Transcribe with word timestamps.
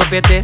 to 0.00 0.06
pity. 0.08 0.40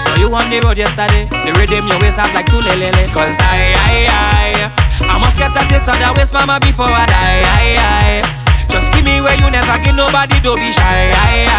So 0.00 0.14
you 0.20 0.28
on 0.34 0.50
the 0.50 0.60
road 0.60 0.76
yesterday, 0.76 1.28
the 1.44 1.52
rhythm 1.56 1.88
your 1.88 1.98
waist 2.00 2.18
up 2.18 2.32
like 2.34 2.46
two 2.46 2.60
lele. 2.60 2.92
Cause 3.12 3.36
I, 3.40 3.72
I, 3.88 3.96
I, 4.12 5.14
I 5.14 5.18
must 5.18 5.38
get 5.38 5.52
a 5.56 5.62
taste 5.68 5.88
of 5.88 5.96
that 6.00 6.12
waist, 6.16 6.32
mama, 6.32 6.60
before 6.60 6.88
I 6.88 7.06
die. 7.08 7.42
I, 7.44 7.64
I. 7.80 8.66
Just 8.68 8.92
give 8.92 9.04
me 9.04 9.20
where 9.20 9.36
you 9.40 9.50
never 9.50 9.76
give 9.82 9.96
nobody, 9.96 10.40
don't 10.40 10.60
be 10.60 10.70
shy. 10.72 10.84
I, 11.12 11.48
I. 11.48 11.49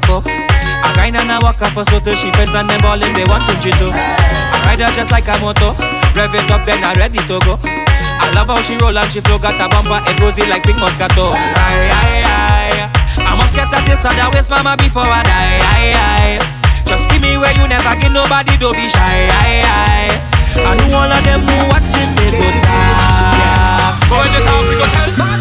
cocoa. 0.00 0.24
I 0.24 0.88
grind 0.96 1.16
and 1.20 1.28
I 1.28 1.36
walk 1.44 1.60
up 1.60 1.76
for 1.76 1.84
so 1.84 2.00
till 2.00 2.16
she 2.16 2.32
friends 2.32 2.54
and 2.56 2.64
them 2.68 2.80
ballin' 2.80 3.12
they 3.12 3.28
want 3.28 3.44
to 3.44 3.54
cheat. 3.60 3.76
I 3.76 4.72
ride 4.72 4.80
her 4.80 4.88
just 4.96 5.10
like 5.12 5.28
a 5.28 5.36
moto. 5.36 5.76
Rev 6.16 6.32
it 6.32 6.48
up 6.50 6.64
then 6.64 6.80
I 6.80 6.96
ready 6.96 7.20
to 7.28 7.36
go. 7.44 7.60
I 7.60 8.32
love 8.32 8.48
how 8.48 8.62
she 8.64 8.76
roll 8.80 8.96
and 8.96 9.10
she 9.12 9.20
flow. 9.20 9.36
Got 9.38 9.60
a 9.60 9.68
bumper 9.68 10.00
head 10.00 10.16
rosy 10.20 10.48
like 10.48 10.64
pink 10.64 10.78
moscato. 10.80 11.28
Aye, 11.28 11.92
aye, 11.92 12.24
aye. 12.24 12.88
I 13.20 13.36
must 13.36 13.52
get 13.52 13.68
a 13.68 13.78
taste 13.84 14.08
of 14.08 14.16
that 14.16 14.32
waist, 14.32 14.48
mama, 14.48 14.76
before 14.80 15.04
I 15.04 15.20
die. 15.28 15.60
Aye, 15.60 15.92
aye. 15.92 16.38
Just 16.88 17.04
give 17.12 17.20
me 17.20 17.36
where 17.36 17.52
you 17.60 17.68
never 17.68 17.92
give 18.00 18.12
nobody, 18.12 18.56
don't 18.56 18.72
be 18.72 18.88
shy. 18.88 19.28
Aye, 19.28 19.60
aye. 19.60 20.16
I 20.56 20.72
know 20.88 20.96
all 20.96 21.12
of 21.12 21.20
them 21.24 21.44
who 21.44 21.56
watching, 21.68 22.10
they 22.16 22.32
go 22.32 22.48
talk. 22.64 24.00
But 24.08 24.16
when 24.24 24.30
they 24.32 24.40
talk, 24.40 24.64
we 24.68 24.74
go 24.80 24.86
tell. 24.88 25.31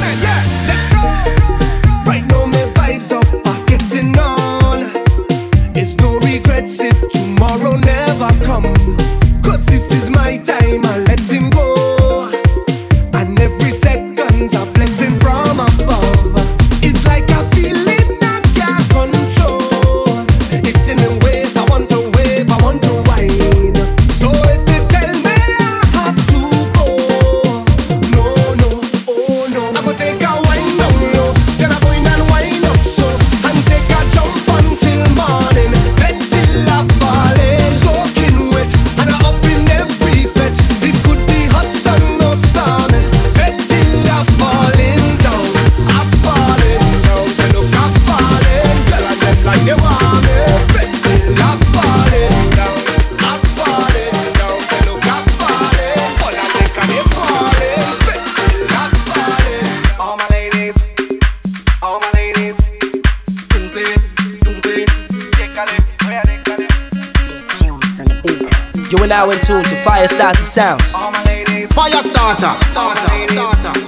In 69.31 69.39
tune 69.41 69.63
to 69.63 69.75
Fire 69.77 70.07
Starter 70.07 70.43
Sounds. 70.43 70.91
Fire 70.93 71.89
starter. 72.01 72.53
starter, 72.65 73.27
starter, 73.29 73.80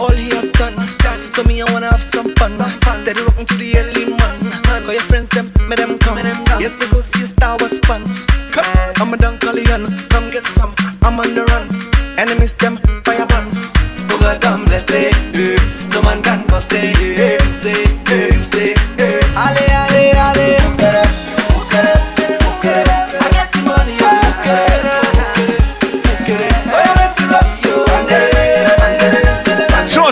All 0.00 0.12
he 0.12 0.28
has 0.36 0.50
done. 0.50 0.76
So 1.32 1.42
me, 1.44 1.62
I 1.62 1.72
wanna 1.72 1.90
have 1.90 2.02
some 2.02 2.28
fun. 2.36 2.52
Steady 3.02 3.22
rocking 3.22 3.46
to 3.46 3.54
the 3.56 3.78
early 3.78 4.04
man. 4.06 4.40
Call 4.84 4.92
your 4.92 5.02
friends, 5.02 5.30
them, 5.30 5.46
me 5.68 5.76
them 5.76 5.98
come. 5.98 6.18
Yes, 6.60 6.80
I 6.82 6.90
go 6.90 7.00
see 7.00 7.24
a 7.24 7.26
star 7.26 7.56
was 7.60 7.78
fun. 7.86 8.02
I'm 9.00 9.12
a 9.12 9.16
Dunkalian, 9.16 9.84
come 10.10 10.30
get 10.30 10.44
some. 10.44 10.72
I'm 11.02 11.18
on 11.20 11.34
the 11.34 11.44
run. 11.44 11.66
Enemies, 12.18 12.54
them, 12.54 12.76
fire 13.04 13.26
burn. 13.26 13.46
Buga 14.08 14.40
dum, 14.40 14.64
let's 14.66 14.86
say, 14.86 15.10
eh. 15.10 15.56
no 15.92 16.02
man 16.02 16.22
can 16.22 16.46
cause 16.48 16.64
say, 16.64 16.92
eh, 16.92 17.38
you 17.44 17.50
say, 17.50 17.84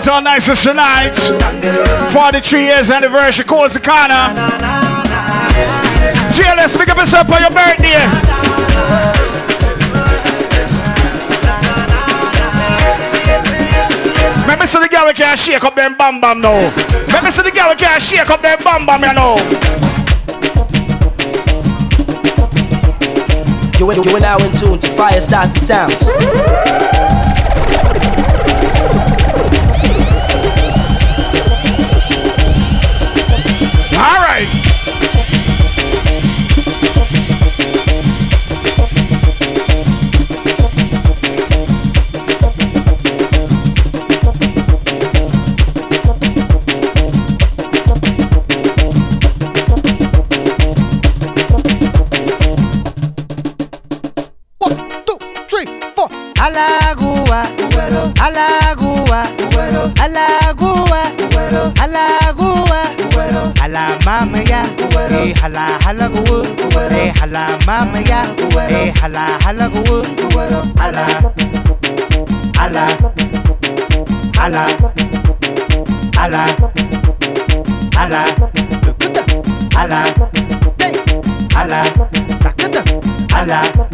Short 0.05 0.17
on 0.17 0.23
Nicest 0.25 0.61
tonight. 0.61 1.17
43 2.13 2.63
years 2.63 2.91
anniversary, 2.91 3.43
Corner. 3.43 3.73
GLS, 6.29 6.77
pick 6.77 6.89
up 6.89 6.97
yourself 6.99 7.27
on 7.31 7.41
your 7.41 7.49
birthday. 7.49 8.05
Me 14.59 14.65
see 14.67 14.79
the 14.79 14.87
girl 14.91 15.07
we 15.07 15.13
can 15.13 15.35
shake 15.37 15.63
up 15.63 15.75
them 15.75 15.97
bam 15.97 16.21
bam 16.21 16.39
now. 16.39 16.53
Me 17.23 17.31
see 17.31 17.41
the 17.41 17.49
girl 17.49 17.69
we 17.69 17.75
can 17.75 17.99
shake 17.99 18.29
up 18.29 18.43
them 18.43 18.59
bam 18.63 18.85
bam, 18.85 19.01
you 19.01 19.13
know. 19.13 19.37
You 23.79 23.89
are, 23.89 23.95
you 23.95 24.15
are 24.15 24.19
now 24.19 24.37
in 24.37 24.51
tune 24.51 24.77
to 24.77 24.87
Fire 24.89 25.19
Starter 25.19 25.51
Sounds. 25.53 27.04
Alagua, 57.85 59.21
alagua, 60.01 60.01
alagua, 60.01 61.01
alagua, 61.83 62.79
ala 63.61 63.83
mama 64.05 64.39
ya, 64.41 64.65
eh 65.13 65.33
hala 65.39 65.77
hala 65.85 66.09
gu, 66.09 66.23
eh 66.97 67.13
hala 67.19 67.45
mama 67.67 67.99
ya, 68.09 68.25
eh 68.69 68.91
hala 68.99 69.37
hala 69.45 69.69
gu, 69.69 69.83
ala, 70.81 71.05
ala, 72.57 72.85
ala, 74.41 74.65
ala, 76.17 76.43
ala, 78.01 78.21
ala, 79.77 80.01
ala, 81.53 81.81
ala. 83.37 83.84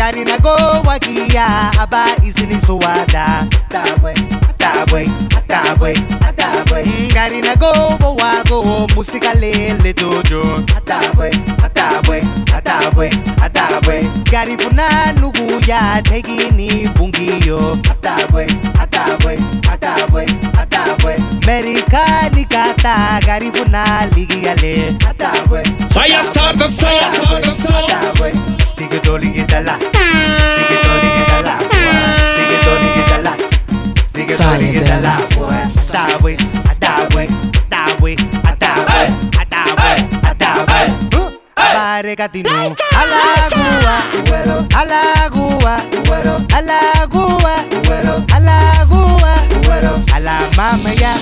Ngari 0.00 0.24
na 0.24 0.38
go 0.38 0.56
wakia 0.86 1.70
aba 1.80 2.04
izini 2.24 2.56
so 2.66 2.76
wada 2.78 3.46
tabwe 3.68 4.14
tabwe 4.58 5.10
tabwe 5.46 5.92
tabwe. 6.36 6.84
Ngari 7.12 7.42
na 7.42 7.54
go 7.56 7.96
bo 8.00 8.14
wago 8.16 8.88
musika 8.96 9.34
lele 9.34 9.92
dojo 9.92 10.64
tabwe 10.84 11.30
tabwe 11.74 12.20
tabwe 12.20 12.22
tabwe 12.84 13.10
Gari 14.30 14.56
funa 14.58 15.12
nugu 15.20 15.60
ya 15.66 16.02
tegini 16.02 16.88
bungiyo 16.96 17.78
tabwe 18.00 18.46
tabwe 18.90 19.38
tabwe 19.80 20.26
tabwe 20.70 21.14
Amerikani 21.42 22.44
kata 22.44 23.20
gari 23.26 23.52
funa 23.52 24.06
ligi 24.16 24.44
yale 24.46 24.96
tabwe 25.18 25.62
Fire 25.90 26.22
starter 26.22 26.68
song. 26.68 27.90
tabwe 27.90 28.32
Sige 28.78 29.00
doli 29.04 29.44
dala. 29.48 29.78
Sige 29.78 30.76
doli 30.84 31.10
dala. 31.28 31.54
Sige 32.36 32.56
doli 32.64 32.88
dala. 33.10 33.32
Sige 34.12 34.36
doli 34.36 34.80
dala. 34.80 35.16
Tabwe 35.92 36.36
tabwe 36.36 36.36
tabwe 36.80 37.26
tabwe 37.70 38.16
tabwe 38.16 38.16
tabwe 38.58 39.29
Bare 42.00 42.16
gatino 42.16 42.48
Alagua 42.96 43.94
Alagua 44.72 45.74
Alagua 46.56 47.54
Alagua 48.32 49.32
Ala 50.16 50.34
mama 50.56 50.92
ya 50.96 51.12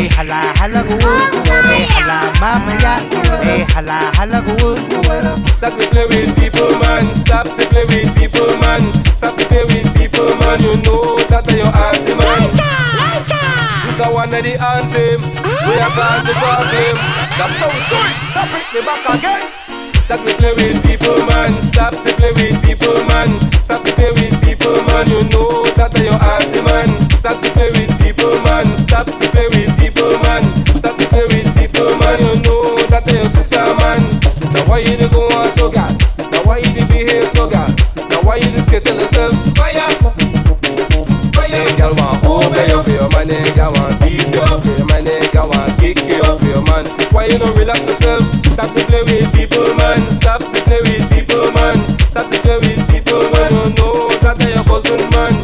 Eh 0.00 0.08
hala 0.16 0.40
hala 0.56 0.80
gu 0.82 0.96
Eh 0.96 1.84
hala 1.92 2.32
mama 2.40 2.72
ya 2.80 3.04
Eh 3.44 3.66
hala 3.74 3.98
hala 4.16 4.40
gu 4.40 4.56
Stop 5.54 5.76
to 5.76 5.84
play 5.92 6.06
with 6.06 6.32
people, 6.40 6.72
man. 6.80 7.14
Stop 7.14 7.44
to 7.44 7.66
play 7.68 7.84
with 7.84 8.16
people, 8.16 8.48
man. 8.64 8.80
Stop 9.20 9.36
to 9.36 9.44
play 9.44 9.64
with 9.68 9.92
people, 9.92 10.32
man. 10.40 10.56
You 10.64 10.72
know 10.88 11.20
that 11.28 11.44
you're 11.52 11.68
anti 11.68 12.16
man. 12.16 12.48
This 13.84 14.00
is 14.00 14.08
one 14.08 14.32
of 14.32 14.40
the 14.40 14.56
anthem. 14.56 15.20
We 15.68 15.74
are 15.84 15.92
called 15.92 16.24
the 16.24 16.32
problem. 16.40 16.96
That's 17.36 17.60
so 17.60 17.68
good. 17.92 18.12
Stop 18.32 18.48
it, 18.56 18.64
me 18.72 18.80
back 18.88 19.04
again. 19.20 19.73
Stop 20.04 20.20
to 20.26 20.34
play 20.36 20.52
with 20.54 20.84
people, 20.84 21.16
man. 21.26 21.62
Stop 21.62 21.92
to 21.92 22.12
play 22.16 22.30
with 22.36 22.62
people, 22.62 22.94
man. 23.08 23.40
Stop 23.64 23.84
to 23.84 23.92
play 23.94 24.12
with 24.12 24.36
people, 24.44 24.76
man. 24.84 25.08
You 25.08 25.24
know 25.32 25.64
that 25.80 25.96
you're 25.96 26.12
anti 26.12 26.60
man. 26.62 26.92
Stop 27.16 27.40
to 27.42 27.50
play 27.56 27.70
with 27.72 27.90
people, 27.98 28.30
man. 28.44 28.76
Stop 28.76 29.06
to 29.06 29.26
play 29.32 29.48
with 29.48 29.72
people, 29.80 30.12
man. 30.22 30.44
Stop 30.76 30.98
to 30.98 31.06
play 31.08 31.24
with 31.32 31.48
people, 31.56 31.88
man. 32.04 32.20
You 32.20 32.36
know 32.44 32.76
that 32.92 33.08
you're 33.08 33.28
sister, 33.32 33.64
man. 33.80 34.04
Now 34.52 34.68
why 34.68 34.84
you 34.84 35.00
go 35.08 35.24
on 35.40 35.48
so 35.48 35.70
God? 35.72 35.96
Now 36.30 36.44
why 36.44 36.58
you 36.58 36.84
behave 36.86 37.24
so 37.32 37.48
God? 37.48 37.72
Now 37.96 38.20
why 38.22 38.36
you 38.36 38.52
dey 38.52 38.60
skate 38.60 38.84
tell 38.84 39.00
yourself 39.00 39.32
fire? 39.56 39.88
Fire, 41.32 41.64
girl 41.80 41.96
want 41.96 42.20
over 42.28 42.66
you 42.68 42.82
for 42.84 42.90
your 42.92 43.08
man, 43.16 43.32
girl 43.56 43.72
want 43.72 43.96
beat 44.04 44.20
you 44.20 44.44
for 44.60 44.68
your 44.68 44.86
man, 44.86 45.08
girl 45.32 45.48
Why 47.14 47.26
you 47.26 47.38
don't 47.38 47.56
relax 47.56 47.86
yourself? 47.86 48.22
Stop 48.46 48.74
to 48.74 48.84
play 48.86 49.02
with 49.04 49.32
people, 49.32 49.72
man. 49.76 50.10
Stop 50.10 50.40
to 50.40 50.60
play 50.66 50.80
with 50.82 51.08
people, 51.12 51.52
man. 51.52 51.76
Stop 52.08 52.28
to 52.32 52.40
play 52.40 52.58
with 52.58 52.90
people, 52.90 53.22
man. 53.30 53.52
You 53.52 53.70
know 53.78 54.08
that 54.18 54.42
your 54.42 54.64
cousin, 54.64 54.98
man. 55.14 55.43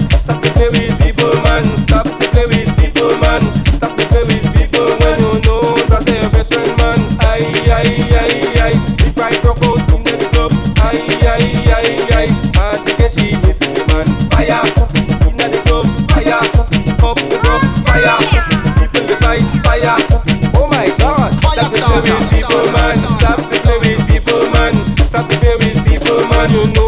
Stop 21.68 21.72
to 21.72 22.00
play 22.00 22.16
with 22.16 22.30
people, 22.30 22.72
man. 22.72 22.96
Stop 23.08 23.36
to 23.36 23.60
play 23.60 23.78
with 23.78 24.08
people, 24.08 24.50
man. 24.50 24.96
Stop 25.08 25.28
to 25.28 25.38
play 25.38 25.56
with 25.56 25.84
people, 25.86 26.18
man. 26.28 26.50
You 26.50 26.72
know 26.72 26.79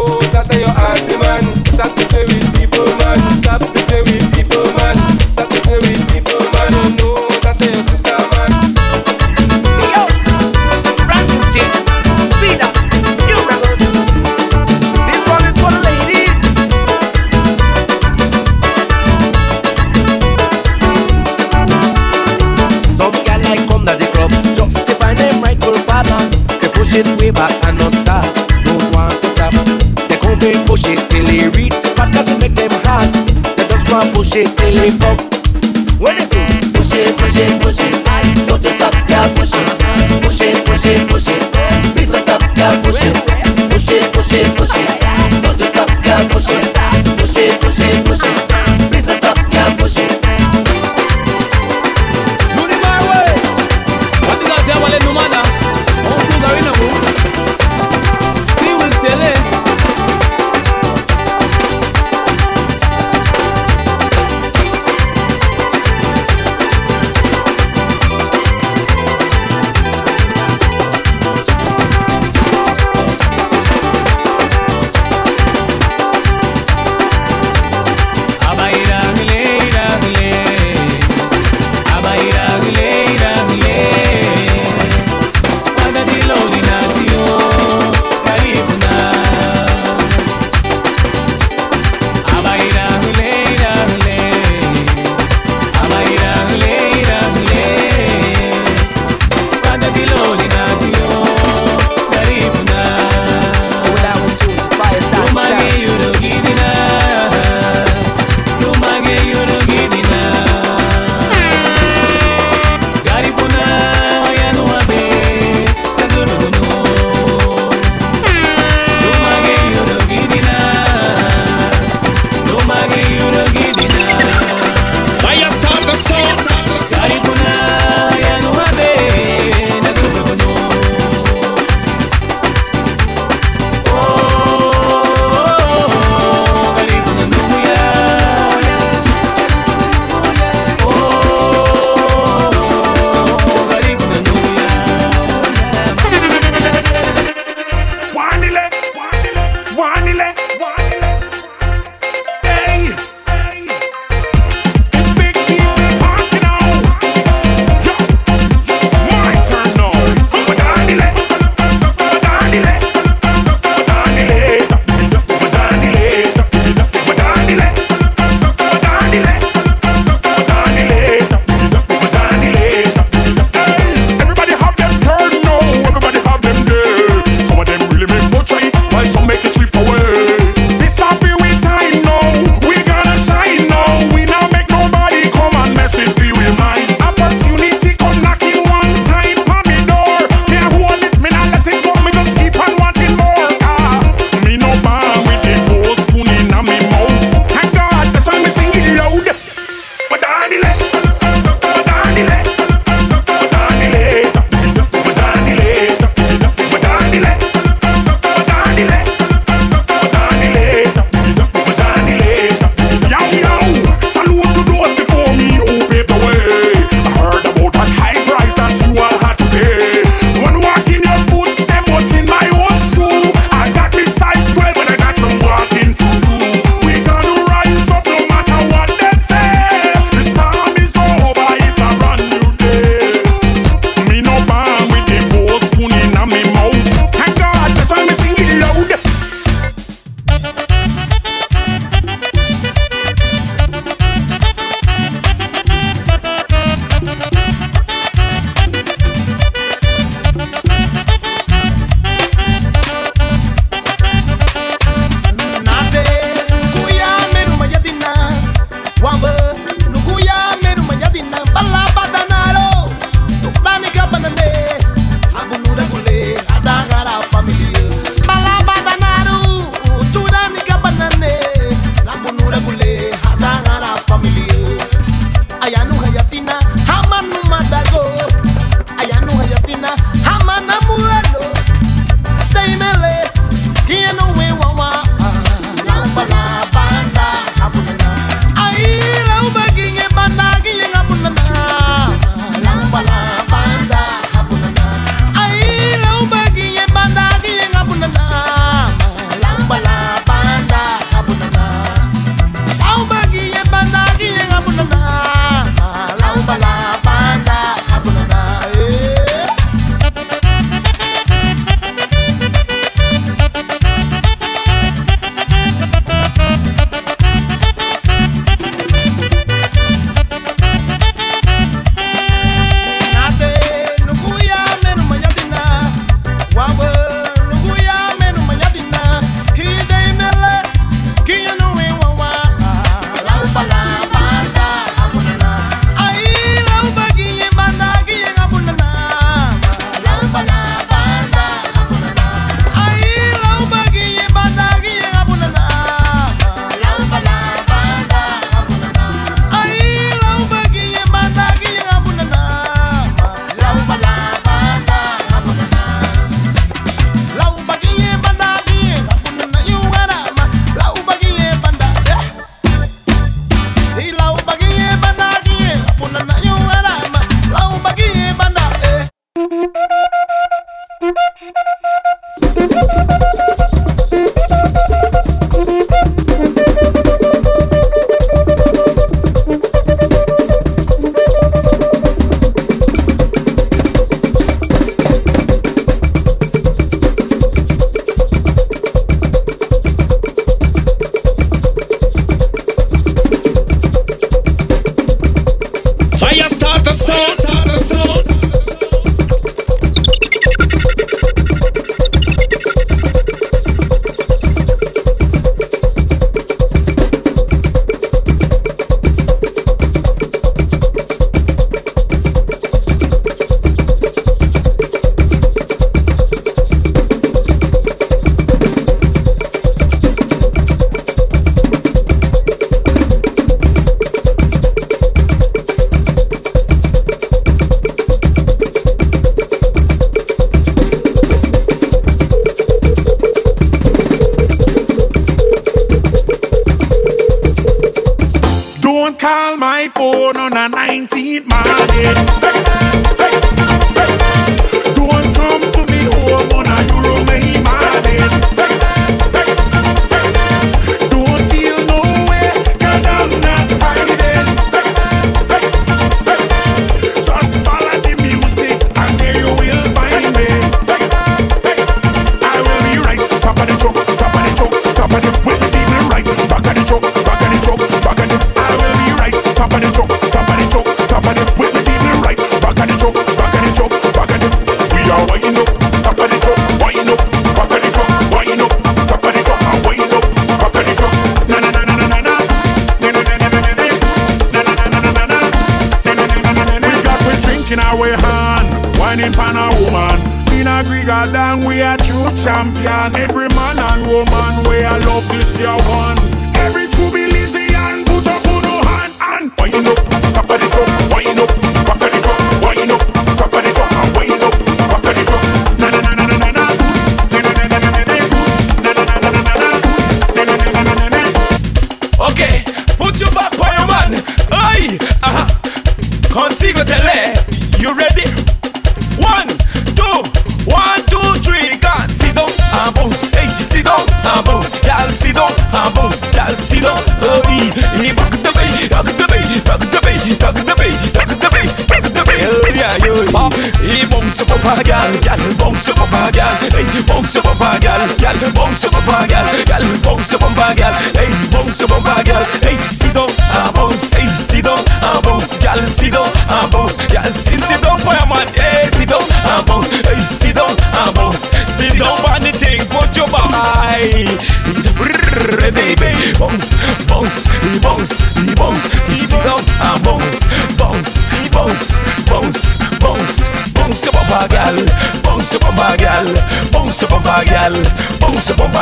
it 26.95 27.07
way 27.19 27.31
back 27.31 27.51
and 27.65 27.81
stop. 28.01 28.23
Don't 28.63 28.93
want 28.93 29.21
to 29.21 29.29
stop. 29.29 29.53
They 30.07 30.17
come 30.17 30.39
they 30.39 30.53
push 30.65 30.85
it 30.85 30.99
till 31.09 31.25
they 31.25 31.49
reach 31.57 31.73
the 31.81 31.89
spot 31.89 32.13
it 32.13 32.39
make 32.39 32.55
them 32.55 32.71
hot. 32.85 33.09
They 33.57 33.67
just 33.67 33.89
want 33.91 34.13
push 34.13 34.35
it 34.35 34.47
till 34.57 34.75
they 34.75 34.91
pop. 34.97 35.42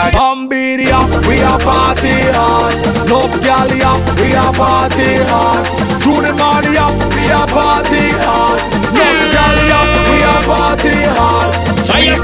hard. 0.01 0.13
Ambiria, 0.15 0.99
we 1.27 1.37
a 1.41 1.53
party 1.61 2.13
hard. 2.33 2.73
Love 3.09 3.35
Gallia, 3.41 3.91
we 4.17 4.33
a 4.33 4.47
party 4.57 5.21
hard. 5.29 5.65
June 6.01 6.25
Mania, 6.33 6.85
we 7.13 7.29
a 7.29 7.41
party 7.45 8.09
hard. 8.25 8.57
Love 8.97 9.23
Gallia, 9.29 9.79
we 10.09 10.17
a 10.25 10.35
party 10.49 10.95
hard. 11.13 11.53
Sweet 11.85 12.17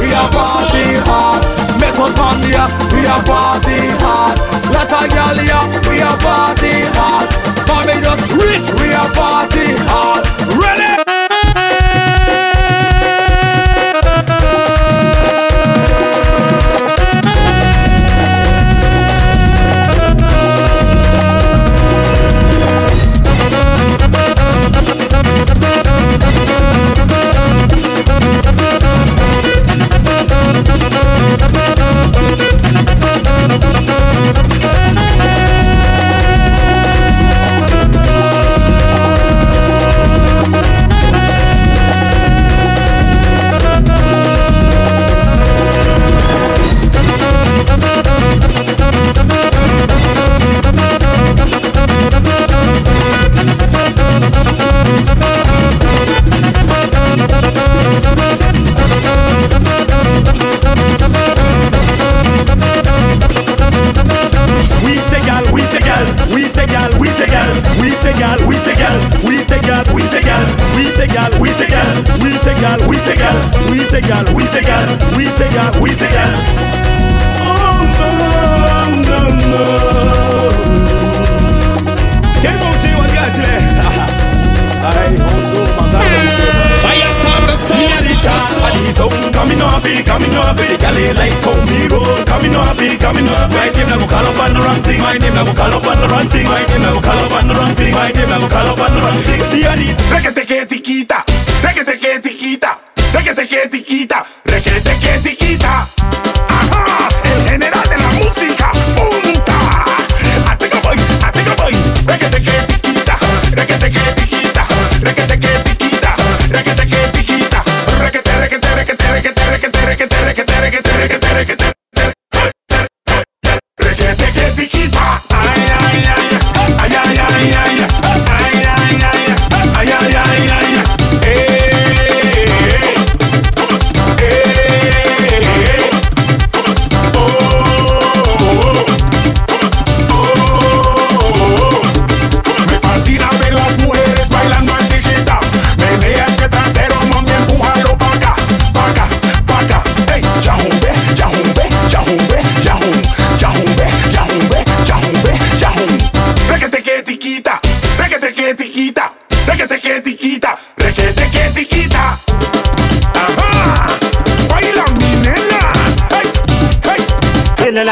we 0.00 0.10
a 0.10 0.24
party 0.34 0.84
hard. 1.06 1.42
Metropandia, 1.78 2.66
we 2.92 3.06
a 3.06 3.16
party 3.22 3.78
hard. 4.02 4.36
Lata 4.72 5.06
Gallia, 5.08 5.60
we 5.86 6.00
a 6.02 6.12
party 6.18 6.72
hard. 6.96 7.28
Barbados 7.66 8.22
Rich, 8.34 8.72
we 8.80 8.90
a 8.90 9.04
party 9.14 9.76
hard. 9.86 9.87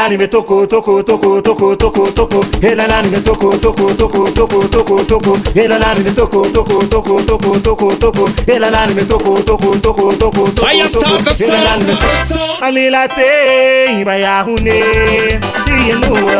Ela 0.07 0.13
lani 0.13 0.23
me 0.23 0.27
toko 0.29 0.65
toko 0.65 1.03
toko 1.03 1.41
toko 1.41 1.75
toko 1.75 2.11
toko. 2.11 2.41
Ela 2.63 2.87
lani 2.87 3.11
me 3.11 3.19
toko 3.19 3.57
toko 3.59 3.91
toko 3.93 4.31
toko 4.31 4.65
toko 4.69 5.03
toko. 5.03 5.35
Ela 5.53 5.77
lani 5.77 6.03
me 6.05 6.11
toko 6.15 6.47
toko 6.47 6.79
toko 6.87 7.19
toko 7.27 7.59
toko 7.59 7.91
toko. 7.99 8.25
Ela 8.47 8.69
lani 8.71 8.95
me 8.95 9.03
toko 9.03 9.35
toko 9.43 9.77
toko 9.77 10.15
toko 10.15 10.45
toko. 10.47 10.61
Fire 10.63 10.87
start 10.87 11.25
the 11.25 11.43
Ela 11.43 11.59
lani 11.59 11.83
me 11.83 11.91
toko. 11.99 12.63
Alila 12.63 13.03
te 13.09 13.99
ibaya 13.99 14.43
hune. 14.47 14.79
You 15.83 15.99
know 15.99 16.15
what? 16.23 16.39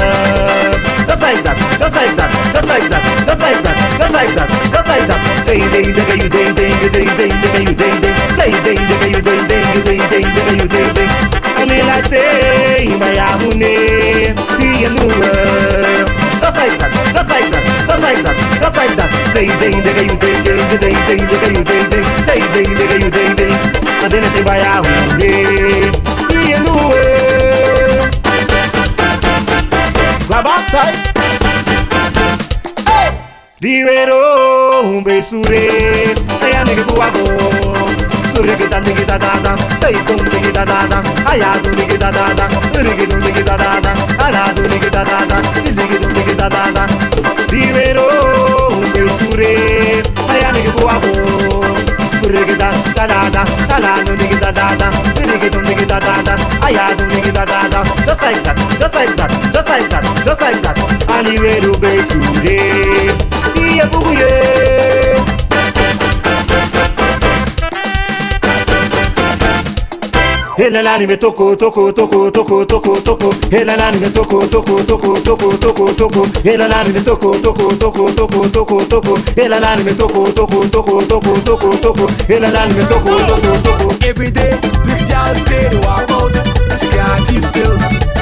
Just 1.03 1.21
like 1.21 1.43
that, 1.43 1.59
just 1.77 1.95
like 1.95 2.15
that, 2.15 2.31
just 2.55 2.67
like 2.71 2.87
that, 2.87 3.03
just 3.27 3.41
like 3.43 3.63
that, 3.63 3.75
just 3.99 4.13
like 4.15 4.31
that, 4.31 4.47
just 4.71 4.87
like 4.87 5.07
that. 5.11 5.19
Say 5.43 5.59
ding 5.59 5.91
ding 5.91 6.23
you 6.23 6.29
ding 6.31 6.55
ding 6.55 6.71
you 6.71 6.87
ding 6.87 7.11
ding 7.19 7.35
ding 7.43 7.67
you 7.67 7.75
ding 7.75 7.99
ding. 7.99 8.15
Say 8.39 8.47
ding 8.63 8.79
ding 8.87 9.11
you 9.11 9.19
ding 9.19 9.43
ding 9.43 9.67
you 9.75 9.83
ding 9.83 9.99
ding 10.07 10.27
ding 10.31 10.55
you 10.55 10.67
ding 10.71 10.91
ding. 10.95 11.11
Alila 11.59 11.99
te 12.07 12.23
ibaya 12.23 12.55
hune. 12.55 12.76
You 12.97 14.89
know 14.89 15.05
what? 15.05 15.29
Just 16.41 16.57
like 16.57 16.79
that, 16.81 16.89
just 17.13 17.29
like 17.29 17.45
that, 17.53 17.61
just 17.85 18.01
like 18.01 18.21
that, 18.25 18.35
just 18.57 18.73
like 18.73 18.95
that. 18.97 19.09
Say 19.33 19.47
ding 19.61 19.85
ding 19.85 20.09
you 20.09 20.17
ding 20.17 20.41
ding 20.41 20.57
you 20.57 20.81
ding 20.81 20.97
ding 21.05 21.21
ding 21.29 21.53
you 21.53 21.63
ding 21.63 21.85
ding. 21.93 22.05
Say 22.25 22.41
ding 22.57 22.73
ding 22.73 23.01
you 23.01 23.09
ding 23.13 23.37
ding. 23.37 23.53
Adene 24.01 24.29
te 24.33 24.41
ibaya 24.41 24.81
hune. 24.81 25.29
You 26.41 26.57
know 26.65 26.73
what? 26.89 28.09
Grab 30.25 30.47
on 30.47 30.65
tight. 30.73 30.97
Libero 33.59 34.81
un 34.81 35.03
besure 35.03 35.61
Aya 36.41 36.63
nige 38.41 38.51
buwago 38.51 38.57
Nurige 38.57 38.67
da 38.69 38.79
nige 38.79 39.05
da 39.05 39.17
da 39.17 39.31
da 39.43 39.55
Say 39.79 39.93
tum 40.05 40.17
nige 40.33 40.51
da 40.51 40.65
da 40.65 40.79
da 40.89 41.01
Aya 41.25 41.51
du 41.63 41.69
nige 41.71 41.97
da 41.97 42.11
da 42.11 42.25
da 42.35 42.47
Nurige 42.73 43.07
du 43.07 43.17
nige 43.17 43.43
da 43.43 43.57
da 43.57 43.79
da 43.81 43.93
Ana 44.19 44.53
du 44.53 44.61
nige 44.69 44.89
da 44.89 45.03
da 45.03 45.17
da 45.29 45.41
Nige 45.63 45.99
du 45.99 46.07
nige 46.09 46.35
da 46.35 46.49
da 46.49 46.71
da 46.71 46.87
Libero 47.49 48.07
un 48.71 48.81
besure 48.93 49.55
Aya 50.29 50.51
nige 50.51 50.71
buwago 50.71 51.65
Nurige 52.21 52.55
da 52.57 52.71
da 52.95 53.07
da 53.07 53.29
da 53.29 53.45
Ana 53.75 54.03
du 54.05 54.11
nige 54.15 54.37
da 54.39 54.51
da 54.51 54.67
da 54.79 54.89
Nige 55.19 55.49
du 55.49 55.61
nige 55.61 55.85
da 55.85 55.99
da 55.99 56.13
da 56.25 56.35
Aya 56.65 56.85
du 56.97 57.05
nige 57.05 57.31
da 57.31 57.45
da 57.45 57.59
da 57.69 57.83
Just 58.05 58.21
like 58.21 58.43
that, 58.43 58.57
just 58.79 58.93
like 58.95 59.15
that, 59.17 59.31
just 59.53 59.67
like 59.67 59.89
that, 59.89 60.03
just 60.25 60.41
like 60.41 60.61
that 60.61 60.77
Alibero 61.09 61.73
besure 61.77 62.57
Iye 63.55 63.85
bubuye 63.91 64.56
Ela 70.67 70.81
lani 70.83 71.07
me 71.07 71.15
toko 71.15 71.55
toko 71.55 71.93
toko 71.93 72.29
toko 72.29 72.65
toko 72.65 72.99
toko 72.99 73.29
Ela 73.55 73.77
lani 73.77 74.01
me 74.01 74.09
toko 74.11 74.45
toko 74.47 74.83
toko 74.83 75.15
toko 75.23 75.55
toko 75.55 75.93
toko 75.93 76.25
Ela 76.43 76.67
lani 76.67 76.91
me 76.91 76.99
toko 77.01 77.39
toko 77.39 77.71
toko 77.79 78.11
toko 78.11 78.49
toko 78.51 78.83
toko 78.83 79.15
Ela 79.37 79.59
lani 79.61 79.85
me 79.85 79.93
toko 79.95 80.29
toko 80.29 80.67
toko 80.67 80.99
toko 81.07 81.39
toko 81.39 81.71
toko 81.79 82.07
Ela 82.27 82.51
lani 82.51 82.73
me 82.75 82.83
toko 82.83 83.15
toko 83.15 83.61
toko 83.63 83.87
Every 84.05 84.29
day, 84.29 84.59
this 84.83 85.03
girl 85.07 85.33
stay 85.35 85.69
to 85.71 85.79
walk 85.87 86.11
out. 86.11 86.35
She 86.79 86.87
can't 86.91 87.23
keep 87.31 87.43
still, 87.47 87.77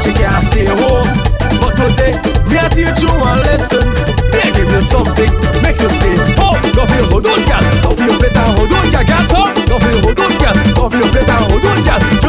she 0.06 0.14
can't 0.14 0.44
stay 0.46 0.66
home. 0.70 1.10
But 1.58 1.74
today, 1.74 2.14
me 2.50 2.58
I 2.62 2.70
teach 2.70 3.02
you 3.02 3.10
one 3.26 3.42
lesson. 3.42 3.86
Me 4.34 4.38
I 4.38 4.50
give 4.54 4.70
you 4.70 4.82
something, 4.86 5.32
make 5.66 5.80
you 5.82 5.90
stay 5.90 6.14
home. 6.38 6.62
Go 6.78 6.86
for 6.86 6.94
your 6.94 7.10
hold 7.10 7.26
on, 7.26 7.42
girl. 7.50 7.66
Go 7.82 7.90
for 7.98 8.06
your 8.06 8.18
plate 8.22 8.38
and 8.38 8.54
hold 8.54 8.72
on, 8.72 8.86
girl. 8.94 9.06
Girl, 9.06 9.26
come. 9.34 9.54
Go 9.66 9.76
for 9.82 9.90
your 9.90 10.02
hold 10.06 10.20
on, 10.22 10.34
girl. 10.38 10.56
Go 10.78 10.84
for 10.90 10.98
your 10.98 11.10
plate 11.10 11.30
and 11.30 11.44
hold 11.50 11.66
on, 11.66 11.80
girl. 11.86 12.25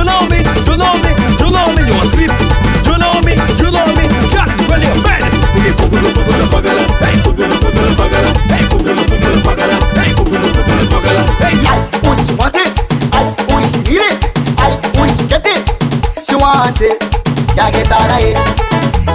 Can't 17.56 17.72
get 17.72 17.90
out 17.90 18.12
of 18.12 18.20
it. 18.20 18.36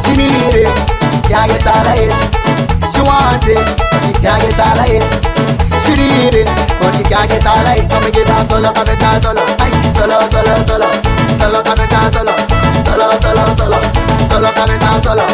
She 0.04 0.17
need 0.17 0.65
it. 0.65 0.73
Can't 1.30 1.45
get 1.45 1.62
out 1.62 1.86
of 1.86 1.93
it. 1.93 2.10
She 2.89 2.99
want 3.06 3.45
it. 3.45 3.62
She 4.01 4.12
can't 4.17 4.41
get 4.41 4.58
out 4.58 4.82
of 4.82 4.89
it. 4.89 5.06
She 5.86 5.93
need 5.93 6.34
it, 6.34 6.49
but 6.82 6.89
she 6.97 7.04
can't 7.04 7.30
get 7.30 7.45
out 7.45 7.62
of 7.62 7.77
it. 7.77 7.86
Come 7.89 8.04
and 8.04 8.13
give 8.13 8.27
her 8.27 8.41
solo, 8.49 8.73
cabeza 8.73 9.21
solo. 9.21 9.45
Ay, 9.62 9.71
solo, 9.93 10.17
solo, 10.34 10.54
solo. 10.65 10.89
Solo, 11.38 11.62
cabeza 11.62 12.01
solo. 12.10 12.34
Solo, 12.82 13.08
solo, 13.21 13.45
solo. 13.54 13.77
Solo, 14.30 14.49
cabeza 14.58 14.89
solo. 15.06 15.25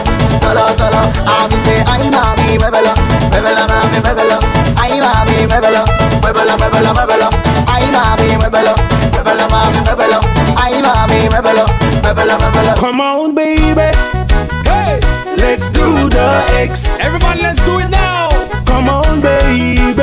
Solo, 0.43 0.63
solo. 0.75 0.99
A 1.31 1.47
mí 1.47 1.57
say, 1.63 1.83
ay, 1.87 2.11
mami, 2.11 2.59
muévelo. 2.59 2.91
Muévelo, 3.31 3.63
mami, 3.71 3.99
muévelo. 4.03 4.37
Ay, 4.75 4.99
mami, 4.99 5.47
muévelo. 5.47 5.83
Muévelo, 6.21 6.57
muévelo, 6.57 6.93
muévelo. 6.93 7.29
Ay, 7.71 7.87
mami, 7.89 8.35
muévelo. 8.35 8.75
Muévelo, 9.37 9.49
mami, 9.49 9.79
muévelo. 9.85 10.19
Ay, 10.55 10.81
mami, 10.81 11.29
muévelo. 11.29 11.65
Muévelo, 12.01 12.37
muévelo. 12.39 12.73
Come 12.75 13.01
on, 13.01 13.35
baby. 13.35 13.91
Hey, 14.65 14.99
let's 15.37 15.69
do 15.69 16.09
the 16.09 16.43
X. 16.63 16.99
Everybody, 16.99 17.41
let's 17.41 17.63
do 17.63 17.79
it 17.79 17.89
now. 17.89 18.29
Come 18.65 18.89
on, 18.89 19.21
baby. 19.21 19.93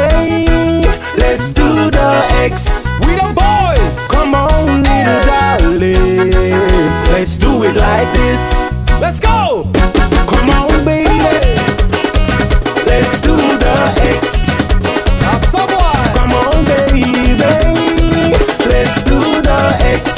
Let's 1.19 1.51
do 1.51 1.91
the 1.91 2.25
X. 2.45 2.87
We 3.07 3.17
the 3.17 3.33
boys. 3.35 4.07
Come 4.09 4.37
on, 4.37 4.83
little 4.85 5.21
darling. 5.27 6.83
Let's 7.11 7.37
do 7.37 7.65
it 7.65 7.75
like 7.75 8.13
this. 8.15 8.55
Let's 9.01 9.19
go. 9.19 9.67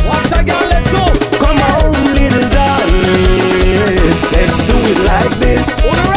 Watch 0.08 0.32
I 0.32 0.42
got 0.42 0.62
let 0.70 0.84
go. 0.90 1.04
Come 1.38 1.58
on, 1.58 1.92
little 2.14 2.48
darling. 2.50 4.10
Let's 4.32 4.64
do 4.66 4.76
it 4.82 4.98
like 5.06 5.30
this. 5.38 6.15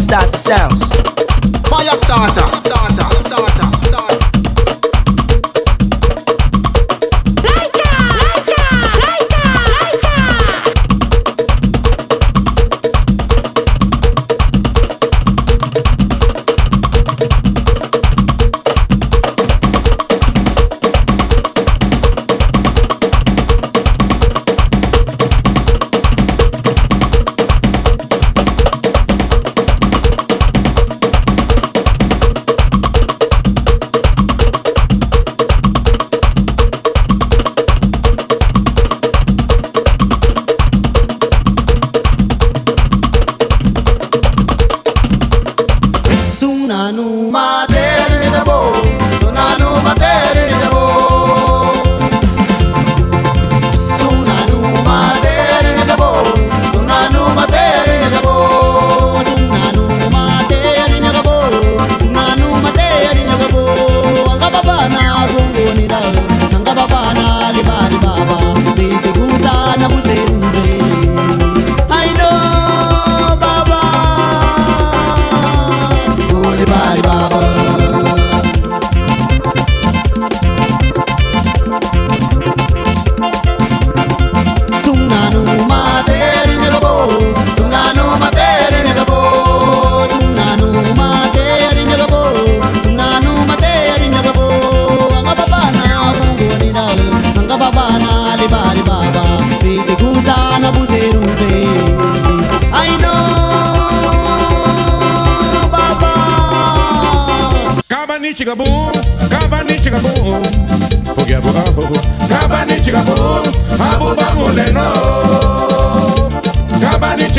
To 0.00 0.06
Fire 0.06 0.30
Starter 0.30 0.36
Sounds. 0.36 0.86
Fire. 1.68 1.96
Starter. 1.96 2.59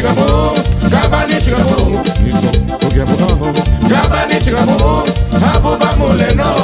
chikaboom, 0.02 0.58
kabani 0.92 1.34
chikaboom, 1.42 1.94
niko 2.26 2.86
ogiapo 2.88 3.14
aho, 3.34 3.54
kabani 3.90 4.40
chikaboom, 4.44 5.06
hapo 5.42 5.78
bamule 5.78 6.34
no. 6.36 6.61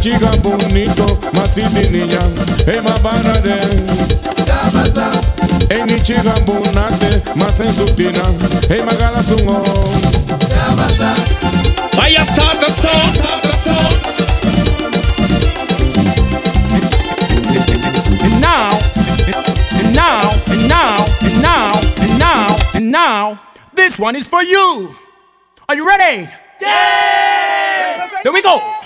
chica 0.00 0.30
bonito, 0.42 1.20
niña, 1.90 2.20
banade. 3.02 3.60
Chica 6.02 6.34
bonate. 6.46 7.22
Fire 11.92 12.24
start 12.24 12.60
the 12.60 12.68
song. 12.80 13.12
And 18.22 18.40
now, 18.40 18.70
and 19.76 19.94
now, 19.94 20.30
and 20.46 20.68
now, 20.68 21.06
and 21.20 21.42
now, 21.42 21.80
and 22.00 22.18
now, 22.18 22.56
and 22.74 22.90
now, 22.90 23.40
this 23.74 23.98
one 23.98 24.16
is 24.16 24.26
for 24.26 24.42
you. 24.42 24.94
Are 25.68 25.76
you 25.76 25.86
ready? 25.86 26.28
Yeah! 26.60 28.08
Here 28.22 28.32
we 28.32 28.42
go. 28.42 28.79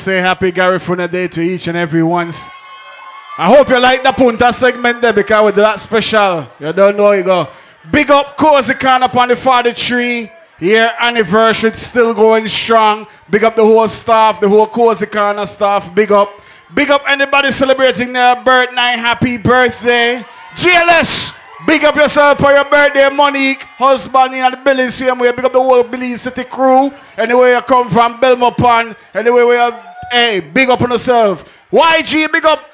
Say 0.00 0.18
happy 0.18 0.50
Garifuna 0.50 1.10
Day 1.10 1.28
to 1.28 1.40
each 1.42 1.68
and 1.68 1.76
every 1.76 2.02
one. 2.02 2.32
I 3.36 3.54
hope 3.54 3.68
you 3.68 3.78
like 3.78 4.02
the 4.02 4.12
Punta 4.12 4.52
segment 4.52 5.02
there 5.02 5.12
because 5.12 5.44
we 5.44 5.52
do 5.52 5.60
that 5.60 5.78
special. 5.78 6.46
You 6.58 6.72
don't 6.72 6.96
know 6.96 7.12
you 7.12 7.22
go. 7.22 7.48
Big 7.90 8.10
up 8.10 8.36
Cozy 8.36 8.74
Can 8.74 9.02
up 9.02 9.14
on 9.14 9.28
the 9.28 9.36
43. 9.36 10.30
Year 10.60 10.90
anniversary 11.00 11.72
still 11.76 12.12
going 12.12 12.48
strong. 12.48 13.06
Big 13.30 13.44
up 13.44 13.56
the 13.56 13.64
whole 13.64 13.88
staff, 13.88 14.40
the 14.40 14.48
whole 14.48 14.66
Corner 14.66 15.46
staff. 15.46 15.94
Big 15.94 16.12
up. 16.12 16.30
Big 16.74 16.90
up 16.90 17.02
anybody 17.06 17.50
celebrating 17.50 18.12
their 18.12 18.36
birthday. 18.42 18.96
Happy 18.96 19.36
birthday. 19.36 20.24
GLS. 20.54 21.34
Big 21.66 21.84
up 21.84 21.94
yourself 21.94 22.38
for 22.38 22.52
your 22.52 22.64
birthday, 22.64 23.08
Monique. 23.10 23.62
Husband 23.76 24.34
in 24.34 24.50
the 24.50 24.56
building 24.64 24.90
same 24.90 25.18
way. 25.18 25.30
Big 25.32 25.44
up 25.44 25.52
the 25.52 25.58
whole 25.58 25.82
Billy 25.82 26.16
City 26.16 26.44
crew. 26.44 26.90
Anywhere 27.16 27.54
you 27.54 27.60
come 27.62 27.90
from, 27.90 28.18
Belmont. 28.18 28.96
Anywhere 29.14 29.46
where 29.46 29.89
hey, 30.10 30.40
big 30.40 30.68
up 30.68 30.80
on 30.82 30.90
yourself. 30.90 31.44
YG, 31.72 32.32
big 32.32 32.44
up. 32.44 32.68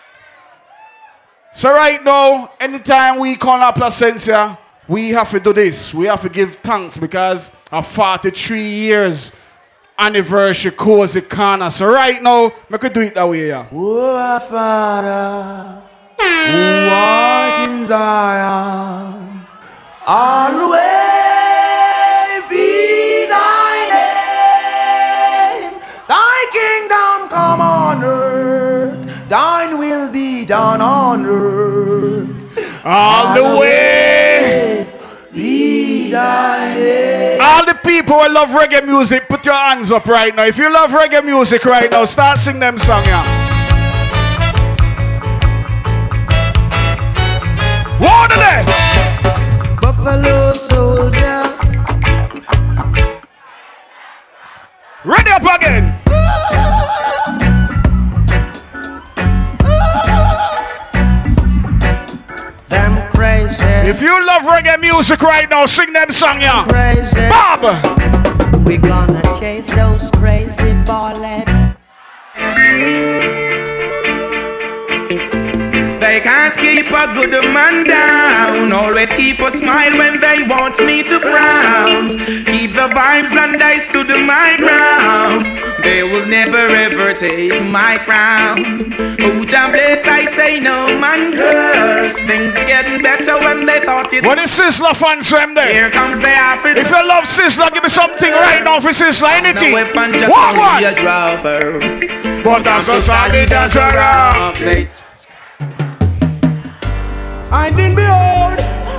So 1.54 1.72
right 1.72 2.02
now, 2.04 2.52
anytime 2.60 3.18
we 3.18 3.36
call 3.36 3.60
up 3.62 3.76
Placencia, 3.76 4.58
we 4.88 5.10
have 5.10 5.30
to 5.30 5.40
do 5.40 5.52
this. 5.52 5.92
We 5.92 6.06
have 6.06 6.22
to 6.22 6.28
give 6.28 6.56
thanks 6.56 6.96
because 6.96 7.50
of 7.72 7.86
43 7.86 8.60
years 8.60 9.32
anniversary 9.98 10.70
cause 10.70 11.14
Cozy 11.14 11.20
Corner. 11.22 11.70
So 11.70 11.86
right 11.86 12.22
now, 12.22 12.52
we 12.70 12.78
could 12.78 12.92
do 12.92 13.00
it 13.00 13.14
that 13.14 13.28
way, 13.28 13.48
yeah. 13.48 13.66
Oh, 13.72 14.16
our 14.16 14.40
Father, 14.40 15.82
who 16.18 16.88
art 16.92 17.70
in 17.70 17.84
Zion, 17.84 19.46
always 20.06 20.95
done 30.46 30.80
on 30.80 31.26
earth. 31.26 32.84
All 32.84 33.34
the 33.34 33.58
way. 33.58 34.86
Be 35.32 36.10
thy 36.10 36.74
name. 36.74 37.40
All 37.42 37.66
the 37.66 37.78
people 37.84 38.18
who 38.18 38.32
love 38.32 38.50
reggae 38.50 38.86
music, 38.86 39.28
put 39.28 39.44
your 39.44 39.54
hands 39.54 39.90
up 39.90 40.06
right 40.06 40.34
now. 40.34 40.44
If 40.44 40.56
you 40.56 40.72
love 40.72 40.90
reggae 40.90 41.24
music 41.24 41.64
right 41.64 41.90
now, 41.90 42.04
start 42.04 42.38
sing 42.38 42.60
them 42.60 42.78
song, 42.78 43.04
yeah. 43.04 43.24
Water 48.00 48.36
there. 48.36 48.64
Buffalo 49.80 50.52
soldier. 50.52 51.42
Ready 55.04 55.30
up 55.30 55.42
again. 55.42 55.85
If 63.88 64.02
you 64.02 64.26
love 64.26 64.42
reggae 64.42 64.80
music 64.80 65.22
right 65.22 65.48
now, 65.48 65.64
sing 65.64 65.92
them 65.92 66.10
song, 66.10 66.40
yeah. 66.40 66.66
Crazy. 66.66 67.28
Bob. 67.28 68.66
We 68.66 68.78
gonna 68.78 69.22
chase 69.38 69.68
those 69.68 70.10
crazy 70.10 70.74
bullets. 70.82 71.52
They 76.00 76.20
can't 76.20 76.56
keep 76.56 76.86
a 76.90 77.14
good 77.14 77.30
man 77.54 77.84
down. 77.84 78.72
Always 78.72 79.12
keep 79.12 79.38
a 79.38 79.52
smile 79.52 79.96
when 79.96 80.20
they 80.20 80.42
want 80.42 80.80
me 80.80 81.04
to 81.04 81.20
frown. 81.20 82.08
Keep 82.44 82.74
the 82.74 82.88
vibes 82.90 83.30
and 83.36 83.62
I 83.62 83.78
stood 83.78 84.08
my 84.08 84.56
ground. 84.56 85.46
They 85.82 86.02
will 86.02 86.26
never 86.26 86.58
ever 86.58 87.14
take 87.14 87.62
my 87.64 87.98
crown. 87.98 88.58
Oh, 88.98 89.30
Who 89.32 89.46
damn 89.46 89.72
bless 89.72 90.06
I 90.06 90.24
say 90.24 90.58
no 90.60 90.86
man 90.98 91.32
curse. 91.36 92.16
Things 92.26 92.54
getting 92.54 93.02
better 93.02 93.38
when 93.38 93.66
they 93.66 93.80
thought 93.80 94.12
it. 94.12 94.24
What 94.24 94.38
is 94.38 94.50
Sizzla 94.50 94.96
fans 94.96 95.28
from 95.30 95.54
there? 95.54 95.72
Here 95.72 95.90
comes 95.90 96.18
the 96.18 96.34
office. 96.34 96.76
If 96.76 96.88
you 96.90 97.02
love 97.06 97.24
Sizzla, 97.24 97.72
give 97.72 97.82
me 97.82 97.88
something 97.88 98.32
right 98.32 98.62
now 98.64 98.80
for 98.80 98.88
Sizzla. 98.90 99.28
Anything. 99.38 99.70
No 99.72 99.84
weapon 99.84 100.12
just 100.18 100.30
What 100.30 100.58
only 100.58 100.84
a 100.84 100.92
one? 100.92 101.02
draw 101.02 101.42
first. 101.42 102.08
But 102.44 102.66
I'm 102.66 102.82
so 102.82 102.98
solid 102.98 103.52
as 103.52 103.76
a 103.76 103.80
rock. 103.80 104.58
They 104.58 104.88
I 107.52 107.70
didn't 107.70 107.94
behold 107.96 108.58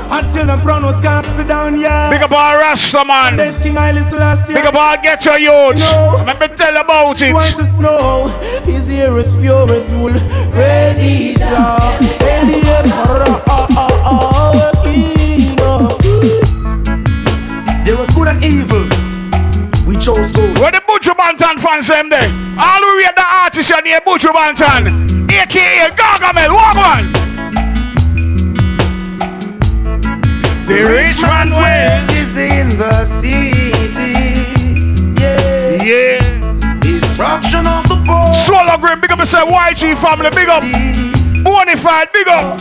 until 0.10 0.46
the 0.46 0.58
was 0.84 1.00
cast 1.02 1.48
down, 1.48 1.80
yeah. 1.80 2.10
Big 2.10 2.22
up 2.22 2.32
all 2.32 2.56
Rasta 2.56 3.04
man. 3.06 3.38
This 3.38 3.58
King 3.58 3.76
Haile 3.76 4.04
Selassie. 4.04 4.54
Big 4.54 4.66
up 4.66 4.76
all 4.76 4.96
get 5.02 5.24
your 5.26 5.38
youth. 5.38 5.78
No. 5.80 6.24
Let 6.26 6.40
me 6.40 6.48
tell 6.56 6.78
about 6.78 7.22
it. 7.22 7.34
Want 7.34 7.56
to 7.56 7.66
snow, 7.66 8.28
his 8.64 8.90
ear 8.90 9.18
is 9.18 9.36
pure 9.36 9.72
as 9.72 9.94
wool. 9.94 10.14
Praise 10.52 11.04
ye 11.04 11.36
Jah. 11.36 11.98
In 12.00 12.48
the 12.48 12.62
oh, 13.48 13.68
oh, 13.70 13.88
oh, 14.54 14.84
king, 14.84 15.56
oh. 15.60 15.98
There 17.86 17.98
was 17.98 18.10
good 18.12 18.28
and 18.28 18.44
evil. 18.46 18.88
We 19.86 19.96
chose 19.98 20.32
good. 20.32 20.58
Where 20.60 20.72
the 20.72 20.82
Buju 20.88 21.16
Banton 21.16 21.60
fans 21.60 21.88
them 21.88 22.10
there? 22.10 22.30
All 22.60 22.82
we 22.82 23.04
read 23.04 23.16
the 23.16 23.26
artist 23.26 23.70
your 23.70 23.82
name 23.82 24.00
Buju 24.06 24.32
Banton. 24.34 25.08
AKA 25.32 25.90
Gargamel. 25.96 26.54
Walk 26.54 26.78
on. 26.78 27.27
The 30.68 30.84
rich 30.84 31.22
man's 31.22 31.56
wealth 31.56 32.12
is 32.12 32.36
in 32.36 32.68
the 32.78 33.06
city. 33.06 33.56
Yeah. 35.18 35.82
Yeah. 35.82 36.80
Destruction 36.82 37.66
of 37.66 37.88
the 37.88 37.96
poor. 38.06 38.36
Swallow 38.36 38.78
Green, 38.78 39.00
big 39.00 39.12
up 39.14 39.20
yourself. 39.20 39.50
YG 39.50 39.96
family, 39.96 40.30
big 40.32 40.50
up. 40.50 40.64
Bonafide, 41.48 42.12
big 42.12 42.28
up. 42.28 42.60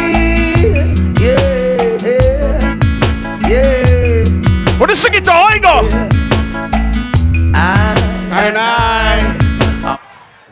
Yeah, 1.20 1.97
yeah, 2.06 2.78
yeah. 3.50 4.78
What 4.78 4.91
is 4.91 5.02
singing 5.02 5.24
to 5.24 5.32
Oigo? 5.32 5.89
I 7.56 7.95
And 8.45 8.58
I 8.60 10.00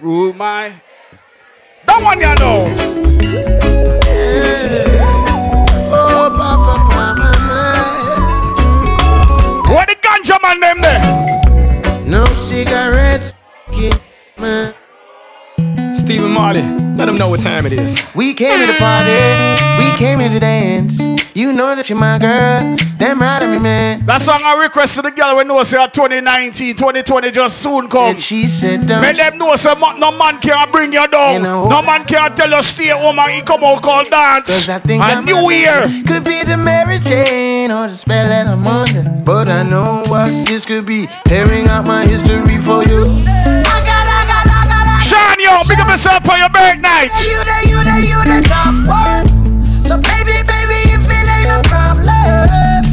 rule 0.02 0.34
my. 0.34 0.74
That 1.88 2.00
one 2.04 2.20
you 2.20 2.36
know. 2.36 2.76
Oh, 5.90 6.30
papa, 6.36 6.76
mama, 6.94 7.32
What 9.74 9.88
the 9.88 9.96
ganja 9.96 10.38
man 10.42 10.60
them 10.60 10.82
there? 10.82 11.04
No 12.06 12.26
cigarettes. 12.26 13.34
My 14.38 14.74
Stephen 16.08 16.32
Marley, 16.32 16.62
let 16.96 17.08
them 17.08 17.16
know 17.16 17.28
what 17.28 17.42
time 17.42 17.66
it 17.66 17.74
is. 17.74 18.06
We 18.16 18.34
came 18.34 18.58
here 18.58 18.68
to 18.68 18.80
party, 18.80 19.12
we 19.84 19.92
came 19.98 20.20
here 20.20 20.30
to 20.30 20.40
dance. 20.40 21.02
You 21.36 21.52
know 21.52 21.76
that 21.76 21.90
you're 21.90 22.00
my 22.00 22.18
girl, 22.18 22.78
damn 22.98 23.20
right 23.20 23.44
of 23.44 23.50
me, 23.50 23.60
man. 23.60 24.06
That 24.06 24.22
song 24.22 24.40
I 24.42 24.64
requested 24.64 25.04
the 25.04 25.12
girl 25.12 25.36
when 25.36 25.50
know 25.50 25.62
say 25.64 25.86
2019, 25.86 26.78
2020 26.78 27.32
just 27.32 27.62
soon 27.62 27.90
come. 27.90 28.12
And 28.12 28.22
she 28.22 28.48
said, 28.48 28.88
don't 28.88 29.02
Make 29.02 29.18
them 29.18 29.38
know 29.38 29.54
say 29.58 29.76
mo- 29.76 29.98
no 29.98 30.18
man 30.18 30.40
can 30.40 30.72
bring 30.72 30.94
you 30.94 31.06
down. 31.10 31.34
You 31.34 31.40
know. 31.42 31.68
no 31.68 31.82
man 31.82 32.06
can 32.06 32.34
tell 32.38 32.50
you 32.52 32.64
stay 32.64 32.88
home 32.88 33.20
and 33.20 33.32
he 33.34 33.42
come 33.42 33.66
out 33.66 33.84
called 33.84 34.10
dance. 34.10 34.48
Cause 34.48 34.70
I 34.70 34.80
think 34.80 35.04
and 35.04 35.20
I'm 35.20 35.26
New 35.26 35.52
Year. 35.52 35.82
Could 36.08 36.24
be 36.24 36.42
the 36.48 36.56
Mary 36.56 37.00
Jane 37.00 37.70
or 37.70 37.86
the 37.86 37.96
spell 37.96 38.30
that 38.30 38.48
I'm 38.48 38.66
under. 38.66 39.04
But 39.26 39.50
I 39.50 39.64
know 39.64 40.04
what 40.08 40.48
this 40.48 40.66
could 40.66 40.86
be. 40.86 41.08
Airing 41.30 41.68
out 41.68 41.86
my 41.86 42.06
history 42.08 42.60
for 42.60 42.86
you. 42.86 43.26
Sean, 45.08 45.40
yo, 45.40 45.64
big 45.68 45.80
up 45.80 45.88
yourself 45.88 46.24
for 46.26 46.36
your 46.36 46.50
birthday 46.50 46.82
night. 46.82 47.12
You 47.24 47.40
the, 47.48 47.58
you 47.72 47.80
the, 47.80 47.96
you 48.04 48.20
the 48.28 48.44
top 48.44 48.76
one. 48.84 49.24
So 49.64 49.96
baby, 50.04 50.44
baby, 50.44 50.80
if 50.92 51.08
it 51.08 51.28
ain't 51.32 51.48
a 51.48 51.64
problem, 51.64 52.84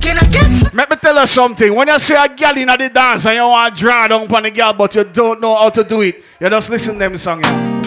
can 0.00 0.18
I 0.18 0.28
get 0.30 0.52
some? 0.52 0.76
Let 0.76 0.90
me 0.90 0.96
tell 0.96 1.18
you 1.18 1.26
something. 1.26 1.74
When 1.74 1.88
you 1.88 1.98
see 1.98 2.14
a 2.14 2.28
girl 2.28 2.56
in 2.58 2.68
the 2.68 2.90
dance 2.92 3.24
and 3.24 3.36
you 3.36 3.48
want 3.48 3.74
to 3.74 3.80
draw 3.80 4.06
down 4.08 4.30
on 4.30 4.42
the 4.42 4.50
girl, 4.50 4.74
but 4.74 4.94
you 4.94 5.04
don't 5.04 5.40
know 5.40 5.56
how 5.56 5.70
to 5.70 5.82
do 5.82 6.02
it, 6.02 6.22
you 6.40 6.50
just 6.50 6.68
listen 6.68 6.94
to 6.94 6.98
them 6.98 7.16
song. 7.16 7.40
Yeah. 7.40 7.80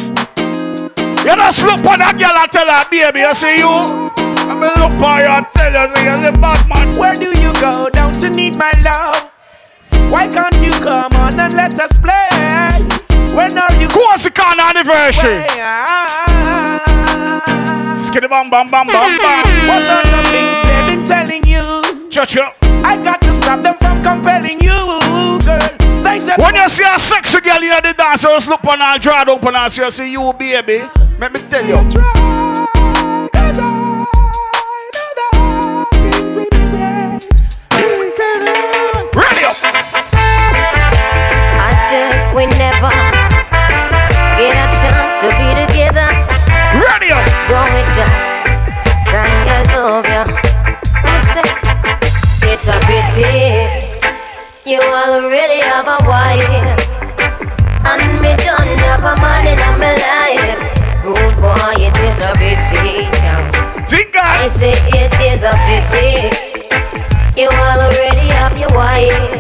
You 1.28 1.36
just 1.36 1.62
look 1.62 1.78
for 1.86 1.98
that 2.00 2.16
girl 2.18 2.34
and 2.42 2.52
tell 2.52 2.66
her, 2.66 2.90
baby, 2.90 3.20
you 3.20 3.36
see 3.36 3.60
you. 3.60 3.70
I 3.70 4.56
mean, 4.56 4.74
look 4.82 4.98
for 4.98 5.20
you 5.22 5.30
and 5.30 5.46
tell 5.54 5.70
you, 5.70 5.94
say, 5.94 6.06
you're 6.06 6.32
the 6.32 6.38
bad 6.40 6.68
man. 6.70 6.98
Where 6.98 7.14
do 7.14 7.30
you 7.40 7.54
go 7.62 7.90
down 7.90 8.14
to 8.14 8.30
need 8.32 8.58
my 8.58 8.72
love? 8.82 9.30
Why 10.12 10.28
can't 10.28 10.56
you 10.56 10.72
come 10.72 11.12
on 11.14 11.40
and 11.40 11.54
let 11.54 11.78
us 11.80 11.98
play? 12.00 12.57
When 13.38 13.56
are 13.56 13.74
you 13.80 13.88
Cozy 13.88 14.32
Corner 14.32 14.64
anniversary. 14.64 15.46
Skitty 18.02 18.28
bam 18.28 18.50
bam 18.50 18.72
bam 18.72 18.88
bam 18.88 18.88
bam. 18.88 19.46
What 19.70 19.86
are 19.86 20.02
the 20.10 20.22
things 20.34 20.58
they've 20.66 20.88
been 20.88 21.06
telling 21.06 21.44
you? 21.46 22.10
Cha 22.10 22.26
cha. 22.26 22.56
I 22.64 22.98
got 22.98 23.22
to 23.22 23.32
stop 23.36 23.62
them 23.62 23.76
from 23.78 24.02
compelling 24.02 24.60
you, 24.60 24.74
girl. 25.46 25.60
They 26.02 26.18
just 26.18 26.40
When 26.42 26.56
you 26.56 26.68
see 26.68 26.84
a 26.84 26.98
sexy 26.98 27.40
girl 27.42 27.62
in 27.62 27.70
the 27.84 27.94
dance, 27.96 28.24
you 28.24 28.30
just 28.30 28.48
look 28.50 28.66
on 28.66 28.80
her, 28.80 28.98
draw 28.98 29.24
down 29.24 29.38
on 29.46 29.54
her, 29.54 29.70
say, 29.70 29.88
see 29.92 30.12
you, 30.14 30.34
baby. 30.34 30.82
Let 31.20 31.32
me 31.32 31.42
tell 31.48 31.64
you. 31.64 32.57
to 45.28 45.36
be 45.36 45.50
together. 45.68 46.08
Ready 46.80 47.12
up. 47.12 47.28
Go 47.52 47.60
with 47.76 47.98
ya. 48.00 48.08
Trying 49.12 49.68
to 49.68 49.80
love 49.84 50.08
ya. 50.08 50.24
It's 52.48 52.68
a 52.68 52.78
pity 52.88 53.88
you 54.68 54.82
already 54.82 55.62
have 55.62 55.88
a 55.88 55.98
wife. 56.04 56.76
And 57.88 58.04
me 58.22 58.36
don't 58.44 58.80
have 58.84 59.04
a 59.04 59.16
man 59.24 59.48
in 59.48 59.80
my 59.80 59.96
life. 59.96 60.60
Good 61.04 61.36
boy, 61.40 61.80
it 61.80 61.96
is 62.04 62.20
a 62.28 62.34
pity. 62.36 63.08
Jingle. 63.88 64.22
I 64.22 64.50
say 64.50 64.76
it 64.92 65.14
is 65.24 65.44
a 65.44 65.56
pity. 65.64 66.36
You 67.40 67.48
already 67.48 68.28
have 68.36 68.58
your 68.58 68.74
wife. 68.76 69.32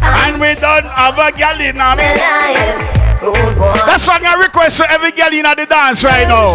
And, 0.00 0.32
and 0.32 0.40
we 0.40 0.54
done 0.54 0.84
have 0.84 1.18
a 1.18 1.30
gal 1.36 1.60
in 1.60 1.76
my 1.76 1.94
life. 1.94 2.95
That 3.20 3.96
song 3.98 4.20
I 4.24 4.36
request 4.36 4.76
to 4.78 4.90
every 4.90 5.10
girl 5.10 5.32
in 5.32 5.42
the 5.42 5.64
dance 5.64 6.04
right 6.04 6.28
now. 6.28 6.52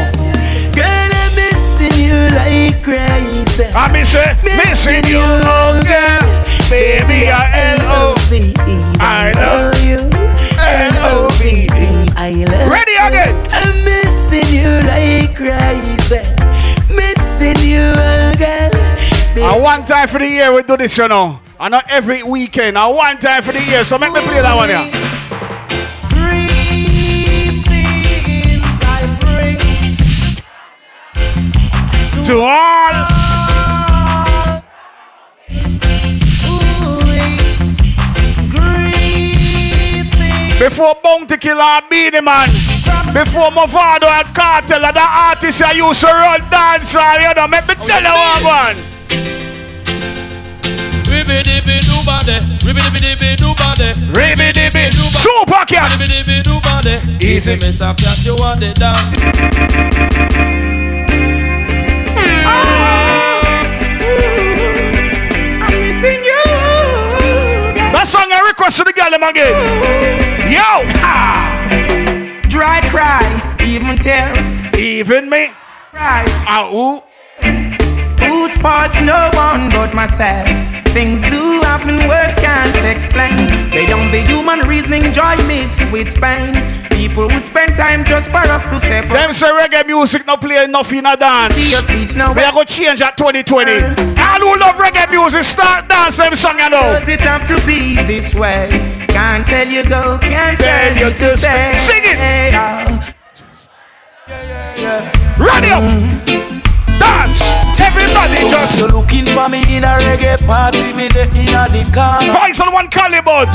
Girl, 0.78 0.86
I'm 0.86 1.34
missing 1.34 1.90
you 1.98 2.14
like 2.38 2.78
crazy. 2.86 3.66
I 3.74 3.90
miss 3.90 4.14
it, 4.14 4.38
missing 4.46 5.04
you, 5.10 5.26
oh 5.26 5.82
girl. 5.82 6.22
Baby, 6.70 7.34
I 7.34 7.76
L-O-V-E. 7.82 8.78
I 9.02 9.34
love 9.36 9.82
you. 9.82 9.98
L-O-V-E. 10.62 11.68
I 12.16 12.30
love 12.30 12.66
you. 12.66 12.72
Ready 12.72 12.94
again. 12.94 13.34
I'm 13.52 13.84
missing 13.84 14.46
you 14.54 14.70
like 14.86 15.34
crazy. 15.36 16.22
Missing 16.94 17.58
you, 17.66 17.82
oh 17.82 18.32
girl. 18.38 18.72
And 19.42 19.64
one 19.64 19.86
time 19.86 20.08
for 20.08 20.20
the 20.20 20.28
year 20.28 20.54
we 20.54 20.62
do 20.62 20.78
this, 20.78 20.96
you 20.98 21.08
know. 21.08 21.40
And 21.60 21.72
not 21.72 21.90
every 21.90 22.22
weekend. 22.22 22.78
And 22.78 22.96
one 22.96 23.18
time 23.18 23.42
for 23.42 23.52
the 23.52 23.64
year. 23.64 23.84
So 23.84 23.98
make 23.98 24.14
me 24.14 24.22
play 24.22 24.42
that 24.42 24.56
one 24.56 24.70
here. 24.70 25.01
To 32.32 32.40
all. 32.40 32.96
Before 40.58 40.96
Bounty 41.04 41.36
Killer 41.36 41.62
and 41.62 41.90
Beenie 41.90 42.22
Man. 42.22 42.48
Before 43.12 43.52
Mavado 43.52 44.08
and 44.08 44.34
Kartel 44.34 44.86
and 44.86 44.96
the 44.96 45.02
artists 45.02 45.62
I 45.62 45.74
used 45.74 46.00
to 46.00 46.08
run 46.08 46.40
dance 46.50 46.96
on, 46.96 47.20
you 47.20 47.34
know, 47.36 47.48
make 47.50 47.68
me 47.68 47.76
tell 47.86 48.02
you 48.02 48.16
one 48.16 48.44
one. 48.46 48.78
Ribby 51.12 51.44
dibby 51.44 51.84
do 51.84 52.00
body, 52.08 52.40
ribby 52.64 52.80
dibby 52.80 53.00
dibby 53.04 53.36
do 53.36 53.52
body, 53.60 53.92
ribby 54.16 54.54
dibby 54.54 54.88
super 55.12 55.66
cat, 55.66 55.92
ribby 56.00 56.08
dibby 56.08 56.42
do 56.44 56.56
body. 56.62 56.96
Easy, 57.28 57.58
miss 57.58 57.80
cat, 57.80 58.24
you 58.24 58.38
want 58.40 58.64
it 58.64 58.76
down. 58.76 60.31
Request 68.62 68.78
to 68.78 68.84
the 68.84 68.94
girl 68.94 69.10
them 69.10 69.24
again. 69.24 69.50
Yo! 70.54 70.86
Ah. 71.02 71.50
Dry 72.48 72.80
cry, 72.94 73.26
even 73.66 73.98
tears. 73.98 74.38
Even 74.78 75.30
me. 75.32 75.48
Cry. 75.90 76.26
Ah, 76.46 76.70
who? 76.70 77.02
Whose 78.24 78.54
fault's 78.62 79.02
no 79.02 79.32
one 79.34 79.72
but 79.72 79.96
myself. 79.96 80.46
Things 80.94 81.24
do 81.24 81.62
happen, 81.62 82.08
words 82.08 82.38
can't 82.38 82.76
explain. 82.86 83.36
They 83.72 83.88
don't 83.88 84.12
be 84.12 84.22
human 84.30 84.60
reasoning, 84.68 85.12
joy 85.12 85.38
mixed 85.48 85.92
with 85.92 86.14
pain. 86.22 86.54
People 86.92 87.28
would 87.30 87.46
spend 87.46 87.72
time 87.76 88.06
just 88.06 88.30
for 88.30 88.46
us 88.46 88.66
to 88.66 88.80
separate. 88.80 89.18
Them 89.18 89.34
say 89.34 89.48
reggae 89.48 89.88
music 89.88 90.28
no 90.28 90.38
play 90.38 90.64
enough 90.64 90.94
in 90.94 91.08
a 91.08 91.18
dance. 91.18 91.56
See 91.56 91.72
your 91.72 91.82
speech 91.82 92.16
now. 92.16 92.32
We 92.36 92.44
are 92.44 92.52
gonna 92.52 92.66
change 92.66 93.02
at 93.02 93.18
2020. 93.18 94.11
All 94.32 94.40
who 94.40 94.56
love 94.60 94.80
reggae 94.80 95.12
music, 95.12 95.44
start 95.44 95.90
dance 95.90 96.16
them 96.16 96.36
song 96.38 96.58
you 96.58 96.70
know. 96.70 96.96
Does 96.96 97.10
it 97.10 97.20
have 97.20 97.46
to 97.52 97.60
be 97.68 97.96
this 98.08 98.34
way? 98.34 98.72
Can't 99.10 99.46
tell 99.46 99.68
you 99.68 99.84
go, 99.84 100.18
can't 100.20 100.58
tell, 100.58 100.96
you 100.96 101.12
to 101.12 101.36
stay. 101.36 101.74
Sing 101.76 102.00
it. 102.06 102.16
Yeah, 102.16 103.12
yeah, 104.32 104.80
yeah. 104.80 105.36
Ready 105.36 105.76
up. 105.76 105.84
Dance. 106.96 107.44
Everybody 107.76 108.36
so 108.40 108.52
just. 108.52 108.80
you 108.80 108.88
looking 108.88 109.26
for 109.36 109.50
me 109.50 109.68
in 109.68 109.84
a 109.84 110.00
reggae 110.08 110.40
party, 110.48 110.94
me 110.96 111.12
the 111.12 111.28
in 111.36 111.52
a 111.52 111.68
the 111.68 111.84
corner. 111.92 112.32
Voice 112.32 112.62
on 112.62 112.72
one 112.72 112.88
calibuds. 112.88 113.52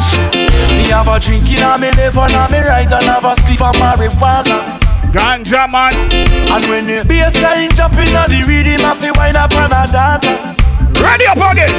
Me 0.77 0.93
have 0.93 1.09
a 1.09 1.17
drink 1.19 1.49
in 1.49 1.65
a 1.65 1.79
me 1.81 1.89
left 1.97 2.21
and 2.21 2.37
a 2.37 2.45
me 2.53 2.61
right 2.69 2.93
and 2.93 3.07
have 3.09 3.25
a 3.25 3.33
spliff 3.33 3.65
of 3.65 3.73
marijuana. 3.81 4.77
Ganja 5.09 5.71
man. 5.71 5.95
And 6.53 6.65
when 6.69 6.85
the 6.85 7.01
bassline 7.09 7.73
jump 7.75 7.95
in 7.95 8.13
a 8.13 8.29
the 8.29 8.45
rhythm, 8.45 8.85
I 8.85 8.93
feel 8.93 9.15
wind 9.17 9.39
up 9.39 9.53
and 9.57 9.73
a 9.73 9.89
dance. 9.89 10.66
Ready 11.01 11.27
up 11.27 11.39
again. 11.53 11.73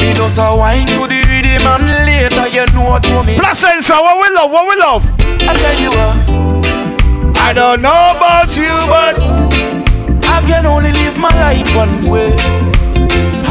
Me 0.00 0.12
just 0.14 0.38
a 0.38 0.48
wine 0.56 0.86
to 0.96 1.06
the 1.06 1.20
rhythm 1.28 1.66
and 1.66 1.84
later 2.06 2.48
you 2.48 2.64
know 2.74 2.98
to 2.98 3.22
me. 3.24 3.36
Placencia, 3.36 3.96
what 4.00 4.16
we 4.20 4.28
love, 4.34 4.50
what 4.50 4.64
we 4.68 4.76
love. 4.80 5.04
I 5.48 5.52
tell 5.54 5.78
you 5.80 5.90
what. 5.90 7.36
I 7.38 7.52
don't 7.52 7.82
know 7.82 8.02
about 8.16 8.56
you, 8.56 8.70
but 8.88 9.18
I 10.24 10.42
can 10.46 10.64
only 10.66 10.92
live 10.92 11.18
my 11.18 11.28
life 11.36 11.68
one 11.76 12.10
way. 12.10 12.32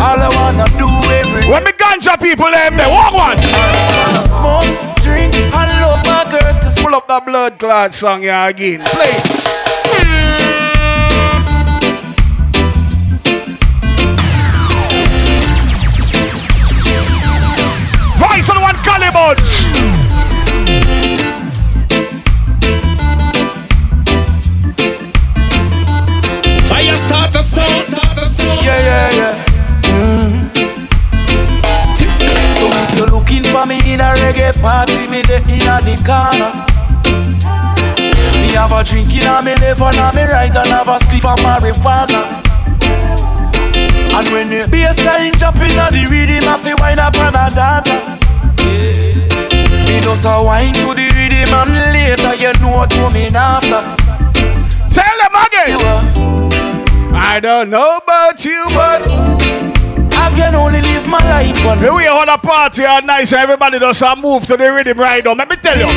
All 0.01 0.17
I 0.17 0.29
wanna 0.33 0.65
do 0.81 0.89
every 1.21 1.45
When 1.51 1.63
me 1.63 1.71
ganja 1.73 2.19
people 2.19 2.49
them 2.49 2.75
there, 2.75 2.89
walk 2.89 3.13
one. 3.13 3.37
I 3.37 3.67
just 3.75 3.91
wanna 3.93 4.23
smoke, 4.25 4.95
drink, 5.03 5.35
and 5.35 5.69
love 5.81 6.01
my 6.05 6.25
girl 6.31 6.59
to 6.61 6.81
Pull 6.81 6.95
up 6.95 7.07
that 7.07 7.25
blood 7.25 7.59
clot 7.59 7.93
song 7.93 8.23
yeah 8.23 8.47
again. 8.47 8.79
Play. 8.79 9.40
One. 19.21 19.37
Fire 26.69 26.97
start 26.97 27.35
a 27.35 27.41
song. 27.43 28.63
Yeah, 28.65 28.79
yeah, 28.87 29.19
yeah. 29.19 29.45
Mm. 29.85 30.49
So 32.57 32.65
if 32.69 32.89
you're 32.97 33.11
looking 33.11 33.43
for 33.43 33.65
me 33.65 33.77
in 33.85 34.01
a 34.01 34.09
reggae 34.21 34.53
party, 34.61 35.07
me 35.07 35.21
the 35.29 35.37
in 35.45 35.69
a 35.69 35.77
the 35.85 35.95
corner. 36.07 36.51
Me 38.41 38.55
have 38.57 38.71
a 38.71 38.83
drink 38.83 39.13
in 39.13 39.27
a 39.27 39.41
me 39.45 39.53
left 39.61 39.81
and 39.81 39.97
a 39.97 40.07
me 40.15 40.23
right 40.25 40.55
and 40.55 40.71
have 40.73 40.87
a 40.87 40.97
spliff 40.97 41.25
of 41.25 41.39
marijuana. 41.45 42.41
And 44.13 44.27
when 44.29 44.49
the 44.49 44.67
bassline 44.71 45.37
jump 45.37 45.57
in 45.57 45.77
a 45.77 45.87
the 45.91 46.07
rhythm, 46.09 46.47
I 46.49 46.57
feel 46.57 46.75
wind 46.79 46.99
up 46.99 47.15
and 47.15 47.35
a 47.35 47.55
dance. 47.55 48.19
Yeah. 48.61 49.00
Me 49.91 49.99
just 49.99 50.23
a 50.23 50.39
wine 50.39 50.71
to 50.79 50.95
the 50.95 51.11
rhythm 51.19 51.51
and 51.51 51.75
later 51.91 52.33
you 52.39 52.53
know 52.63 52.71
what 52.71 52.89
coming 52.91 53.35
after. 53.35 53.83
Tell 54.87 55.17
them 55.19 55.35
again. 55.35 55.75
I 57.13 57.41
don't 57.41 57.69
know 57.69 57.97
about 57.97 58.45
you, 58.45 58.63
but 58.71 59.03
I 60.15 60.31
can 60.33 60.55
only 60.55 60.81
live 60.81 61.07
my 61.07 61.19
life 61.19 61.65
one. 61.65 61.79
Here 61.79 61.93
we 61.93 62.05
hold 62.05 62.29
a 62.29 62.37
party 62.37 62.85
all 62.85 63.01
nice 63.01 63.33
and 63.33 63.41
everybody 63.41 63.79
does 63.79 64.01
a 64.01 64.15
move 64.15 64.45
to 64.47 64.55
the 64.55 64.71
rhythm 64.71 64.97
right 64.97 65.25
now. 65.25 65.33
Let 65.33 65.49
me 65.49 65.57
tell 65.57 65.77
you. 65.77 65.87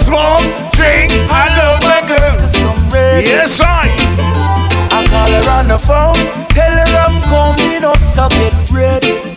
Smoke, 0.00 0.48
drink, 0.72 1.12
I 1.28 1.52
love 1.60 1.82
my 1.84 2.00
girl. 2.08 2.40
Yes, 3.20 3.60
I. 3.60 3.92
I 4.96 5.04
call 5.12 5.28
her 5.28 5.50
on 5.60 5.68
the 5.68 5.76
phone, 5.76 6.16
tell 6.48 6.72
her 6.72 6.96
I'm 7.04 7.20
coming 7.28 7.84
up, 7.84 7.98
so 7.98 8.30
get 8.30 8.54
ready. 8.70 9.36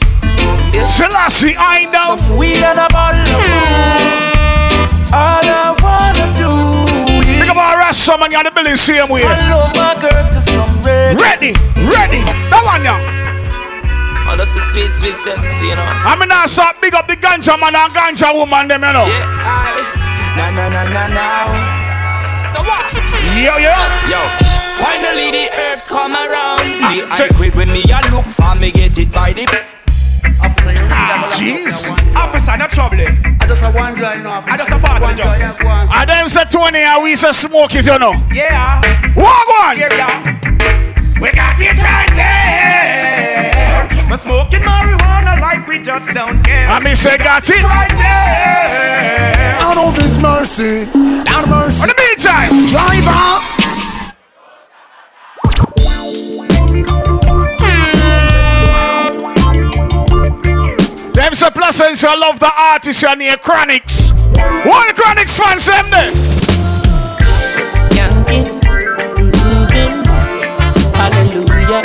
Selassie, 0.85 1.55
I 1.57 1.85
know. 1.89 2.15
Some 2.17 2.37
weed 2.37 2.61
and 2.61 2.79
a 2.79 2.87
bottle 2.93 3.21
of 3.23 3.41
booze. 3.41 4.33
All 5.13 5.41
I 5.41 5.71
wanna 5.79 6.27
do 6.35 6.51
is 7.23 7.39
Think 7.39 7.51
about 7.51 7.77
rush 7.77 7.97
someone 7.97 8.33
on 8.35 8.43
the 8.43 8.51
building 8.51 8.75
same 8.77 9.07
way. 9.09 9.23
I 9.23 9.39
love 9.49 9.71
my 9.73 9.95
girl 9.97 10.25
to 10.31 10.41
some 10.41 10.69
reggae. 10.83 11.17
Ready, 11.17 11.51
ready. 11.87 12.21
That 12.51 12.61
one 12.63 12.83
now. 12.83 12.99
Oh, 14.27 14.35
that's 14.35 14.53
a 14.55 14.61
sweet, 14.69 14.91
sweet 14.91 15.17
sense, 15.17 15.61
you 15.61 15.71
know. 15.75 15.87
I'm 16.03 16.19
gonna 16.19 16.47
start 16.47 16.81
big 16.81 16.93
up 16.93 17.07
the 17.07 17.15
ganja 17.15 17.55
man 17.55 17.75
and 17.75 17.93
ganja 17.95 18.35
woman 18.35 18.67
them, 18.67 18.83
you 18.83 18.91
know. 18.91 19.07
Yeah, 19.07 19.23
I. 19.23 19.79
Na 20.35 20.51
na 20.51 20.67
na 20.67 20.83
na 20.83 21.07
na. 21.07 21.25
So 22.37 22.59
what? 22.61 22.83
Yo, 23.39 23.55
yo. 23.57 23.71
Yo. 24.11 24.19
Finally 24.77 25.31
the 25.31 25.47
herbs 25.55 25.87
come 25.87 26.13
around. 26.13 26.59
Me 26.67 27.01
ah, 27.07 27.23
I 27.23 27.29
quit 27.33 27.55
when 27.55 27.71
me 27.71 27.81
a 27.87 28.03
look 28.11 28.25
for 28.25 28.53
me 28.59 28.71
get 28.71 28.97
it 28.97 29.11
by 29.11 29.31
the. 29.31 29.76
Ah, 30.91 31.27
jeez. 31.37 31.87
Officer, 32.15 32.57
no 32.57 32.67
trouble. 32.67 32.99
I 32.99 33.47
just 33.47 33.61
have 33.61 33.75
one 33.75 33.95
guy 33.95 34.17
now. 34.17 34.43
I 34.45 34.57
just 34.57 34.71
a 34.71 34.79
part 34.79 35.01
of 35.01 35.09
the 35.09 35.23
job. 35.23 35.89
And 35.95 36.09
them 36.09 36.29
say 36.29 36.43
20 36.45 36.77
and 36.77 37.03
we 37.03 37.15
say 37.15 37.31
smoke 37.31 37.75
it, 37.75 37.85
you 37.85 37.97
know. 37.99 38.13
Yeah. 38.33 38.81
Walk 39.15 39.47
one. 39.47 39.77
Here 39.77 39.89
we 39.89 39.99
are. 39.99 40.23
We 41.21 41.31
got 41.31 41.59
it 41.59 41.77
right 41.81 42.11
there. 42.15 43.87
We're 44.09 44.17
smoking 44.17 44.61
marijuana 44.61 45.39
like 45.41 45.67
we 45.67 45.79
just 45.81 46.13
don't 46.13 46.43
care. 46.43 46.67
I 46.69 46.79
mean, 46.83 46.95
say 46.95 47.17
got 47.17 47.47
it. 47.49 47.63
Right 47.63 47.89
there. 47.97 49.57
Out 49.59 49.77
of 49.77 49.95
His 49.97 50.17
mercy, 50.19 50.87
out 51.27 51.43
of 51.43 51.49
mercy. 51.49 51.81
In 51.83 51.89
the 51.89 51.95
meantime, 51.97 52.65
driver. 52.67 53.56
Them 61.27 61.35
say 61.35 61.49
Placencia 61.49 62.07
I 62.07 62.15
love 62.15 62.39
the 62.39 62.49
artist 62.57 63.01
you 63.01 63.13
near 63.17 63.35
Chronixx. 63.35 64.15
What 64.65 64.87
the 64.87 64.93
Chronixx 64.95 65.35
fans 65.35 65.65
them 65.67 65.89
there? 65.91 66.09
Skanking, 67.83 68.47
grooving, 69.35 70.05
hallelujah. 70.95 71.83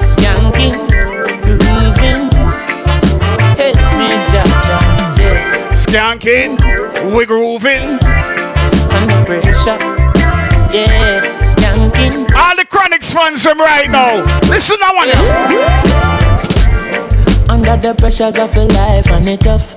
Skanking, 0.00 0.88
grooving, 1.44 2.32
help 3.60 3.76
me, 4.00 4.08
Jaja, 4.32 4.80
yeah. 5.20 5.68
Skanking, 5.74 6.56
we 7.14 7.26
grooving. 7.26 8.00
Under 8.96 9.24
pressure, 9.26 9.76
yeah. 10.72 11.20
Skanking. 11.52 12.32
All 12.34 12.56
the 12.56 12.64
Chronixx 12.64 13.12
fans 13.12 13.42
them 13.42 13.60
right 13.60 13.90
now. 13.90 14.24
Listen, 14.48 14.78
I 14.82 14.94
want 14.94 16.13
Under 17.66 17.88
the 17.88 17.94
pressures 17.94 18.36
of 18.36 18.54
a 18.58 18.64
life 18.76 19.10
and 19.10 19.26
it 19.26 19.40
tough. 19.40 19.74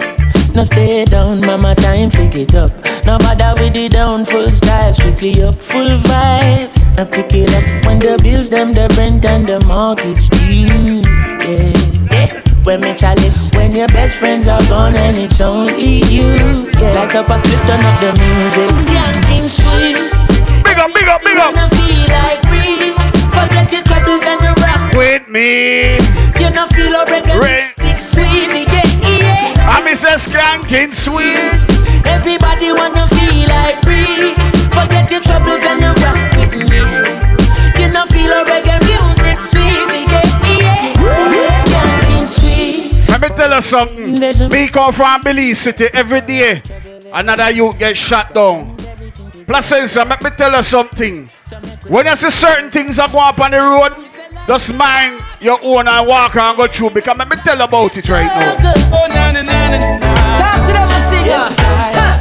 No 0.53 0.65
stay 0.65 1.05
down, 1.05 1.39
mama 1.39 1.73
time 1.73 2.11
pick 2.11 2.35
it 2.35 2.53
up. 2.53 2.69
No 3.05 3.17
bother 3.17 3.55
with 3.63 3.75
the 3.75 3.87
down, 3.87 4.25
full 4.25 4.51
style, 4.51 4.91
strictly 4.91 5.41
up, 5.41 5.55
full 5.55 5.95
vibes. 6.03 6.99
I 6.99 7.05
pick 7.05 7.31
it 7.31 7.47
up 7.55 7.63
when 7.85 7.99
the 7.99 8.19
bills, 8.21 8.49
them, 8.49 8.73
the 8.73 8.93
rent 8.99 9.23
and 9.23 9.45
the 9.45 9.63
mortgage 9.71 10.27
due. 10.35 10.99
Yeah, 11.47 11.71
yeah. 12.11 12.43
When 12.65 12.81
me 12.81 12.93
chalice, 12.93 13.51
when 13.55 13.71
your 13.71 13.87
best 13.87 14.17
friends 14.17 14.49
are 14.49 14.61
gone 14.67 14.97
and 14.97 15.15
it's 15.15 15.39
only 15.39 16.03
you. 16.11 16.67
Yeah, 16.75 16.91
like 16.91 17.15
up 17.15 17.29
a 17.29 17.39
split, 17.39 17.55
turn 17.71 17.79
up 17.87 18.01
the 18.03 18.11
music. 18.19 18.67
Skanking 18.83 19.47
sweet. 19.47 19.95
Big 20.67 20.77
up, 20.77 20.91
big 20.93 21.07
up, 21.07 21.23
big 21.23 21.37
up. 21.39 21.55
Wanna 21.55 21.69
feel 21.71 22.03
like 22.11 22.43
free. 22.51 22.91
Forget 23.31 23.71
your 23.71 23.83
troubles 23.83 24.27
and 24.27 24.41
the 24.43 24.51
rock 24.59 24.91
with 24.91 25.25
me. 25.29 25.95
You 26.37 26.51
know 26.51 26.67
feel 26.67 26.93
a 26.93 27.05
reggae 27.05 27.39
Re- 27.41 27.73
big 27.75 27.76
sweet, 27.99 28.51
yeah, 28.53 28.83
yeah. 29.01 29.69
I 29.69 29.81
miss 29.83 30.03
a 30.03 30.15
skanking 30.17 30.93
sweet. 30.93 31.59
Everybody 32.05 32.71
wanna 32.71 33.07
feel 33.09 33.47
like 33.49 33.83
free. 33.83 34.33
Forget 34.71 35.09
your 35.11 35.21
troubles 35.21 35.63
and 35.65 35.81
the 35.81 35.91
rock 36.01 36.17
with 36.37 36.53
me. 36.69 36.81
You 37.81 37.91
know 37.91 38.05
feel 38.07 38.31
a 38.31 38.45
reggae 38.45 38.79
music 38.85 39.41
sweet, 39.41 40.07
yeah, 40.07 40.23
yeah. 40.47 41.51
Skanking 41.63 42.27
sweet. 42.27 43.09
Let 43.09 43.21
me 43.21 43.29
tell 43.35 43.55
you 43.55 43.61
something. 43.61 44.49
Me 44.49 44.67
come 44.67 44.93
from 44.93 45.21
Belize 45.21 45.59
City 45.59 45.85
every 45.93 46.21
day. 46.21 46.61
Another 47.13 47.49
youth 47.51 47.79
get 47.79 47.95
shot 47.97 48.33
down. 48.33 48.75
Placencia, 49.47 50.07
let 50.07 50.21
me 50.21 50.29
tell 50.31 50.51
you 50.51 50.63
something. 50.63 51.29
When 51.87 52.05
you 52.05 52.15
see 52.17 52.29
certain 52.29 52.69
things 52.69 52.97
that 52.97 53.11
go 53.13 53.19
up 53.19 53.39
on 53.39 53.51
the 53.51 53.61
road, 53.61 53.93
just 54.47 54.73
mind 54.73 55.21
your 55.41 55.59
own 55.61 55.87
and 55.87 56.07
walk 56.07 56.35
and 56.35 56.57
go 56.57 56.67
through 56.67 56.91
because 56.91 57.17
let 57.17 57.29
me 57.29 57.35
tell 57.37 57.61
about 57.61 57.95
it 57.97 58.09
right 58.09 58.25
now. 58.25 58.57
Oh, 58.93 59.07
na 59.09 59.31
na 59.31 59.41
na 59.41 59.69
na 59.69 59.97
na. 59.99 60.37
Talk 60.39 60.65
to 60.67 60.73
them, 60.73 60.87
singer. 61.11 61.45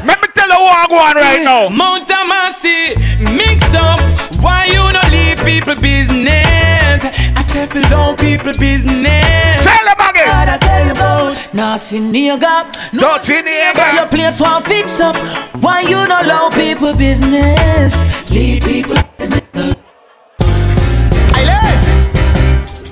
Let 0.04 0.20
me 0.20 0.28
tell 0.34 0.48
you 0.48 0.58
what 0.60 0.90
go 0.90 0.96
on 0.98 1.14
right 1.14 1.42
now. 1.44 1.68
Mm. 1.68 1.76
Mount 1.76 2.08
Amasi, 2.08 2.98
mix 3.36 3.72
up. 3.74 4.00
Why 4.42 4.66
you 4.66 4.82
not 4.92 5.10
leave 5.10 5.38
people 5.44 5.80
business? 5.80 7.04
I 7.38 7.42
said, 7.42 7.70
fill 7.70 7.82
down 7.88 8.16
people 8.16 8.52
business. 8.58 9.64
Tell 9.64 9.84
them 9.86 10.00
again. 10.10 10.28
What 10.28 10.48
I 10.48 10.58
tell 10.58 10.84
you 10.84 10.92
about 10.92 11.54
Nasty 11.54 11.98
nigga 12.00 12.70
Dirty 12.92 13.42
nigga. 13.42 13.94
Your 13.94 14.06
place 14.08 14.40
won't 14.40 14.64
fix 14.66 15.00
up 15.00 15.16
Why 15.62 15.80
you 15.80 15.96
don't 16.06 16.24
allow 16.24 16.50
people 16.50 16.94
business 16.94 18.04
Leave 18.30 18.62
people 18.62 18.96
business 19.18 19.45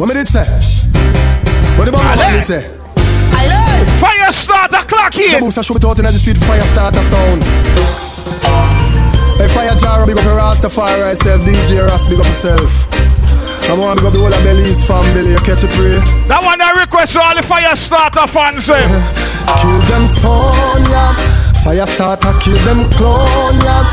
What 0.04 0.12
me 0.12 0.20
did 0.20 0.28
say? 0.28 0.44
What 1.80 1.86
the 1.88 1.92
bomb 1.96 2.04
Ale. 2.04 2.36
did 2.36 2.44
say? 2.44 2.68
Fire 3.96 4.32
starter 4.36 4.84
clock 4.84 5.14
here. 5.14 5.40
Shaboos, 5.40 5.56
I 5.56 5.62
show 5.64 5.76
it 5.76 5.84
out 5.84 5.96
in 5.96 6.04
the 6.04 6.12
street 6.12 6.36
fire 6.44 6.60
starter 6.60 7.00
sound. 7.00 7.40
Hey, 9.40 9.48
fire 9.48 9.74
jar, 9.80 10.04
big 10.04 10.18
up 10.18 10.24
your 10.28 10.36
Rastafari, 10.36 11.16
self 11.16 11.40
DJ 11.48 11.88
Rast, 11.88 12.10
big 12.10 12.20
up 12.20 12.26
yourself. 12.26 12.68
I'm 13.72 13.80
on 13.80 13.96
big 13.96 14.04
up 14.04 14.12
the 14.12 14.20
whole 14.20 14.28
of 14.28 14.44
Belize 14.44 14.84
family, 14.84 15.32
you 15.32 15.40
catch 15.40 15.64
a 15.64 15.68
pray. 15.72 15.96
That 16.28 16.44
one 16.44 16.60
I 16.60 16.84
request 16.84 17.16
all 17.16 17.34
the 17.34 17.40
fire 17.40 17.74
starter 17.74 18.28
fans. 18.28 18.68
eh. 18.68 18.76
Kill 19.56 19.80
them 19.88 20.04
son, 20.04 20.84
yeah. 20.84 21.16
Fire 21.64 21.86
starter, 21.88 22.36
kill 22.44 22.60
them 22.68 22.84
clone, 22.92 23.56
yeah. 23.56 23.88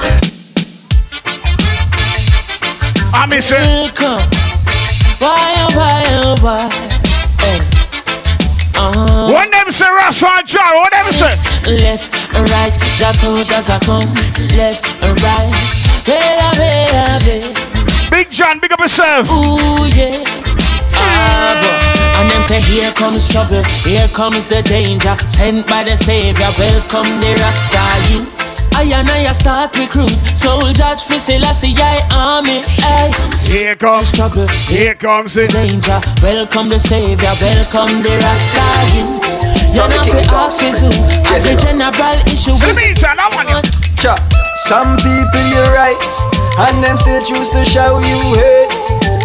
I 3.15 3.25
miss 3.31 3.47
it. 3.55 4.40
Why 5.21 5.53
oh 5.61 5.69
why 5.77 6.01
oh 6.25 6.35
why 6.41 6.65
hey. 7.37 7.61
uh-huh. 8.73 9.31
When 9.31 9.51
them 9.51 9.69
say 9.69 9.85
Rasta 9.85 10.41
Jar, 10.45 10.73
what 10.73 10.91
them 10.91 11.11
say? 11.11 11.37
Left 11.77 12.09
and 12.33 12.49
right 12.49 12.73
Just 12.97 13.21
how 13.21 13.37
just 13.43 13.69
a 13.69 13.77
come. 13.85 14.09
Left 14.57 14.81
and 15.03 15.13
right. 15.21 15.53
Bella 16.09 16.49
bella 16.57 17.19
bella. 17.21 18.09
Big 18.09 18.31
John, 18.31 18.59
big 18.59 18.73
up 18.73 18.79
yourself. 18.79 19.29
Ooh 19.29 19.85
yeah. 19.93 20.23
Ah, 20.97 22.17
and 22.19 22.31
them 22.31 22.43
say, 22.43 22.59
here 22.61 22.91
comes 22.91 23.29
trouble, 23.29 23.61
here 23.85 24.07
comes 24.07 24.47
the 24.47 24.63
danger. 24.63 25.15
Sent 25.27 25.67
by 25.67 25.83
the 25.83 25.97
Savior, 25.97 26.49
welcome 26.57 27.19
the 27.19 27.37
Rasta 27.37 28.11
youths 28.11 28.60
I 28.81 28.99
and 28.99 29.09
I 29.09 29.31
start 29.31 29.77
recruit 29.77 30.09
Soldiers 30.33 31.03
for 31.03 31.19
Selassie 31.19 31.77
I 31.77 32.01
army 32.17 32.65
Ay. 32.81 33.13
Here 33.45 33.75
comes 33.75 34.11
trouble, 34.11 34.47
here 34.65 34.95
comes 34.95 35.35
the 35.35 35.45
danger 35.45 36.01
Welcome 36.23 36.67
the 36.67 36.79
Savior, 36.79 37.37
welcome 37.37 38.01
the 38.01 38.17
Rasta 38.17 38.65
youths 38.97 39.45
You 39.69 39.85
know 39.85 40.01
fi 40.01 40.49
for 40.49 40.65
is 40.65 40.81
who 40.81 40.89
At 41.29 41.45
the 41.45 41.61
general 41.61 42.17
issue 42.25 42.57
Let 42.57 42.75
me 42.75 42.97
tell 42.97 43.13
that 43.13 43.29
one. 43.37 43.45
Cha. 44.01 44.17
Some 44.65 44.97
people 44.97 45.45
you're 45.53 45.73
right, 45.73 45.97
and 46.65 46.83
them 46.83 46.97
still 46.97 47.23
choose 47.23 47.49
to 47.49 47.63
show 47.63 47.99
you 47.99 48.17
hate. 48.33 48.69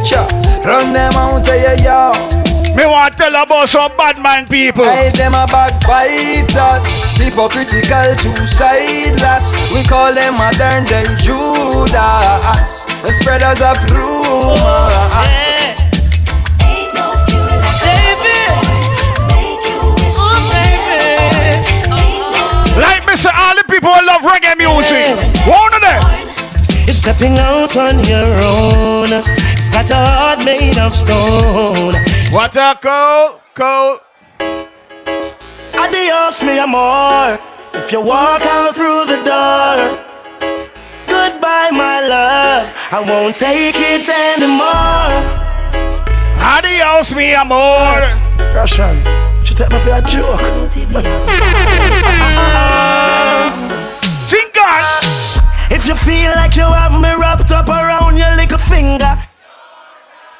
Cha. 0.05 0.29
Run 0.65 0.93
them 0.93 1.13
out 1.17 1.49
of 1.49 1.49
your 1.49 1.77
yard. 1.83 2.46
Me 2.77 2.85
want 2.85 3.17
to 3.17 3.19
tell 3.19 3.43
about 3.43 3.69
some 3.71 3.91
bad 3.97 4.21
man 4.21 4.47
people. 4.47 4.85
Hey, 4.85 5.09
them 5.17 5.33
a 5.33 5.47
backbiters, 5.49 6.85
hypocritical, 7.17 8.13
two-sideless. 8.21 9.57
We 9.73 9.83
call 9.83 10.13
them 10.13 10.35
modern 10.37 10.85
day 10.85 11.09
Judas, 11.17 12.85
the 13.01 13.17
spreaders 13.17 13.65
of 13.65 13.81
rumors. 13.89 14.61
Like 22.77 23.07
me 23.09 23.17
say, 23.17 23.33
all 23.33 23.57
the 23.57 23.65
people 23.71 23.89
who 23.89 24.05
love 24.05 24.21
reggae 24.21 24.53
music. 24.61 25.17
One 25.49 25.73
of 25.73 25.81
them. 25.81 26.03
You're 26.85 26.93
stepping 26.93 27.39
out 27.39 27.75
on 27.75 28.05
your 28.05 28.37
own. 28.45 29.11
Got 29.73 29.91
a 29.91 29.97
heart 29.97 30.45
made 30.45 30.77
of 30.77 30.93
stone. 30.93 31.95
What 32.37 32.55
a 32.59 32.77
cold, 32.83 33.41
cold. 33.55 34.01
Adios, 35.73 36.43
me 36.43 36.59
amor. 36.59 37.39
If 37.73 37.91
you 37.91 38.03
walk 38.03 38.43
out 38.43 38.75
through 38.75 39.07
the 39.07 39.23
door, 39.25 39.97
goodbye, 41.09 41.71
my 41.73 42.07
love. 42.07 42.69
I 42.93 43.01
won't 43.09 43.37
take 43.37 43.77
it 43.79 44.07
anymore. 44.11 45.17
Adios, 46.45 47.15
mi 47.15 47.33
amor. 47.33 48.05
Russian, 48.55 49.01
she 49.43 49.55
take 49.55 49.71
me 49.71 49.79
for 49.79 49.93
a 49.93 50.03
joke. 50.03 50.45
Think 54.29 54.57
on. 54.61 54.85
If 55.73 55.89
you 55.89 55.95
feel 55.95 56.33
like 56.37 56.55
you 56.55 56.69
have 56.69 57.01
me 57.01 57.15
wrapped 57.15 57.51
up 57.51 57.69
around 57.69 58.19
your 58.19 58.37
little 58.37 58.59
finger. 58.59 59.27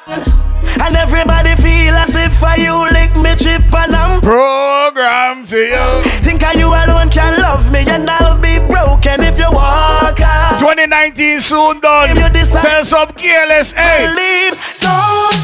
And 0.09 0.95
everybody 0.95 1.55
feel 1.61 1.93
as 1.95 2.15
if 2.15 2.41
I 2.43 2.55
you 2.55 2.75
lick 2.91 3.15
me 3.15 3.35
chip 3.35 3.61
and 3.73 3.93
I'm 3.95 4.21
programmed 4.21 5.47
to 5.47 5.57
you. 5.57 6.01
Think 6.23 6.43
I 6.43 6.53
you 6.53 6.67
alone 6.67 7.09
can 7.09 7.41
love 7.41 7.71
me 7.71 7.79
and 7.87 8.09
I'll 8.09 8.39
be 8.39 8.57
broken 8.59 9.21
if 9.23 9.37
you 9.37 9.51
walk 9.51 10.19
out. 10.21 10.59
2019 10.59 11.41
soon 11.41 11.79
done. 11.81 12.15
You 12.15 12.29
decide- 12.29 12.63
Tell 12.63 12.85
some 12.85 13.09
careless, 13.11 13.73
hey. 13.73 14.07
Leave, 14.07 14.55
don't 14.79 15.36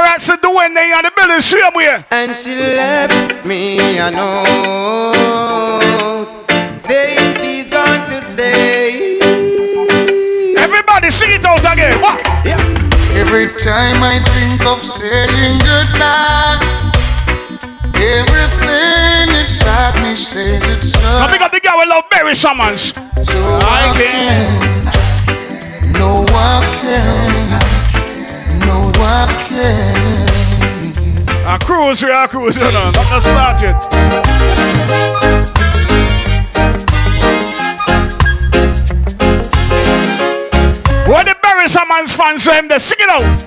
up 0.00 0.20
the 0.20 0.32
paparazzi 0.32 0.40
doing 0.42 0.74
they 0.74 0.92
on 0.92 1.02
the 1.02 1.10
building 1.16 1.40
same 1.40 1.74
way. 1.74 2.04
And 2.10 2.36
she 2.36 2.54
left 2.54 3.44
me 3.44 3.78
a 3.98 4.10
note 4.10 5.14
saying 6.82 7.34
she's 7.34 7.70
going 7.70 8.00
to 8.06 8.20
stay. 8.32 9.18
Everybody 10.58 11.10
sing 11.10 11.32
it 11.32 11.44
out 11.44 11.60
again. 11.60 12.00
What? 12.00 12.20
Yeah. 12.44 12.58
Every 13.16 13.48
time 13.62 14.02
I 14.02 14.18
think 14.34 14.64
of 14.66 14.82
saying 14.82 15.58
goodbye, 15.60 16.60
everything 17.96 19.28
inside 19.40 19.94
me 20.02 20.14
stays 20.14 20.64
itself. 20.78 21.20
Now 21.20 21.30
big 21.30 21.42
up 21.42 21.52
the 21.52 21.60
girl 21.60 21.78
we 21.78 21.86
love 21.86 22.08
Barry 22.10 22.34
Summons. 22.34 22.92
So 23.26 23.38
I 23.38 23.92
can't, 23.96 24.84
no 25.98 26.24
I 26.28 26.60
can't, 26.82 27.50
no 27.50 27.50
I 27.50 27.50
can't. 27.50 27.59
A 31.42 31.58
cruise, 31.58 32.02
we 32.02 32.10
are 32.10 32.28
cruise, 32.28 32.54
you 32.54 32.62
know, 32.62 32.90
not 32.90 33.06
to 33.08 33.20
start 33.20 33.60
yet. 33.60 33.74
What 41.08 41.26
the 41.26 41.34
Barry 41.42 41.66
Summons 41.68 42.14
fans 42.14 42.42
say 42.44 42.58
him, 42.58 42.68
they 42.68 42.78
sing 42.78 42.98
it 43.00 43.08
out. 43.08 43.44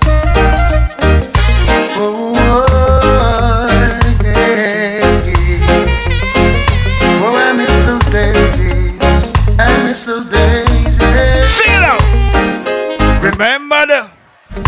Oh, 1.95 2.34
yeah. 4.24 4.99
Oh, 7.24 7.36
I 7.36 7.54
miss 7.54 7.78
those 7.86 8.08
days. 8.12 8.60
I 9.58 9.84
miss 9.86 10.04
those 10.06 10.28
days. 10.28 10.97
Yeah. 10.99 11.43
Sing 11.45 11.74
it 11.74 11.84
out. 11.84 12.04
Remember 13.24 13.86
the 13.86 14.12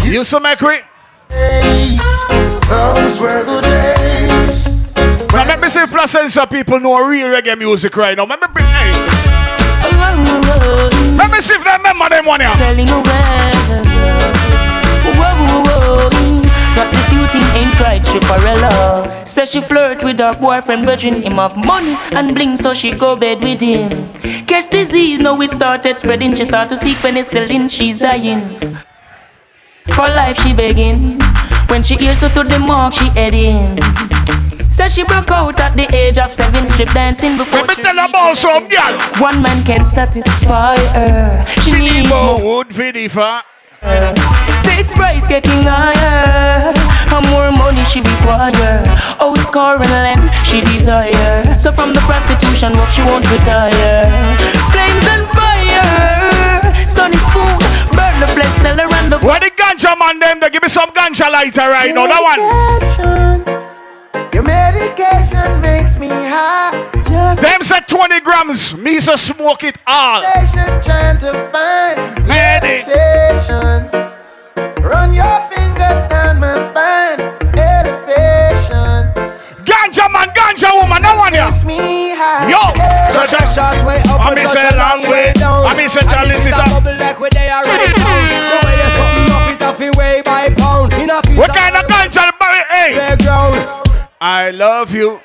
you 0.06 0.24
so 0.24 0.40
we. 0.40 0.84
Those 1.30 3.20
were 3.20 3.44
the 3.44 3.62
days. 3.62 4.68
Now 5.34 5.46
let 5.46 5.60
me 5.60 5.70
see 5.70 5.82
if 5.82 5.90
Placencia 5.92 6.50
people 6.50 6.80
know 6.80 6.98
real 7.06 7.28
reggae 7.28 7.58
music 7.58 7.96
right 7.96 8.18
now. 8.18 8.26
Let 8.26 8.42
me 8.42 8.48
bring 8.54 8.66
hey. 8.66 8.94
Let 11.18 11.32
me 11.32 11.42
see 11.42 11.56
if 11.56 11.64
they 11.64 11.72
remember 11.78 12.10
them 12.10 12.26
one 12.26 12.40
here. 12.40 12.50
Selling 12.52 12.90
away. 12.90 13.52
Prostituting 16.76 17.48
ain't 17.56 17.80
right, 17.80 18.02
stripperella. 18.02 19.28
Says 19.28 19.52
she 19.52 19.62
flirt 19.62 20.04
with 20.04 20.20
her 20.20 20.34
boyfriend, 20.34 20.86
virgin 20.86 21.22
him 21.24 21.40
of 21.40 21.56
money 21.56 21.98
and 22.12 22.34
bling, 22.36 22.58
so 22.58 22.74
she 22.74 22.92
go 22.92 23.16
bed 23.16 23.42
with 23.42 23.62
him. 23.62 24.12
Catch 24.46 24.70
disease, 24.70 25.20
now 25.20 25.40
it 25.42 25.52
started 25.52 26.00
spreading. 26.00 26.36
She 26.36 26.46
start 26.46 26.70
to 26.70 26.78
seek 26.78 26.98
penicillin, 26.98 27.70
she's 27.70 28.00
dying. 28.00 28.78
For 29.94 30.08
life 30.08 30.38
she 30.42 30.54
begging. 30.54 31.20
When 31.68 31.84
she 31.84 31.96
hears 31.96 32.22
her 32.22 32.30
to 32.30 32.44
the 32.44 32.60
mark, 32.60 32.94
she 32.94 33.10
heading. 33.10 33.78
Says 34.70 34.94
she 34.94 35.04
broke 35.04 35.32
out 35.32 35.60
at 35.60 35.76
the 35.78 35.88
age 35.96 36.18
of 36.18 36.32
seven, 36.34 36.68
strip 36.68 36.90
dancing 36.92 37.38
before 37.38 37.62
Let 37.62 37.78
me 37.78 37.84
tell 37.84 38.00
about 38.10 38.36
some 38.36 38.68
girl. 38.68 38.94
One 39.22 39.42
man 39.42 39.64
can 39.64 39.86
satisfy 39.86 40.76
her. 40.92 41.46
She, 41.64 41.72
She 41.72 41.80
needs 41.80 41.94
need 41.96 42.10
more. 42.10 42.42
wood 42.42 42.76
for 42.76 42.92
the 42.92 43.08
fat. 43.08 43.46
Six 44.66 44.94
price 44.96 45.28
getting 45.28 45.62
higher. 45.64 46.74
How 47.08 47.22
more 47.32 47.52
money 47.52 47.84
she 47.86 48.02
require? 48.02 48.84
Oh, 49.22 49.34
score 49.46 49.76
and 49.80 49.92
land 50.04 50.32
she 50.46 50.60
desire. 50.62 51.44
So 51.60 51.72
from 51.72 51.94
the 51.94 52.00
prostitution 52.02 52.74
work 52.76 52.90
she 52.90 53.02
won't 53.04 53.30
retire. 53.32 54.10
Flames 54.74 55.06
and 55.08 55.26
fire. 55.38 56.88
Sunny 56.90 57.18
spoon 57.18 57.60
burn 58.16 58.28
the 58.28 58.34
flesh 58.34 58.54
seller 58.62 58.88
and 58.92 59.12
the. 59.12 59.20
Where 59.20 59.40
the 59.40 59.52
ganja 59.52 59.98
man 59.98 60.20
them? 60.20 60.40
They 60.40 60.50
give 60.50 60.64
me 60.64 60.70
some 60.70 60.90
ganja 60.92 61.32
lighter 61.32 61.70
right 61.70 61.94
now. 61.94 62.08
That 62.08 62.22
one. 62.24 62.40
Your 64.34 64.44
medication 64.44 65.62
makes 65.62 65.98
me 65.98 66.10
high. 66.10 66.92
Just 67.08 67.42
Them 67.42 67.64
said 67.64 67.88
20 67.88 68.20
grams. 68.22 68.76
Me 68.76 69.00
so 69.00 69.16
smoke 69.16 69.64
it 69.64 69.78
all. 69.88 70.22
patient 70.22 70.84
trying 70.84 71.18
to 71.20 71.32
find 71.52 72.28
meditation. 72.28 73.90
Run 74.84 75.14
your 75.14 75.40
fingers 75.50 76.06
down 76.10 76.40
my 76.40 76.54
spine. 76.70 77.20
Elevation. 77.58 78.35
Ganja 79.86 80.10
man, 80.10 80.30
ganja 80.34 80.74
woman. 80.82 80.98
That 80.98 81.14
one 81.14 81.30
here. 81.30 81.46
Yo. 82.50 82.58
Such 83.14 83.38
a 83.38 83.46
short 83.46 83.78
way 83.86 84.02
up 84.10 84.18
I 84.18 84.34
and 84.34 84.42
miss 84.42 84.50
such 84.50 84.66
a 84.66 84.74
a 84.74 84.82
long 84.82 85.02
way. 85.06 85.30
down. 85.38 85.62
I 85.62 85.78
miss 85.78 85.94
a 85.94 86.02
chalice 86.02 86.42
And 86.42 86.50
it 86.50 86.58
it's 86.58 86.74
bubble 86.74 86.98
like 86.98 87.20
we 87.22 87.30
they 87.30 87.54
are 87.54 87.62
right 87.62 87.94
now. 87.94 88.18
The 88.50 88.58
way 88.66 88.76
you 88.82 88.90
something 88.98 89.30
off 89.30 89.54
it 89.54 89.62
off 89.62 89.82
it 89.86 89.94
way 89.94 90.26
by 90.26 90.50
pound. 90.58 90.90
A 90.90 91.38
What 91.38 91.54
kind 91.54 91.78
of 91.78 91.86
ganja? 91.86 92.34
Barry? 92.42 92.66
Hey. 92.66 92.98
I 94.20 94.50
love 94.50 94.90
you. 94.90 95.22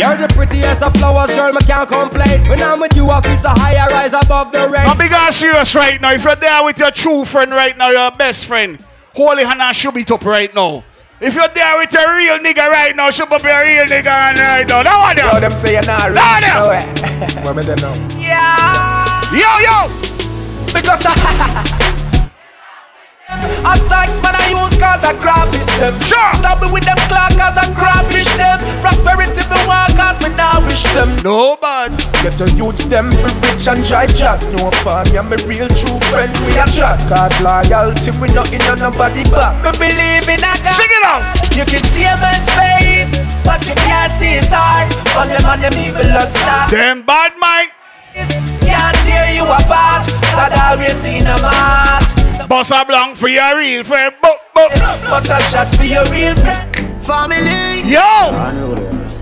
You're 0.00 0.16
the 0.16 0.32
prettiest 0.32 0.82
of 0.82 0.92
flowers, 0.96 1.34
girl, 1.34 1.52
I 1.52 1.60
can't 1.60 1.88
complain. 1.88 2.48
When 2.48 2.62
I'm 2.62 2.80
with 2.80 2.96
you, 2.96 3.08
I 3.08 3.20
feel 3.20 3.38
so 3.38 3.48
high, 3.52 3.76
I 3.76 3.88
rise 3.92 4.12
above 4.12 4.52
the 4.52 4.68
rain. 4.68 4.88
I'm 4.88 5.00
and 5.00 5.34
serious 5.34 5.74
right 5.74 6.00
now. 6.00 6.12
If 6.12 6.24
you're 6.24 6.36
there 6.36 6.64
with 6.64 6.78
your 6.78 6.90
true 6.90 7.24
friend 7.24 7.52
right 7.52 7.76
now, 7.76 7.90
your 7.90 8.10
best 8.12 8.46
friend, 8.46 8.78
holy 9.14 9.44
Hannah 9.44 9.74
should 9.74 9.92
be 9.94 10.04
top 10.04 10.24
right 10.24 10.54
now. 10.54 10.84
If 11.20 11.34
you're 11.34 11.48
there 11.48 11.76
with 11.78 11.92
a 11.94 12.14
real 12.14 12.38
nigga 12.38 12.68
right 12.70 12.94
now, 12.94 13.10
should 13.10 13.28
be 13.28 13.34
a 13.34 13.40
real 13.40 13.84
nigga 13.86 14.06
right 14.06 14.66
now. 14.68 14.82
That 14.82 14.98
one 15.02 15.16
Yo, 15.16 15.30
there. 15.32 15.40
them 15.40 15.50
say 15.50 15.72
you're 15.72 15.82
not 15.82 16.10
rich. 16.10 16.14
Down 16.14 16.40
No 16.46 16.70
there. 16.70 17.42
What 17.44 17.56
me 17.56 17.62
they 17.64 17.74
know? 17.74 17.92
Yeah, 18.18 19.34
Yo, 19.34 19.50
yo. 19.58 19.88
Because 20.72 21.04
I. 21.08 21.74
A 23.28 23.76
sex 23.76 24.24
man 24.24 24.32
I 24.32 24.56
use 24.56 24.72
cause 24.80 25.04
I 25.04 25.12
graphish 25.20 25.68
them. 25.76 25.92
Sure. 26.00 26.32
Stop 26.40 26.64
me 26.64 26.72
with 26.72 26.88
them 26.88 26.96
clock 27.12 27.36
cause 27.36 27.60
I 27.60 27.68
graphish 27.76 28.24
them. 28.40 28.56
Prosperity 28.80 29.44
me 29.52 29.60
want 29.68 29.92
cause 30.00 30.16
me 30.24 30.32
now 30.32 30.64
wish 30.64 30.88
them. 30.96 31.12
No 31.20 31.60
bad. 31.60 31.92
Get 32.24 32.40
a 32.40 32.48
youths 32.56 32.88
them 32.88 33.12
for 33.12 33.28
rich 33.44 33.68
and 33.68 33.84
dry 33.84 34.08
jack 34.08 34.40
No 34.56 34.72
fun, 34.80 35.04
me 35.12 35.20
and 35.20 35.28
my 35.28 35.36
real 35.44 35.68
true 35.68 36.00
friend 36.08 36.32
we 36.48 36.56
a 36.56 36.64
chat. 36.72 36.96
Cause 37.04 37.36
loyalty 37.44 38.16
we 38.16 38.32
not 38.32 38.48
in 38.48 38.64
on 38.64 38.80
nobody 38.80 39.28
back. 39.28 39.60
Me 39.60 39.76
believe 39.76 40.24
in 40.24 40.40
a 40.40 40.52
God. 40.64 40.80
Sing 40.80 40.88
it 40.88 41.04
out. 41.04 41.20
You 41.52 41.68
can 41.68 41.84
see 41.84 42.08
a 42.08 42.16
man's 42.24 42.48
face 42.48 43.20
But 43.44 43.60
you 43.68 43.76
can't 43.76 44.08
see 44.08 44.40
his 44.40 44.56
heart. 44.56 44.88
On 45.20 45.28
them 45.28 45.44
and 45.44 45.60
them 45.60 45.76
evil 45.76 46.16
a 46.16 46.24
start 46.24 46.72
Them 46.72 47.04
bad 47.04 47.36
mind. 47.36 47.76
Can't 48.64 48.96
tear 49.04 49.28
you 49.36 49.44
apart. 49.44 50.08
God 50.32 50.52
always 50.56 51.04
in 51.04 51.28
a 51.28 51.36
heart 51.36 52.27
Boss 52.46 52.70
a 52.70 52.84
blank 52.84 53.16
for 53.16 53.28
your 53.28 53.56
real 53.58 53.84
friend. 53.84 54.14
Boop, 54.22 54.36
boop. 54.54 54.70
Bust 55.08 55.30
a 55.32 55.42
shot 55.42 55.68
for 55.76 55.84
your 55.84 56.04
real 56.10 56.34
friend 56.34 57.04
family. 57.04 57.80
Yo. 57.88 59.18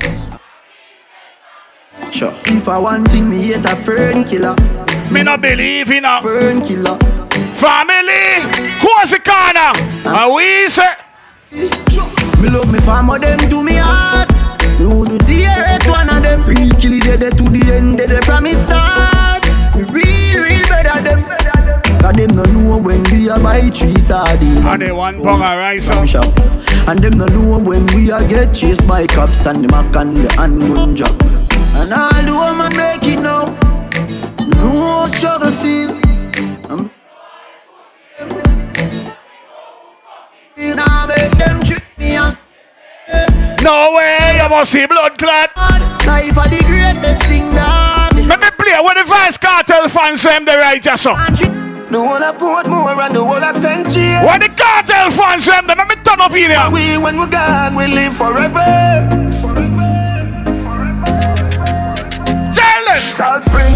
Sure. 2.10 2.32
If 2.46 2.68
I 2.68 2.78
want 2.78 3.08
thing, 3.12 3.28
me 3.30 3.42
hate 3.42 3.64
a 3.64 3.76
fern 3.76 4.24
killer. 4.24 4.54
Me 5.10 5.22
not 5.22 5.40
believe 5.40 5.90
in 5.90 6.04
a 6.04 6.20
Fern 6.22 6.60
killer. 6.60 6.98
family. 7.56 8.42
Who's 8.82 9.10
the 9.10 9.20
corner? 9.22 9.72
And 10.04 10.34
we 10.34 10.68
say. 10.68 10.92
Me 12.42 12.48
love 12.50 12.70
me 12.72 12.78
farmer, 12.80 13.18
them 13.18 13.38
do 13.48 13.62
me 13.62 13.74
heart. 13.76 14.30
Me 14.78 14.86
would 14.86 15.08
do 15.08 15.18
the 15.18 15.46
earth 15.46 15.88
one 15.88 16.10
of 16.10 16.22
them. 16.22 16.42
Real 16.44 16.70
killy 16.80 17.00
dead 17.00 17.20
to 17.38 17.44
the 17.44 17.72
end, 17.74 17.98
dead 17.98 18.24
from 18.24 18.44
me 18.44 18.52
start. 18.52 19.44
Me 19.74 19.82
real, 19.84 20.42
real 20.42 20.62
better 20.68 21.02
them. 21.02 21.24
Cause 22.07 22.14
them 22.14 22.36
no 22.36 22.44
know 22.44 22.78
when 22.78 23.02
we 23.11 23.28
a 23.28 23.34
buy 23.36 23.68
three 23.68 23.98
sardines. 23.98 24.61
And 24.61 24.80
they 24.80 24.92
one 24.92 25.20
bong 25.20 25.42
of 25.42 25.50
rice 25.59 25.90
up. 25.90 26.07
shop. 26.07 26.24
And 26.86 27.00
them 27.00 27.18
no 27.18 27.26
know 27.26 27.59
when 27.59 27.84
we 27.86 28.12
a 28.12 28.24
get 28.28 28.54
chased 28.54 28.86
by 28.86 29.09
cops 29.09 29.44
and 29.44 29.64
the 29.64 29.68
mac 29.68 29.96
and 29.96 30.16
the 30.16 30.32
handgun 30.34 30.94
job. 30.94 31.11
And 31.74 31.92
all 31.92 32.22
the 32.22 32.30
woman 32.30 32.76
make 32.76 33.02
it 33.11 33.18
now. 33.18 33.46
No 34.46 35.09
struggle 35.09 35.50
feel. 35.50 35.90
Um, 36.70 36.92
I'm 40.57 40.76
Now 40.76 41.07
make 41.09 41.32
them 41.32 41.61
trick 41.64 41.82
me 41.98 42.14
on. 42.14 42.38
No 43.64 43.94
way. 43.96 44.38
You 44.40 44.48
must 44.48 44.70
see 44.70 44.86
blood 44.86 45.18
clot. 45.18 45.50
Life 46.07 46.38
are 46.38 46.48
the 46.48 46.62
greatest 46.68 47.22
thing 47.22 47.50
that 47.50 48.12
Let 48.14 48.38
me 48.38 48.50
play 48.50 48.78
with 48.78 48.94
the 48.94 49.12
Vybz 49.12 49.40
Kartel 49.40 49.90
fans 49.90 50.22
them 50.22 50.44
the 50.44 50.52
right 50.57 50.84
so. 50.96 51.65
The 51.91 52.03
one 52.03 52.22
I 52.22 52.32
put 52.32 52.68
more 52.68 52.91
and 53.01 53.14
the 53.14 53.24
one 53.24 53.45
I 53.45 53.53
sent 53.53 53.95
you 53.95 54.26
What 54.26 54.41
the 54.41 54.49
Kartel 54.49 55.11
fans 55.12 55.45
say 55.45 55.61
them, 55.61 55.78
let 55.78 55.87
me 55.89 55.95
turn 56.03 56.20
up 56.20 56.32
here. 56.32 56.59
We 56.72 56.99
when 56.99 57.16
we're 57.16 57.28
gone 57.28 57.74
we 57.76 57.87
live 57.87 58.16
forever 58.16 59.26
Salt 63.07 63.44
Spring, 63.44 63.74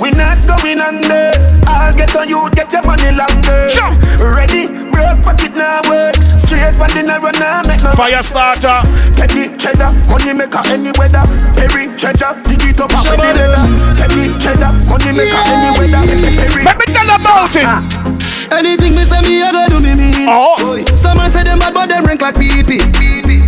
we 0.00 0.10
not 0.10 0.42
going 0.46 0.80
under. 0.80 1.30
I'll 1.66 1.94
get 1.94 2.14
on 2.16 2.28
you, 2.28 2.50
get 2.50 2.72
your 2.72 2.82
money 2.84 3.14
longer. 3.14 3.68
Jump. 3.70 3.96
Ready, 4.18 4.68
broke 4.90 5.22
pocket 5.22 5.54
now 5.54 5.80
work. 5.88 6.14
Straight 6.16 6.74
for 6.76 6.90
the 6.90 7.02
run 7.06 7.32
now, 7.38 7.62
make 7.66 7.82
no 7.82 7.92
Fire 7.92 8.22
starter. 8.22 8.82
Teddy 9.14 9.54
cheddar, 9.56 9.88
money 10.10 10.34
maker 10.34 10.62
any 10.66 10.90
weather. 10.98 11.22
Perry 11.56 11.88
treasure, 11.96 12.34
dig 12.44 12.74
it 12.74 12.80
up 12.80 12.90
with 12.90 13.06
the 13.06 13.16
leather. 13.16 13.64
Teddy 13.96 14.34
cheddar, 14.38 14.70
money 14.90 15.12
maker 15.14 15.42
any 15.46 15.70
weather. 15.78 16.02
Perry. 16.02 16.64
Let 16.64 16.76
me 16.78 16.86
tell 16.92 17.10
about 17.16 17.56
it. 17.56 17.64
Ah. 17.64 18.21
Anything 18.52 18.94
me 18.94 19.04
say 19.04 19.20
me, 19.22 19.42
I 19.42 19.50
go 19.52 19.66
do 19.68 19.80
me 19.80 19.94
mean. 19.96 20.28
Oh. 20.28 20.56
Boy, 20.60 20.84
Someone 20.92 21.30
say 21.30 21.42
them 21.42 21.58
bad, 21.58 21.74
but 21.74 21.88
them 21.88 22.04
rank 22.04 22.20
like 22.20 22.36
pee 22.36 22.62
pee. 22.62 22.80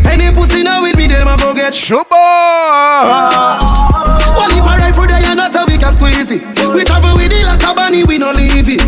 Any 0.09 0.33
pussy 0.33 0.63
now 0.63 0.83
with 0.83 0.97
me, 0.97 1.07
them 1.07 1.29
a 1.29 1.37
go 1.37 1.53
get 1.55 1.75
Shuba. 1.75 2.09
Well, 2.09 3.29
ah. 3.31 4.49
if 4.51 4.65
I 4.65 4.79
ride 4.79 4.95
for 4.95 5.07
the 5.07 5.15
and 5.15 5.39
that's 5.39 5.55
how 5.55 5.67
we 5.67 5.77
can 5.77 5.97
squeeze 5.97 6.31
it. 6.31 6.43
We 6.75 6.85
travel 6.85 7.15
with 7.17 7.33
it 7.33 7.45
like 7.45 7.63
a 7.63 7.75
bunny, 7.75 8.05
we 8.05 8.19
no 8.19 8.31
leave 8.33 8.69
it. 8.69 8.81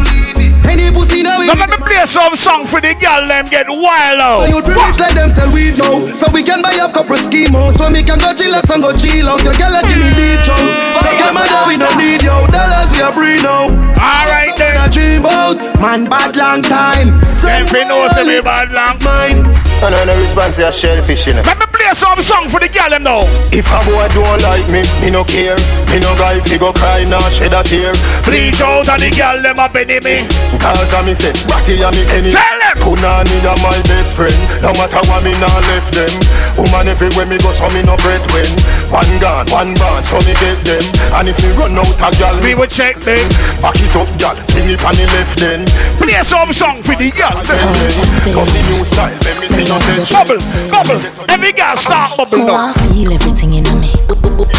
Any 0.67 0.91
pussy 0.91 1.23
now 1.23 1.39
we 1.39 1.47
Now 1.47 1.55
let 1.55 1.71
me 1.71 1.79
play 1.79 2.05
some 2.07 2.35
song 2.35 2.67
for 2.67 2.81
the 2.81 2.93
girl 2.99 3.29
them 3.29 3.47
get 3.47 3.67
wild 3.71 4.19
out. 4.19 4.49
You 4.51 4.61
feel 4.61 4.75
rich 4.83 4.99
like 4.99 5.15
them 5.15 5.29
sell 5.31 5.51
weed 5.55 5.79
now 5.79 6.05
So 6.19 6.27
we 6.33 6.43
can 6.43 6.61
buy 6.61 6.75
a 6.75 6.91
couple 6.91 7.15
schemos 7.17 7.79
So 7.79 7.87
we 7.89 8.03
can 8.03 8.19
go 8.19 8.35
chillax 8.35 8.67
and 8.75 8.83
go 8.83 8.91
chill 8.97 9.31
out 9.31 9.43
Your 9.47 9.55
girl 9.55 9.79
give 9.87 9.95
me 9.97 10.11
deep 10.19 10.43
chow 10.43 10.59
So 11.01 11.11
come 11.23 11.39
on 11.39 11.69
we 11.71 11.79
don't 11.79 11.97
need 11.97 12.23
yo 12.23 12.35
Dollars 12.51 12.91
we 12.93 13.01
are 13.01 13.15
free 13.15 13.39
now 13.41 13.71
Alright 13.95 14.59
then 14.59 14.66
I 14.87 14.89
dream 14.89 15.25
about 15.25 15.81
Man 15.81 16.05
bad 16.09 16.37
long 16.37 16.63
time. 16.63 17.09
Them 17.43 17.67
fi 17.67 17.83
know 17.89 18.07
say 18.15 18.23
me 18.23 18.41
bad 18.41 18.71
long 18.71 19.03
mine 19.03 19.43
I 19.83 19.91
know 19.91 20.05
no 20.05 20.21
response 20.21 20.57
to 20.57 20.69
a 20.69 20.73
shellfish, 20.73 21.27
you 21.27 21.35
know. 21.35 21.43
Let 21.43 21.59
me 21.59 21.66
play 21.87 21.95
some 21.95 22.23
song 22.23 22.49
for 22.49 22.59
the 22.59 22.67
girl 22.67 22.91
them 22.91 23.03
now. 23.07 23.23
If 23.55 23.71
a 23.71 23.79
boy 23.87 24.07
don't 24.11 24.43
like 24.43 24.67
me, 24.67 24.83
me 24.99 25.15
no 25.15 25.23
care. 25.23 25.55
Me 25.87 26.03
no 26.03 26.11
guy 26.19 26.43
fi 26.43 26.59
go 26.59 26.73
cry 26.75 27.07
nor 27.07 27.23
shed 27.31 27.55
a 27.55 27.63
tear. 27.63 27.95
Bleach 28.27 28.59
out 28.59 28.91
and 28.91 29.03
the 29.03 29.11
girl 29.15 29.39
them 29.39 29.59
a 29.59 29.71
penny 29.71 30.03
me. 30.03 30.27
Cause 30.59 30.91
I 30.95 31.07
me 31.07 31.15
say, 31.15 31.31
Ratty 31.47 31.79
a 31.79 31.89
me 31.95 32.03
enemy. 32.11 32.35
Tell 32.35 32.59
them. 32.59 32.77
Punani 32.83 33.39
a 33.47 33.55
my 33.63 33.79
best 33.87 34.19
friend. 34.19 34.35
No 34.63 34.75
matter 34.75 34.99
what 35.07 35.23
me 35.23 35.33
nah 35.39 35.63
left 35.71 35.95
them. 35.95 36.11
Woman 36.59 36.91
everywhere 36.91 37.27
me 37.31 37.39
go, 37.39 37.55
so 37.55 37.71
me 37.71 37.87
no 37.87 37.95
fret 37.95 38.23
when. 38.35 38.51
One 38.91 39.15
gone, 39.23 39.47
one 39.55 39.73
band, 39.79 40.03
so 40.03 40.19
me 40.27 40.35
get 40.43 40.59
them. 40.67 40.83
And 41.15 41.31
if 41.31 41.39
me 41.43 41.55
run 41.55 41.79
out 41.79 42.03
a 42.03 42.11
gal, 42.19 42.35
we 42.43 42.59
will 42.59 42.71
check 42.71 42.99
them. 43.07 43.23
Back 43.63 43.79
it 43.79 43.95
up, 43.95 44.11
gal. 44.19 44.35
Fling 44.51 44.75
it 44.75 44.83
on 44.83 44.95
the 44.99 45.07
left 45.15 45.39
then. 45.39 45.63
Play 46.01 46.19
some 46.27 46.51
song 46.51 46.83
for 46.83 46.99
the 46.99 47.15
girl. 47.15 47.39
Cause 47.47 48.51
the 48.51 48.63
new 48.75 48.83
style, 48.83 49.15
let 49.23 49.37
me 49.39 49.47
see 49.47 49.63
you 49.63 49.79
say. 49.79 50.03
Bubble, 50.11 50.43
bubble. 50.71 50.99
Every 51.31 51.53
girl 51.53 51.76
bubble 51.85 52.49
Oh, 52.49 52.55
I 52.57 52.73
now. 52.73 52.93
feel 52.93 53.13
everything 53.13 53.55
in 53.55 53.65
me. 53.81 53.93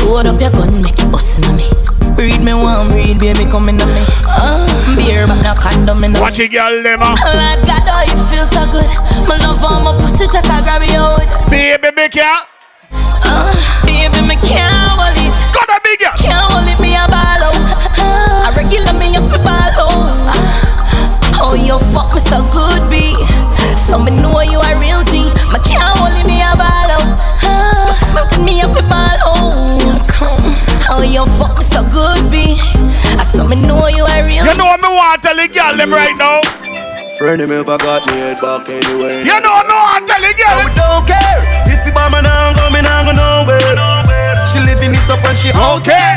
Load 0.05 0.28
up 0.28 0.39
your 0.39 0.51
gun, 0.51 0.82
make 0.82 0.99
it 0.99 1.09
bust 1.11 1.38
in 1.41 1.55
me. 1.57 1.65
Breed 2.15 2.41
me 2.41 2.53
one, 2.53 2.89
breed 2.89 3.20
baby 3.20 3.45
coming 3.45 3.78
to 3.78 3.86
me. 3.86 4.03
Uh, 4.26 4.65
beer 4.95 5.26
but 5.28 5.41
no 5.41 5.53
condom 5.55 6.03
in 6.03 6.13
me. 6.13 6.20
Watch 6.22 6.39
it, 6.39 6.51
girl, 6.51 6.72
them 6.84 6.99
ah. 7.01 7.13
Lord 7.18 7.61
God, 7.65 7.84
oh, 7.89 8.03
you 8.05 8.18
feel 8.30 8.45
so 8.45 8.65
good. 8.72 8.89
My 9.28 9.38
love 9.41 9.61
on 9.63 9.84
my 9.86 9.93
pussy, 10.01 10.26
just 10.28 10.49
I 10.49 10.61
grab 10.61 10.82
you 10.86 10.97
out. 10.97 11.26
Baby, 11.49 11.89
big 11.95 12.15
ya. 12.15 12.38
Uh, 12.93 13.49
baby, 13.86 14.22
me 14.26 14.36
can't 14.45 14.72
hold 14.97 15.18
it. 15.18 15.34
Got 15.53 15.70
a 15.70 15.78
big 15.84 16.01
ya. 16.01 16.11
Can't 16.18 16.41
hold 16.53 16.65
it, 16.70 16.80
me 16.80 16.95
a 16.95 17.05
ball. 17.09 17.53
Uh, 17.97 18.45
I 18.45 18.53
regular 18.55 18.93
me 18.97 19.13
up 19.18 19.26
a 19.34 19.38
ball 19.41 19.74
out. 19.78 19.93
Uh, 20.34 21.41
oh, 21.43 21.53
you 21.53 21.78
fuck 21.93 22.13
me 22.13 22.20
so 22.22 22.41
good, 22.53 22.82
B. 22.89 23.13
So 23.78 23.99
me 23.99 24.11
know 24.11 24.41
you 24.41 24.59
me 28.47 28.61
up 28.63 28.71
a 28.71 28.81
ball 28.87 29.19
out. 29.27 30.07
Oh, 30.89 31.03
you 31.03 31.27
fuck 31.35 31.59
me 31.59 31.63
so 31.67 31.83
good, 31.91 32.31
B. 32.31 32.55
I 33.19 33.23
saw 33.23 33.43
me 33.43 33.59
know 33.59 33.87
you 33.91 34.07
a 34.07 34.23
real 34.23 34.47
You 34.47 34.55
know 34.55 34.71
me 34.79 34.87
want 34.87 35.21
to 35.21 35.27
tell 35.27 35.35
the 35.35 35.51
girl 35.51 35.75
them 35.75 35.91
right 35.91 36.15
now. 36.15 36.39
Friend 37.19 37.41
him 37.41 37.51
ever 37.51 37.77
got 37.77 38.07
me 38.07 38.13
head 38.13 38.37
back 38.39 38.69
anyway 38.69 39.25
You 39.25 39.37
know 39.41 39.57
me 39.65 39.73
want 39.73 40.05
to 40.05 40.13
tell 40.13 40.21
the 40.21 40.33
girl 40.37 40.53
I 40.53 40.69
don't 40.77 41.01
care 41.09 41.73
If 41.73 41.83
you 41.83 41.91
buy 41.91 42.09
me 42.13 42.21
now, 42.21 42.53
go 42.53 42.69
me 42.69 42.81
now, 42.81 43.03
go 43.03 43.11
nowhere 43.11 44.45
She 44.45 44.59
living 44.61 44.93
it 44.93 45.09
up 45.09 45.25
and 45.25 45.35
she 45.35 45.49
okay 45.49 46.13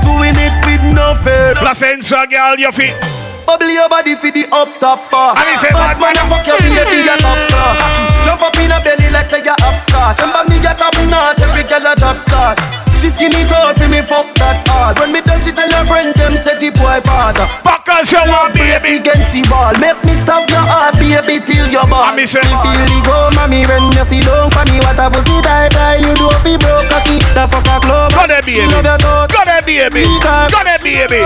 Doing 0.00 0.32
it 0.40 0.56
with 0.64 0.80
no 0.96 1.12
fear 1.20 1.52
Placencia 1.60 2.24
girl, 2.30 2.56
you 2.56 2.72
fit. 2.72 3.25
Bubble 3.46 3.70
your 3.70 3.88
body 3.88 4.16
for 4.18 4.30
the 4.34 4.42
up 4.50 4.74
top 4.82 5.08
boss. 5.10 5.38
I 5.38 5.46
mean, 5.46 5.58
say 5.58 5.70
Bad 5.70 6.02
man. 6.02 6.18
I 6.18 6.26
fuck 6.26 6.42
your 6.46 6.58
baby, 6.58 7.06
get 7.06 7.22
up 7.22 7.38
class. 7.46 7.78
Jump 8.26 8.42
up 8.42 8.58
in 8.58 8.74
a 8.74 8.78
belly 8.82 9.08
like 9.14 9.26
say 9.30 9.38
you 9.38 9.54
upstart. 9.62 10.18
Remember 10.18 10.50
me 10.50 10.58
get 10.58 10.82
up 10.82 10.98
notch, 11.06 11.40
every 11.40 11.62
girl 11.62 11.86
a 11.86 11.94
top 11.94 12.26
class. 12.26 12.85
She 12.96 13.08
skinny 13.12 13.44
tall 13.46 13.74
for 13.76 13.88
me, 13.88 14.00
fuck 14.02 14.26
that 14.40 14.64
hard. 14.66 14.98
When 14.98 15.12
me 15.12 15.20
touch 15.20 15.46
it, 15.46 15.54
tell 15.56 15.68
her 15.70 15.84
friend 15.84 16.14
them 16.16 16.34
set 16.36 16.58
the 16.58 16.70
boy 16.72 16.98
bad. 17.04 17.36
Fuckers, 17.62 18.10
you 18.10 18.22
want 18.26 18.54
baby. 18.56 18.98
Against 18.98 19.30
the 19.36 19.44
ball, 19.46 19.76
make 19.78 20.00
me 20.04 20.14
stop 20.16 20.48
your 20.48 20.64
heart, 20.64 20.96
baby, 20.98 21.38
till 21.44 21.68
your 21.68 21.86
ball. 21.86 22.08
I 22.08 22.16
me 22.16 22.24
say- 22.26 22.40
Me 22.42 22.54
feel 22.64 22.82
the 22.88 22.98
go, 23.04 23.30
mommy, 23.36 23.62
when 23.68 23.92
you 23.92 24.04
see 24.08 24.20
down 24.24 24.48
for 24.50 24.64
me, 24.72 24.80
what 24.80 24.98
a 24.98 25.06
pussy 25.12 25.36
die 25.44 25.68
die. 25.68 26.00
You 26.02 26.14
do 26.16 26.26
fi 26.42 26.56
broke 26.56 26.88
cocky, 26.88 27.20
the 27.36 27.44
fuck 27.46 27.68
a 27.68 27.76
club. 27.84 28.10
Go 28.16 28.24
there, 28.26 28.42
baby. 28.42 28.64
Love 28.72 28.84
your 28.84 28.98
thought. 28.98 29.28
Go 29.30 29.40
there, 29.44 29.62
baby. 29.62 30.02
Go 30.02 30.60
there, 30.64 30.80
baby. 30.82 31.20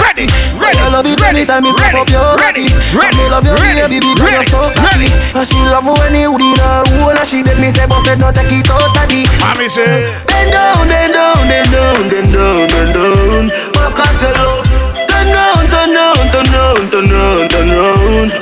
Ready, 0.00 0.26
ready, 0.56 0.78
I 0.80 0.88
love 0.88 1.06
it 1.06 1.20
ready, 1.20 1.42
anytime 1.42 1.62
me 1.64 1.72
slap 1.74 1.92
ready, 1.92 2.00
up 2.00 2.08
your 2.08 2.30
ready, 2.38 2.66
ready, 2.94 3.16
Me 3.18 3.28
love 3.28 3.44
your 3.44 3.58
ready, 3.58 3.82
baby 3.82 3.98
because 4.00 4.20
ready, 4.22 4.34
you're 4.38 4.48
so 4.54 4.60
ready. 4.80 5.10
cocky. 5.10 5.36
And 5.36 5.46
she 5.46 5.58
love 5.68 5.84
when 5.90 6.14
you 6.14 6.32
in 6.38 6.56
her 6.62 6.82
hole 7.02 7.10
and 7.18 7.26
she 7.26 7.42
make 7.42 7.58
me 7.58 7.70
say, 7.74 7.84
boss, 7.86 8.06
no 8.16 8.30
take 8.32 8.52
it 8.54 8.70
out 8.70 8.94
of 8.94 9.08
the. 9.10 9.26
I 9.42 9.52
me 9.58 9.68
say, 9.68 10.14
Then 10.30 10.50
down, 10.54 10.88
then 10.88 11.12
down, 11.16 11.48
then 11.48 11.66
down, 11.72 12.08
then 12.12 12.28
down, 12.32 12.68
then 12.68 12.88
down. 12.92 13.48
Back 13.72 13.98
at 14.04 14.20
your 14.20 14.32
love. 14.36 14.64
Turn 15.08 15.28
round, 15.32 15.66
turn 15.72 15.90
round, 15.96 16.26
turn 16.32 16.48
round, 16.52 16.90
turn 16.92 17.08
round, 17.10 17.50
turn 17.50 17.68
round. 17.70 18.32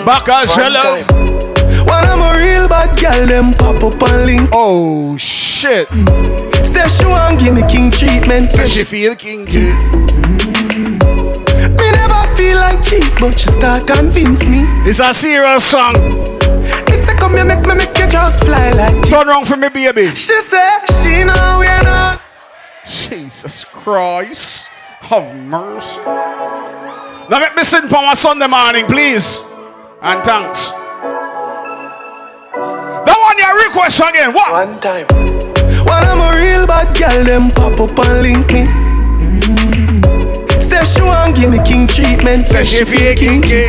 Hello. 0.59 0.89
When 1.87 2.05
I'm 2.11 2.21
a 2.21 2.31
real 2.43 2.69
bad 2.69 2.99
girl, 2.99 3.27
them 3.27 3.55
pop 3.55 3.83
up 3.83 4.03
and 4.11 4.27
link. 4.27 4.49
Oh 4.53 5.17
shit. 5.17 5.89
Say 6.67 6.89
she 6.89 7.05
want 7.07 7.39
give 7.41 7.55
me 7.55 7.63
king 7.69 7.91
treatment. 7.91 8.53
Say 8.53 8.67
she 8.67 8.85
feel 8.85 9.15
kinky. 9.15 9.71
Mm. 9.71 10.99
Me 11.79 11.87
never 11.93 12.23
feel 12.37 12.57
like 12.57 12.83
cheap, 12.83 13.13
but 13.21 13.39
she 13.39 13.49
start 13.49 13.87
convince 13.87 14.49
me. 14.49 14.65
It's 14.89 15.01
a 15.01 15.15
serious 15.15 15.65
song. 15.65 15.95
Me 16.89 16.97
say 16.97 17.15
come 17.15 17.37
here, 17.37 17.45
make 17.45 17.65
me 17.67 17.75
make 17.75 17.97
you 17.99 18.07
just 18.09 18.45
fly 18.45 18.73
like. 18.73 19.05
Turn 19.09 19.29
wrong 19.29 19.45
for 19.45 19.57
me, 19.57 19.69
baby. 19.69 20.09
She 20.09 20.35
say 20.35 20.69
she 21.03 21.25
know 21.25 21.63
not. 21.63 21.84
Jesus 22.85 23.65
Christ. 23.65 24.69
Have 25.01 25.35
mercy. 25.35 25.99
Now 27.31 27.39
make 27.39 27.55
me 27.57 27.65
sing 27.65 27.89
for 27.89 28.03
my 28.03 28.15
Sunday 28.15 28.47
morning, 28.47 28.87
please. 28.87 29.39
And 30.03 30.23
thanks. 30.25 30.69
That 33.05 33.17
one 33.17 33.39
your 33.39 33.57
request 33.69 34.01
again. 34.01 34.33
What? 34.33 34.53
One 34.53 34.79
time. 34.81 35.07
When 35.85 36.05
I'm 36.05 36.21
a 36.21 36.37
real 36.41 36.67
bad 36.67 36.95
girl, 36.97 37.25
them 37.25 37.51
pop 37.51 37.81
up 37.81 37.99
and 38.07 38.23
link 38.23 38.53
me. 38.53 38.67
Mm. 39.25 40.63
Say 40.63 40.85
she 40.85 41.03
want 41.03 41.37
give 41.37 41.51
me 41.51 41.59
king 41.65 41.87
treatment. 41.87 42.47
Say 42.47 42.65
she 42.65 42.85
feel 42.85 43.15
kinky. 43.15 43.65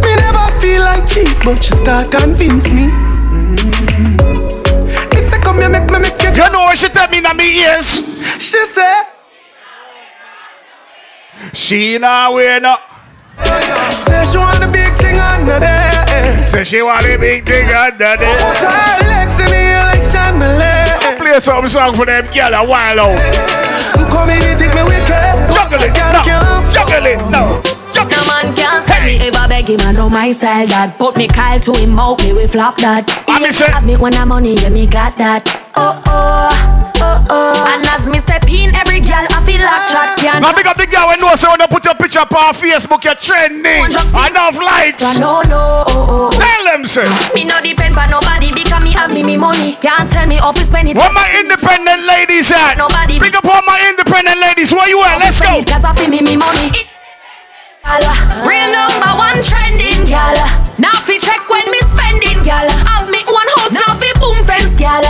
Me 0.00 0.16
never 0.16 0.60
feel 0.60 0.80
like 0.80 1.06
cheap, 1.06 1.36
but 1.44 1.62
she 1.62 1.72
start 1.74 2.10
convince 2.10 2.72
me. 2.72 3.11
Me 5.68 5.78
come 5.78 5.90
here, 5.90 6.00
me 6.00 6.10
make 6.10 6.36
you. 6.36 6.52
Know 6.52 6.66
what 6.66 6.78
she 6.78 6.88
tell 6.88 7.08
me 7.08 7.18
in 7.18 7.24
my 7.24 7.34
ears? 7.38 7.86
She 8.40 8.58
say. 8.66 9.02
She 11.52 11.98
not 11.98 12.32
wear 12.32 12.60
no. 12.60 12.76
Say 13.94 14.24
she 14.24 14.38
want 14.38 14.60
the 14.60 14.68
big 14.72 14.92
thing 14.94 15.18
under 15.18 15.58
there. 15.58 16.46
Say 16.46 16.64
she 16.64 16.82
want 16.82 17.02
the 17.02 17.18
big 17.18 17.44
thing 17.44 17.68
under 17.68 18.16
Put 18.16 18.62
her 18.62 18.98
legs 19.08 19.40
in 19.40 19.50
the 19.50 19.62
election, 19.80 20.38
me 20.38 20.46
lay. 20.46 21.16
Play 21.18 21.40
some 21.40 21.68
song 21.68 21.94
for 21.94 22.06
them 22.06 22.26
girl 22.32 22.54
a 22.54 22.64
while 22.64 23.00
out. 23.00 23.18
Come 24.10 24.30
in 24.30 24.42
and 24.42 24.58
take 24.58 24.74
me 24.74 24.82
wicked. 24.84 25.08
Juggle 25.52 25.82
it, 25.82 25.92
no. 26.12 26.22
Juggle 26.70 27.06
it, 27.06 27.18
no. 27.30 27.42
No 27.42 27.42
man 27.42 27.50
can 27.50 27.51
say 28.82 29.00
me 29.06 29.14
ever 29.26 29.48
beg 29.48 29.66
him, 29.66 29.80
I 29.80 29.92
know 29.92 30.08
my 30.10 30.32
style 30.32 30.66
that 30.68 30.98
Put 30.98 31.16
me 31.16 31.28
Kyle 31.28 31.60
to 31.60 31.72
him 31.78 31.98
out, 31.98 32.22
me 32.22 32.32
we 32.32 32.46
flop 32.46 32.76
that 32.78 33.06
I 33.28 33.38
me 33.40 33.52
say- 33.52 33.70
have 33.70 33.84
me 33.86 33.96
when 33.96 34.14
I'm 34.14 34.28
money, 34.28 34.54
yeah 34.54 34.68
me 34.68 34.86
got 34.86 35.16
that 35.18 35.46
Oh 35.74 35.96
oh, 36.04 36.92
oh 37.00 37.26
oh 37.30 37.70
And 37.72 37.80
as 37.88 38.04
me 38.08 38.18
step 38.20 38.44
in, 38.50 38.74
every 38.76 39.00
girl 39.00 39.24
I 39.32 39.40
feel 39.46 39.62
like 39.62 39.88
chat 39.88 40.18
can 40.20 40.42
Now 40.42 40.52
big 40.52 40.66
up 40.68 40.76
the 40.76 40.84
girl 40.86 41.08
when 41.08 41.20
know 41.20 41.32
say 41.36 41.48
when 41.48 41.60
you 41.60 41.68
put 41.68 41.84
your 41.84 41.94
picture 41.96 42.20
up 42.20 42.32
on 42.34 42.52
Facebook, 42.52 43.04
you're 43.08 43.16
trending. 43.16 43.88
Enough 43.88 44.56
likes. 44.60 45.00
I 45.00 45.16
no 45.16 45.40
no, 45.48 45.84
oh 45.88 46.28
oh 46.28 46.30
Tell 46.36 46.62
them, 46.68 46.84
say. 46.84 47.08
Me 47.32 47.48
no 47.48 47.56
depend 47.64 47.96
on 47.96 48.10
nobody 48.12 48.52
because 48.52 48.84
me 48.84 48.92
have 48.92 49.08
me 49.12 49.24
me 49.24 49.36
money 49.40 49.80
Can't 49.80 50.04
tell 50.08 50.26
me 50.28 50.36
how 50.36 50.52
to 50.52 50.60
spend 50.64 50.88
it 50.92 50.96
Where 50.96 51.12
my 51.12 51.24
independent 51.40 52.04
ladies 52.04 52.52
at? 52.52 52.76
Nobody 52.76 53.16
Big 53.18 53.32
up 53.34 53.44
all 53.48 53.62
my 53.64 53.80
independent 53.88 54.36
ladies. 54.38 54.72
Where 54.72 54.88
you 54.88 55.00
at? 55.04 55.18
Let's 55.18 55.40
go. 55.40 55.62
Cause 55.64 55.84
I 55.84 55.94
feel 55.96 56.10
me 56.12 56.20
me 56.20 56.36
money 56.36 56.68
Gala. 56.68 56.91
Real 57.86 58.70
number 58.70 59.12
one 59.18 59.42
trending 59.42 60.06
gal. 60.06 60.34
Now 60.78 60.94
fi 61.02 61.18
check 61.18 61.42
when 61.50 61.66
me 61.70 61.78
spending 61.90 62.42
gal. 62.44 62.68
Have 62.86 63.10
me 63.10 63.18
one 63.26 63.48
house 63.58 63.72
now 63.72 63.94
fi 63.98 64.08
boom 64.20 64.38
fence 64.46 64.76
gal. 64.78 65.02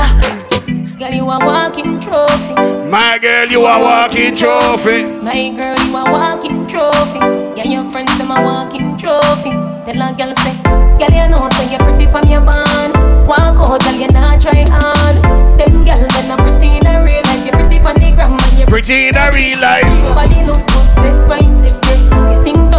Girl 0.99 1.13
you 1.13 1.29
a 1.31 1.39
walking 1.45 2.01
trophy. 2.01 2.55
My 2.89 3.19
girl, 3.19 3.47
you 3.49 3.65
are 3.65 3.81
walking 3.81 4.37
trophy. 4.37 5.03
My 5.21 5.51
girl 5.51 5.77
you 5.85 5.97
a 5.97 6.05
walking 6.11 6.67
trophy. 6.67 7.21
Yeah 7.57 7.65
your 7.69 7.91
friends 7.93 8.17
them 8.19 8.31
a 8.31 8.41
walking 8.43 8.97
trophy. 8.97 9.53
Tell 9.85 10.01
a 10.01 10.13
girl 10.17 10.35
say, 10.35 10.55
girl 10.99 11.13
you 11.13 11.29
know 11.29 11.49
say 11.53 11.71
you're 11.71 11.81
pretty 11.81 12.07
from 12.11 12.27
your 12.29 12.41
band. 12.41 12.95
Walk 13.29 13.59
out 13.69 13.81
girl 13.83 13.95
you 13.95 14.09
not 14.09 14.41
try 14.41 14.65
hard. 14.69 15.17
Them 15.59 15.85
girls 15.85 16.01
they 16.01 16.29
not 16.29 16.39
pretty 16.39 16.77
in 16.79 16.87
a 16.87 17.05
real 17.05 17.23
life. 17.29 17.45
You're 17.45 17.55
pretty 17.55 17.79
pon 17.81 17.95
the 18.01 18.11
gram 18.13 18.33
and 18.33 18.59
you're 18.59 18.67
Pretty 18.69 19.09
in 19.09 19.17
a 19.17 19.31
real 19.33 19.61
life. 19.61 19.85
your 20.03 20.15
body 20.15 20.45
look 20.47 20.57
good, 20.73 20.91
set 20.91 21.29
right, 21.29 21.51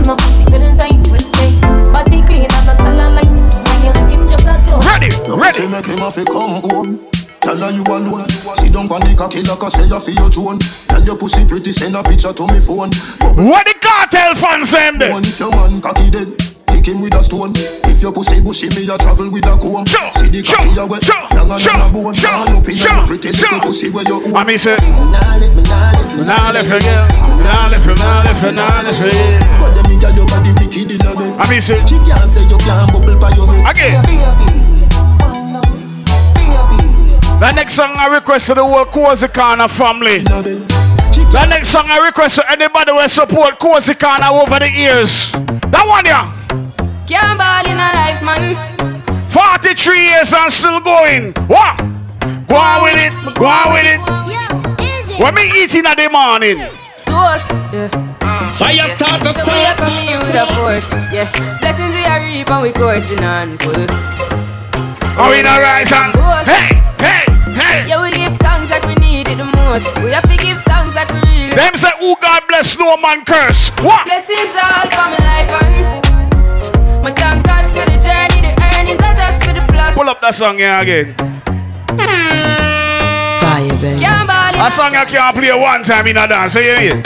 set 0.04 0.12
right. 0.12 0.12
Your 0.12 0.12
thing 0.12 0.12
done 0.12 0.12
up, 0.12 0.18
pussy 0.20 0.46
well 0.52 0.78
tight, 0.78 1.08
well 1.08 1.28
tight. 1.32 1.56
Body 1.94 2.22
clean 2.24 2.48
and 2.52 2.70
a 2.70 2.74
cellulite, 2.76 3.32
and 3.72 3.84
your 3.84 3.94
skin 3.94 4.22
just 4.30 4.48
a 4.48 4.56
glow. 4.68 4.80
Ready, 4.86 5.10
You 5.28 5.36
ready. 5.40 5.58
say 5.58 5.68
make 5.68 5.86
him 5.86 6.00
have 6.00 6.14
to 6.16 6.26
come 6.26 6.62
home. 6.62 7.08
Tell 7.42 7.58
her 7.58 7.72
you 7.72 7.84
alone. 7.84 8.30
Sit 8.30 8.72
down 8.72 8.88
on 8.92 9.02
the 9.04 9.16
cocky 9.18 9.44
like 9.44 9.62
I 9.64 9.68
say 9.70 9.88
you 9.88 10.00
feel 10.00 10.16
your 10.16 10.30
drone. 10.30 10.60
Tell 10.60 11.04
your 11.04 11.18
pussy 11.18 11.46
pretty, 11.46 11.72
send 11.74 11.96
a 11.96 12.04
picture 12.04 12.32
to 12.32 12.44
me 12.48 12.60
phone. 12.60 12.92
What 13.36 13.68
the 13.68 13.76
Kartel 13.84 14.36
fans 14.40 14.72
them? 14.72 15.00
One 15.12 15.24
if 15.24 15.40
your 15.40 15.52
man 15.52 15.82
cocky 15.82 16.10
dead. 16.10 16.32
Kick 16.72 16.88
him 16.88 17.02
with 17.04 17.14
a 17.14 17.22
stone. 17.22 17.52
If 17.92 18.02
your 18.02 18.12
pussy 18.16 18.42
bushy, 18.42 18.68
me 18.74 18.88
a 18.88 18.96
travel 18.98 19.30
with 19.30 19.46
a 19.46 19.56
comb. 19.60 19.86
See 19.88 20.32
the 20.32 20.40
cocky 20.42 20.72
a 20.80 20.88
wet, 20.88 21.04
young 21.04 21.52
and 21.52 21.84
a 21.84 21.88
bone. 21.92 22.16
All 22.16 22.50
up 22.58 22.68
in 22.68 22.76
your 22.80 23.04
pretty 23.08 23.30
little 23.36 23.60
pussy 23.60 23.92
where 23.92 24.04
you 24.08 24.24
own. 24.24 24.36
I 24.36 24.44
mean, 24.44 24.58
say, 24.58 24.76
nah 24.80 25.36
left, 25.36 25.56
nah 26.24 26.52
left, 26.52 26.72
yeah. 26.84 27.08
Nah 27.44 27.68
left, 27.68 27.88
nah 27.88 28.24
left, 28.24 28.44
nah 28.56 28.82
left, 28.88 29.00
yeah. 29.04 29.60
But 29.60 29.63
them 29.63 29.63
nigga 30.04 30.16
your 30.16 30.28
body 30.28 30.52
wicked 30.60 30.92
in 30.92 31.08
a 31.08 31.16
bed. 31.16 31.40
I 31.40 31.50
mean, 31.50 31.62
say, 31.62 31.80
She 31.86 31.98
can't 32.00 32.28
say 32.28 32.44
you 32.48 32.58
can't 32.58 32.92
bubble 32.92 33.20
by 33.20 33.30
your 33.32 33.48
head. 33.48 33.72
Again. 33.72 34.04
The 37.40 37.52
next 37.52 37.74
song 37.74 37.94
I 37.98 38.08
request 38.08 38.48
to 38.48 38.54
the 38.54 38.64
whole 38.64 38.86
Cozy 38.86 39.28
Corner 39.28 39.68
family. 39.68 40.20
The 40.20 41.46
next 41.50 41.70
song 41.70 41.86
I 41.88 42.06
request 42.06 42.36
to 42.36 42.52
anybody 42.52 42.92
who 42.92 43.08
support 43.08 43.60
Cozy 43.60 43.96
Corner 43.96 44.28
over 44.32 44.60
the 44.60 44.70
years. 44.70 45.32
That 45.72 45.86
one, 45.88 46.06
yeah. 46.06 46.32
Can't 47.08 47.38
ball 47.38 47.66
in 47.68 47.80
a 47.80 47.90
life, 47.92 48.22
man. 48.24 49.28
43 49.28 50.00
years 50.00 50.32
and 50.32 50.52
still 50.52 50.80
going. 50.80 51.34
What? 51.48 51.78
Go 52.48 52.56
on 52.56 52.84
with 52.84 53.00
it. 53.02 53.36
Go 53.36 53.46
on 53.46 53.74
with 53.74 53.88
it. 53.88 54.00
When 55.20 55.36
me 55.36 55.44
eating 55.62 55.86
at 55.86 55.98
the 55.98 56.10
morning. 56.10 56.83
Ghost, 57.14 57.48
yeah. 57.70 57.90
Fire 58.58 58.88
start 58.90 59.22
the 59.22 59.30
So 59.30 59.46
we 59.54 59.62
are 59.70 59.78
coming 59.78 60.08
here 60.10 60.18
with 60.18 60.34
a 60.34 60.46
force, 60.58 60.90
yeah. 61.14 61.30
Blessings 61.62 61.94
we 61.94 62.04
are 62.10 62.18
reap 62.26 62.50
and 62.50 62.62
we 62.66 62.72
coursing 62.74 63.22
on 63.24 63.58
full. 63.62 63.86
Are 65.22 65.30
we 65.30 65.46
not 65.46 65.62
rise 65.62 65.94
and 65.94 66.10
hey, 66.50 66.82
hey, 66.98 67.24
hey? 67.54 67.86
Yeah, 67.86 68.02
we 68.02 68.10
give 68.18 68.34
thanks 68.42 68.74
like 68.74 68.82
we 68.90 68.96
need 68.98 69.28
it 69.30 69.38
the 69.38 69.46
most. 69.46 69.94
We 70.02 70.10
have 70.10 70.26
to 70.26 70.38
give 70.42 70.58
thanks 70.66 70.96
like 70.98 71.10
we 71.14 71.22
really. 71.22 71.54
Them 71.54 71.78
say, 71.78 71.94
"Oh 72.02 72.18
God 72.18 72.42
bless, 72.50 72.74
no 72.82 72.98
man 72.98 73.22
curse. 73.26 73.70
What? 73.86 74.10
Blessings 74.10 74.58
all 74.58 74.90
for 74.90 75.06
my 75.14 75.20
life 75.22 75.54
and 75.62 75.74
my 77.06 77.12
thank 77.14 77.46
God 77.46 77.66
for 77.78 77.86
the 77.86 77.98
journey, 78.02 78.42
the 78.42 78.52
earnings 78.74 78.98
are 79.06 79.14
just 79.22 79.38
for 79.46 79.54
the 79.54 79.62
plus. 79.70 79.94
Pull 79.94 80.10
up 80.10 80.20
that 80.22 80.34
song 80.34 80.58
here 80.58 80.74
again. 80.82 81.14
Fire, 83.42 83.78
baby. 83.78 84.00
Can't 84.02 84.13
ball 84.13 84.13
in 84.13 84.13
A 84.64 84.72
song 84.72 84.96
I 84.96 85.04
can't 85.04 85.36
play 85.36 85.52
one 85.52 85.84
time 85.84 86.08
in 86.08 86.16
a 86.16 86.26
dance. 86.26 86.56
You 86.56 86.62
hear 86.64 86.96
me? 86.96 87.04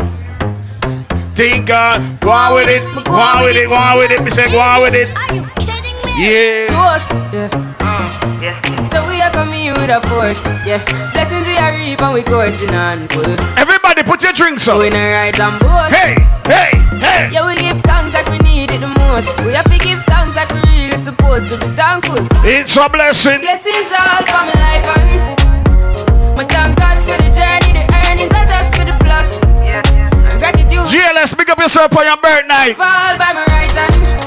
Think 1.34 1.66
God, 1.66 2.20
go 2.22 2.30
on 2.30 2.53
with 2.53 2.70
it, 2.70 2.86
go 3.03 3.18
on 3.18 3.43
with 3.45 3.58
it, 3.58 3.66
go 3.66 3.74
on 3.74 3.97
with 3.97 4.12
it. 4.12 4.22
Me 4.22 4.30
say, 4.30 4.45
go 4.51 4.60
on 4.60 4.86
with 4.86 4.93
it. 4.93 5.10
Yeah. 6.22 6.70
Ghost, 6.70 7.10
yeah. 7.34 7.49
yeah. 8.38 8.62
So 8.93 9.01
we 9.10 9.18
are 9.26 9.32
coming 9.32 9.66
here 9.66 9.74
with 9.74 9.89
a 9.89 9.97
force, 10.05 10.38
yeah. 10.70 10.86
Blessings 11.18 11.47
we 11.49 11.58
are 11.58 11.74
reap 11.74 11.99
and 11.99 12.14
we 12.14 12.22
coursing 12.22 12.76
on 12.78 13.08
full. 13.08 13.26
Everybody 13.58 14.03
put 14.03 14.22
your 14.22 14.34
drinks 14.34 14.68
up. 14.68 14.78
We 14.78 14.91
not 14.91 15.01
rise 15.01 15.39
and 15.39 15.58
boast. 15.58 15.97
Hey, 15.97 16.14
hey, 16.45 16.78
hey. 17.01 17.34
Yeah, 17.34 17.41
we 17.41 17.58
give 17.58 17.82
thanks 17.82 18.14
like 18.14 18.30
we 18.30 18.38
need 18.38 18.70
it 18.70 18.82
the 18.82 18.93
most. 19.01 19.34
We 19.41 19.58
have 19.58 19.66
to 19.66 19.80
give 19.82 19.97
thanks 20.05 20.36
like 20.38 20.53
we 20.53 20.62
really 20.78 20.97
supposed 21.01 21.49
to 21.53 21.58
be 21.58 21.74
thankful. 21.74 22.22
It's 22.45 22.78
a 22.78 22.88
blessing. 22.88 23.41
Blessings 23.41 23.89
all 23.97 24.22
for 24.30 24.45
my 24.45 24.53
life 24.53 24.97
and 25.01 25.37
my 26.38 26.46
thank 26.46 26.78
God 26.78 27.02
for 27.10 27.18
the 27.18 27.34
journey, 27.34 27.74
the 27.74 27.84
earnings 28.06 28.30
are 28.30 28.46
just 28.46 28.70
for 28.78 28.86
the 28.86 28.94
plus. 29.02 29.42
Yeah. 29.66 29.82
And 30.30 30.38
gratitude. 30.38 30.86
GLS, 30.86 31.34
big 31.34 31.50
up 31.50 31.58
yourself 31.58 31.90
on 31.98 32.06
your 32.06 32.22
birthday. 32.22 32.78
Fall 32.78 33.18
by 33.18 33.34
my 33.34 33.42
right 33.50 33.74
hand. 33.74 34.22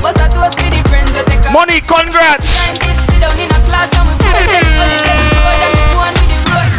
But 0.00 0.16
I 0.16 0.32
toast 0.32 0.56
for 0.56 0.70
the 0.72 0.80
friends 0.88 1.12
that 1.12 1.28
take 1.28 1.44
a 1.44 1.52
Money, 1.52 1.84
congrats. 1.84 2.56
Time 2.56 2.72
did 2.80 2.96
sit 3.04 3.20
down 3.20 3.36
in 3.36 3.52
a 3.52 3.60
class 3.68 3.92
and 3.92 4.08
we 4.08 4.16
put 4.16 4.32
them 4.32 4.64
on 4.80 4.88
the 4.88 5.00
same 5.04 5.28
road 5.36 5.60
and 5.60 5.72
we 5.76 5.84
go 5.92 5.98
on 6.00 6.14
with 6.16 6.30
the 6.32 6.40
road. 6.56 6.70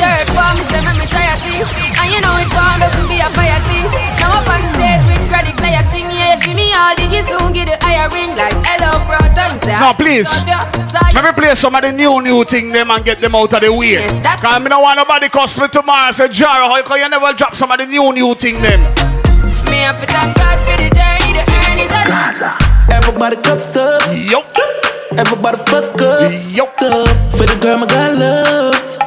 Third 0.00 0.26
form 0.32 0.56
is 0.56 0.68
them 0.72 0.84
me 0.96 1.06
try 1.12 1.28
a. 1.28 1.36
And 2.00 2.08
you 2.08 2.20
know 2.24 2.34
it 2.40 2.48
bound 2.48 2.80
up 2.80 2.96
to 2.96 3.04
be 3.04 3.20
a 3.20 3.28
fire 3.28 3.60
thing. 3.68 3.84
Now 4.24 4.40
up 4.40 4.48
on 4.48 4.62
stage 4.72 4.93
No, 9.80 9.92
please. 9.92 10.28
Let 11.14 11.24
me 11.24 11.32
play 11.32 11.54
some 11.54 11.74
of 11.74 11.82
the 11.82 11.92
new, 11.92 12.20
new 12.22 12.44
thing 12.44 12.70
them 12.70 12.90
and 12.90 13.04
get 13.04 13.20
them 13.20 13.34
out 13.34 13.52
of 13.52 13.60
the 13.60 13.72
way. 13.72 13.96
Cause 14.40 14.60
me 14.62 14.68
don't 14.68 14.82
want 14.82 14.96
nobody 14.96 15.28
cuss 15.28 15.58
me 15.58 15.68
tomorrow 15.68 16.06
and 16.06 16.14
say, 16.14 16.28
Jara, 16.28 16.68
how 16.68 16.82
come 16.82 16.98
you 16.98 17.08
never 17.08 17.32
drop 17.32 17.54
some 17.54 17.70
of 17.70 17.78
the 17.78 17.86
new, 17.86 18.12
new 18.12 18.34
thing 18.34 18.60
them? 18.62 18.80
Me 19.70 19.80
have 19.80 20.00
to 20.00 20.06
thank 20.06 20.36
God 20.36 20.58
for 20.68 20.76
the 20.76 20.90
journey, 20.92 21.32
the 21.32 21.44
earnings 21.68 21.92
and 21.92 22.92
Everybody 22.92 23.36
cups 23.36 23.76
up. 23.76 24.02
Yup. 24.12 24.44
Everybody 25.16 25.58
fuck 25.68 26.00
up. 26.00 26.32
Yup. 26.48 26.78
For 27.32 27.46
the 27.46 27.58
girl 27.62 27.78
my 27.78 27.86
God 27.86 28.18
loves. 28.18 28.98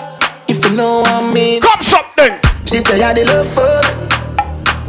If 0.48 0.64
you 0.66 0.76
know 0.76 1.02
what 1.02 1.12
I 1.12 1.34
mean. 1.34 1.62
Comes 1.62 1.94
up 1.94 2.16
then. 2.16 2.40
She 2.66 2.80
say 2.80 3.02
I 3.04 3.14
the 3.14 3.26
love 3.26 3.48
fuck. 3.48 4.17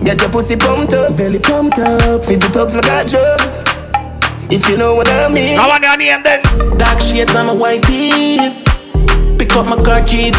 Get 0.05 0.20
your 0.20 0.30
pussy 0.30 0.57
pumped 0.57 0.94
up, 0.94 1.16
belly 1.16 1.38
pumped 1.38 1.78
up. 1.78 2.24
Feed 2.24 2.40
the 2.40 2.49
thugs, 2.49 2.74
my 2.74 2.80
got 2.82 3.07
drugs. 3.07 3.64
If 4.51 4.68
you 4.70 4.78
know 4.78 4.94
what 4.94 5.09
I 5.09 5.28
mean. 5.28 5.59
I 5.59 5.68
want 5.68 5.82
your 5.84 5.96
name 5.96 6.22
then. 6.22 6.40
Dark 6.78 7.01
shades 7.01 7.34
on 7.36 7.46
my 7.46 7.53
white 7.53 7.82
tees. 7.82 8.64
Pick 9.36 9.53
up 9.57 9.66
my 9.66 9.76
car 9.84 10.01
keys. 10.07 10.34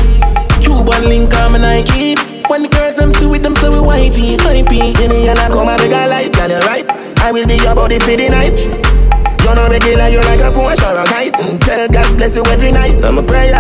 Cuban 0.64 1.06
link 1.08 1.34
on 1.38 1.54
my 1.54 1.60
Nikes. 1.60 2.18
When 2.50 2.64
the 2.64 2.70
girls 2.70 2.98
them 2.98 3.12
see 3.12 3.28
with 3.28 3.44
them, 3.44 3.54
so 3.54 3.70
we 3.70 3.78
whitey, 3.78 4.42
my 4.44 4.66
piece. 4.66 4.96
See 4.98 5.08
me 5.08 5.30
and 5.30 5.38
I 5.38 5.50
come 5.50 5.68
and 5.70 5.78
make 5.78 5.94
a 5.94 6.08
light, 6.10 6.34
girl, 6.34 6.50
you 6.50 6.60
right. 6.66 6.86
I 7.22 7.32
will 7.32 7.46
be 7.46 7.62
your 7.62 7.76
body 7.76 8.00
for 8.00 8.18
the 8.18 8.26
night. 8.30 8.58
You're 9.46 9.54
not 9.56 9.70
regular, 9.70 10.10
you're 10.10 10.26
like 10.26 10.42
a 10.42 10.50
Porsche 10.50 10.82
or 10.90 10.98
a 10.98 11.06
kite. 11.06 11.34
Mm, 11.38 11.60
Tell 11.62 11.88
God 11.90 12.18
bless 12.18 12.36
you 12.36 12.44
every 12.50 12.72
night. 12.72 12.98
I'm 13.06 13.20
a 13.20 13.24
prayer. 13.24 13.54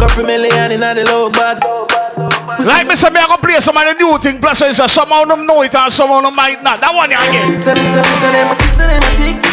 Couple 0.00 0.24
million 0.24 0.72
in 0.72 0.80
the 0.80 1.04
low 1.12 1.28
bag. 1.28 2.01
Like 2.42 2.86
me 2.86 2.94
say, 2.98 3.10
me 3.10 3.22
I 3.22 3.26
go 3.30 3.38
play 3.38 3.58
some 3.62 3.76
of 3.78 3.84
the 3.86 3.94
new 3.94 4.18
thing. 4.18 4.40
Plus, 4.42 4.62
I 4.62 4.72
say 4.72 4.86
some 4.88 5.10
of 5.12 5.28
them 5.28 5.46
know 5.46 5.62
it 5.62 5.74
and 5.74 5.92
some 5.92 6.10
of 6.10 6.22
them 6.24 6.34
might 6.34 6.62
not. 6.62 6.82
That 6.82 6.90
one 6.90 7.10
you 7.10 7.18
again. 7.18 7.60
Tell 7.62 7.74
them, 7.74 7.86
tell 7.94 8.02
them, 8.02 8.16
tell 8.18 8.32
them, 8.34 8.46
my 8.50 8.56
six 8.58 8.80
and 8.82 8.90
them, 8.90 9.02
my 9.02 9.12
ticks. 9.14 9.46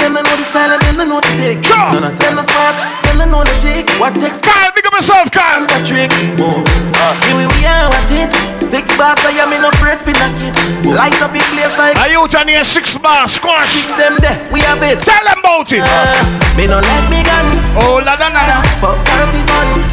Them 0.00 0.16
they 0.16 0.24
know 0.24 0.36
the 0.36 0.46
style 0.46 0.72
and 0.72 0.80
them 0.80 0.94
they 0.96 1.06
know 1.06 1.20
the 1.20 1.32
tick. 1.36 1.60
Sure. 1.60 2.00
None 2.00 2.16
them 2.16 2.34
the 2.40 2.44
smart, 2.44 2.76
them 3.04 3.16
they 3.20 3.28
know 3.28 3.44
the 3.44 3.54
tick. 3.60 3.86
What 4.00 4.16
takes 4.16 4.40
Carl, 4.40 4.72
big 4.72 4.86
up 4.88 4.94
yourself, 4.96 5.28
Carl. 5.30 5.68
The 5.68 5.78
trick. 5.84 6.10
Move. 6.40 6.64
Uh, 6.96 7.12
here 7.28 7.36
we 7.36 7.44
we 7.56 7.60
are 7.68 7.88
watch 7.92 8.12
it. 8.12 8.32
Six 8.60 8.88
bars, 8.96 9.20
I 9.26 9.36
am 9.40 9.52
in 9.52 9.62
no 9.62 9.70
afraid 9.74 10.00
for 10.00 10.14
knock 10.16 10.36
it. 10.40 10.52
Light 10.86 11.16
up 11.20 11.34
in 11.36 11.44
place 11.52 11.74
like. 11.76 11.96
Are 12.00 12.08
you 12.08 12.24
turn 12.28 12.48
here 12.48 12.64
six 12.64 12.96
bar 12.96 13.26
squash? 13.26 13.84
Six 13.84 13.96
them 13.98 14.16
there, 14.20 14.36
we 14.52 14.60
have 14.64 14.80
it. 14.82 15.00
Tell 15.02 15.24
them 15.26 15.40
about 15.42 15.70
it. 15.72 15.82
Uh, 15.82 16.24
me 16.56 16.70
no 16.70 16.78
let 16.78 17.04
me 17.10 17.20
gun. 17.26 17.46
Oh 17.76 17.98
la 18.04 18.14
la 18.14 18.28
la 18.30 18.42
la. 18.46 18.58
Fuck 18.78 18.98
gotta 19.06 19.26
be 19.34 19.42
fun. 19.48 19.89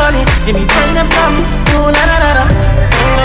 Make 0.00 0.14
real 0.14 0.24
money. 0.24 0.24
Give 0.46 0.54
me 0.56 0.64
friend 0.66 0.96
them 0.96 1.06
some. 1.06 1.36
Oh 1.76 1.90
la 1.92 2.04
la 2.04 2.18
la 2.18 2.32
la. 2.32 2.44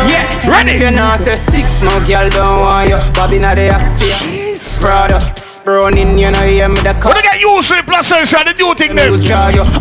Yeah, 0.08 0.48
ready. 0.48 0.72
If 0.72 0.82
you 0.82 0.92
not 0.92 1.20
say 1.20 1.36
six, 1.36 1.82
no 1.82 1.90
girl 2.06 2.30
don't 2.30 2.62
want 2.62 2.90
you. 2.90 2.98
Bobby 3.14 3.40
not 3.40 3.56
the 3.56 3.70
axia. 3.70 4.80
Prada, 4.80 5.34
Browning, 5.66 6.14
you 6.22 6.30
know, 6.30 6.46
yeah, 6.46 6.70
me 6.70 6.78
the 6.86 6.94
car. 7.02 7.10
When 7.10 7.18
I 7.18 7.26
get 7.26 7.42
used 7.42 7.74
to 7.74 7.82
it, 7.82 7.90
plus 7.90 8.14
I 8.14 8.22
say 8.22 8.38
the 8.46 8.54
new 8.54 8.70
thing 8.78 8.94
then. 8.94 9.10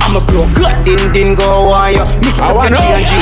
I'm 0.00 0.16
a 0.16 0.20
blow 0.24 0.48
good, 0.56 0.72
din 0.80 1.12
din 1.12 1.36
go 1.36 1.68
on 1.76 1.92
you. 1.92 2.00
Mix 2.24 2.40
up 2.40 2.56
your 2.56 2.72
G 2.72 2.80
and 2.88 3.04
G. 3.04 3.12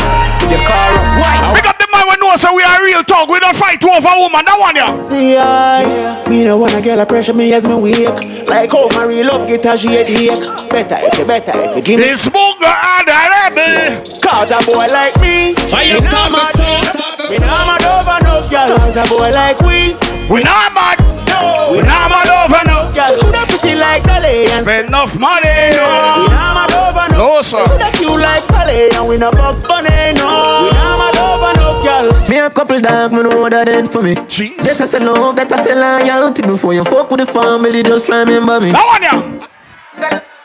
The 0.47 0.63
car 0.63 0.95
up. 0.95 1.19
Why? 1.19 1.59
Pick 1.59 1.67
up 1.67 1.75
the 1.83 1.91
man 1.91 2.07
when 2.07 2.23
know 2.23 2.39
so 2.39 2.55
we 2.55 2.63
are 2.63 2.79
real 2.87 3.03
talk. 3.03 3.27
We 3.27 3.43
don't 3.43 3.59
fight 3.59 3.83
over 3.83 4.15
woman. 4.15 4.47
That 4.47 4.55
one 4.63 4.79
yeah. 4.79 4.95
See 4.95 5.35
I, 5.35 6.23
me 6.31 6.47
no 6.47 6.55
wanna 6.55 6.79
get 6.79 7.03
a 7.03 7.05
pressure 7.05 7.35
me 7.35 7.51
as 7.51 7.67
me 7.67 7.75
wake. 7.83 8.47
Like 8.47 8.71
how 8.71 8.87
my 8.95 9.11
real 9.11 9.27
love 9.27 9.43
get 9.43 9.67
a 9.67 9.75
shade 9.75 10.07
ache. 10.07 10.47
Better 10.71 11.03
if 11.03 11.19
you 11.19 11.27
better 11.27 11.59
if 11.67 11.75
you 11.75 11.83
give 11.83 11.99
me. 11.99 12.15
This 12.15 12.31
booger 12.31 12.71
and 12.71 13.11
a 13.11 13.19
rebel. 13.27 14.07
Cause 14.23 14.55
a 14.55 14.63
boy 14.63 14.87
like 14.87 15.19
me. 15.19 15.59
Fire 15.67 15.99
me 15.99 16.01
start 16.07 16.31
not 16.31 16.55
the 16.55 16.63
mad. 16.63 16.95
song. 16.95 17.27
Me 17.27 17.43
not 17.43 17.67
mad 17.67 17.83
over 17.91 18.19
no 18.23 18.47
girl. 18.47 18.79
Cause 18.79 18.95
a 18.95 19.05
boy 19.11 19.35
like 19.35 19.59
we. 19.67 19.99
We 20.31 20.47
not 20.47 20.71
mad. 20.79 21.12
No. 21.43 21.73
We 21.75 21.79
not 21.83 22.07
mad 22.11 22.31
over 22.31 22.63
no. 22.71 22.79
Girl, 22.95 23.13
coulda 23.21 23.43
pretty 23.51 23.75
like 23.75 24.03
Dolly 24.05 24.47
and 24.55 24.63
Spend 24.63 24.89
enough 24.89 25.19
money. 25.19 25.51
We 25.51 25.77
No. 25.77 26.31
not 26.31 26.55
mad 26.55 26.73
over 26.79 27.07
no. 27.13 27.17
No 27.19 27.43
sir. 27.43 27.65
Coulda 27.67 27.91
cute 27.99 28.21
like 28.21 28.47
Dolly 28.49 28.91
and 28.95 29.05
we 29.09 29.17
no 29.19 29.31
Bugs 29.33 29.65
Bunny 29.65 29.91
no. 30.15 30.29
We 30.65 30.71
not 30.77 30.97
mad 31.01 31.17
over 31.19 31.53
no 31.59 31.69
girl. 31.83 32.07
Me 32.29 32.37
have 32.37 32.55
couple 32.55 32.81
dog, 32.81 33.13
me 33.13 33.23
know 33.23 33.49
that 33.49 33.69
it 33.69 33.89
for 33.89 34.03
me. 34.03 34.15
Jeez. 34.31 34.57
Better 34.63 34.87
say 34.87 35.01
love, 35.01 35.37
better 35.37 35.59
say 35.59 35.75
loyalty 35.75 36.43
before 36.43 36.75
you 36.75 36.85
fuck 36.85 37.11
with 37.11 37.21
the 37.21 37.27
family. 37.27 37.83
Just 37.83 38.09
remember 38.09 38.61
me. 38.61 38.71
That 38.73 38.87
one 38.87 39.03
yeah. 39.03 39.49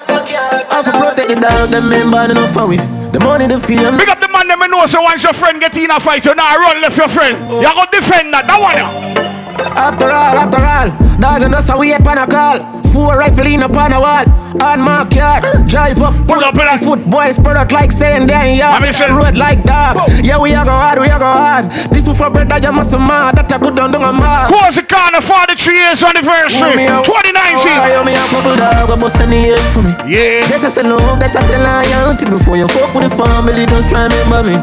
I 0.10 0.84
for 0.84 0.92
protect 0.92 1.30
the 1.30 1.36
dog, 1.40 1.70
them 1.70 1.90
member 1.90 2.32
enough 2.32 2.52
for 2.54 2.72
it. 2.74 2.82
The 3.14 3.20
money, 3.20 3.48
the 3.48 3.60
fame. 3.60 3.98
Pick 3.98 4.10
up 4.10 4.20
the 4.20 4.28
man 4.28 4.48
them 4.48 4.60
know 4.70 4.86
so 4.86 5.02
once 5.02 5.24
your 5.24 5.34
friend 5.34 5.60
get 5.60 5.76
in 5.78 5.92
a 5.92 6.00
fight, 6.00 6.26
you 6.26 6.36
now 6.36 6.58
run 6.58 6.82
left 6.82 6.98
your 6.98 7.08
friend. 7.08 7.38
You 7.52 7.70
go 7.72 7.84
defend 7.92 8.34
that. 8.34 8.48
That 8.48 8.60
one 8.60 8.76
yeah. 8.76 9.37
After 9.76 10.06
all, 10.06 10.36
after 10.38 10.62
all, 10.64 10.90
dog 11.20 11.42
and 11.44 11.56
us 11.56 11.70
a 11.70 11.78
wait 11.78 12.00
pan 12.04 12.18
a 12.18 12.28
call. 12.28 12.58
four 12.94 13.18
rifle 13.18 13.46
in 13.46 13.62
upon 13.62 13.94
a 13.94 14.00
wall. 14.00 14.26
On 14.58 14.82
my 14.82 15.06
car, 15.14 15.42
drive 15.70 16.02
up, 16.02 16.16
pull 16.26 16.42
up 16.42 16.58
in 16.58 16.80
foot, 16.82 17.06
boys 17.06 17.36
spread 17.36 17.58
out 17.58 17.72
like 17.72 17.92
saying 17.92 18.26
they 18.26 18.34
ain't 18.34 18.58
yard. 18.58 18.82
Road 19.12 19.38
like 19.38 19.62
dog. 19.64 19.98
Yeah, 20.24 20.40
we 20.42 20.54
are 20.56 20.66
go 20.66 20.72
hard, 20.72 20.98
we 21.00 21.10
are 21.10 21.20
go 21.20 21.30
hard. 21.30 21.66
This 21.94 22.08
one 22.08 22.16
for 22.16 22.30
bread 22.32 22.50
that 22.50 22.64
you 22.64 22.72
must 22.72 22.92
mad. 22.98 23.38
That 23.38 23.52
I 23.54 23.60
could 23.62 23.76
down 23.76 23.92
down 23.92 24.02
a 24.02 24.12
mad. 24.12 24.50
Cozy 24.50 24.82
Corner 24.82 25.22
for 25.22 25.46
the 25.46 25.54
three 25.54 25.78
years 25.78 26.02
anniversary? 26.02 26.90
2019. 27.06 27.70
Oh, 27.94 28.02
me 28.02 28.18
a 28.18 28.24
couple 28.34 28.58
dog, 28.58 28.90
we 28.90 28.96
bust 28.98 29.22
any 29.22 29.46
head 29.46 29.62
for 29.76 29.86
me. 29.86 29.94
Yeah. 30.10 30.42
Get 30.50 30.66
us 30.66 30.78
a 30.78 30.84
love, 30.84 31.22
get 31.22 31.36
us 31.38 31.50
a 31.54 31.58
loyalty 31.62 32.26
before 32.26 32.58
you 32.58 32.66
fuck 32.66 32.90
with 32.98 33.06
the 33.06 33.14
family. 33.14 33.70
Just 33.70 33.94
try 33.94 34.10
remember 34.10 34.42
me. 34.42 34.58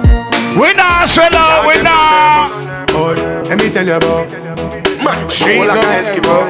We 0.58 0.74
not 0.74 1.06
sell 1.06 1.30
out, 1.30 1.70
we 1.70 1.78
not. 1.86 2.50
Boy, 2.90 3.14
let 3.46 3.58
me 3.62 3.70
tell 3.70 3.86
you 3.86 3.94
about. 3.94 4.83
She's 5.30 5.68
like 5.68 5.84
an 5.84 6.00
Eskimo. 6.00 6.48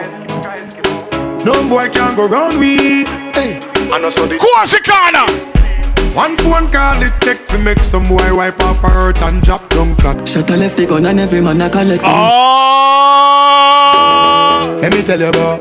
No 1.44 1.68
boy 1.68 1.88
can 1.88 2.14
go 2.16 2.26
round 2.28 2.58
me. 2.60 3.04
Hey, 3.34 3.58
I 3.90 3.98
know 4.00 4.10
so 4.10 4.26
the. 4.26 4.38
Who's 4.38 4.70
the 4.70 4.80
corner? 4.80 5.26
One 6.14 6.36
phone 6.36 6.70
call 6.70 7.02
it 7.02 7.12
take 7.20 7.46
to 7.48 7.58
make 7.58 7.82
some 7.82 8.04
boy 8.04 8.32
wipe 8.34 8.60
up 8.60 8.76
her 8.76 8.88
hurt 8.88 9.20
and 9.22 9.42
drop 9.42 9.68
down 9.70 9.96
flat. 9.96 10.28
Shut 10.28 10.48
a 10.50 10.56
left 10.56 10.76
the 10.76 10.86
gun 10.86 11.06
and 11.06 11.18
every 11.18 11.40
man 11.40 11.60
a 11.60 11.68
collect 11.68 12.04
Oh. 12.06 12.44
Let 14.80 14.92
me 14.92 15.02
tell 15.02 15.18
you 15.18 15.26
about 15.26 15.60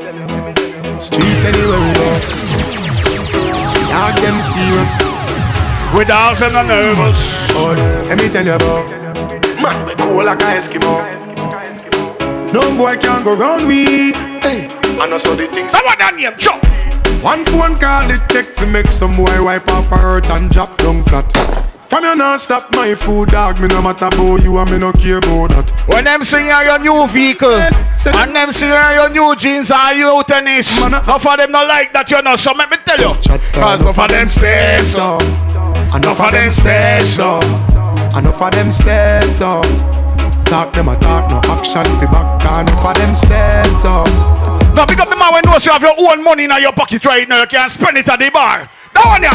streets 1.02 1.44
anywhere 1.44 1.80
we 1.82 1.92
go. 1.98 2.10
Dog 3.90 4.14
them 4.22 4.40
serious. 4.40 4.98
We 5.96 6.04
dogs 6.04 6.40
and 6.42 6.54
the 6.54 6.62
nervous. 6.62 7.18
Boy, 7.52 7.74
let 8.08 8.18
me 8.18 8.28
tell 8.28 8.44
you 8.46 8.54
about. 8.54 8.86
Man, 9.60 9.86
we 9.86 9.94
cool 9.96 10.24
like 10.24 10.40
a 10.40 10.44
Eskimo. 10.54 11.23
No 12.54 12.62
boy 12.76 12.96
can 12.98 13.24
go 13.24 13.34
round 13.34 13.66
me. 13.66 14.12
Hey, 14.38 14.68
I 15.02 15.08
know 15.10 15.18
so 15.18 15.34
the 15.34 15.48
things. 15.48 15.72
How 15.72 15.80
about 15.80 15.98
that 15.98 16.14
name? 16.14 16.30
Chop. 16.38 16.62
One 17.18 17.44
phone 17.50 17.74
call 17.82 18.06
it 18.06 18.22
take 18.30 18.54
to 18.62 18.66
make 18.70 18.92
some 18.92 19.10
boy 19.10 19.42
wipe 19.42 19.66
up 19.74 19.86
her 19.86 19.96
hurt 19.98 20.30
and 20.30 20.48
drop 20.52 20.78
down 20.78 21.02
flat. 21.02 21.26
From 21.90 22.04
you 22.04 22.14
not 22.14 22.38
stop 22.38 22.70
my 22.70 22.94
food, 22.94 23.30
dog. 23.30 23.60
Me 23.60 23.66
no 23.66 23.82
matter 23.82 24.06
about 24.06 24.44
you 24.44 24.56
and 24.56 24.70
me 24.70 24.78
no 24.78 24.92
care 24.92 25.18
about 25.18 25.50
that. 25.50 25.66
When 25.90 26.04
them 26.04 26.22
see 26.22 26.46
on 26.46 26.62
your 26.62 26.78
new 26.78 27.08
vehicle 27.10 27.58
and 27.58 28.30
them 28.30 28.52
see 28.52 28.70
on 28.70 28.94
your 29.02 29.10
new 29.10 29.34
jeans 29.34 29.72
and 29.74 29.98
you 29.98 30.22
tennis, 30.22 30.78
enough 30.78 31.10
of 31.10 31.36
them 31.36 31.50
not 31.50 31.66
like 31.66 31.92
that, 31.92 32.08
you 32.08 32.22
know. 32.22 32.36
So 32.36 32.52
let 32.52 32.70
me 32.70 32.76
tell 32.86 33.02
you, 33.02 33.18
cause 33.50 33.82
enough 33.82 33.98
of 33.98 34.08
them 34.14 34.28
stairs 34.28 34.94
so, 34.94 35.18
Enough 35.90 36.20
of 36.22 36.30
them 36.30 36.50
stairs 36.50 37.10
so, 37.18 37.42
enough 38.14 38.40
of 38.40 38.52
them 38.54 38.70
stairs 38.70 39.34
so. 39.34 39.93
Talk 40.44 40.72
them 40.72 40.88
a 40.88 40.96
talk, 40.98 41.30
no 41.30 41.40
action 41.52 41.84
fi 41.98 42.06
back. 42.06 42.40
Enough 42.44 42.84
of 42.84 42.94
them 42.96 43.14
stairs 43.14 43.82
so. 43.82 44.04
Now 44.74 44.86
pick 44.86 44.98
up 45.00 45.08
the 45.08 45.16
man 45.16 45.32
when 45.32 45.42
knows 45.44 45.64
you 45.66 45.72
have 45.72 45.82
your 45.82 45.94
own 45.98 46.22
money 46.22 46.44
in 46.44 46.50
your 46.60 46.72
pocket 46.72 47.04
right 47.06 47.28
now. 47.28 47.40
You 47.40 47.46
can 47.46 47.68
spend 47.68 47.96
it 47.98 48.08
at 48.08 48.18
the 48.18 48.30
bar. 48.30 48.68
That 48.92 49.06
one 49.06 49.22
yeah. 49.22 49.34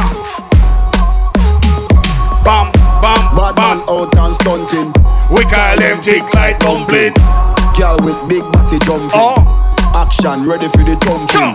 Bam, 2.43 2.71
bam, 3.01 3.35
Bad 3.35 3.55
man 3.55 3.79
out 3.89 4.17
and 4.17 4.35
stunting. 4.35 4.93
We 5.31 5.43
call 5.45 5.77
them 5.77 6.01
tick 6.01 6.33
like 6.33 6.59
dumpling. 6.59 7.13
Girl 7.77 7.97
with 8.03 8.19
big 8.27 8.43
body 8.51 8.79
jumping. 8.79 9.11
Oh. 9.13 9.68
Action 9.99 10.47
ready 10.47 10.67
for 10.71 10.79
the 10.87 10.95
thumping. 11.03 11.51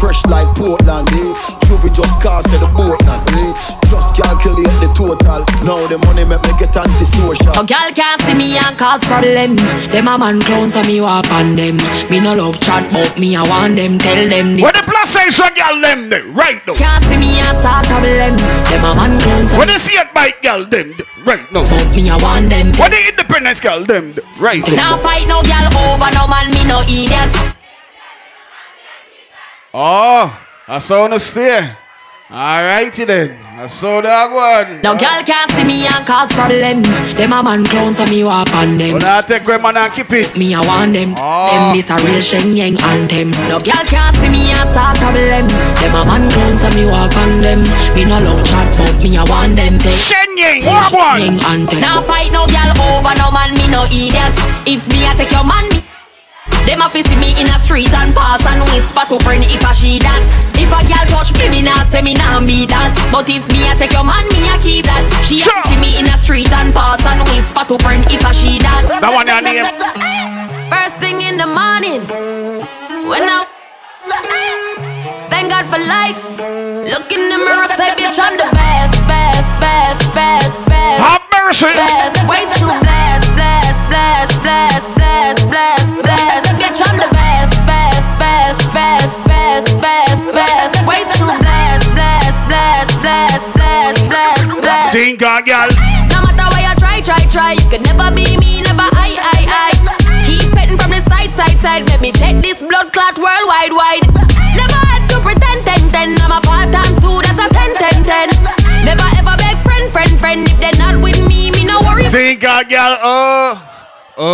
Fresh 0.00 0.24
like 0.26 0.48
Portland, 0.56 1.08
eh? 1.12 1.32
Juvie 1.68 1.92
just 1.92 2.16
cast 2.20 2.48
at 2.52 2.60
the 2.60 2.68
boat 2.72 2.96
now, 3.04 3.20
eh? 3.36 3.52
Just 3.92 4.16
calculate 4.16 4.72
the 4.80 4.88
total. 4.96 5.44
Now 5.68 5.84
the 5.86 6.00
money 6.00 6.24
make 6.24 6.40
me 6.48 6.52
get 6.56 6.72
antisocial. 6.76 7.52
A 7.52 7.60
girl 7.64 7.88
can't 7.92 8.20
see 8.24 8.34
me 8.34 8.56
and 8.56 8.72
cause 8.80 9.04
problem. 9.04 9.56
Them 9.92 10.08
a 10.08 10.16
man 10.16 10.40
clowns 10.40 10.74
and 10.74 10.86
me 10.88 11.00
walk 11.00 11.28
on 11.30 11.56
them. 11.56 11.76
Me 12.08 12.20
no 12.20 12.32
love 12.34 12.56
chat 12.60 12.88
but 12.88 13.16
me 13.20 13.36
I 13.36 13.44
want 13.44 13.76
them. 13.76 14.00
Tell 14.00 14.28
them 14.32 14.56
this. 14.56 14.64
Where 14.64 14.72
the 14.72 14.84
plus 14.84 15.12
size 15.12 15.36
a 15.40 15.52
girl 15.52 15.76
them 15.80 16.08
there, 16.08 16.24
right 16.32 16.64
now. 16.66 16.74
Can't 16.74 17.04
see 17.04 17.20
me 17.20 17.36
and 17.36 17.56
start 17.60 17.84
problem. 17.84 18.32
Them 18.72 18.84
a 18.84 18.90
man 18.96 19.20
clowns 19.20 19.52
and 19.52 19.58
When 19.60 19.68
they 19.68 19.76
see 19.76 19.96
it 20.00 20.08
bike 20.16 20.40
girl 20.40 20.64
them 20.64 20.96
there, 20.96 21.08
right 21.28 21.44
now. 21.52 21.68
But 21.68 21.92
me 21.92 22.08
I 22.08 22.16
want 22.16 22.48
them. 22.48 22.72
When 22.80 22.90
the 22.96 23.00
independence 23.12 23.60
girl 23.60 23.84
them 23.84 24.16
there, 24.16 24.24
right 24.40 24.64
Now 24.72 24.96
now. 24.96 25.04
fight 25.04 25.28
no 25.28 25.44
girl 25.44 25.68
over 25.84 26.10
no 26.16 26.24
man. 26.32 26.48
Me 26.48 26.64
no 26.64 26.80
idiot. 26.88 27.53
Oh, 29.76 30.30
I 30.68 30.78
saw 30.78 31.08
no 31.08 31.18
stay. 31.18 31.74
Alrighty 32.30 33.02
then. 33.10 33.34
I 33.58 33.66
saw 33.66 33.98
that 34.06 34.30
one. 34.30 34.78
Now, 34.86 34.94
girl 34.94 35.18
can't 35.26 35.50
see 35.50 35.66
me 35.66 35.82
and 35.82 36.06
cause 36.06 36.30
problem. 36.30 36.86
Them 37.18 37.34
a 37.34 37.42
man 37.42 37.66
clowns 37.66 37.98
and 37.98 38.06
me 38.06 38.22
walk 38.22 38.54
on 38.54 38.78
them. 38.78 38.94
Well, 38.94 39.02
I 39.02 39.26
take 39.26 39.42
one 39.42 39.66
man 39.66 39.74
and 39.74 39.90
keep 39.90 40.14
it. 40.14 40.30
Me 40.38 40.54
I 40.54 40.62
want 40.62 40.94
them. 40.94 41.18
Oh. 41.18 41.50
Them 41.50 41.74
this 41.74 41.90
a 41.90 41.98
real 42.06 42.22
Shen 42.22 42.54
Yeng 42.54 42.78
anthem. 42.86 43.34
No 43.50 43.58
girl 43.58 43.82
can't 43.90 44.14
see 44.14 44.30
me 44.30 44.54
and 44.54 44.62
start 44.70 44.94
problem. 45.02 45.50
Them 45.50 45.94
a 45.98 46.02
man 46.06 46.30
clowns 46.30 46.62
and 46.62 46.74
me 46.78 46.86
walk 46.86 47.10
on 47.18 47.42
them. 47.42 47.66
Me 47.98 48.06
no 48.06 48.14
love 48.22 48.46
chat 48.46 48.70
but 48.78 48.94
me 49.02 49.18
I 49.18 49.26
want 49.26 49.58
them. 49.58 49.74
Tell 49.82 49.90
Shen 49.90 50.30
Yeng, 50.38 50.62
Real 50.62 50.70
what 50.70 50.94
Shen 50.94 51.02
one? 51.02 51.18
Yang 51.18 51.38
anthem. 51.50 51.80
Now 51.82 51.98
fight 51.98 52.30
no 52.30 52.46
girl 52.46 52.70
over 52.78 53.14
no 53.18 53.26
man. 53.34 53.58
Me 53.58 53.66
no 53.66 53.82
idiot. 53.90 54.38
If 54.70 54.86
me 54.94 55.02
I 55.02 55.18
take 55.18 55.34
your 55.34 55.42
man, 55.42 55.66
me. 55.66 55.82
Them 56.64 56.80
a 56.80 56.88
see 56.88 57.04
me 57.16 57.36
in 57.36 57.46
a 57.48 57.60
street 57.60 57.92
and 57.92 58.14
pass 58.14 58.40
and 58.48 58.64
whisper 58.72 59.04
to 59.08 59.16
friend 59.20 59.44
if 59.44 59.64
I 59.64 59.72
she 59.72 59.98
that. 60.00 60.24
If 60.56 60.72
a 60.72 60.80
girl 60.88 61.04
touch 61.12 61.36
me, 61.36 61.48
me 61.52 61.60
nah 61.60 61.84
say 61.92 62.00
me 62.00 62.14
nah 62.14 62.40
be 62.40 62.64
that. 62.66 62.96
But 63.12 63.28
if 63.28 63.44
me 63.52 63.68
a 63.68 63.76
take 63.76 63.92
your 63.92 64.04
man, 64.04 64.24
me 64.32 64.48
a 64.48 64.56
keep 64.56 64.88
that. 64.88 65.04
She 65.20 65.44
a 65.44 65.60
see 65.68 65.76
me 65.76 66.00
in 66.00 66.08
a 66.08 66.16
street 66.16 66.50
and 66.52 66.72
pass 66.72 67.04
and 67.04 67.20
whisper 67.28 67.64
to 67.68 67.76
friend 67.84 68.04
if 68.08 68.24
I 68.24 68.32
she 68.32 68.58
that. 68.64 68.88
That 68.88 69.12
one 69.12 69.28
your 69.28 69.44
name. 69.44 69.68
First 70.72 70.96
thing 71.04 71.20
in 71.20 71.36
the 71.36 71.46
morning, 71.46 72.00
when 73.08 73.28
I 73.28 73.44
thank 75.48 75.52
God 75.52 75.66
for 75.68 75.80
life. 75.84 76.16
Look 76.88 77.12
in 77.12 77.28
the 77.28 77.38
mirror, 77.38 77.68
say 77.76 77.92
bitch 77.96 78.18
I'm 78.18 78.36
the 78.36 78.48
best, 78.52 78.92
best, 79.08 79.44
best, 79.60 80.00
best, 80.14 80.54
best. 80.68 81.00
Have 81.00 81.22
mercy. 81.32 81.68
Blessed, 81.72 82.16
way 82.28 82.44
too 82.56 82.72
blessed, 82.80 83.28
blessed, 83.36 83.84
blessed, 83.92 84.36
blessed, 84.40 84.88
blessed, 84.96 85.44
blessed, 85.48 85.94
blessed. 86.00 86.44
Bitch, 86.56 86.80
I'm 86.80 86.96
the 86.96 87.10
best, 87.12 87.52
best, 87.68 88.04
best, 88.20 88.56
best, 88.72 89.14
best, 89.28 89.68
best, 89.80 90.24
best. 90.32 90.72
Way 90.88 91.02
too 91.12 91.28
blessed, 91.28 91.92
blessed, 91.92 92.40
blessed, 92.48 92.94
blessed, 93.04 93.46
blessed, 93.52 94.00
blessed, 94.08 94.48
blessed. 94.64 94.96
On 94.96 95.44
girl. 95.44 95.68
No 96.08 96.24
matter 96.24 96.48
where 96.54 96.64
you 96.64 96.74
try, 96.80 97.00
try, 97.04 97.20
try, 97.28 97.52
you 97.52 97.66
can 97.68 97.82
never 97.82 98.08
be 98.14 98.36
me, 98.40 98.62
never 98.62 98.88
I, 98.96 99.12
I, 99.20 99.40
I. 99.44 100.24
Keep 100.24 100.52
petting 100.52 100.78
from 100.78 100.90
the 100.90 101.02
side, 101.04 101.32
side, 101.32 101.58
side. 101.60 101.88
Let 101.88 102.00
me 102.00 102.12
take 102.12 102.40
this 102.40 102.62
blood 102.62 102.92
clot 102.92 103.18
worldwide, 103.18 103.72
wide. 103.72 104.24
To 105.14 105.20
pretend, 105.22 105.62
ten, 105.62 105.82
ten. 105.94 106.08
I'm 106.26 106.32
a 106.34 106.40
five 106.42 106.70
times 106.74 106.98
two, 106.98 107.22
that's 107.22 107.38
a 107.38 107.46
ten, 107.54 107.70
ten, 107.78 108.02
ten. 108.02 108.26
Never 108.84 109.06
ever 109.14 109.34
beg 109.38 109.54
friend, 109.62 109.86
friend, 109.94 110.18
friend. 110.18 110.42
If 110.50 110.58
they're 110.58 110.74
not 110.78 111.00
with 111.02 111.22
me, 111.28 111.50
me 111.54 111.62
no 111.66 111.78
worry. 111.86 112.08
Think 112.10 112.42
on 112.42 112.64
girl. 112.66 112.98
Oh. 112.98 113.70
Oh, 114.16 114.24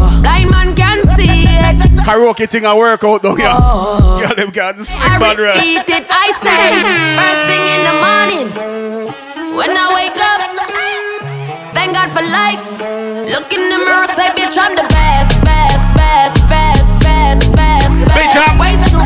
oh. 0.00 0.20
Blind 0.22 0.50
man 0.50 0.74
can 0.76 1.00
see 1.16 1.44
it. 1.44 1.76
Karaoke 2.04 2.48
thing 2.48 2.64
a 2.64 2.74
work 2.76 3.04
out 3.04 3.22
down 3.22 3.36
here. 3.36 3.48
Girl, 3.48 4.34
them 4.36 4.50
got 4.50 4.76
the 4.76 4.84
sick 4.84 4.96
I 5.00 5.32
repeat 5.32 5.88
it, 5.88 6.06
I 6.08 6.26
say. 6.44 6.72
First 7.20 7.42
thing 7.48 7.64
in 7.74 7.80
the 7.88 7.96
morning, 8.04 9.56
when 9.56 9.70
I 9.76 9.86
wake 9.96 10.20
up, 10.20 10.40
thank 11.74 11.92
God 11.96 12.08
for 12.16 12.24
life. 12.24 12.64
Look 13.32 13.52
in 13.52 13.68
the 13.68 13.78
mirror, 13.80 14.08
say, 14.16 14.28
bitch, 14.36 14.56
I'm 14.56 14.74
the 14.76 14.88
best, 14.88 15.40
best, 15.44 15.96
best, 15.96 16.36
best, 16.48 16.86
best, 17.04 17.52
best, 17.56 18.08
Bitch. 18.08 18.36
I'm- 18.36 18.58
Way 18.58 18.76
too 18.92 18.97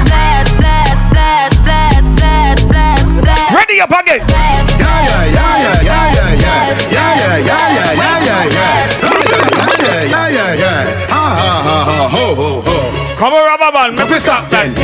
up 3.82 3.90
again. 3.90 4.22
Yeah, 4.28 4.62
yeah, 4.70 5.26
yeah, 5.26 5.58
yeah, 5.58 5.82
yeah, 5.82 6.06
yeah, 6.14 6.38
yeah, 6.38 6.62
yeah, 6.62 6.78
yeah, 6.82 7.38
yeah, 7.42 7.66
yeah, 7.72 7.98
yeah, 7.98 8.46
yeah, 8.46 8.78
yeah, 9.02 10.06
yeah, 10.06 10.28
yeah, 10.30 10.54
yeah. 10.54 11.10
Ha 11.10 11.24
ha 11.40 11.52
ha 11.66 11.78
ha 11.82 11.98
ho 12.08 12.34
ho 12.34 12.62
ho. 12.62 12.76
Come 13.18 13.34
on, 13.34 13.42
rubber 13.42 13.72
band, 13.74 13.96
make 13.96 14.08
we 14.08 14.18
stop 14.18 14.48
then. 14.50 14.74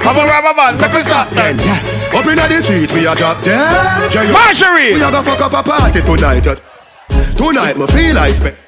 Come 0.00 0.18
on, 0.18 0.26
rubber 0.28 0.54
band, 0.54 0.80
make 0.80 0.92
we 0.92 1.00
stop 1.02 1.30
then. 1.30 1.58
Up 2.14 2.26
inna 2.26 2.46
the 2.46 2.62
street, 2.62 2.92
we 2.92 3.06
a 3.06 3.14
drop 3.14 3.42
dead. 3.42 4.12
Marjorie. 4.30 4.94
We 4.94 5.02
a 5.02 5.10
go 5.10 5.22
fuck 5.22 5.40
up 5.40 5.52
a 5.52 5.62
party 5.62 6.00
tonight. 6.00 6.46
uh. 6.46 6.54
Tonight, 7.34 7.76
me 7.76 7.86
feel 7.88 8.18
I 8.18 8.28
spend. 8.28 8.63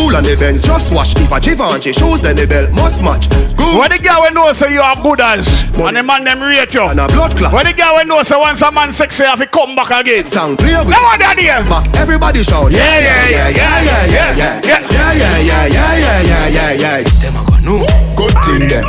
Cool 0.00 0.16
on 0.16 0.24
the 0.24 0.32
Benz, 0.34 0.62
just 0.64 0.94
wash. 0.96 1.12
If 1.20 1.28
a 1.30 1.36
Givenchy 1.38 1.92
shoes, 1.92 2.24
then 2.24 2.32
the 2.34 2.46
belt 2.48 2.72
must 2.72 3.04
match. 3.04 3.28
Good. 3.52 3.76
When 3.76 3.92
the 3.92 4.00
girl 4.00 4.24
we 4.24 4.32
know 4.32 4.48
say 4.56 4.72
you 4.72 4.80
are 4.80 4.96
good 4.96 5.20
as 5.20 5.44
and 5.76 5.92
the 5.96 6.02
man 6.02 6.24
them 6.24 6.40
rate 6.40 6.72
you. 6.72 6.80
And 6.88 7.00
a 7.00 7.06
blood 7.06 7.36
clot. 7.36 7.52
When 7.52 7.68
the 7.68 7.76
girl 7.76 8.00
we 8.00 8.08
know 8.08 8.22
say 8.24 8.40
once 8.40 8.64
a 8.64 8.72
man 8.72 8.96
sexy 8.96 9.24
have 9.28 9.44
to 9.44 9.46
come 9.46 9.76
back 9.76 9.92
again. 9.92 10.24
Sound 10.24 10.56
clear 10.56 10.80
with 10.80 10.96
Now 10.96 11.04
what 11.04 11.20
that 11.20 11.36
here? 11.36 11.60
back. 11.68 11.84
Everybody 12.00 12.40
shout. 12.42 12.72
Yeah, 12.72 12.80
yeah, 12.80 13.28
yeah, 13.28 13.48
yeah, 13.52 13.84
yeah, 13.84 14.06
yeah, 14.08 14.40
yeah. 14.40 14.60
yeah, 14.64 14.80
yeah, 14.88 15.36
yeah, 15.36 15.68
yeah, 15.68 15.68
yeah, 15.68 16.48
yeah, 16.48 16.48
yeah, 16.48 16.72
yeah. 16.80 17.04
Them 17.20 17.36
a 17.36 17.44
go 17.44 17.60
no. 17.60 17.84
Good 18.16 18.32
thing 18.48 18.72
them. 18.72 18.84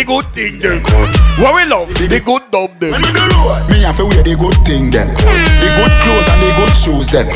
The 0.00 0.06
good 0.08 0.32
thing 0.32 0.56
them. 0.56 0.80
The 0.80 0.88
good 0.88 1.12
thing 1.12 1.36
then. 1.36 1.44
What 1.44 1.52
we 1.60 1.64
love, 1.68 1.92
the 1.92 2.20
good 2.24 2.48
dub 2.48 2.72
then. 2.80 2.96
When 2.96 3.04
we 3.04 3.12
do 3.12 3.20
road, 3.20 3.68
me 3.68 3.84
have 3.84 4.00
to 4.00 4.08
wear 4.08 4.24
the 4.24 4.32
good 4.32 4.56
thing 4.64 4.88
then. 4.88 5.12
The 5.12 5.68
good 5.76 5.92
clothes 6.00 6.24
and 6.32 6.40
the 6.40 6.50
good 6.56 6.72
shoes 6.72 7.12
then. 7.12 7.28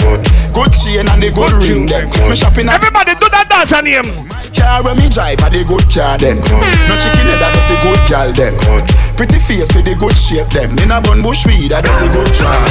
Good 0.49 0.73
chain 0.73 1.05
and 1.05 1.21
the 1.21 1.29
good 1.29 1.53
ring 1.61 1.85
then. 1.85 2.09
Me 2.25 2.33
shopping 2.33 2.73
at 2.73 2.81
Everybody 2.81 3.21
do 3.21 3.29
that 3.37 3.53
dance 3.53 3.77
on 3.77 3.85
him. 3.85 4.33
car 4.57 4.81
when 4.81 4.97
me 4.97 5.13
drive 5.13 5.45
and 5.45 5.53
the 5.53 5.61
good 5.61 5.85
car 5.93 6.17
then. 6.17 6.41
No 6.41 6.95
chicken 6.97 7.29
head 7.29 7.37
that 7.37 7.53
is 7.53 7.69
a 7.69 7.77
good 7.85 8.01
girl 8.09 8.33
then. 8.33 8.57
Pretty 9.13 9.37
face 9.45 9.69
with 9.77 9.85
the 9.85 9.93
good 10.01 10.17
shape 10.17 10.49
them. 10.49 10.73
In 10.81 10.89
a 10.89 11.05
bun 11.05 11.21
bush 11.21 11.45
weed 11.45 11.69
that 11.69 11.85
is 11.85 12.01
a 12.01 12.09
good 12.09 12.33
job. 12.33 12.65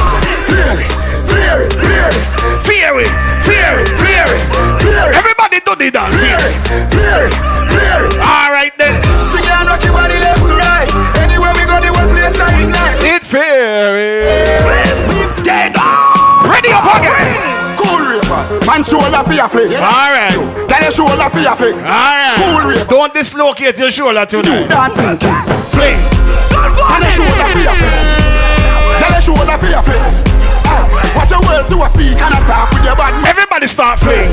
Fear 0.49 0.73
it, 0.73 0.89
fear 1.29 1.57
it, 1.69 1.73
fear 1.77 2.09
it, 2.09 2.33
Fear 2.65 2.97
it, 2.97 3.13
fear 3.45 3.77
it, 3.77 3.89
fear 3.93 4.25
it, 4.25 4.41
fear 4.81 5.05
it. 5.05 5.21
Everybody 5.21 5.61
do 5.61 5.77
the 5.77 5.93
dance. 5.93 6.17
Fear 6.17 6.41
it, 6.41 6.57
fear 6.89 7.29
it, 7.29 7.33
fear 7.69 7.99
it. 8.09 8.17
All 8.25 8.49
right 8.49 8.73
ignite. 13.33 13.41
It 13.41 13.41
fear 13.41 13.95
it. 13.95 15.43
Dead. 15.43 15.75
Ready 16.45 16.71
up 16.71 16.85
again. 16.97 17.53
Man, 18.65 18.83
shoulder 18.83 19.23
for 19.23 19.33
your 19.33 19.49
flick. 19.49 19.71
All 19.77 20.11
right. 20.11 20.33
Tell 20.67 20.81
your 20.81 20.91
shoulder 20.91 21.29
for 21.29 21.39
your 21.39 21.55
flick. 21.55 21.75
All 21.75 21.81
right. 21.81 22.35
Cool 22.37 22.69
rappers. 22.69 22.87
Don't 22.87 23.13
dislocate 23.13 23.77
your 23.77 23.91
shoulder 23.91 24.25
tonight. 24.25 24.69
Dancing 24.69 25.17
king. 25.17 25.43
Fling. 25.71 25.99
And 26.57 27.03
your 27.03 27.11
shoulder 27.11 27.47
for 27.51 27.59
your 27.59 27.75
flick. 27.75 27.93
Tell 28.99 29.11
your 29.11 29.21
shoulder 29.21 29.57
for 29.57 29.69
your 29.69 29.83
flick. 29.83 30.03
Watch 31.15 31.31
your 31.31 31.41
words 31.41 31.69
to 31.69 31.77
a 31.83 31.89
speak 31.89 32.17
and 32.17 32.33
attack 32.33 32.71
with 32.73 32.85
your 32.85 32.95
bad 32.95 33.13
man. 33.21 33.31
Everybody 33.31 33.67
start 33.67 33.99
fling. 33.99 34.31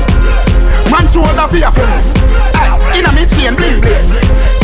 Man 0.89 1.05
shoulder 1.07 1.47
for 1.47 1.57
your 1.57 1.71
flick. 1.71 1.91
In 2.97 3.05
a 3.05 3.11
mid 3.13 3.29
chain 3.29 3.55
bling 3.55 3.81
bling 3.81 4.60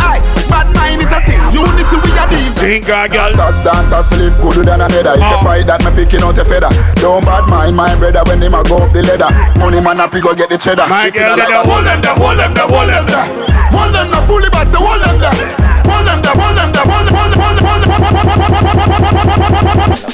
bad 0.58 0.70
mind 0.74 1.02
is 1.06 1.12
a 1.14 1.20
sin. 1.22 1.38
Unity 1.54 1.98
we 2.02 2.10
are 2.18 2.26
deal. 2.26 2.50
Jinga 2.58 3.06
uh, 3.06 3.08
girl. 3.08 3.30
Dancers, 3.30 3.58
dancers, 3.62 4.08
Philip 4.10 4.34
good 4.42 4.66
than 4.66 4.82
a 4.82 4.88
nether. 4.90 5.14
If 5.14 5.22
you 5.22 5.38
uh. 5.38 5.46
fight 5.46 5.70
that, 5.70 5.86
me 5.86 5.94
picking 5.94 6.26
out 6.26 6.38
a 6.42 6.46
feather. 6.46 6.74
Don't 6.98 7.22
bad 7.22 7.46
mind 7.50 7.78
my 7.78 7.94
brother 7.94 8.26
when 8.26 8.42
them 8.42 8.58
a 8.58 8.66
go 8.66 8.82
up 8.82 8.90
the 8.90 9.06
ladder. 9.06 9.30
Money 9.62 9.82
man 9.82 10.02
up, 10.02 10.14
you 10.14 10.22
go 10.22 10.34
get 10.34 10.50
the 10.50 10.58
cheddar. 10.58 10.90
My 10.90 11.14
girl, 11.14 11.38
like 11.38 11.54
hold 11.62 11.86
them 11.86 12.02
there, 12.02 12.18
hold 12.18 12.38
them 12.42 12.52
there, 12.58 12.66
hold 12.66 12.90
them 12.90 13.06
there, 13.06 13.28
hold 13.70 13.94
them 13.94 14.08
there, 14.10 14.26
fully 14.26 14.50
bad, 14.50 14.68
so 14.74 14.82
hold 14.82 15.02
them 15.02 15.16
there, 15.22 15.38
hold 15.86 16.06
them 16.10 16.20
there, 16.26 16.34
hold 16.34 16.56
them 16.58 16.70
there, 16.74 16.86
hold 16.90 17.06
them, 17.06 17.14
hold 17.14 17.30
them, 17.30 17.38
hold 17.38 17.54
them, 17.54 17.66
hold 17.68 17.82
them, 17.82 17.94
hold 17.94 18.18
them, 18.18 18.58
hold 18.58 19.06
them, 19.38 19.70
hold 19.78 19.78
them. 19.78 20.08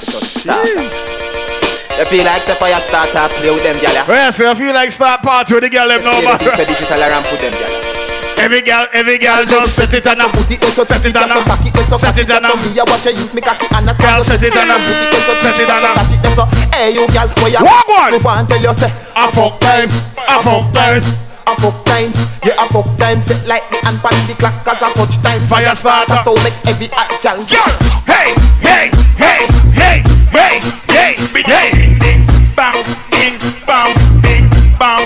You 1.94 2.06
feel 2.10 2.26
like 2.26 2.44
say 2.44 2.56
fire 2.60 2.76
up, 2.76 3.32
play 3.32 3.54
with 3.54 3.64
them 3.64 3.78
gyal. 3.78 3.96
Yes, 4.12 4.40
you 4.40 4.54
feel 4.56 4.74
like 4.74 4.92
start 4.92 5.22
party 5.22 5.54
with 5.56 5.64
the 5.64 5.70
gyal 5.70 5.88
them 5.88 6.02
Say 6.42 6.66
Digital 6.66 7.00
around 7.00 7.24
put 7.26 7.40
them 7.40 7.54
gyal. 7.54 7.83
Every 8.38 8.62
girl, 8.62 8.88
every 8.94 9.18
girl 9.18 9.46
just 9.46 9.76
set 9.76 9.94
it 9.94 10.08
on 10.08 10.22
up. 10.22 10.32
Put 10.34 10.52
it 10.52 10.64
so 10.74 10.84
Set 10.86 11.06
it 11.06 11.16
on 11.16 11.32
up. 11.32 11.46
cocky, 11.46 11.72
so 11.88 11.98
Set 11.98 12.20
it 12.20 12.32
on 12.32 12.46
up. 12.46 12.58
Me 12.62 12.78
a 12.80 12.84
watch 12.86 13.06
you 13.06 13.14
use 13.14 13.34
me 13.34 13.42
cocky 13.42 13.68
and 13.72 13.90
a 13.90 13.94
Girl, 13.94 14.24
set 14.24 14.44
it 14.44 14.56
on 14.56 14.70
up. 14.70 14.82
Put 14.82 15.14
it 15.14 15.24
so 15.26 15.34
Set 15.40 15.60
it 15.60 15.70
on 15.70 15.84
up. 15.84 15.96
catch 15.96 16.14
it 16.14 16.36
so. 16.36 16.44
Hey 16.74 16.94
you 16.94 17.08
gyal, 17.08 17.30
where 17.42 17.52
ya? 17.52 17.62
Walk 17.64 17.90
on. 17.90 18.12
Me 18.12 18.20
want 18.20 18.50
tell 18.50 18.62
you 18.62 18.74
say. 18.74 18.92
A 19.16 19.32
fuck 19.32 19.60
time, 19.60 19.90
a 20.18 20.38
fuck 20.44 20.72
time. 20.74 21.04
A 21.46 21.54
fuck 21.60 21.84
time, 21.84 22.12
yeah, 22.46 22.56
a 22.64 22.70
fuck 22.72 22.88
time. 22.98 23.20
Set 23.20 23.46
like 23.46 23.70
the 23.70 23.78
hand 23.84 24.00
pan 24.00 24.16
the 24.28 24.34
clock, 24.36 24.64
cause 24.64 24.82
a 24.82 24.90
such 24.96 25.22
time. 25.22 25.46
Fire 25.48 25.76
starter. 25.76 26.16
So 26.24 26.36
make 26.42 26.56
every 26.66 26.88
hot. 26.88 27.12
Girl, 27.22 27.44
hey, 28.08 28.34
hey, 28.64 28.90
hey, 29.18 29.44
hey, 29.76 30.00
hey, 30.32 30.60
hey, 30.88 31.16
hey. 31.44 31.70
Ding, 31.72 32.00
ding, 32.00 32.26
bang, 32.56 32.84
ding, 33.12 33.38
bang, 33.68 33.94
ding, 34.22 34.50
bang, 34.80 35.06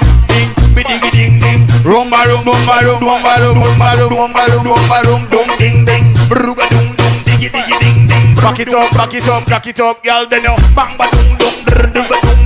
Rumba, 1.97 2.27
rum, 2.27 2.43
rumba, 2.45 2.77
rum, 2.83 2.99
rumba, 3.01 3.39
rum, 3.39 3.57
rumba, 3.57 3.97
rum, 3.97 4.09
rumba, 4.13 4.45
rum, 4.45 4.63
rumba, 4.67 5.01
rum, 5.01 5.27
dum, 5.31 5.47
ding, 5.57 5.83
ding. 5.83 6.13
Bruga, 6.29 6.69
dum, 6.69 6.93
dum, 6.93 7.13
diggy, 7.25 7.49
diggy, 7.49 7.79
ding, 7.79 8.05
ding. 8.05 8.35
Back 8.35 8.59
it 8.59 8.71
up, 8.71 8.91
back 8.93 9.15
it 9.15 9.27
up, 9.27 9.43
back 9.47 9.65
it 9.65 9.79
up, 9.79 10.03
girl. 10.03 10.27
Then 10.29 10.43
you 10.43 10.53
bang, 10.75 10.95
ba, 10.95 11.09
dum, 11.09 11.35
dum, 11.41 11.55
dum, 11.65 12.05
ba, 12.05 12.21
dum, 12.21 12.37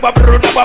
ba, 0.00 0.12
ba, 0.16 0.64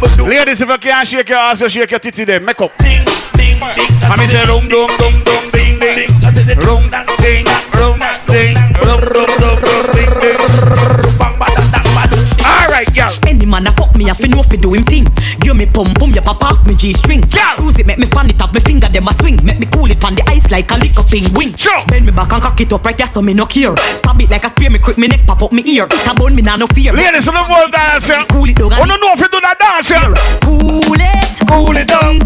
ba. 0.00 0.22
Ladies, 0.24 0.62
if 0.62 0.68
you 0.70 0.78
can't 0.78 1.06
shake 1.06 1.28
your 1.28 1.36
ass, 1.36 1.60
you 1.60 1.68
shake 1.68 1.90
your 1.90 2.00
titty 2.00 2.24
then. 2.24 2.42
Make 2.42 2.62
up. 2.62 2.72
Ding, 2.78 3.04
ding, 3.36 3.60
ding. 3.60 3.92
I 4.00 4.16
mean, 4.16 4.26
say 4.26 4.42
rum, 4.46 4.66
dum, 4.66 4.88
dum, 4.96 5.22
dum, 5.24 5.50
ding, 5.52 5.78
ding. 5.78 6.08
Rum, 6.64 6.88
ding, 7.20 7.44
rum, 7.76 8.00
ding, 8.32 8.56
rum, 8.80 9.00
rum, 9.12 9.28
rum, 9.44 9.60
rum, 9.60 9.86
ding, 9.92 10.03
man 13.54 13.68
a 13.68 13.72
fuck 13.72 13.94
me, 13.94 14.10
I 14.10 14.14
fi 14.14 14.26
know 14.26 14.42
fi 14.42 14.56
do 14.56 14.74
him 14.74 14.82
thing. 14.82 15.06
Give 15.38 15.56
me 15.56 15.66
pum 15.66 15.94
pum, 15.94 16.10
you 16.10 16.20
pop 16.20 16.42
off 16.42 16.66
me 16.66 16.74
G 16.74 16.92
string. 16.92 17.20
Girl. 17.20 17.62
Use 17.62 17.78
it, 17.78 17.86
make 17.86 17.98
me 17.98 18.06
fan 18.06 18.28
it 18.28 18.42
off 18.42 18.52
me 18.52 18.58
finger, 18.58 18.88
them 18.88 19.06
a 19.06 19.14
swing. 19.14 19.38
Make 19.44 19.60
me 19.60 19.66
cool 19.66 19.88
it 19.90 20.02
on 20.02 20.16
the 20.16 20.24
ice 20.28 20.50
like 20.50 20.68
a 20.72 20.74
lick 20.74 20.98
up 20.98 21.06
wing. 21.12 21.54
Sure. 21.56 21.78
Bend 21.86 22.04
me 22.04 22.10
back 22.10 22.32
and 22.32 22.42
cock 22.42 22.60
it 22.60 22.72
up 22.72 22.84
right 22.84 22.98
there, 22.98 23.06
so 23.06 23.22
me 23.22 23.32
no 23.32 23.46
care. 23.46 23.76
Stab 23.94 24.20
it 24.20 24.28
like 24.28 24.42
a 24.42 24.48
spear, 24.48 24.70
me 24.70 24.80
quick 24.80 24.98
me 24.98 25.06
neck 25.06 25.24
pop 25.26 25.40
up 25.40 25.52
me 25.52 25.62
ear. 25.66 25.86
It 25.86 26.08
a 26.08 26.14
bone 26.14 26.34
me 26.34 26.42
nah 26.42 26.56
no 26.56 26.66
fear. 26.66 26.92
Ladies, 26.92 27.28
on 27.28 27.34
the 27.34 27.44
whole 27.44 27.70
dance, 27.70 28.08
yeah. 28.08 28.24
Cool 28.26 28.48
it 28.48 28.56
down. 28.56 28.72
Oh, 28.72 28.84
no, 28.84 28.96
no, 28.96 29.12
if 29.14 29.20
you 29.20 29.28
do 29.28 29.40
that 29.40 29.58
dance, 29.62 29.90
yeah. 29.90 30.10
Cool 30.42 30.98
it, 30.98 31.46
Cool 31.46 31.76
it 31.78 31.86
down. 31.86 32.18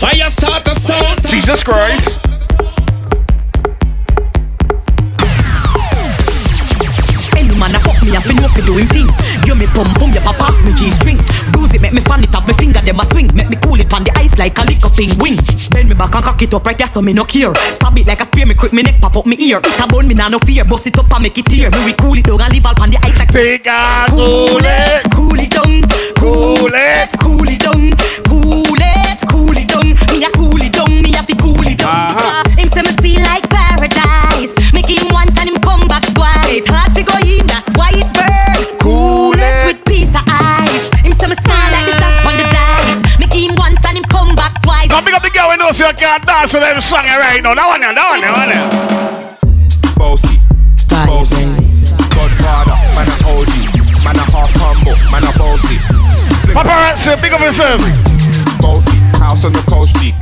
Fire 0.00 0.28
starter 0.28 0.74
sound. 0.74 1.22
Jesus 1.28 1.62
Christ. 1.62 2.18
Any 7.36 7.54
man 7.60 7.74
a 7.74 7.78
fuck 7.78 7.95
me, 8.06 8.16
I 8.16 8.20
fi 8.22 8.34
know 8.38 8.48
fi 8.48 8.62
do 8.62 8.78
him 8.78 8.86
thing. 8.86 9.10
Give 9.42 9.58
me 9.58 9.66
pum 9.74 9.90
pum, 9.98 10.14
you 10.14 10.22
pop 10.22 10.38
off 10.40 10.56
me 10.64 10.72
G 10.78 10.90
string. 10.90 11.18
Bruise 11.50 11.74
it, 11.74 11.82
make 11.82 11.92
me 11.92 12.00
fan 12.00 12.22
it 12.22 12.34
off 12.34 12.46
me 12.46 12.54
finger, 12.54 12.80
them 12.80 13.00
a 13.00 13.04
swing. 13.04 13.28
Make 13.34 13.50
me 13.50 13.56
cool 13.58 13.78
it 13.80 13.92
on 13.92 14.04
the 14.04 14.12
ice 14.16 14.38
like 14.38 14.56
a 14.58 14.62
lick 14.62 14.84
up 14.86 14.94
wing. 14.96 15.36
Bend 15.74 15.88
me 15.90 15.94
back 15.94 16.14
and 16.14 16.24
cock 16.24 16.40
it 16.42 16.54
up 16.54 16.64
right 16.64 16.78
there, 16.78 16.86
so 16.86 17.02
me 17.02 17.12
no 17.12 17.24
care. 17.24 17.52
Stab 17.74 17.98
it 17.98 18.06
like 18.06 18.20
a 18.20 18.24
spear, 18.24 18.46
me 18.46 18.54
quick 18.54 18.72
me 18.72 18.82
neck 18.82 19.00
pop 19.00 19.16
up 19.16 19.26
me 19.26 19.36
ear. 19.40 19.58
It 19.58 19.80
a 19.80 19.86
bone 19.86 20.06
me 20.06 20.14
nah 20.14 20.28
no 20.28 20.38
fear. 20.38 20.64
Bust 20.64 20.86
it 20.86 20.98
up 20.98 21.12
and 21.12 21.22
make 21.22 21.36
it 21.38 21.46
tear. 21.46 21.70
Me 21.70 21.84
we 21.84 21.92
cool 21.94 22.16
it 22.16 22.24
down 22.24 22.40
and 22.40 22.52
leave 22.52 22.64
all 22.64 22.80
on 22.80 22.90
the 22.90 22.98
ice 23.02 23.18
like. 23.18 23.32
Big 23.32 23.66
ass, 23.66 24.10
Cool 24.10 24.62
it, 24.62 25.02
cool 25.12 25.40
it 25.40 25.50
down, 25.50 25.82
Cool 26.16 26.72
it. 26.72 27.10
cool 27.20 27.48
it 27.48 27.60
down, 27.60 27.90
cool 28.30 28.78
it, 28.78 29.20
cool 29.28 29.56
it 29.58 29.68
down. 29.68 29.88
Me 30.14 30.24
a 30.24 30.30
cool 30.30 30.62
it 30.62 30.72
down, 30.72 31.02
me 31.02 31.10
a 31.10 31.22
fi 31.22 31.34
cool 31.34 31.66
it 31.66 31.78
down. 31.78 32.16
Uh-huh. 32.16 32.44
Him 32.56 32.68
say 32.68 32.82
me 32.82 32.92
feel 33.02 33.22
like 33.22 33.35
up 45.16 45.22
the 45.22 45.30
girl 45.32 45.48
we 45.48 45.56
know 45.56 45.72
so 45.72 45.88
you 45.88 45.94
can't 45.96 46.20
dance 46.26 46.52
with 46.52 46.62
them 46.62 46.80
song 46.80 47.08
right 47.08 47.40
now. 47.40 47.56
That 47.56 47.64
one 47.64 47.80
there, 47.80 47.96
that 47.96 48.04
one 48.04 48.20
there, 48.20 48.36
that 48.36 48.44
one 48.44 48.52
there. 48.52 48.68
Bossy, 49.96 50.36
bossy. 51.08 51.44
Godfather, 52.12 52.76
man 52.92 53.08
a 53.08 53.16
OG, 53.24 53.52
man 54.04 54.20
a 54.20 54.24
half 54.28 54.52
humble, 54.60 54.96
man 55.08 55.24
a 55.24 55.32
bossy. 55.40 55.80
Paparazzi, 56.52 57.16
pick 57.16 57.32
up 57.32 57.40
yourself. 57.40 57.80
Bossy, 58.60 59.00
house 59.16 59.44
on 59.48 59.56
the 59.56 59.64
coast 59.64 59.96
G. 59.96 60.12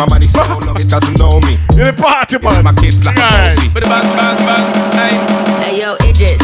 My 0.00 0.08
money 0.08 0.26
so 0.26 0.40
long 0.64 0.80
it 0.80 0.88
doesn't 0.88 1.18
know 1.20 1.40
me. 1.44 1.60
You're 1.76 1.92
the 1.92 1.96
party 2.00 2.40
man. 2.40 2.64
My 2.64 2.72
kids 2.72 3.04
like 3.04 3.20
a 3.20 3.20
bossy. 3.20 3.68
Bang, 3.68 3.84
bang, 3.84 4.38
bang, 4.48 4.64
hey. 4.96 5.14
Hey 5.60 5.80
yo, 5.84 6.00
Idris, 6.08 6.40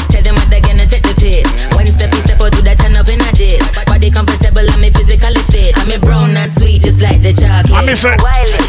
just 6.94 7.02
like 7.02 7.22
the 7.22 7.32
chocolate. 7.34 7.74
I 7.74 7.82
miss 7.82 8.04
it. 8.06 8.14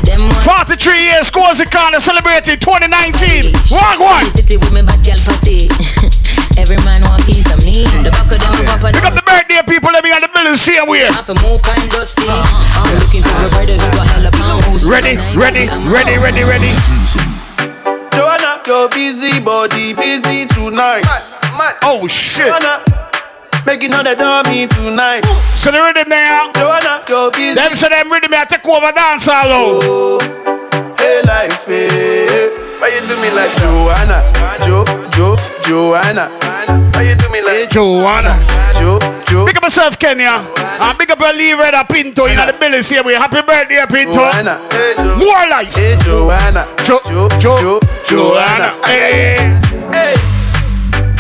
Them 0.06 0.22
43 0.42 1.14
years, 1.14 1.30
Cozy 1.30 1.66
Corner 1.70 2.00
celebrating 2.00 2.58
2019. 2.58 3.54
Walk 3.70 4.00
one. 4.02 4.26
city 4.30 4.58
with 4.58 4.74
me 4.74 4.82
bad 4.82 5.02
girl 5.06 5.20
pussy. 5.22 5.70
Every 6.62 6.78
man 6.82 7.06
want 7.06 7.22
piece 7.26 7.46
of 7.54 7.62
me. 7.62 7.86
The 8.02 8.10
back 8.10 8.26
of 8.32 8.42
them 8.42 8.66
up 8.72 8.82
and 8.82 8.96
Pick 8.96 9.06
up 9.06 9.14
the 9.14 9.26
birthday 9.26 9.62
people, 9.70 9.92
let 9.94 10.04
me 10.04 10.12
on 10.12 10.22
the 10.22 10.30
building, 10.34 10.58
same 10.58 10.88
way. 10.90 11.06
Half 11.06 11.30
a 11.30 11.36
move 11.46 11.62
kind 11.62 11.86
dusty. 11.92 12.26
I'm 12.26 12.90
looking 12.98 13.22
for 13.22 13.38
a 13.46 13.50
brother 13.54 13.78
who 13.78 13.90
got 13.94 14.08
hella 14.10 14.32
pounds. 14.34 14.86
Ready, 14.86 15.20
ready, 15.38 15.70
ready, 15.86 16.16
ready, 16.18 16.44
ready. 16.48 16.74
Joanna, 18.16 18.64
your 18.66 18.90
busy 18.90 19.38
body 19.40 19.94
busy 19.94 20.48
tonight. 20.50 21.06
Oh 21.84 22.08
shit. 22.08 22.48
Joanna, 22.48 23.05
making 23.66 23.94
all 23.94 24.04
the 24.04 24.16
dummy 24.16 24.68
tonight. 24.68 25.26
So 25.54 25.72
the 25.72 25.82
rhythm 25.82 26.10
there. 26.10 26.52
Joanna, 26.54 27.04
your 27.10 27.32
busy. 27.32 27.56
Them 27.56 27.76
say 27.76 27.90
them 27.90 28.12
rhythm 28.12 28.34
I 28.34 28.46
take 28.46 28.66
over 28.68 28.92
dance 28.92 29.28
all 29.28 29.50
out. 29.50 29.82
Oh, 29.84 30.96
hey 30.98 31.22
life, 31.26 31.66
hey. 31.66 32.50
Why 32.80 32.92
you 32.94 33.02
do 33.08 33.16
me 33.22 33.32
like 33.32 33.56
Joanna? 33.58 34.22
Jo, 34.66 34.84
Jo, 35.16 35.36
Joanna. 35.64 36.30
Why 36.94 37.04
you 37.08 37.16
do 37.16 37.30
me 37.30 37.42
like 37.42 37.70
Joanna? 37.70 38.36
Jo, 38.78 39.00
Jo. 39.26 39.46
Big 39.46 39.58
up 39.58 39.64
yourself, 39.64 39.98
Kenya. 39.98 40.46
And 40.58 40.98
big 40.98 41.10
up 41.10 41.20
your 41.20 41.34
Lee 41.34 41.54
Red 41.54 41.74
Pinto 41.88 42.26
in 42.26 42.36
the 42.38 42.54
building, 42.60 42.82
same 42.82 43.06
way. 43.06 43.14
Happy 43.14 43.42
birthday, 43.42 43.86
Pinto. 43.90 44.14
Joanna, 44.14 44.60
hey, 44.72 44.94
Jo. 44.98 45.16
More 45.18 45.48
life. 45.50 45.74
Hey 45.74 45.96
Joanna, 46.02 46.68
Jo, 46.84 47.00
Jo, 47.08 47.30
Jo, 47.40 47.58
Jo, 47.62 47.80
Joanna. 48.06 48.76
Hey. 48.86 49.58
Hey, 49.96 50.14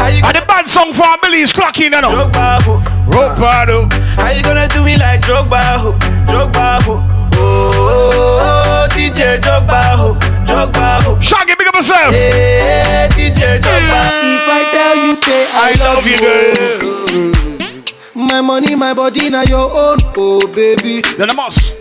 And 0.05 0.35
the 0.37 0.45
bad 0.47 0.67
song 0.67 0.93
for 0.93 1.05
Billy's 1.21 1.51
clocking, 1.51 1.83
you 1.85 2.01
know. 2.01 2.09
Drogba, 2.09 2.61
ho. 2.61 2.77
Ropado. 3.09 3.91
How 4.15 4.29
you 4.31 4.43
gonna 4.43 4.67
do 4.67 4.83
me 4.83 4.97
like 4.97 5.21
Drogba, 5.21 5.79
ho? 5.81 5.91
Drogba, 6.29 6.81
ho. 6.83 7.01
Oh, 7.37 7.71
oh, 7.73 8.39
oh, 8.41 8.87
DJ 8.91 9.39
Drogba, 9.39 9.81
ho. 9.97 10.13
Drogba. 10.45 11.21
Shaggy, 11.21 11.55
big 11.57 11.67
up 11.67 11.75
yourself. 11.75 12.13
Hey, 12.13 13.07
DJ 13.11 13.59
Drogba. 13.59 14.01
If 14.21 14.47
I 14.47 14.61
tell 14.71 14.95
you, 15.05 15.15
say 15.15 15.47
I, 15.51 15.73
I 15.73 15.79
love 15.81 16.05
you, 16.05 16.17
girl. 16.21 17.31
My 18.13 18.41
money, 18.41 18.75
my 18.75 18.93
body, 18.93 19.29
now 19.29 19.41
your 19.43 19.69
own, 19.71 19.97
oh 20.17 20.47
baby. 20.53 21.01
Then 21.17 21.31
I 21.31 21.33
must. 21.33 21.73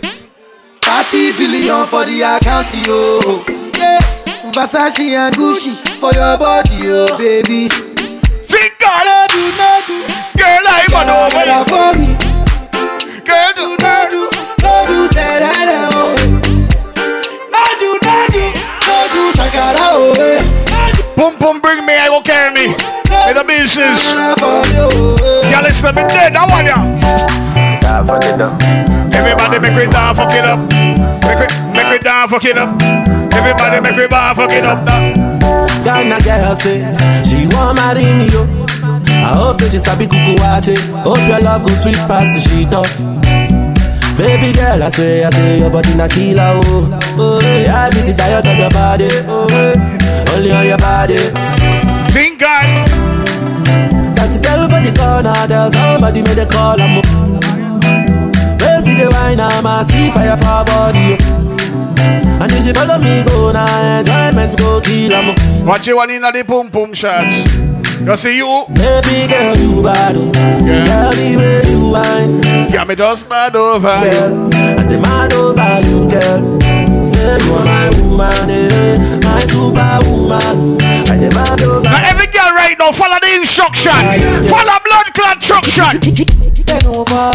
30 0.81 1.33
billion 1.37 1.85
for 1.85 2.05
the 2.05 2.21
account, 2.21 2.67
yo. 2.85 3.43
Yeah, 3.77 3.99
Versace 4.51 5.13
and 5.15 5.35
Gucci 5.35 5.71
for 5.99 6.11
your 6.13 6.37
body, 6.37 6.77
oh 6.85 7.17
baby. 7.17 7.94
Sing 8.75 8.87
God. 8.87 9.05
No 9.05 9.27
do, 9.31 9.41
no 9.57 9.81
do. 9.87 9.97
Girl, 10.37 10.67
I'm 10.67 10.93
on 10.95 11.09
over 11.09 11.43
Girl, 11.45 11.59
you. 11.59 11.65
for 11.71 11.89
me. 11.99 12.09
Girl, 13.23 13.51
do. 13.55 13.65
No 13.81 13.95
do, 14.09 14.21
no 14.63 14.73
do, 14.87 15.07
say 15.13 15.39
that, 15.39 15.67
oh. 15.93 16.15
No 17.51 17.63
do, 17.79 17.89
no 18.03 18.15
do, 18.31 18.43
no 18.87 18.97
do, 19.13 19.21
shakara, 19.37 19.85
oh. 19.95 20.15
eh. 20.19 20.41
Boom, 21.15 21.37
boom, 21.39 21.59
bring 21.61 21.85
me, 21.85 21.93
I 21.95 22.07
go 22.07 22.21
carry 22.21 22.53
me. 22.53 22.65
In 23.29 23.35
the 23.37 23.43
business. 23.47 24.11
Y'all 25.51 25.63
listen 25.63 25.93
to 25.93 26.01
me 26.01 26.07
dead, 26.09 26.35
I 26.35 26.45
want 26.49 26.67
ya. 26.67 26.77
Everybody 29.15 29.59
make 29.59 29.77
it 29.83 29.91
down, 29.91 30.15
fuck 30.15 30.33
it 30.33 30.45
up. 30.45 30.59
Make 30.59 31.39
it, 31.39 31.51
make 31.73 31.87
it 31.87 32.03
down, 32.03 32.27
fuck 32.27 32.43
it 32.45 32.57
up. 32.57 32.81
Everybody 33.33 33.81
make 33.81 33.97
it 33.97 34.09
down, 34.09 34.35
fuck 34.35 34.51
it 34.51 34.65
up. 34.65 34.85
Now. 34.85 35.65
Ghana 35.83 36.19
girl 36.23 36.55
say 36.55 36.81
she 37.23 37.47
want 37.47 37.77
marry 37.77 38.03
me 38.05 38.27
yo. 38.29 38.64
I 39.25 39.33
hope 39.33 39.57
say 39.59 39.69
she 39.69 39.79
sabi 39.79 40.05
kuku 40.05 40.35
wache. 40.41 40.75
Hope 41.03 41.17
your 41.27 41.39
love 41.41 41.65
go 41.65 41.73
sweet 41.81 41.97
past 42.09 42.29
the 42.35 42.39
sheet 42.47 42.73
up. 42.73 42.85
Baby 44.17 44.53
girl, 44.53 44.81
I 44.83 44.89
swear, 44.89 45.27
I 45.27 45.29
say 45.31 45.59
your 45.59 45.69
body 45.69 45.93
na 45.95 46.07
killer 46.07 46.53
oh. 46.63 46.99
Oh, 47.17 47.39
yeah, 47.41 47.85
I 47.85 47.89
get 47.91 48.07
it 48.07 48.17
tired 48.17 48.45
of 48.47 48.57
your 48.57 48.69
body. 48.69 49.09
Oh, 49.27 50.33
only 50.35 50.51
on 50.51 50.65
your 50.67 50.77
body. 50.77 51.17
Think 52.13 52.39
God. 52.39 52.87
That 54.15 54.31
girl 54.45 54.69
for 54.71 54.79
the 54.79 54.93
corner, 54.95 55.35
there's 55.47 55.73
somebody 55.73 56.21
made 56.21 56.37
a 56.39 56.45
call. 56.45 56.79
I'm 56.79 56.97
up. 56.99 57.05
Oh. 57.09 58.57
Where 58.61 58.81
see 58.81 58.95
the 58.95 59.09
wine, 59.11 59.39
I'm 59.39 59.65
a 59.65 59.83
see 59.83 60.11
fire 60.11 60.37
for 60.37 60.63
body. 60.63 61.17
oh. 61.19 62.41
And 62.41 62.51
if 62.51 62.63
she 62.63 62.71
follow 62.73 62.99
me, 62.99 63.23
go 63.25 63.51
now, 63.51 63.99
enjoyment 63.99 64.57
go 64.57 64.79
kill 64.81 65.13
'em. 65.13 65.35
Oh. 65.35 65.65
Watch 65.65 65.87
you 65.87 65.97
one 65.97 66.11
in 66.11 66.21
the 66.21 66.43
boom 66.47 66.69
boom 66.69 66.93
shots. 66.93 67.43
You 68.05 68.15
see 68.15 68.37
you? 68.37 68.65
Baby 68.69 69.27
girl, 69.27 69.57
you 69.57 69.81
bad. 69.81 70.15
oh. 70.15 70.31
Girl, 70.31 71.11
the 71.11 71.37
way 71.37 71.61
you 71.71 71.89
wine. 71.89 72.71
Got 72.71 72.87
me 72.87 72.95
just 72.95 73.27
mad 73.27 73.55
over 73.55 73.97
you. 74.05 74.11
Girl, 74.11 74.53
and 74.53 74.89
the 74.89 74.99
mad 74.99 75.33
over 75.33 75.81
you, 75.81 76.07
girl. 76.07 76.61
Say 77.03 77.37
you 77.43 77.53
are 77.55 77.65
my 77.65 77.89
woman, 78.01 78.49
eh, 78.49 79.19
my 79.23 79.39
superwoman. 79.49 80.77
And 81.09 81.23
the 81.23 81.31
mad 81.33 81.61
over 81.63 81.81
Now 81.81 82.09
every 82.09 82.27
girl 82.27 82.51
right 82.53 82.77
now 82.77 82.91
follow 82.91 83.17
the 83.19 83.35
instruction. 83.37 83.91
Follow 84.49 84.77
blood 84.85 85.13
clot 85.15 85.37
instruction. 85.37 85.99
Bend 86.65 86.85
over, 86.85 87.33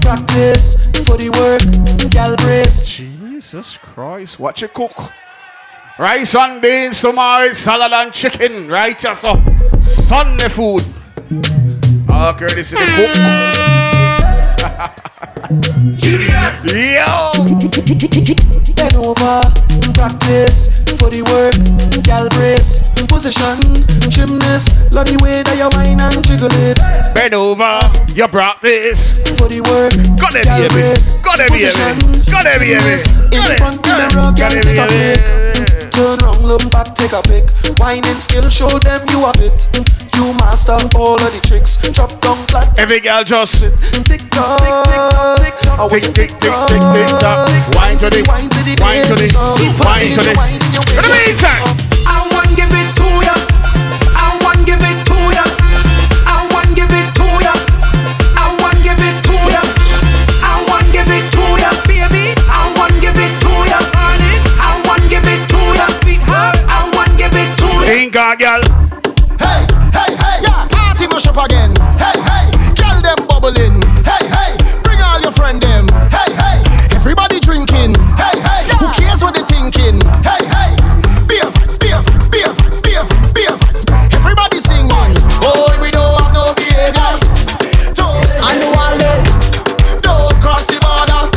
practice 0.00 0.76
for 1.04 1.18
the 1.18 1.30
work, 1.34 2.10
gal 2.12 2.36
brace. 2.36 2.86
Jesus 2.86 3.76
Christ, 3.76 4.38
watch 4.38 4.62
you 4.62 4.68
cook. 4.68 5.10
Rice 5.98 6.34
and 6.34 6.62
beans, 6.62 7.00
tomorrow 7.00 7.52
salad 7.52 7.92
and 7.92 8.12
chicken. 8.12 8.66
Right, 8.68 8.98
just 8.98 9.20
so 9.20 9.34
Sunday 9.82 10.48
food. 10.48 10.82
Ah, 12.08 12.34
okay, 12.34 12.46
this 12.54 12.72
is 12.72 12.78
the 12.78 12.86
cook. 12.96 13.12
Yo! 16.72 17.32
Bend 18.74 18.94
over, 18.96 19.42
practice 19.94 20.68
for 20.98 21.10
the 21.10 21.22
work, 21.28 21.54
gal 22.04 22.28
brace. 22.30 22.82
Position, 23.08 23.58
gymnast, 24.08 24.72
love 24.90 25.06
the 25.06 25.18
way 25.22 25.42
that 25.42 25.56
you 25.58 25.68
whine 25.76 26.00
and 26.00 26.24
jiggle 26.24 26.48
it. 26.66 26.78
Bend 27.14 27.34
over, 27.34 27.80
you 28.14 28.26
practice. 28.28 29.18
For 29.36 29.48
the 29.48 29.60
work, 29.68 29.92
Got 30.18 30.34
it, 30.36 30.44
gal 30.44 30.68
brace. 30.70 31.16
Got 31.18 31.40
it, 31.40 31.50
baby. 31.50 31.64
Position, 31.68 31.98
Got 32.32 32.46
it, 32.46 32.58
baby. 32.58 32.78
gymnast, 32.78 33.06
Got 33.30 33.46
In 33.46 33.52
it. 33.52 33.58
front 33.58 33.76
of 33.76 33.82
the 33.84 33.92
mirror, 33.98 34.32
gal, 34.32 34.48
Got 34.48 34.54
it, 34.54 34.62
take 34.64 34.78
a 34.78 34.86
baby. 34.88 35.20
flick. 35.20 35.51
Turn 35.92 36.16
round, 36.24 36.42
look 36.42 36.70
back, 36.70 36.94
take 36.94 37.12
a 37.12 37.20
pic. 37.20 37.52
Whining 37.76 38.16
skill, 38.16 38.48
show 38.48 38.78
them 38.80 39.04
you 39.10 39.28
have 39.28 39.36
it. 39.44 39.68
You 40.16 40.32
master 40.40 40.72
all 40.96 41.20
of 41.20 41.32
the 41.32 41.40
tricks. 41.44 41.76
Drop 41.92 42.08
down 42.22 42.38
flat. 42.48 42.80
Every 42.80 42.98
girl 42.98 43.22
just 43.24 43.60
tick 44.08 44.24
tock, 44.32 44.56
tick 45.36 45.52
tock, 45.60 45.90
tick 45.92 46.02
tick 46.02 46.14
tick 46.16 46.32
tick 46.40 46.80
tick 46.96 47.12
tock. 47.20 47.44
Wine 47.76 47.98
to 48.00 48.08
the, 48.08 48.24
wine 48.24 48.48
to 48.48 48.60
the, 48.64 48.72
wine 48.80 49.04
to 49.04 49.12
the. 49.12 50.32
In 50.88 51.04
the 51.04 51.12
meantime, 51.12 51.60
I 52.08 52.24
want 52.32 52.56
give 52.56 52.72
it 52.72 52.81
God, 68.12 68.38
girl. 68.40 68.60
Hey, 69.40 69.64
hey, 69.88 70.12
hey, 70.20 70.44
yeah. 70.44 70.68
Party 70.68 71.06
mash 71.08 71.26
up 71.26 71.40
again. 71.48 71.72
Hey, 71.96 72.12
hey, 72.20 72.44
girl 72.76 73.00
them 73.00 73.16
bubbling. 73.26 73.80
Hey, 74.04 74.28
hey, 74.28 74.52
bring 74.84 75.00
all 75.00 75.18
your 75.18 75.32
friend 75.32 75.62
them. 75.62 75.88
Hey, 76.12 76.28
hey, 76.36 76.60
everybody 76.92 77.40
drinking. 77.40 77.96
Hey, 78.20 78.36
hey, 78.36 78.68
who 78.76 78.92
cares 78.92 79.22
what 79.24 79.32
they 79.34 79.40
thinking? 79.48 80.04
Hey, 80.20 80.44
hey, 80.44 80.76
beer 81.24 81.48
beer 81.80 82.04
beer 82.28 82.52
beer 82.84 83.02
beer 83.32 83.54
vibes. 83.56 83.88
Everybody 84.12 84.58
singing. 84.60 85.16
Oh, 85.40 85.72
we 85.80 85.88
don't 85.90 86.12
have 86.20 86.34
no 86.36 86.52
behavior. 86.52 87.16
Don't 87.96 88.28
I 88.44 88.60
know 88.60 88.72
I 88.76 88.92
love. 89.00 89.24
Don't 90.04 90.36
cross 90.36 90.66
the 90.68 90.76
border. 90.84 91.32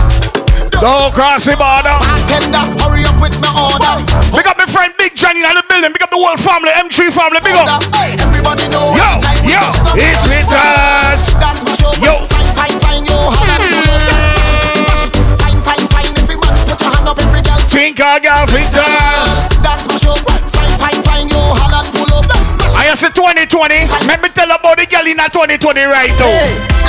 Don't 0.76 1.14
cross 1.15 1.45
the 1.45 1.56
border. 1.56 1.95
Bartender, 2.03 2.68
up 3.15 3.21
with 3.21 3.35
my 3.39 3.51
order. 3.55 4.03
Big 4.35 4.47
up 4.47 4.57
my 4.57 4.67
friend 4.67 4.91
Big 4.99 5.15
Johnny 5.15 5.39
in 5.39 5.55
the 5.55 5.63
building. 5.67 5.91
Big 5.95 6.03
up 6.03 6.11
the 6.11 6.19
whole 6.19 6.35
family, 6.37 6.71
M3 6.75 7.11
family. 7.15 7.39
Big 7.39 7.55
up. 7.55 7.79
Everybody 8.19 8.67
know 8.67 8.91
Yo, 8.95 9.07
what 9.15 9.23
time 9.23 9.39
we 9.43 9.55
yo, 9.55 9.59
just 9.63 9.79
stop. 9.79 9.95
it's 9.95 10.23
Vitas. 10.27 11.21
That's 11.39 11.61
my 11.63 11.73
show. 11.79 11.91
Yo. 12.03 12.23
Fine, 12.27 12.51
fine, 12.55 12.77
fine, 12.83 13.03
yo. 13.07 13.15
How 13.31 13.43
do 13.55 13.63
you 13.63 13.79
know? 13.87 13.97
Mash 14.03 14.51
it, 14.59 14.83
mash 14.83 15.05
it. 15.07 15.13
Fine, 15.39 15.59
fine, 15.63 15.85
fine. 15.87 16.11
Every 16.19 16.35
man 16.35 16.55
put 16.67 16.79
your 16.83 16.91
hand 16.91 17.07
up, 17.07 17.19
every 17.19 17.41
girl. 17.41 17.59
Think 17.63 17.97
God, 17.97 18.19
girl, 18.23 18.43
Vitas. 18.51 19.47
That's 19.63 19.87
my 19.87 19.95
show. 19.97 20.15
Fine, 20.51 20.75
fine, 20.77 20.99
fine, 21.03 21.27
yo. 21.31 21.39
How 21.55 21.71
do 21.71 21.79
pull 21.95 22.11
up? 22.19 22.27
Mash 22.59 22.75
I 22.75 22.91
say 22.95 23.09
2020. 23.09 23.87
Let 24.07 24.19
me 24.21 24.29
tell 24.29 24.51
about 24.51 24.77
the 24.77 24.85
girl 24.85 25.07
in 25.07 25.19
a 25.19 25.27
2020 25.31 25.63
right 25.87 26.11
now. 26.19 26.35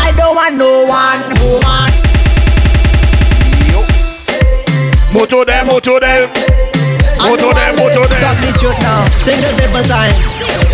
I 0.03 0.11
don't 0.19 0.35
want 0.35 0.55
no 0.59 0.87
one 0.91 1.23
woman. 1.39 1.96
Moto 5.17 5.45
them, 5.47 5.67
moto 5.67 5.99
them. 5.99 6.29
Moto 7.17 7.49
them, 7.57 7.73
moto 7.81 8.05
them. 8.05 8.21
Talk 8.21 8.37
me 8.45 8.53
truth 8.61 8.77
now. 8.85 9.01
Sing 9.25 9.41
the 9.41 9.49
simple. 9.57 9.81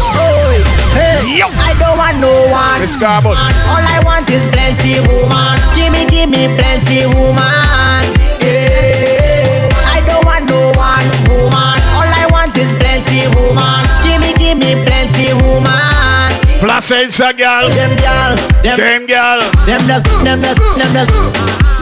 Oh, 0.02 0.58
hey. 0.98 1.38
Yo. 1.38 1.46
I 1.62 1.70
don't 1.78 1.94
want 1.94 2.18
no 2.18 2.34
one. 2.50 2.80
Miss 2.82 2.98
Carbon. 2.98 3.38
All 3.38 3.86
I 3.86 4.02
want 4.02 4.26
is 4.34 4.42
plenty 4.50 4.98
woman. 5.06 5.54
Give 5.78 5.94
me, 5.94 6.10
give 6.10 6.26
me 6.26 6.50
plenty 6.58 7.06
woman. 7.14 8.02
Yeah. 8.42 9.70
I 9.94 10.02
don't 10.10 10.26
want 10.26 10.50
no 10.50 10.74
one 10.74 11.06
woman. 11.30 11.78
All 11.94 12.10
I 12.10 12.26
want 12.34 12.50
is 12.58 12.74
plenty 12.82 13.30
woman. 13.38 13.78
Give 14.02 14.18
me, 14.18 14.34
give 14.42 14.58
me 14.58 14.74
plenty 14.82 15.30
woman. 15.38 16.34
Placencia 16.58 17.30
girl. 17.30 17.70
Them 17.70 17.94
girl, 17.94 18.34
them, 18.66 18.74
Them 18.74 19.06
girl. 19.06 19.38
them 19.70 19.86
does, 19.86 20.02
them 20.26 20.42
does, 20.42 20.58
them 20.58 20.90
does, 20.90 21.10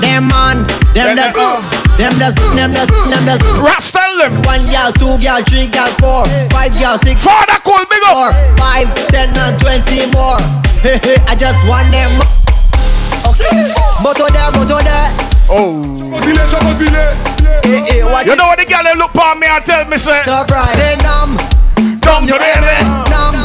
them 0.05 0.28
man, 0.28 0.66
them 0.93 1.16
does, 1.16 1.80
them 1.98 2.12
does, 2.18 2.34
them 2.56 2.72
does, 2.72 2.88
them 2.88 3.22
does. 3.26 3.40
Rasta 3.60 4.00
them. 4.20 4.32
One 4.48 4.62
girl, 4.72 4.90
two 4.92 5.14
girl, 5.20 5.40
three 5.44 5.68
girl, 5.68 5.88
four, 6.00 6.24
five 6.50 6.72
girl, 6.78 6.96
six. 6.98 7.20
Father 7.22 7.58
cool, 7.64 7.82
big 7.88 8.02
up. 8.08 8.16
Four, 8.16 8.30
five, 8.56 8.88
ten, 9.08 9.28
and 9.36 9.54
twenty 9.60 10.06
more. 10.12 10.40
Hey, 10.80 10.96
hey, 11.04 11.16
I 11.28 11.34
just 11.36 11.60
want 11.68 11.90
them. 11.92 12.10
Okay, 13.28 13.68
moto 14.02 14.26
there, 14.32 14.50
moto 14.52 14.78
there. 14.80 15.12
Oh. 15.52 15.82
Hey, 17.62 17.80
hey, 17.84 18.02
watch 18.04 18.26
You 18.26 18.32
it. 18.32 18.38
know 18.38 18.46
what 18.48 18.58
the 18.58 18.64
girl 18.64 18.82
they 18.82 18.94
look 18.96 19.12
for 19.12 19.34
me 19.36 19.46
and 19.46 19.64
tell 19.64 19.84
me 19.86 19.98
say. 19.98 20.22
Top 20.24 20.50
right, 20.50 20.74
hey, 20.74 20.96
numb, 21.04 21.36
Come 22.00 22.26
to 22.26 22.32
you 22.32 22.38
them. 22.38 22.64
ever, 22.64 22.80
numb, 23.12 23.36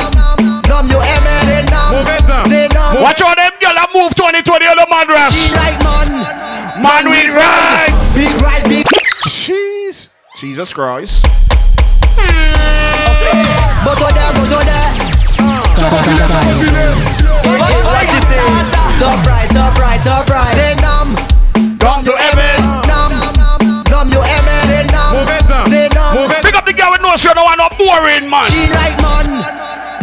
numb, 0.65 0.88
you 0.89 0.97
ever, 0.97 1.38
hey, 1.45 1.65
numb. 1.69 2.05
Say 2.49 2.67
numb. 2.72 3.01
Watch 3.03 3.22
how 3.22 3.35
them 3.35 3.51
girl 3.59 3.76
a 3.77 3.85
move 3.93 4.15
2020 4.15 4.65
on 4.65 4.77
the 4.80 4.88
madras. 4.89 5.34
She 5.35 5.51
like 5.53 5.77
man, 5.84 6.07
Man, 6.86 7.10
we 7.10 7.18
ride. 7.34 7.90
big 8.14 8.30
ride. 8.45 8.62
We. 8.70 8.84
Jeez. 9.26 10.10
Jesus 10.38 10.72
Christ. 10.72 11.26
But 13.82 13.98
what 13.98 14.14
that, 14.14 14.30
but 14.38 14.45
what 14.53 14.70
that. 14.70 14.94
What 17.90 18.06
she 18.06 18.22
say? 18.30 18.38
Top 19.02 19.18
right, 19.26 19.49
top 19.49 19.74
right, 19.82 19.98
top 20.06 20.30
right. 20.30 20.53
Say 20.53 20.78
numb. 20.78 21.18
Come 21.82 22.06
to 22.06 22.14
heaven. 22.14 22.62
Numb. 22.86 23.18
Numb 23.90 24.14
to 24.14 24.22
heaven. 24.22 24.62
Say 24.70 24.86
numb. 24.94 25.18
Move 25.18 25.34
it 25.34 25.41
down. 25.49 25.66
Say 25.66 25.90
numb. 25.90 26.30
Pick 26.45 26.53
up 26.53 26.70
the 26.70 26.74
girl 26.78 26.94
with 26.94 27.02
no 27.02 27.18
shirt. 27.18 27.34
No 27.34 27.49
one 27.49 27.57
not 27.57 27.74
boring, 27.82 28.30
man. 28.30 28.45
She 28.53 28.70
like 28.70 28.94
man. 29.02 29.26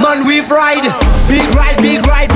Man, 0.03 0.27
we've 0.27 0.51
ride. 0.51 0.83
Big 1.31 1.47
ride, 1.55 1.79
big 1.79 2.03
ride. 2.11 2.32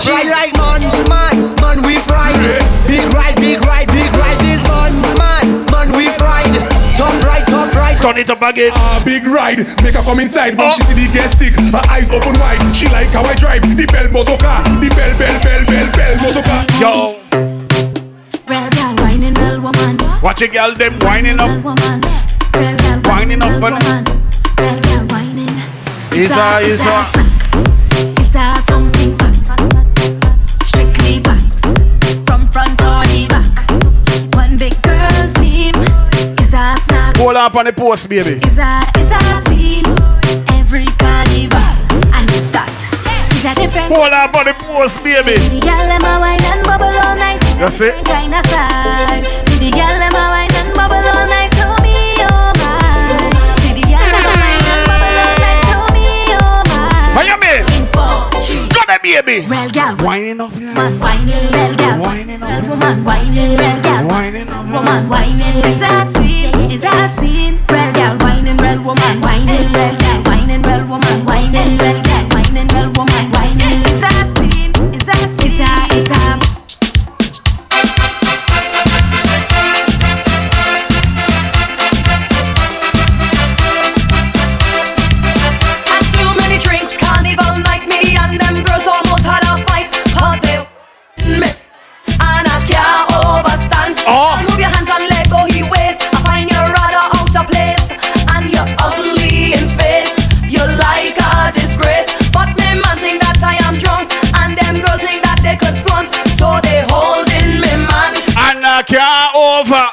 She 0.00 0.10
right. 0.10 0.26
Like 0.26 0.52
man, 0.56 0.80
man, 1.08 1.36
man 1.60 1.78
we 1.84 2.00
ride, 2.08 2.40
big 2.88 3.04
ride, 3.12 3.36
big 3.36 3.60
ride, 3.64 3.88
big 3.88 4.10
ride 4.16 4.40
this 4.40 4.62
man, 4.64 4.96
man, 5.20 5.46
man 5.68 5.88
we 5.92 6.08
ride, 6.16 6.56
top 6.96 7.12
right, 7.22 7.44
top 7.44 7.72
right. 7.76 8.00
Turn 8.00 8.16
it 8.16 8.30
up 8.30 8.42
again. 8.42 8.72
Ah, 8.74 9.02
big 9.04 9.26
ride, 9.26 9.58
make 9.84 9.94
her 9.94 10.02
come 10.02 10.20
inside. 10.20 10.56
When 10.56 10.68
oh. 10.68 10.74
she 10.76 10.82
see 10.82 10.94
the 10.94 11.12
gas 11.12 11.32
stick, 11.36 11.54
her 11.54 11.84
eyes 11.92 12.10
open 12.10 12.32
wide. 12.40 12.60
She 12.74 12.88
like 12.88 13.12
how 13.12 13.22
I 13.24 13.34
drive 13.34 13.62
the 13.62 13.86
bell 13.92 14.08
motor 14.08 14.36
car, 14.40 14.64
the 14.80 14.88
bell, 14.96 15.12
bell, 15.20 15.36
bell, 15.44 15.64
bell, 15.68 15.88
bell 15.92 16.16
motor 16.24 16.42
car. 16.48 16.64
Yo. 16.80 17.20
Watch 20.22 20.42
a 20.42 20.48
girl 20.48 20.74
them 20.74 20.98
winding 21.00 21.40
up. 21.40 21.64
Winding 23.04 23.42
up 23.42 23.62
and 23.62 24.08
Is 26.12 26.30
a 26.32 26.58
is 26.60 26.80
a 26.84 27.04
Is 28.20 28.34
a 28.36 28.60
something 28.60 28.89
Hold 37.20 37.36
up 37.36 37.54
on 37.54 37.66
the 37.66 37.72
post 37.74 38.08
baby. 38.08 38.40
Is 38.40 38.56
a 38.56 38.80
is 38.96 39.12
a 39.12 39.20
scene. 39.44 39.84
Every 40.56 40.86
carnival 40.96 41.60
And 42.16 42.24
it's 42.32 42.48
that. 42.56 42.72
Is 43.36 43.44
a 43.44 43.52
different 43.60 43.92
Pull 43.92 44.08
up 44.08 44.32
on 44.34 44.46
the 44.46 44.54
post 44.56 45.04
baby. 45.04 45.36
The 45.36 45.60
girl 45.60 45.84
them 45.84 46.00
a 46.00 46.16
wine 46.16 46.40
and 46.48 46.64
bubble 46.64 46.88
all 46.88 47.14
night. 47.20 47.40
That's 47.60 47.78
it. 47.82 48.02
Kind 48.06 48.32
of 48.32 48.40
style. 48.48 49.20
See 49.44 49.68
the 49.68 49.70
girl 49.70 49.96
them 50.00 50.16
a 50.16 50.24
wine 50.32 50.49
that 59.02 59.24
baby. 59.26 59.46
Real 59.46 59.70
girl. 59.70 59.96
Whining 60.04 60.40
off 60.40 60.56
your 60.58 60.74
Man 60.74 60.98
whining, 61.00 61.50
real 61.52 61.74
girl. 61.74 61.98
Whining 62.00 62.42
off 62.42 62.62
Real 62.62 62.70
woman 62.70 63.04
whining, 63.04 63.56
real 63.56 63.78
girl. 63.82 64.06
Whining 64.08 64.48
off 64.48 64.66
Woman 64.70 65.08
whining. 65.08 65.64
Is 65.64 65.82
a 65.82 66.04
scene, 66.12 66.54
is 66.70 66.84
a 66.84 67.08
scene. 67.08 67.58
Real 67.68 67.92
girl 67.92 68.16
whining, 68.18 68.56
real 68.58 68.82
woman 68.82 69.20
whining, 69.20 69.66
real 69.72 69.94
girl 69.96 70.20
whining, 70.26 70.62
real 70.62 70.84
woman 70.86 71.24
whining, 71.24 71.78
real 71.78 72.00
girl 72.02 72.24
whining, 72.32 72.68
real 72.68 72.90
woman 72.96 73.24
whining. 73.32 73.82
Is 73.88 74.02
a 74.02 74.12
scene, 74.24 74.39
they 105.50 105.56
could 105.58 105.78
front. 105.78 106.06
So 106.38 106.62
they 106.62 106.82
holding 106.86 107.58
me 107.58 107.72
man. 107.90 108.14
And 108.38 108.62
I 108.62 108.82
can't 108.86 109.34
over. 109.34 109.84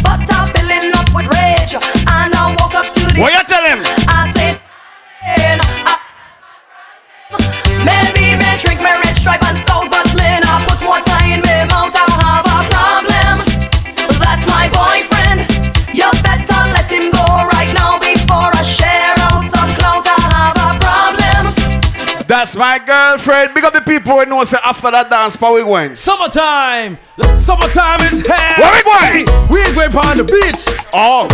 But 0.00 0.24
I'm 0.24 0.48
filling 0.56 0.92
up 0.96 1.08
with 1.12 1.28
rage. 1.28 1.76
And 1.76 2.32
I 2.32 2.54
walk 2.56 2.74
up 2.74 2.88
to 2.96 3.00
the. 3.12 3.20
What 3.20 3.32
you 3.36 3.44
tell 3.44 3.64
him? 3.68 3.84
I 4.08 4.32
said, 4.32 4.56
I, 5.60 5.98
Maybe 7.84 8.36
me 8.40 8.48
drink 8.60 8.80
me 8.80 9.01
That's 22.42 22.56
my 22.56 22.76
girlfriend. 22.84 23.54
Big 23.54 23.62
up 23.62 23.72
the 23.72 23.82
people 23.82 24.18
who 24.18 24.26
know 24.26 24.42
say 24.42 24.58
after 24.64 24.90
that 24.90 25.06
dance, 25.08 25.38
how 25.38 25.54
we 25.54 25.62
going? 25.62 25.94
Summertime. 25.94 26.98
Summertime 27.38 28.02
is 28.10 28.26
here. 28.26 28.58
Where 28.58 28.74
we 28.74 28.82
going? 28.82 29.30
We 29.46 29.62
going 29.70 29.94
on 29.94 30.18
the 30.18 30.26
beach. 30.26 30.66
Oh. 30.90 31.30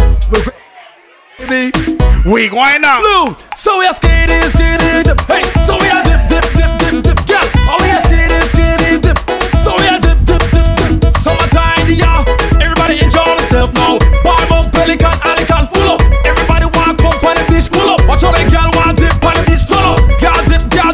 We 2.29 2.53
going 2.53 2.85
now. 2.85 3.01
Blue. 3.01 3.33
So 3.57 3.81
we 3.81 3.89
are 3.89 3.97
skating, 3.97 4.53
skating, 4.53 5.09
dip. 5.09 5.17
Hey. 5.25 5.49
So 5.65 5.81
we 5.81 5.89
are 5.89 6.05
dip, 6.05 6.29
dip, 6.29 6.45
dip, 6.53 6.77
dip, 6.77 7.01
dip. 7.01 7.17
Yeah. 7.25 7.41
Oh, 7.73 7.81
we 7.81 7.89
are 7.89 8.05
skating, 8.05 8.45
skating, 8.53 9.01
dip. 9.01 9.17
So 9.65 9.81
we 9.81 9.89
are 9.89 9.97
dip, 10.05 10.21
dip, 10.29 10.45
dip, 10.53 10.69
dip. 10.77 11.09
Summertime, 11.09 11.89
yeah. 11.89 12.21
Everybody 12.61 13.01
enjoy 13.01 13.25
themselves 13.25 13.73
now. 13.81 13.97
Warm 14.29 14.61
up, 14.61 14.69
belly 14.77 15.01
can, 15.01 15.17
alley 15.25 15.49
can 15.49 15.65
full 15.73 15.97
up. 15.97 16.05
Everybody 16.29 16.69
want 16.77 17.01
come 17.01 17.17
on 17.25 17.33
the 17.33 17.49
beach, 17.49 17.73
pull 17.73 17.97
up. 17.97 18.05
Watch 18.05 18.29
how 18.29 18.37
the 18.37 18.45
girl 18.53 18.69
want 18.77 19.01
dip 19.01 19.17
on 19.25 19.33
the 19.41 19.45
beach, 19.49 19.65
full 19.65 19.78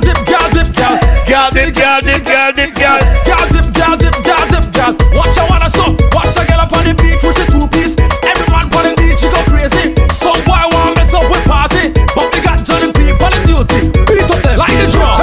dip, 0.04 0.20
gal 0.28 0.48
dip, 0.52 0.68
girl 0.76 0.96
Gal 1.26 1.50
dip, 1.50 1.74
girl 1.74 2.00
dip, 2.00 2.24
girl 2.24 2.52
dip, 2.52 2.74
girl 2.74 3.00
Gal 3.24 3.44
dip, 3.48 3.66
girl 3.72 3.96
dip, 3.96 4.16
girl 4.24 4.44
dip, 4.52 4.64
girl. 4.72 4.92
Watch 5.16 5.36
her 5.38 5.46
wanna 5.48 5.70
so. 5.70 5.96
Watch 6.12 6.36
her 6.36 6.44
girl 6.46 6.60
up 6.60 6.72
on 6.72 6.84
the 6.84 6.94
beach 6.94 7.22
with 7.24 7.40
a 7.40 7.46
two 7.50 7.66
piece. 7.72 7.96
Every 8.22 8.48
man 8.52 8.68
on 8.74 8.84
the 8.84 8.94
beach 9.00 9.20
she 9.20 9.28
go 9.32 9.40
crazy. 9.48 9.94
Some 10.12 10.40
boy 10.44 10.60
want 10.76 10.96
mess 10.96 11.14
up 11.14 11.24
with 11.30 11.44
party, 11.44 11.92
but 12.14 12.28
they 12.32 12.40
got 12.44 12.60
Johnny 12.64 12.92
B 12.92 13.12
on 13.16 13.30
the 13.32 13.40
duty. 13.48 13.88
Beat 14.04 14.28
up 14.28 14.40
them 14.44 14.58
like 14.58 14.76
the 14.76 14.86
drum. 14.92 15.16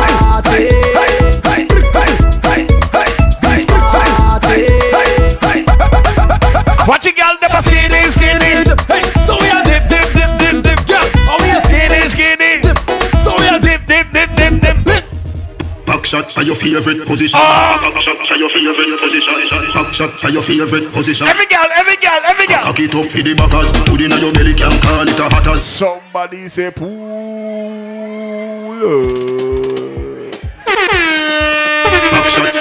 Hey, 0.50 0.70
hey. 0.98 1.22
Watch 6.88 7.06
your 7.06 7.14
girl, 7.14 7.38
the 7.40 7.62
skinny, 7.62 8.02
skinny. 8.10 8.91
Shot 16.12 16.30
for 16.30 16.44
your 16.44 16.56
favorite 16.56 17.08
position. 17.08 17.40
Ah. 17.42 17.80
Back 17.94 18.02
shot 18.02 18.28
for 18.28 18.36
your 18.36 18.50
favorite 18.50 19.00
position. 19.00 19.34
Back 19.74 19.94
shot 19.94 20.20
for 20.20 20.30
your 20.30 20.44
favorite 20.44 20.92
position. 20.92 21.26
Every 21.26 21.46
girl, 21.46 21.70
every 21.78 21.96
girl, 21.96 22.20
every 22.26 22.48
girl. 22.48 22.64
Cock 22.64 22.80
it 22.80 22.94
up 22.94 23.10
for 23.10 23.22
the 23.24 23.34
backers. 23.34 23.72
Put 23.88 24.02
in 24.02 24.12
your 24.20 24.34
belly, 24.34 24.54
can 24.54 24.72
call 24.82 25.08
it 25.08 25.18
a 25.18 25.30
hatters. 25.30 25.64
Somebody 25.64 26.50
say 26.50 26.72
pool. 26.72 26.92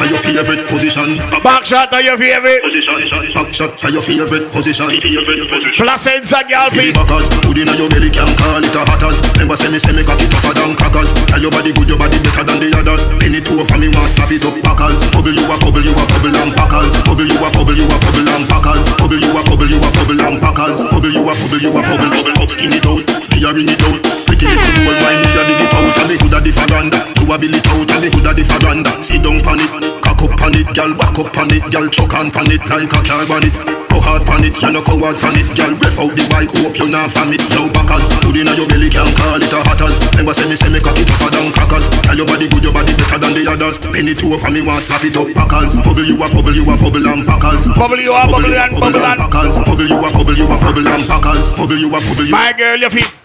Back 0.01 0.09
shot 0.09 0.25
for 0.25 0.33
your 0.33 0.41
favorite 0.41 0.65
position. 0.67 1.09
Back 1.45 1.65
shot 1.69 1.91
to 1.93 1.99
your 2.01 2.17
favorite. 2.17 2.63
Position. 2.65 2.97
Back 3.37 3.53
shot 3.53 3.77
for 3.77 3.91
your 3.93 4.01
favorite 4.01 4.49
position. 4.49 4.89
Favorite 4.97 5.45
position. 5.45 5.85
Placencia 5.85 6.41
girl 6.49 6.67
For 6.73 6.81
the 6.81 6.89
feet. 6.89 6.95
backers. 6.97 7.29
Put 7.45 7.59
in 7.61 7.69
your 7.77 7.89
belly, 7.93 8.09
can 8.09 8.29
call 8.41 8.65
it 8.65 8.73
a 8.73 8.81
hatters. 8.89 9.21
Remember 9.37 9.57
say 9.61 9.69
me 9.69 9.77
say 9.77 9.93
me 9.93 10.01
cock 10.01 10.17
it 10.25 10.33
tougher 10.33 10.57
than 10.57 10.73
crackers. 10.81 11.13
Tell 11.29 11.41
your 11.45 11.53
body 11.53 11.73
good, 11.77 11.89
your 11.93 12.01
body 12.01 12.17
better 12.25 12.45
than 12.49 12.59
the 12.65 12.69
others. 12.81 13.05
Penny 13.21 13.45
two 13.45 13.61
for 13.61 13.77
me, 13.77 13.93
want 13.93 14.09
slap 14.09 14.33
it 14.33 14.41
up 14.41 14.57
packers. 14.65 15.05
Bubble 15.13 15.37
you 15.37 15.45
a 15.45 15.57
bubble, 15.61 15.85
you 15.85 15.93
a 15.93 16.05
bubble 16.09 16.33
and 16.33 16.53
packers. 16.57 16.95
Bubble 17.05 17.29
you 17.29 17.37
a 17.37 17.49
bubble, 17.53 17.77
you 17.77 17.85
a 17.85 17.97
bubble 18.01 18.31
and 18.33 18.45
packers. 18.49 18.89
Bubble 18.97 19.21
you 19.21 19.37
a 19.37 19.41
bubble, 19.45 19.69
you 19.69 19.77
a 19.85 19.89
bubble 19.93 20.21
and 20.25 20.37
packers. 20.41 20.79
Bubble 20.89 21.13
you 21.13 21.23
a 21.29 21.33
bubble, 21.37 21.61
you 21.61 21.71
a 21.77 21.81
bubble, 21.85 22.09
bubble 22.09 22.37
up, 22.41 22.49
skin 22.49 22.73
it 22.73 22.87
out. 22.89 23.05
Me 23.37 23.45
a 23.45 23.51
ring 23.53 23.69
it 23.69 23.83
out. 23.85 24.01
Pretty 24.41 24.57
little 24.57 24.89
boy, 24.89 24.97
wine 25.05 25.21
a 25.21 25.43
dig 25.45 25.61
it 25.61 25.75
out. 25.77 25.99
And 26.01 26.09
me 26.09 26.17
hood 26.17 26.33
a 26.33 26.39
the 26.41 26.49
faranda. 26.49 26.99
You 27.21 27.29
a 27.29 27.37
bill 27.37 27.53
it 27.53 27.69
out, 27.69 27.91
and 27.93 28.01
me 28.01 28.09
hood 28.09 28.25
a 28.25 28.33
the 28.33 28.41
faranda. 28.41 28.93
Sit 29.05 29.21
down 29.21 29.37
pan 29.45 29.61
it, 29.61 29.69
cock 30.01 30.17
up 30.25 30.33
pan 30.41 30.57
it, 30.57 30.65
girl 30.73 30.97
back 30.97 31.13
up 31.21 31.29
pan 31.37 31.53
it, 31.53 31.61
girl 31.69 31.85
chuck 31.93 32.17
on 32.17 32.33
pan 32.33 32.49
it 32.49 32.65
like 32.65 32.89
a 32.89 33.01
car 33.05 33.21
bonnet. 33.29 33.53
Go 33.93 34.01
hard 34.01 34.25
pan 34.25 34.41
it, 34.41 34.57
you 34.57 34.73
no 34.73 34.81
coward 34.81 35.21
pan 35.21 35.37
it, 35.37 35.45
girl 35.53 35.77
ref 35.77 36.01
out 36.01 36.17
the 36.17 36.25
bike, 36.33 36.49
hope 36.57 36.73
you 36.81 36.89
not 36.89 37.13
farm 37.13 37.37
it. 37.37 37.45
Yo 37.53 37.69
backers, 37.69 38.09
put 38.25 38.33
in 38.33 38.49
your 38.49 38.65
belly, 38.65 38.89
can 38.89 39.13
call 39.13 39.37
it 39.37 39.53
a 39.53 39.61
hatters. 39.61 40.01
Remember 40.17 40.33
say 40.33 40.49
me 40.49 40.57
say 40.57 40.73
me 40.73 40.81
cock 40.81 40.97
it 40.97 41.05
tougher 41.05 41.29
than 41.37 41.53
crackers. 41.53 41.93
Tell 42.01 42.17
your 42.17 42.25
body 42.25 42.49
good, 42.49 42.65
your 42.65 42.73
body 42.73 42.97
better 42.97 43.21
than 43.21 43.37
the 43.37 43.45
others. 43.45 43.77
Penny 43.93 44.17
two 44.17 44.33
for 44.41 44.49
me, 44.49 44.65
want 44.65 44.81
slap 44.81 45.05
it 45.05 45.21
up 45.21 45.29
packers. 45.37 45.77
Bubble 45.85 46.09
you 46.09 46.17
a 46.17 46.25
bubble, 46.33 46.57
you 46.57 46.65
a 46.65 46.81
bubble 46.81 47.05
and 47.13 47.29
packers. 47.29 47.69
Bubble 47.77 48.01
you 48.01 48.17
a 48.17 48.25
bubble 48.25 48.57
and 48.57 48.73
bubble 48.73 49.05
and. 49.05 49.21
packers. 49.21 49.61
Bubble 49.61 49.85
you 49.85 50.01
a 50.01 50.09
bubble, 50.09 50.33
you 50.33 50.49
a 50.49 50.57
bubble 50.57 50.89
and 50.89 51.05
packers. 51.05 51.53
Bubble 51.53 51.77
you 51.77 51.93
a 51.93 52.01
bubble, 52.01 52.25
you. 52.25 52.33
My 52.33 52.57
girl, 52.57 52.81
your 52.81 52.89
feet. 52.89 53.21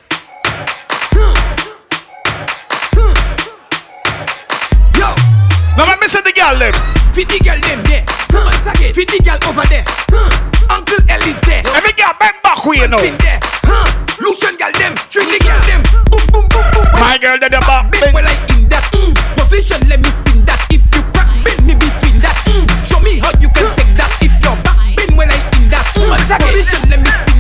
Girl 6.52 6.60
them. 6.60 6.74
fit 7.14 7.28
the 7.28 7.40
girl 7.42 7.60
them 7.60 7.82
there. 7.90 8.06
Once 8.30 8.68
again, 8.70 8.94
fit 8.94 9.10
the 9.10 9.18
girl 9.26 9.40
over 9.50 9.66
there. 9.66 9.86
Uncle 10.70 11.02
Ellie's 11.10 11.40
there. 11.42 11.66
Every 11.74 11.94
girl 11.98 12.14
bend 12.20 12.38
back 12.44 12.62
way 12.66 12.86
know. 12.86 13.02
In 13.02 13.18
there. 13.18 13.40
Lucian 14.22 14.54
girl 14.58 14.72
them, 14.78 14.94
drink 15.10 15.34
the 15.34 15.40
girl 15.42 15.58
them. 15.66 15.82
Boom 16.14 16.22
boom 16.30 16.46
boom 16.54 16.66
boom. 16.70 16.86
My 17.02 17.18
girl, 17.18 17.38
they 17.42 17.50
the 17.50 17.62
back. 17.66 17.90
Bend 17.90 18.14
well 18.14 18.28
I 18.30 18.38
in 18.54 18.70
that 18.70 18.86
mm. 18.94 19.14
position. 19.42 19.82
Let 19.90 20.00
me 20.02 20.10
spin 20.14 20.46
that. 20.46 20.62
If 20.70 20.86
you 20.94 21.02
crack, 21.18 21.30
bend 21.42 21.66
me 21.66 21.74
between 21.74 22.22
that. 22.22 22.38
Mm. 22.46 22.70
Show 22.86 23.02
me 23.02 23.18
how 23.18 23.34
you 23.42 23.50
can 23.50 23.66
take 23.74 23.94
that. 23.98 24.12
If 24.22 24.34
you're 24.46 24.58
back, 24.62 24.78
bend 25.02 25.18
when 25.18 25.34
I 25.34 25.42
in 25.58 25.74
that 25.74 25.86
mm. 25.98 26.14
position. 26.46 26.82
Let 26.94 27.02
me 27.02 27.10
spin 27.10 27.35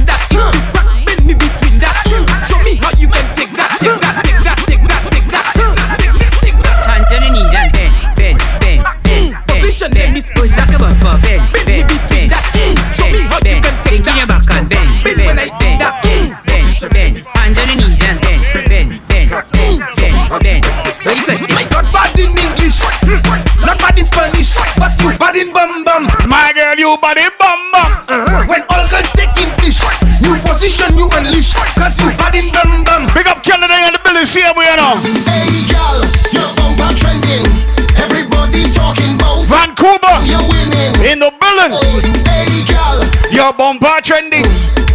bend, 11.22 11.44
bend, 11.54 11.88
bend, 11.88 12.02
bend, 12.10 12.32
bend. 12.54 12.78
Show 12.96 13.08
me 13.12 13.22
how 13.28 13.40
you 13.44 13.62
can 13.62 13.76
take 13.84 14.04
that. 14.04 14.16
your 14.18 14.28
back 14.28 14.48
and 14.56 14.70
bend, 14.70 15.04
bend 15.04 15.20
when 15.24 15.40
I 15.40 15.48
bend 15.60 15.82
that. 15.82 16.02
Bend, 16.04 16.34
bend, 16.46 17.16
hands 17.36 17.58
on 17.60 17.68
your 17.70 17.78
knees 17.80 18.02
and 18.06 18.20
bend, 18.22 18.42
bend, 18.68 18.90
bend, 19.08 19.30
bend, 19.52 20.20
bend. 20.44 20.66
Very 21.06 21.22
effective. 21.22 21.56
Not 21.72 21.86
bad 21.94 22.18
in 22.20 22.32
English, 22.34 22.82
not 23.62 23.78
bad 23.78 24.00
in 24.00 24.06
Spanish, 24.06 24.56
but 24.80 24.94
you 25.00 25.14
bad 25.18 25.36
in 25.36 25.54
bum 25.54 25.84
bum. 25.84 26.08
My 26.28 26.52
girl, 26.56 26.76
you 26.76 26.98
bad 26.98 27.18
in 27.18 27.30
bum 27.38 27.60
bum. 27.72 27.92
Uh-huh. 28.10 28.46
When 28.50 28.62
all 28.74 28.88
girls 28.90 29.12
taking 29.14 29.54
fish, 29.62 29.80
new 30.22 30.36
position 30.42 30.98
you 30.98 31.10
unleash, 31.14 31.54
cause 31.78 32.00
you 32.02 32.10
bad 32.18 32.36
in 32.36 32.50
bum 32.52 32.84
bum. 32.84 33.08
Big 33.14 33.28
up 33.28 33.44
Canada 33.44 33.74
and 33.74 33.96
the 33.96 34.02
Billy, 34.04 34.26
see 34.26 34.42
how 34.42 34.54
we 34.58 34.66
are 34.66 34.78
now. 34.78 34.96
Hey 34.98 35.62
girl. 35.70 36.35
Winning. 41.32 41.74
In 41.74 41.82
the 41.82 42.12
building. 42.12 42.14
Hey 42.26 42.66
girl, 42.70 43.02
your 43.32 43.54
bumper 43.54 44.02
trending. 44.04 44.46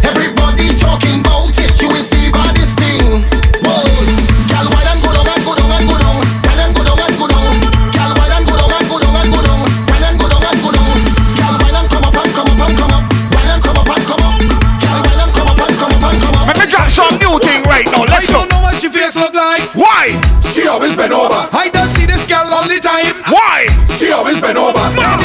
Everybody 0.03 0.71
talking 0.79 1.19
about 1.21 1.51
it. 1.59 1.75
You 1.81 1.89
is 1.91 2.09
the 2.09 2.31
baddest 2.31 2.79
thing. 2.79 3.23
Whoa, 3.63 3.83
girl, 4.47 4.67
why 4.71 4.83
don't 4.87 5.01
go 5.03 5.11
down 5.11 5.27
and 5.27 5.43
go 5.43 5.53
down 5.55 5.71
and 5.75 5.87
go 5.87 5.97
down? 5.99 6.23
Why 6.45 6.55
don't 6.55 6.73
go 6.75 6.83
down 6.83 6.99
and 6.99 7.15
go 7.19 7.27
down? 7.27 7.51
Girl, 7.91 8.11
why 8.15 8.27
don't 8.31 8.45
go 8.47 8.55
down 8.55 8.71
and 8.71 8.87
go 8.87 8.97
down 8.99 9.15
and 9.19 9.29
go 9.31 9.41
down? 9.43 9.59
Why 9.91 9.99
don't 9.99 10.17
go 10.17 10.27
down 10.31 10.43
and 10.45 10.59
go 10.61 10.69
down? 10.71 10.95
Girl, 11.35 11.55
why 11.59 11.69
don't 11.71 11.89
come 11.91 12.05
up 12.07 12.15
and 12.15 12.31
come 12.31 12.47
up 12.47 12.61
and 12.63 12.75
come 12.79 12.93
up? 12.95 13.03
Why 13.31 13.43
don't 13.47 13.61
come 13.63 13.77
up 13.81 13.89
and 13.91 14.03
come 14.07 14.23
up? 14.23 14.35
Girl, 14.39 14.99
why 15.03 15.15
don't 15.19 15.33
come 15.35 15.49
up 15.51 15.59
and 15.61 15.75
come 15.75 15.91
up 15.91 16.03
and 16.07 16.17
come 16.21 16.35
up? 16.39 16.47
Let 16.47 16.57
me 16.59 16.65
drop 16.71 16.87
some 16.91 17.15
new 17.19 17.35
thing 17.43 17.61
right 17.67 17.87
now. 17.91 18.03
Let's 18.07 18.29
I 18.31 18.31
go. 18.31 18.37
don't 18.43 18.49
know 18.55 18.61
what 18.63 18.79
your 18.81 18.91
face 18.91 19.15
look 19.19 19.35
like. 19.35 19.67
Why? 19.75 20.15
She 20.51 20.67
always 20.67 20.95
been 20.95 21.11
over. 21.11 21.47
I 21.55 21.69
don't 21.71 21.87
see 21.87 22.05
this 22.05 22.25
girl 22.27 22.43
all 22.51 22.67
the 22.67 22.79
time. 22.79 23.15
Why? 23.31 23.67
She 23.95 24.11
always 24.11 24.39
been 24.41 24.57
over. 24.57 24.79
Anytime 24.79 25.19
I 25.19 25.20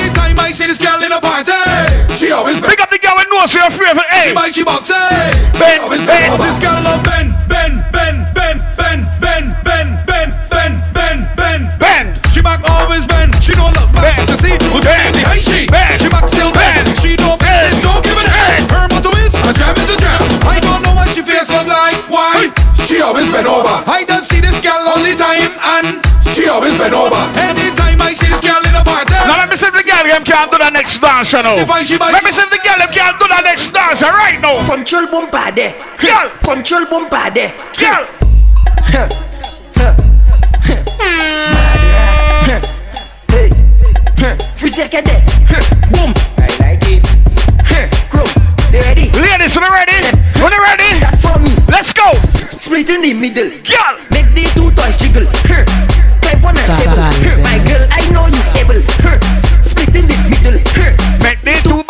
see 1.16 1.32
this 1.32 1.44
girl 1.46 1.46
in 1.46 1.46
a 1.46 1.46
party, 1.46 2.14
she 2.14 2.32
always 2.32 2.60
been. 2.60 2.70
Pick 2.70 2.80
up 2.80 2.90
the 2.90 2.98
girl 2.98 3.14
with 3.16 3.28
nose 3.30 3.52
for 3.52 3.58
your 3.58 3.70
favorite. 3.70 4.06
Hey. 4.10 4.28
She 4.28 4.34
might 4.34 4.54
she 4.54 4.64
box. 4.64 4.90
Ben, 5.58 5.80
Ben. 6.06 6.40
This 6.40 6.58
girl 6.58 6.80
love 6.82 7.02
Ben, 7.04 7.32
Ben, 7.48 7.84
Ben, 7.92 8.26
Ben, 8.34 8.58
Ben, 8.76 9.00
Ben, 9.20 9.44
Ben, 9.64 9.86
Ben, 10.04 10.28
Ben, 10.50 10.70
Ben, 10.92 11.18
Ben, 11.36 11.60
Ben. 11.78 12.04
She 12.32 12.42
back 12.42 12.60
always 12.68 13.06
Ben. 13.06 13.32
She 13.40 13.52
don't 13.52 13.72
look 13.74 13.92
back 13.92 14.26
to 14.26 14.36
see 14.36 14.52
who 14.52 14.80
Ben. 14.80 15.12
the 15.12 15.22
high 15.24 15.40
she. 15.40 15.66
Ben. 15.68 15.98
She 15.98 16.08
back 16.08 16.28
still 16.28 16.52
Ben. 16.52 16.84
She 17.00 17.16
don't 17.16 17.38
Ben. 17.40 17.72
Don't 17.80 18.02
give 18.04 18.18
it 18.18 18.28
a 18.28 18.34
Her 18.72 18.86
motto 18.88 19.12
is 19.16 19.34
a 19.36 19.52
jam 19.52 19.74
is 19.76 19.90
a 19.92 19.96
jam. 19.96 20.20
I 20.44 20.60
don't 20.60 20.82
know 20.82 20.94
what 20.94 21.08
she 21.12 21.22
face 21.22 21.48
look 21.48 21.66
like. 21.66 21.96
Why? 22.12 22.52
She 22.84 23.00
always 23.00 23.26
been 23.32 23.46
over. 23.46 23.72
I 23.88 24.04
don't 24.06 24.24
see 24.24 24.40
this 24.40 24.60
girl 24.60 24.78
all 24.78 25.00
the 25.00 25.14
time 25.16 25.52
and 25.80 26.00
she 26.22 26.48
always 26.48 26.76
been 26.78 26.94
over. 26.94 27.18
Anytime 27.40 27.65
girl 30.36 30.50
them 30.50 30.50
can 30.50 30.50
do 30.50 30.58
the 30.64 30.70
next 30.70 30.98
dance, 31.00 31.32
you 31.32 31.42
know. 31.42 31.56
If 31.56 31.70
I- 31.70 31.84
she 31.84 31.96
might- 31.98 32.12
Let 32.12 32.24
me 32.24 32.32
see 32.32 32.42
if 32.42 32.50
the 32.50 32.58
girl 32.58 32.78
them 32.78 32.92
can 32.92 33.14
do 33.18 33.26
the 33.28 33.40
next 33.42 33.72
dance 33.72 34.02
right 34.02 34.40
now. 34.40 34.64
Control 34.66 35.06
bumper 35.06 35.50
there. 35.52 35.74
Girl. 35.98 36.30
Control 36.44 36.84
bumper 36.86 37.30
there. 37.30 37.52
Girl. 37.78 38.06
Hey. 43.28 43.50
Free 44.56 44.70
second 44.70 45.06
there. 45.06 45.22
Boom. 45.92 46.12
I 46.38 46.48
like 46.60 46.82
it. 46.88 47.04
Crow. 48.10 48.24
They 48.70 48.80
ready? 48.80 49.10
Ladies, 49.12 49.54
when 49.56 49.64
you 49.68 49.72
ready? 49.72 49.98
When 50.40 50.52
you 50.52 50.62
ready? 50.62 50.90
That 51.00 51.18
for 51.20 51.38
me. 51.40 51.52
Let's 51.68 51.92
go. 51.92 52.08
Split 52.56 52.88
in 52.88 53.02
the 53.02 53.14
middle. 53.14 53.50
Girl. 53.62 53.94
Make 54.10 54.32
the 54.34 54.44
two 54.54 54.70
toys 54.72 54.96
jiggle. 54.98 55.26
Climb 56.22 56.44
on 56.44 56.56
a 56.56 56.64
table. 56.64 57.42
My 57.42 57.58
girl, 57.64 57.86
I 57.92 58.02
know 58.10 58.26
you 58.26 58.42
able. 58.60 59.45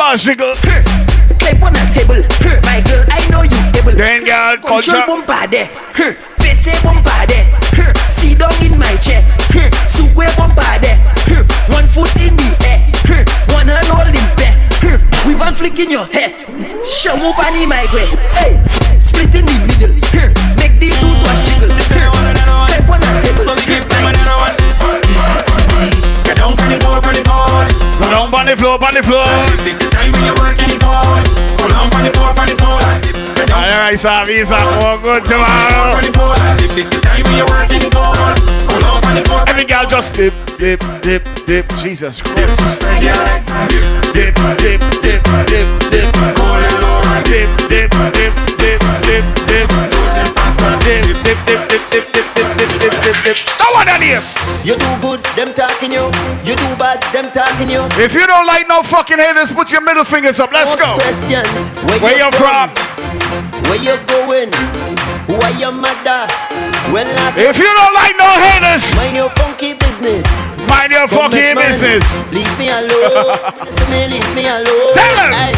Bars 0.07 0.23
jiggle. 0.23 0.55
Climb 1.43 1.63
on 1.67 1.75
a 1.75 1.83
table. 1.91 2.23
My 2.63 2.79
girl, 2.87 3.03
I 3.11 3.27
know 3.27 3.43
you 3.43 3.59
able. 3.75 3.91
Then 3.91 4.23
girl, 4.23 4.55
Control 4.63 5.03
culture. 5.03 5.03
bumper 5.07 5.47
there. 5.51 5.67
Face 6.39 6.79
bumper 6.83 7.23
there. 7.27 7.47
Sit 8.15 8.39
down 8.39 8.55
in 8.63 8.79
my 8.79 8.95
chair. 9.03 9.23
Sukwe 9.91 10.31
bumper 10.39 10.63
there. 10.79 10.99
One 11.75 11.87
foot 11.91 12.15
in 12.23 12.39
the 12.39 12.51
air. 12.71 12.79
One 13.51 13.67
hand 13.67 13.91
holding 13.91 14.31
bear. 14.39 14.55
With 15.27 15.41
one 15.41 15.55
flick 15.55 15.79
in 15.79 15.91
your 15.91 16.07
hair. 16.07 16.31
Show 16.87 17.19
up 17.19 17.39
on 17.43 17.55
my 17.69 17.83
way. 17.91 18.07
Hey, 18.39 18.55
split 19.01 19.35
in 19.35 19.43
the 19.43 19.57
middle. 19.67 19.91
Make 20.55 20.79
the 20.79 20.91
two 21.03 21.16
down 28.31 28.41
on 28.41 28.47
the 28.47 28.57
floor, 28.57 28.83
on 28.83 28.95
the 28.95 29.03
floor. 29.03 29.25
Take 29.63 29.79
the 29.79 29.89
time 29.91 30.13
when 30.13 30.25
you're 30.25 30.39
working 30.39 30.79
ball. 30.79 31.23
Go 31.59 31.69
down 31.69 31.93
on 31.95 32.03
the 32.05 32.13
floor, 32.13 32.31
on 32.31 32.47
the 32.49 32.57
floor. 32.59 32.81
All 33.55 33.79
right, 33.79 33.99
so 33.99 34.25
visa 34.27 34.57
for 34.57 34.99
good 35.03 35.23
tomorrow. 35.25 36.01
floor. 36.13 36.35
Take 36.59 36.91
the 36.91 37.01
time 37.03 37.23
when 37.25 37.37
you're 37.37 37.47
working 37.47 37.91
floor. 37.91 38.15
Every 39.49 39.65
girl 39.65 39.87
just 39.89 40.15
dip, 40.15 40.35
dip, 40.59 40.81
dip, 41.03 41.25
dip. 41.47 41.69
Jesus 41.77 42.23
Christ. 42.23 42.81
Dip, 42.83 42.99
dip, 44.13 44.35
dip, 44.59 44.81
dip, 45.03 45.67
dip. 45.91 46.17
Low. 46.83 47.01
Dip, 47.25 47.49
dip, 47.69 47.91
dip, 48.13 48.33
dip, 48.59 48.81
dip, 49.07 49.27
dip. 49.47 50.06
Dip, 50.87 51.03
dip, 51.03 51.39
dip, 51.51 51.63
dip, 51.67 51.83
dip, 51.91 52.05
dip, 52.15 52.27
dip, 52.39 52.49
dip, 52.55 52.71
dip, 52.79 52.95
dip, 53.03 53.17
dip. 53.27 53.37
I 53.59 53.67
want 53.75 53.91
that 53.91 53.99
here. 53.99 54.23
You 54.63 54.79
do 54.79 54.87
good, 55.03 55.19
them 55.35 55.51
talking 55.51 55.91
you. 55.91 56.07
You 56.47 56.55
do 56.55 56.69
bad, 56.79 57.03
them 57.11 57.27
talking 57.35 57.67
you. 57.67 57.83
If 57.99 58.15
you 58.15 58.23
don't 58.23 58.47
like 58.47 58.71
no 58.71 58.87
fucking 58.87 59.19
haters, 59.19 59.51
put 59.51 59.75
your 59.75 59.83
middle 59.83 60.07
fingers 60.07 60.39
up. 60.39 60.55
Let's 60.55 60.79
go. 60.79 60.95
Questions. 61.03 61.75
Where, 61.91 61.99
Where 61.99 62.15
you 62.15 62.31
from? 62.39 62.71
Where 63.67 63.83
you 63.83 63.99
going? 64.07 64.55
Who 65.27 65.35
are 65.43 65.57
your 65.59 65.75
mother? 65.75 66.31
When 66.95 67.11
last 67.19 67.35
If 67.35 67.59
you 67.59 67.67
don't 67.67 67.95
like 67.99 68.15
no 68.15 68.31
haters, 68.47 68.87
mind 68.95 69.19
your 69.19 69.31
funky 69.35 69.75
business. 69.75 70.23
mind 70.71 70.95
your 70.95 71.11
Come 71.11 71.35
fucking 71.35 71.59
let's 71.59 71.83
man. 71.83 71.99
business. 71.99 72.05
Leave 72.31 72.55
me 72.63 72.71
alone. 72.71 73.35
Leave 74.07 74.31
me 74.39 74.47
alone. 74.47 74.95
Tell 74.95 75.19
'em. 75.19 75.35
Aye. 75.35 75.51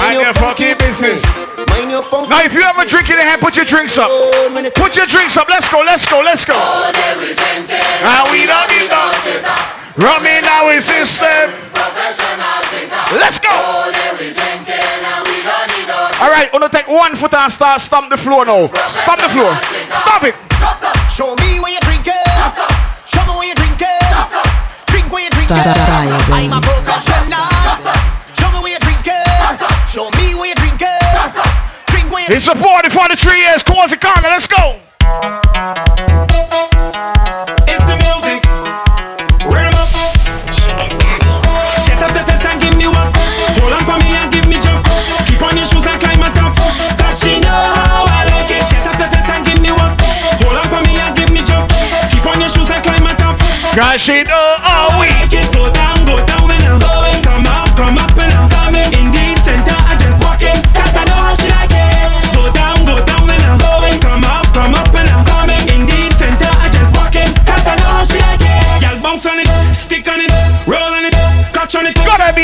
Mind 0.00 0.24
your 0.24 0.32
fucking 0.40 0.80
business. 0.80 1.20
Mind 1.20 1.36
funky 1.36 1.49
Now, 1.70 2.42
if 2.42 2.54
you 2.54 2.62
have 2.62 2.78
a 2.78 2.86
drink 2.86 3.10
in 3.10 3.16
your 3.16 3.26
hand, 3.26 3.40
put 3.40 3.56
your 3.56 3.64
drinks 3.64 3.98
up. 3.98 4.10
Put 4.74 4.96
your 4.96 5.06
drinks 5.06 5.36
up. 5.36 5.48
Let's 5.48 5.68
go. 5.70 5.80
Let's 5.80 6.06
go. 6.06 6.18
Let's 6.22 6.44
go. 6.44 6.54
And 6.56 8.24
we 8.30 8.46
don't 8.46 8.70
need 8.70 8.90
no 8.90 9.10
rum 9.96 10.24
in 10.26 10.44
our 10.44 10.80
system. 10.80 11.50
Let's 13.18 13.40
go. 13.40 13.50
All 16.20 16.30
right, 16.30 16.50
gonna 16.52 16.68
take 16.68 16.88
one 16.88 17.16
foot 17.16 17.34
and 17.34 17.52
start 17.52 17.80
stomp 17.80 18.10
the 18.10 18.16
floor 18.16 18.44
now. 18.44 18.68
Stomp 18.88 19.20
the 19.20 19.28
floor. 19.28 19.54
Stop 19.96 20.24
it. 20.24 20.34
Show 21.10 21.34
me 21.36 21.60
where 21.60 21.72
you 21.72 21.80
drink 21.80 22.06
it. 22.06 22.14
Show 23.06 23.24
me 23.26 23.32
where 23.38 23.48
you 23.48 23.54
drink 23.54 23.80
it. 23.80 24.02
Drink 24.86 25.12
where 25.12 25.24
you 25.24 25.30
drink 25.30 25.50
it. 25.50 25.66
I'm 25.66 26.52
a 26.52 26.60
professional. 26.60 27.59
It's 32.32 32.46
a 32.46 32.54
party 32.54 32.88
for 32.90 33.08
the 33.10 33.16
three 33.16 33.42
years. 33.42 33.64
Conga. 33.64 34.22
Let's 34.22 34.46
go. 34.46 34.78
It's 37.66 37.82
the 37.90 37.98
music. 37.98 38.38
Rhythm 39.50 39.74
up. 39.74 39.90
The 42.14 42.22
face 42.30 42.46
and 42.46 42.62
give 42.62 42.76
me 42.78 42.86
one. 42.86 43.10
Hold 43.58 43.74
on 43.74 43.82
for 43.82 43.98
me 43.98 44.14
and 44.14 44.30
give 44.30 44.46
me 44.46 44.62
jump. 44.62 44.86
Keep 45.26 45.42
on 45.42 45.56
your 45.56 45.66
shoes 45.66 45.86
and 45.90 45.98
climb 45.98 46.22
on 46.22 46.30
top. 46.32 46.54
Cause 47.02 47.18
she 47.18 47.40
know 47.40 47.50
how 47.50 48.06
I 48.06 48.22
like 48.30 48.46
it. 48.46 48.62
Get 48.70 48.86
up 48.86 48.94
the 48.94 49.10
face 49.10 49.26
and 49.26 49.44
give 49.44 49.60
me 49.60 49.72
one. 49.74 49.98
Hold 50.38 50.54
on 50.54 50.70
for 50.70 50.86
me 50.86 51.02
and 51.02 51.16
give 51.18 51.34
me 51.34 51.42
jump. 51.42 51.66
Keep 52.14 52.30
on 52.30 52.38
your 52.38 52.48
shoes 52.48 52.70
and 52.70 52.78
climb 52.84 53.10
on 53.10 53.16
top. 53.18 53.40
Cause 53.74 54.00
she 54.00 54.22
know 54.22 54.54
how 54.62 55.00
we. 55.02 55.19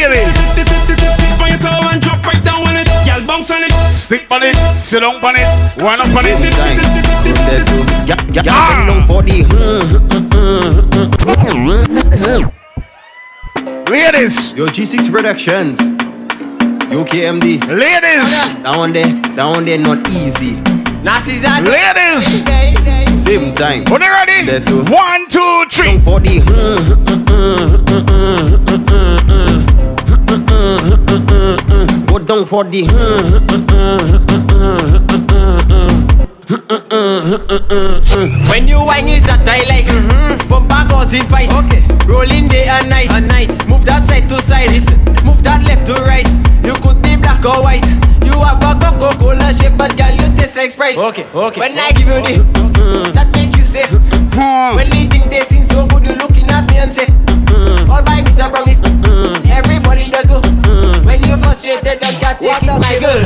On 0.05 0.13
it. 0.13 0.27
Gotta 0.57 0.87
be 0.87 0.93
it. 0.93 1.17
Tip 1.19 1.41
on 1.41 1.49
your 1.49 1.59
toe 1.59 1.89
and 1.89 2.01
drop 2.03 2.25
right 2.27 2.43
down 2.45 2.67
on 2.67 2.77
it. 2.77 2.89
Girl, 3.07 3.27
bounce 3.27 3.51
on 3.51 3.63
it. 3.63 3.73
Stick 3.91 4.31
on 4.31 4.43
it. 4.43 4.57
Sit 4.75 5.01
down 5.01 5.25
on 5.25 5.37
it. 5.37 5.47
Wind 5.83 6.01
up 6.01 6.15
on 6.15 6.27
it. 6.27 6.37
Ah. 8.49 9.05
for 9.07 9.23
the 9.23 9.45
Ladies. 13.91 14.53
Yo, 14.53 14.67
G6 14.67 15.11
Productions. 15.11 15.79
UKMD. 16.91 17.67
Ladies. 17.69 18.31
That 18.63 18.77
one 18.77 18.93
there, 18.93 19.07
that 19.37 19.45
one 19.45 19.65
there 19.65 19.79
not 19.79 20.09
easy. 20.11 20.61
Nazis 21.03 21.43
Ladies. 21.43 23.06
Same 23.27 23.53
time. 23.55 23.85
When 23.91 24.03
you 24.03 24.09
ready? 24.09 24.47
There 24.47 24.61
too. 24.61 24.85
One, 24.85 25.29
two, 25.29 25.65
three. 25.69 25.99
For 25.99 26.21
the 26.21 26.41
Go 32.07 32.19
down 32.21 32.45
for 32.45 32.63
the 32.63 32.87
When 36.47 36.63
you 38.69 38.79
whine 38.79 39.09
is 39.11 39.27
that 39.27 39.43
I 39.43 39.67
like 39.67 39.91
mm-hmm. 39.91 40.07
mm-hmm. 40.07 40.49
Bumper 40.49 40.87
goes 40.87 41.11
causing 41.11 41.27
fight. 41.27 41.51
Okay. 41.51 41.83
Rolling 42.07 42.47
day 42.47 42.71
and 42.71 42.89
night. 42.89 43.11
And 43.11 43.27
night. 43.27 43.51
Move 43.67 43.85
that 43.87 44.07
side 44.07 44.29
to 44.29 44.39
side. 44.41 44.71
Listen. 44.71 45.03
Move 45.27 45.43
that 45.43 45.67
left 45.67 45.91
to 45.91 45.95
right. 46.07 46.23
You 46.63 46.79
could 46.79 47.03
be 47.03 47.19
black 47.19 47.43
or 47.43 47.67
white. 47.67 47.83
You 48.23 48.39
have 48.47 48.63
a 48.63 48.79
Coca-Cola 48.79 49.55
shape, 49.59 49.75
but 49.75 49.99
girl, 49.99 50.15
you 50.15 50.31
taste 50.39 50.55
like 50.55 50.71
Sprite. 50.71 50.97
Okay, 50.97 51.27
okay. 51.35 51.61
When 51.61 51.75
I 51.75 51.91
give 51.91 52.07
you 52.07 52.23
the, 52.23 53.11
that 53.15 53.27
make 53.35 53.51
you 53.59 53.67
say. 53.67 53.83
Hmm. 53.91 54.79
When 54.79 54.87
they 54.91 55.11
think 55.11 55.27
they 55.27 55.43
seem 55.51 55.67
so 55.67 55.87
good, 55.89 56.07
you 56.07 56.15
looking 56.15 56.47
at 56.51 56.71
me 56.71 56.79
and 56.79 56.93
say, 56.95 57.11
all 57.91 58.07
by 58.07 58.23
Mr. 58.23 58.47
Promise. 58.55 58.79
Hmm. 58.87 59.51
Everybody 59.51 60.11
does 60.15 60.31
do. 60.31 60.66
Mm. 60.87 61.05
When 61.05 61.23
you're 61.25 61.39
frustrated, 61.39 61.99
don't 61.99 62.19
get 62.23 62.39
take 62.39 62.55
it, 62.55 62.79
my 62.79 62.95
girl. 63.03 63.19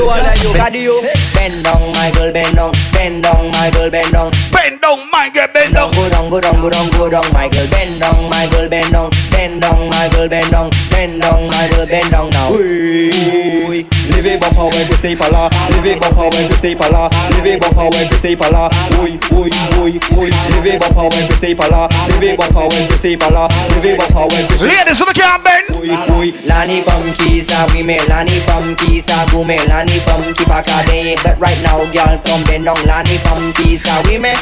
Bend 1.34 1.64
down, 1.64 1.92
my 1.92 2.10
girl, 2.14 2.32
bend 2.32 2.56
down, 2.56 2.72
bend 2.92 3.22
down, 3.22 3.50
my 3.52 3.70
girl, 3.70 3.90
bend 3.90 4.12
down. 4.12 4.30
Bend 4.52 4.80
down, 4.80 4.98
my 5.12 5.28
girl, 5.28 5.48
bend 5.52 5.74
down. 5.74 5.90
Go 5.92 6.08
down, 6.08 6.30
go 6.30 6.40
down, 6.40 6.60
go 6.60 6.70
down, 6.70 6.90
go 6.90 7.10
down, 7.10 7.24
my 7.32 7.48
girl, 7.48 7.68
bend 7.68 8.00
down, 8.00 8.30
my 8.30 8.48
girl, 8.50 8.68
bend 8.68 8.92
down, 8.92 9.10
bend 9.30 9.60
down, 9.60 9.88
my 9.90 10.08
girl, 10.08 10.28
bend 10.28 10.50
down, 10.50 10.70
bend 10.90 11.20
down, 11.20 11.48
my 11.48 11.68
girl, 11.68 11.86
bend 11.86 12.10
down 12.10 12.30
now. 12.30 12.52
Ooh, 12.52 13.84
Levez 14.20 14.36
vos 14.36 14.50
pa' 14.50 14.64
ouais, 14.64 14.84
vous 14.84 15.16
pas 15.16 15.30
là 15.30 15.48
Levez 15.70 15.94
vos 15.94 16.00
pa' 16.00 16.24
ouais, 16.24 16.46
vous 16.50 16.76
pas 16.76 16.90
là 16.90 17.08
Levez 17.38 17.56
vos 17.56 17.72
pa' 17.72 17.84
ouais, 17.84 18.06
vous 18.10 18.36
pas 18.36 18.50
là 18.50 18.68
Oui, 19.02 19.18
oui, 19.32 19.50
oui, 19.78 20.00
oui 20.14 20.30
Levez 20.50 20.76
vos 20.76 20.92
pa' 20.92 21.04
ouais, 21.04 21.26
vous 21.30 21.54
pas 21.54 21.68
là 21.70 21.88
Levez 22.06 22.36
vos 22.36 22.52
pa' 22.52 22.66
ouais, 22.66 22.86
vous 22.90 23.16
pas 23.16 23.30
là 23.30 23.48
Levez 23.74 23.96
vos 23.96 24.12
pa' 24.12 24.26
ouais, 24.26 24.46
vous 24.50 24.64
Ladies, 24.66 25.00
look 25.00 25.18
at 25.18 25.40
Ben. 25.42 25.74
Oui, 25.80 25.90
oui 26.18 26.34
Lani 26.44 26.82
from 26.82 27.10
Kisa, 27.14 27.66
we 27.72 27.82
me 27.82 27.96
Lani 28.08 28.40
from 28.40 28.76
Kisa 28.76 29.24
Go 29.32 29.42
me 29.42 29.56
Lani 29.66 29.98
from 30.00 30.22
Kipaka 30.34 30.84
They 30.84 31.16
but 31.24 31.40
right 31.40 31.56
now, 31.62 31.82
girl 31.90 32.20
Come 32.26 32.44
bend 32.44 32.66
down. 32.66 32.76
Lani 32.84 33.16
from 33.24 33.54
Kisa, 33.54 34.02
we 34.06 34.18
me 34.18 34.34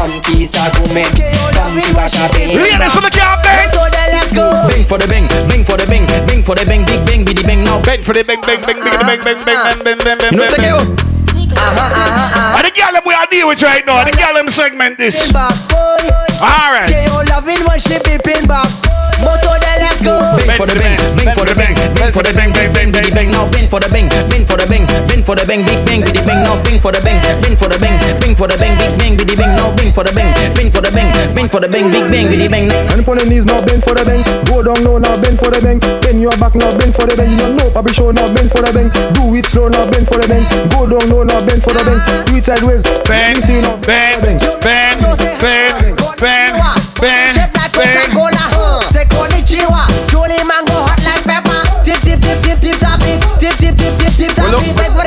from 0.00 0.16
Kisa, 0.24 0.64
go 0.72 0.88
me 0.96 1.04
from 1.52 1.76
Kipaka 1.76 2.32
Bay. 2.32 2.56
Ladies, 2.56 2.96
look 2.96 3.12
at 3.12 3.44
bend. 3.44 3.76
Let's 4.10 4.32
go. 4.32 4.48
Bang 4.66 4.84
for 4.88 4.96
the 4.96 5.06
bang, 5.06 5.28
bang 5.48 5.62
for 5.62 5.76
the 5.76 5.86
bang, 5.86 6.06
bang 6.26 6.42
for 6.42 6.54
the 6.56 6.64
bang, 6.64 6.84
big 6.86 7.04
bang, 7.04 7.24
biddy 7.24 7.42
bang 7.42 7.62
now. 7.64 7.82
Bang 7.82 8.02
for 8.02 8.14
the 8.14 8.24
bang, 8.24 8.40
bang, 8.40 8.60
bang, 8.64 8.80
bang, 8.80 8.96
bang, 9.04 9.20
bang, 9.20 9.44
bang, 9.44 9.60
bang, 9.84 9.98
bang, 10.00 10.18
bang, 10.18 10.32
You 10.32 10.38
know, 10.40 10.48
bang, 10.48 10.56
take 10.56 10.64
bang. 10.64 10.80
it 10.80 11.52
uh-huh, 11.52 11.68
uh-huh, 11.68 12.00
uh-huh. 12.00 12.56
And 12.56 12.64
the 12.64 12.72
girl 12.72 12.92
them 12.96 13.04
we 13.04 13.12
are 13.12 13.26
deal 13.28 13.48
with 13.48 13.62
right 13.62 13.84
now. 13.84 14.02
The 14.02 14.16
girl 14.16 14.34
them 14.34 14.48
segment 14.48 14.96
this. 14.96 15.28
All 15.36 16.72
right. 16.72 16.88
Get 16.88 17.12
your 17.12 17.24
loving 17.28 17.60
when 17.68 17.78
she 17.78 18.00
beeping 18.00 18.48
back. 18.48 19.09
Both 19.20 19.44
of 19.44 19.56
them, 19.60 19.76
let's 19.80 20.00
go. 20.00 20.16
Bing 20.40 20.56
for 20.56 20.66
the 20.66 20.76
bing, 20.76 20.96
bing 21.16 21.32
for 21.36 21.44
the 21.44 21.54
bing, 21.54 21.74
bing 21.96 22.12
for 22.12 22.22
the 22.24 22.32
bing, 22.32 22.50
bing 22.52 22.72
bing 22.72 22.90
bing 22.92 23.12
bing. 23.14 23.30
Now 23.30 23.44
bing 23.52 23.68
for 23.68 23.80
the 23.80 23.88
bing, 23.88 24.08
bing 24.32 24.44
for 24.48 24.56
the 24.56 24.66
bing, 24.66 24.84
bing 25.08 25.22
for 25.22 25.36
the 25.36 25.44
bing, 25.46 25.64
big 25.64 25.80
bing 25.86 26.00
bing 26.02 26.20
bing. 26.24 26.40
Now 26.44 26.56
bing 26.64 26.80
for 26.80 26.92
the 26.92 27.00
bing, 27.04 27.20
bing 27.40 27.56
for 27.56 27.68
the 27.68 27.78
bing, 27.78 27.96
bing 28.20 28.34
for 28.34 28.48
the 28.48 28.56
bing, 28.56 28.74
big 28.80 28.92
bing 28.98 29.14
bing 29.16 29.36
bing. 29.36 29.52
Now 29.56 29.70
bing 29.76 29.92
for 29.92 30.04
the 30.04 30.12
bing, 30.12 30.28
bing 30.56 30.70
for 30.72 30.80
the 30.80 30.90
bing, 30.90 31.08
bing 31.36 31.48
for 31.48 31.60
the 31.60 31.68
bing, 31.68 31.86
big 31.92 32.06
bing 32.10 32.28
bing 32.32 32.50
bing. 32.50 32.68
And 32.92 33.04
on 33.04 33.16
the 33.16 33.24
knees 33.28 33.44
now 33.44 33.60
bend 33.60 33.84
for 33.84 33.94
the 33.94 34.04
bing, 34.04 34.24
go 34.48 34.64
down 34.64 34.80
low 34.84 34.98
now 34.98 35.16
bend 35.20 35.38
for 35.38 35.52
the 35.52 35.60
bing, 35.60 35.78
bend 36.00 36.20
your 36.20 36.34
back 36.40 36.56
now 36.56 36.72
bend 36.76 36.96
for 36.96 37.04
the 37.04 37.14
bing. 37.16 37.30
You 37.36 37.38
don't 37.38 37.56
know, 37.56 37.68
probably 37.70 37.92
show 37.92 38.10
now 38.10 38.28
bend 38.32 38.50
for 38.50 38.64
the 38.64 38.72
bing, 38.72 38.88
do 39.12 39.36
it 39.36 39.44
slow 39.46 39.68
now 39.68 39.84
bend 39.88 40.08
for 40.08 40.16
the 40.16 40.26
bing, 40.26 40.44
go 40.72 40.88
down 40.88 41.04
low 41.12 41.22
now 41.22 41.40
bend 41.44 41.62
for 41.62 41.76
the 41.76 41.82
bing, 41.84 42.00
do 42.26 42.40
it 42.40 42.44
sideways. 42.44 42.84
Bend, 43.04 43.36
bend, 43.44 43.80
bend, 43.84 44.40
bend, 44.60 45.00
bend, 45.40 45.96
bend, 46.18 46.56
bend. 47.00 48.29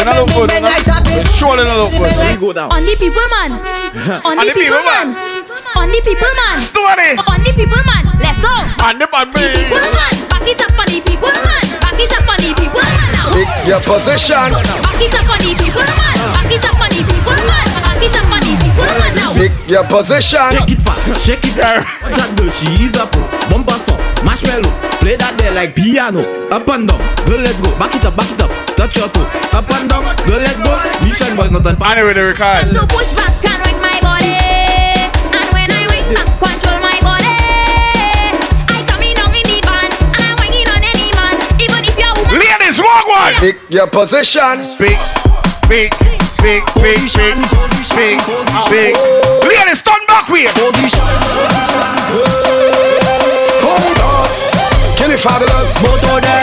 Tap 0.03 1.05
it. 1.07 1.27
surely 1.35 1.63
not 1.63 1.77
look 1.79 1.91
good. 1.95 2.11
We 2.11 2.35
go 2.39 2.53
down. 2.53 2.71
On 2.71 2.83
the 2.83 2.95
people 2.99 3.23
man. 3.31 3.51
On 4.23 4.35
On 4.35 4.37
the 4.37 4.51
the 4.51 4.53
people 4.53 4.77
people 4.77 4.83
man. 4.83 5.07
On 5.79 5.87
the 5.89 5.99
people 6.03 6.31
man. 6.35 6.55
Story. 6.59 7.11
On 7.23 7.39
the 7.43 7.51
people 7.55 7.83
man. 7.87 8.03
Let's 8.19 8.39
go. 8.43 8.51
And 8.83 8.99
the 8.99 9.07
man 9.07 9.31
People 9.31 9.79
man. 9.79 10.13
Back 10.27 10.47
it 10.47 10.59
up 10.59 10.75
on 10.75 10.87
the 10.91 10.99
people 11.03 11.31
man. 11.31 11.63
Back 11.79 11.99
it 11.99 12.11
up 12.11 12.27
on 12.27 12.37
the 12.43 12.51
people 12.55 12.83
man 12.83 13.09
now. 13.15 13.31
Pick 13.31 13.49
your 13.67 13.79
position. 13.79 14.47
Back 14.83 14.99
it 14.99 15.15
up 15.15 15.29
on 15.31 15.39
the 15.39 15.51
people 15.55 15.87
man. 15.87 16.17
Back 16.35 16.51
it 16.51 16.65
up 16.67 16.79
on 16.83 16.89
the 16.91 17.01
people 17.07 17.39
man. 17.47 17.67
Back 17.83 18.03
it 18.03 18.15
up 18.19 18.31
on 18.31 18.41
the 18.43 18.53
people 18.59 18.87
man 18.87 19.11
now. 19.15 19.31
Pick 19.33 19.53
your 19.71 19.85
position. 19.87 20.49
Shake 20.51 20.71
it 20.75 20.81
fast, 20.83 21.07
shake 21.23 21.45
it 21.47 21.55
fast. 21.55 21.87
That 22.03 22.29
girl, 22.35 22.51
she 22.51 22.67
is 22.85 22.95
a 22.99 23.07
pro. 23.07 23.23
Bumper 23.47 23.77
song, 23.87 23.99
marshmallow. 24.25 24.92
Play 25.03 25.19
that 25.19 25.35
there 25.35 25.51
like 25.51 25.75
piano. 25.75 26.23
Up 26.47 26.63
and 26.71 26.87
down, 26.87 27.03
girl, 27.27 27.43
let's 27.43 27.59
go. 27.59 27.75
Back 27.75 27.91
it 27.91 28.07
up, 28.07 28.15
back 28.15 28.31
it 28.31 28.39
up. 28.39 28.47
Touch 28.79 28.95
your 28.95 29.11
toe. 29.11 29.27
Up 29.51 29.67
and 29.67 29.91
down, 29.91 30.07
girl, 30.23 30.39
let's 30.39 30.55
go. 30.63 30.79
Mission 31.03 31.35
was 31.35 31.51
not 31.51 31.67
on. 31.67 31.75
Anyway, 31.83 32.15
the 32.15 32.31
record. 32.31 32.71
To 32.71 32.87
push 32.87 33.11
back 33.11 33.35
and 33.43 33.59
wing 33.67 33.83
my 33.83 33.99
body. 33.99 34.31
And 34.31 35.47
when 35.51 35.67
I 35.67 35.83
wing 35.91 36.07
back, 36.15 36.23
control 36.39 36.79
my 36.79 36.95
body. 37.03 37.35
I 38.71 38.79
come 38.87 39.03
in 39.03 39.19
down 39.19 39.35
in 39.35 39.43
the 39.43 39.59
van. 39.67 39.91
And 39.91 40.23
I 40.23 40.39
wing 40.39 40.55
it 40.55 40.71
on 40.71 40.79
any 40.79 41.11
man. 41.19 41.35
Even 41.59 41.83
if 41.83 41.99
you're 41.99 42.07
a 42.07 42.23
woman. 42.23 42.39
Ladies, 42.39 42.79
walk 42.79 43.03
one. 43.03 43.35
Pick 43.43 43.59
your 43.67 43.91
position. 43.91 44.63
Big, 44.79 44.95
big, 45.67 45.91
big, 46.39 46.63
big, 46.79 47.03
big, 47.11 47.35
big, 47.91 48.15
big. 48.71 48.95
Ladies, 49.51 49.83
turn 49.83 49.99
back 50.07 50.31
way. 50.31 50.47
Home 50.55 50.71
boss. 50.79 50.95
Skinny 55.13 55.17
fabulous. 55.17 55.81
Moto 55.81 56.19
de. 56.19 56.35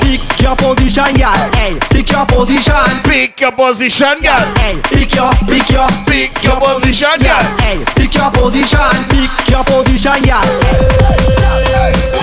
Pick 0.00 0.40
your 0.40 0.56
position, 0.56 1.12
girl. 1.16 1.50
Hey, 1.56 1.76
pick 1.90 2.10
your 2.10 2.24
position. 2.26 2.86
Pick 3.04 3.40
your 3.40 3.52
position, 3.52 4.16
girl. 4.22 4.46
Hey, 4.56 4.80
pick 4.88 5.14
your, 5.14 5.30
pick 5.46 5.68
your, 5.70 5.88
Pick 6.06 6.32
your 6.42 6.60
position, 6.60 7.18
girl. 7.20 7.44
Hey, 7.60 7.84
pick 7.96 8.14
your 8.14 8.30
position. 8.32 8.92
Pick 9.12 9.48
your 9.50 9.64
position, 9.64 10.16
girl. 10.24 10.46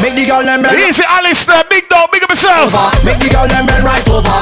Make 0.02 0.16
the 0.16 0.26
girl 0.28 0.44
them 0.44 0.64
bend 0.64 0.80
Easy, 0.80 1.04
Alistair. 1.06 1.64
Big 1.70 1.88
dog, 1.90 2.10
big 2.12 2.24
up 2.24 2.30
yourself. 2.30 2.74
over. 2.74 2.90
Make 3.06 3.20
the 3.20 3.30
girl 3.30 3.48
them 3.48 3.66
bend 3.66 3.84
right 3.84 4.08
over. 4.10 4.38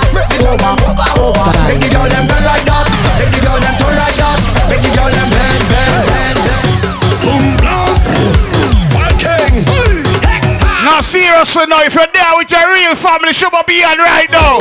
Over, 0.47 0.71
over. 0.87 1.09
over. 1.19 1.47
Make 1.67 1.81
the 1.83 1.89
girl 1.91 2.07
them 2.07 2.27
bend 2.27 2.45
like 2.45 2.65
that. 2.65 2.87
Make 3.19 3.31
the 3.35 3.39
girl 3.43 3.59
them 3.59 3.75
turn 3.75 3.95
like 3.99 4.15
that. 4.15 4.37
Make 4.69 4.81
the 4.81 4.91
girl 4.95 5.09
them 5.11 5.27
bend, 5.29 5.59
bend, 5.67 5.67
bend, 5.67 6.07
bend. 6.07 6.20
Seriously 11.11 11.65
now, 11.67 11.81
if 11.83 11.93
you're 11.93 12.07
there 12.13 12.37
with 12.37 12.49
your 12.49 12.71
real 12.71 12.95
family, 12.95 13.33
should 13.33 13.51
be 13.67 13.83
on 13.83 13.97
right 13.97 14.31
now. 14.31 14.59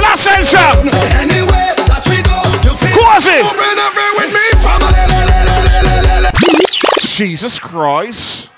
Blast 0.00 0.26
and 0.26 0.40
shout. 0.40 0.86
So 0.86 0.96
anywhere 1.20 1.76
that 1.84 2.00
we 2.08 2.16
go, 2.24 2.32
you 2.64 2.72
feel 2.72 2.96
Cause 2.96 3.28
it. 3.28 3.44
with 4.16 4.32
me, 4.32 4.40
family. 4.64 4.96
Jesus 7.04 7.58
Christ. 7.58 8.48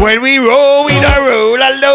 When 0.00 0.22
we 0.22 0.38
roll, 0.38 0.84
we 0.86 0.92
don't 0.92 1.28
roll 1.28 1.56
alone. 1.56 1.93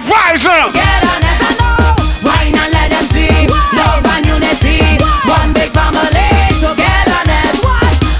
vibes 0.00 0.46
up. 0.46 0.72
Why 2.24 2.48
not 2.54 2.70
let 2.72 2.88
them 2.88 3.02
see? 3.02 3.28
Love 3.76 4.06
and 4.14 4.24
unity. 4.24 4.78
One 5.28 5.52
big 5.52 5.68
family. 5.74 6.28
Togetherness. 6.62 7.60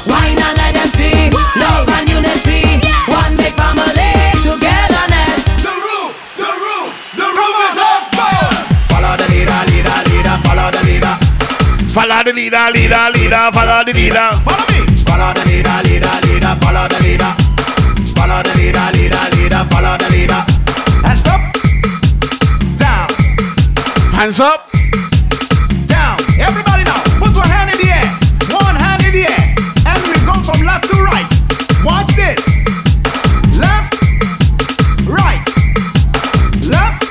Why? 0.04 0.34
Not 0.36 0.56
let 0.58 0.74
them 0.74 0.88
see? 0.92 1.30
Love 1.56 1.88
and 1.96 2.08
unity. 2.10 2.82
One 3.08 3.32
big 3.40 3.54
family. 3.56 4.10
Togetherness. 4.42 5.48
The 5.56 5.72
the 6.36 6.50
the 7.16 7.32
is. 7.64 7.78
Follow 8.92 9.16
the 9.16 9.26
leader, 9.32 9.60
leader, 9.72 9.98
leader. 10.12 10.36
Follow 10.44 10.68
the 10.74 10.82
leader. 10.84 11.14
Follow 11.94 12.20
the 12.24 12.32
leader, 12.32 12.68
leader, 12.74 13.06
leader. 13.14 13.48
Follow 13.54 13.84
the 13.84 13.92
leader. 13.96 14.28
Follow 14.44 14.66
me. 14.74 14.80
Follow 15.08 15.30
the 15.32 15.44
leader, 15.48 15.78
leader, 15.88 16.16
leader. 16.26 16.52
Follow 16.60 16.84
the 16.90 16.98
leader. 17.00 17.32
Follow 18.12 18.42
the 18.42 18.52
leader, 18.60 18.88
leader, 18.98 19.24
leader. 19.36 19.62
Follow 19.70 19.96
the 19.96 20.08
leader. 20.10 20.42
Hands 21.06 21.26
up. 21.26 21.51
Hands 24.22 24.38
up. 24.38 24.70
Down. 25.90 26.14
Everybody 26.38 26.86
now, 26.86 27.02
put 27.18 27.34
one 27.34 27.50
hand 27.50 27.74
in 27.74 27.78
the 27.82 27.90
air. 27.90 28.06
One 28.54 28.78
hand 28.78 29.02
in 29.02 29.18
the 29.18 29.26
air. 29.26 29.44
And 29.82 29.98
we 30.06 30.14
come 30.22 30.46
from 30.46 30.62
left 30.62 30.86
to 30.86 30.96
right. 31.02 31.26
Watch 31.82 32.06
this. 32.14 32.38
Left. 33.58 33.98
Right. 35.10 35.42
Left. 36.70 37.02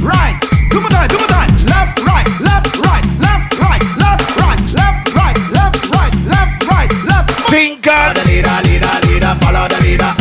Right. 0.00 0.32
Do 0.72 0.80
my 0.80 0.88
time, 0.88 1.12
do 1.12 1.20
my 1.20 1.28
time. 1.28 1.52
Left, 1.68 2.00
right, 2.00 2.28
left, 2.40 2.72
right, 2.80 3.04
left, 3.20 3.52
right, 3.60 3.84
left, 4.00 4.32
right, 4.40 4.60
left, 4.80 5.12
right, 5.12 5.36
left, 5.52 5.92
right, 5.92 6.14
left, 6.24 6.56
right, 6.72 6.90
left. 7.04 7.52
Think 7.52 7.84
Follow 7.84 8.16
the 8.16 8.24
leader, 8.32 8.56
leader, 8.64 8.96
leader. 9.12 9.36
Follow 9.44 9.68
the 9.68 9.76
leader. 9.84 10.12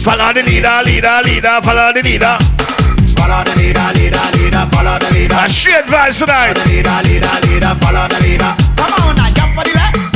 Follow 0.00 0.32
the 0.32 0.42
leader, 0.48 0.80
leader, 0.88 1.20
leader. 1.28 1.60
Follow 1.60 1.92
the 1.92 2.00
leader. 2.08 2.38
Follow 3.30 3.44
the 3.44 3.54
leader, 3.62 3.86
leader, 3.94 4.26
leader. 4.42 4.66
Follow 4.74 4.98
the 4.98 5.08
leader. 5.14 5.38
A 5.38 5.48
straight 5.48 5.84
vibes 5.84 6.18
tonight. 6.18 6.50
Follow 6.50 6.66
the 6.66 6.70
leader, 6.74 6.98
leader, 7.06 7.30
leader. 7.46 7.74
Follow 7.78 8.08
the 8.10 8.18
leader. 8.26 8.52
Come 8.74 8.90
on 9.06 9.14
now, 9.14 9.30
jump 9.30 9.54
for 9.54 9.62
the 9.62 9.70
left, 9.70 10.09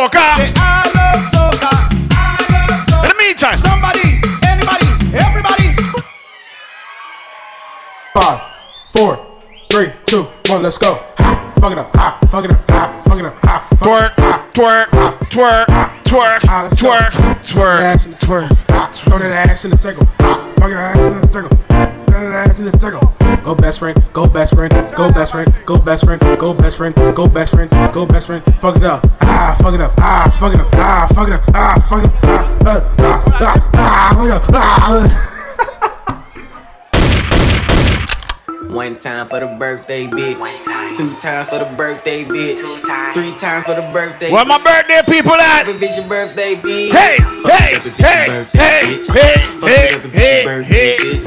soca. 0.00 0.36
Say 0.36 0.52
I 0.56 0.88
love 0.96 1.22
soca. 1.32 1.72
I 2.12 2.40
love 2.52 2.80
soca. 2.88 3.04
In 3.04 3.08
the 3.10 3.18
meantime, 3.18 3.56
somebody, 3.56 4.06
anybody, 4.48 4.86
everybody. 5.12 5.66
Five, 8.14 8.40
four, 8.84 9.26
three, 9.70 9.92
two, 10.06 10.24
one, 10.46 10.62
let's 10.62 10.78
go. 10.78 10.94
Ha, 11.18 11.52
fuck 11.60 11.72
it 11.72 11.78
up, 11.78 11.94
ha, 11.94 12.18
fuck 12.28 12.44
it 12.44 12.50
up, 12.50 12.70
ha, 12.70 13.02
fuck 13.04 13.18
it 13.18 13.24
up, 13.26 13.38
ha, 13.44 13.66
fuck 13.70 13.78
twerk, 13.78 14.14
twerk, 14.54 14.86
twerk, 15.28 15.99
twerk, 16.10 16.40
twerk, 16.40 17.12
twerk, 17.44 18.18
twerk. 18.18 18.50
Ha, 18.70 18.90
throw 18.92 19.18
that 19.18 19.48
ass 19.48 19.64
in 19.64 19.70
the 19.70 19.76
circle. 19.76 20.06
Fuck 20.16 20.70
it 20.70 20.74
ass 20.74 20.96
in 20.96 21.20
the 21.20 21.32
circle. 21.32 21.56
Throw 21.56 22.30
that 22.32 22.48
ass 22.50 22.58
in 22.58 22.66
the 22.66 22.78
circle. 22.78 23.14
Go 23.44 23.54
best 23.54 23.78
friend, 23.78 23.96
go 24.12 24.26
best 24.26 24.54
friend, 24.54 24.72
go 24.96 25.12
best 25.12 25.30
friend, 25.32 25.54
go 25.66 25.78
best 25.78 26.04
friend, 26.04 26.20
go 26.40 26.52
best 26.52 26.76
friend, 26.76 26.94
go 27.14 27.28
best 27.28 27.54
friend, 27.54 27.70
go 27.94 28.06
best 28.06 28.26
friend. 28.26 28.42
Fuck 28.58 28.76
it 28.76 28.84
up, 28.84 29.06
ah, 29.20 29.56
fuck 29.62 29.72
it 29.72 29.80
up, 29.80 29.92
ah, 29.98 30.36
fuck 30.40 30.52
it 30.52 30.60
up, 30.60 30.74
ah, 30.74 31.08
fuck 31.14 31.28
it 31.28 31.34
up, 31.34 31.42
ah, 31.54 31.86
fuck 31.88 32.04
it 32.04 32.10
up, 32.10 32.24
ah, 32.24 32.94
ah, 32.98 33.24
ah, 33.40 33.70
ah, 33.74 34.12
fuck 34.16 34.24
it 34.24 34.30
up, 34.32 34.42
ah. 34.52 35.39
One 38.70 38.96
time 38.96 39.26
for 39.26 39.40
the 39.40 39.48
birthday, 39.58 40.06
bitch. 40.06 40.36
Two 40.96 41.14
times 41.16 41.48
for 41.48 41.58
the 41.58 41.72
birthday, 41.76 42.24
bitch. 42.24 42.62
Three 43.14 43.32
times 43.36 43.64
for 43.64 43.74
the 43.74 43.82
birthday. 43.92 44.30
Where 44.30 44.44
my 44.44 44.62
birthday 44.62 45.00
people 45.10 45.32
at? 45.32 45.66
Fuck 45.66 45.68
it 45.68 45.76
up 45.76 45.82
if 45.82 45.82
it's 45.82 45.96
your 45.98 46.08
birthday, 46.08 46.54
bitch. 46.54 46.90
Hey, 46.90 47.16
hey, 47.50 47.72
it 47.72 47.78
up 47.78 47.86
if 47.86 47.98
it's 47.98 47.98
your 47.98 48.08
hey, 48.08 48.26
birthday, 48.26 48.58
hey, 48.58 48.82
bitch. 48.82 49.14
hey, 49.14 49.58
Fuck 49.60 49.68
hey, 49.70 49.88
it 49.88 49.94
up 49.96 50.04
if 50.04 50.04
it's 50.04 50.14
hey, 50.14 50.36
your 50.36 50.44
birthday, 50.44 50.96
hey, 50.96 51.24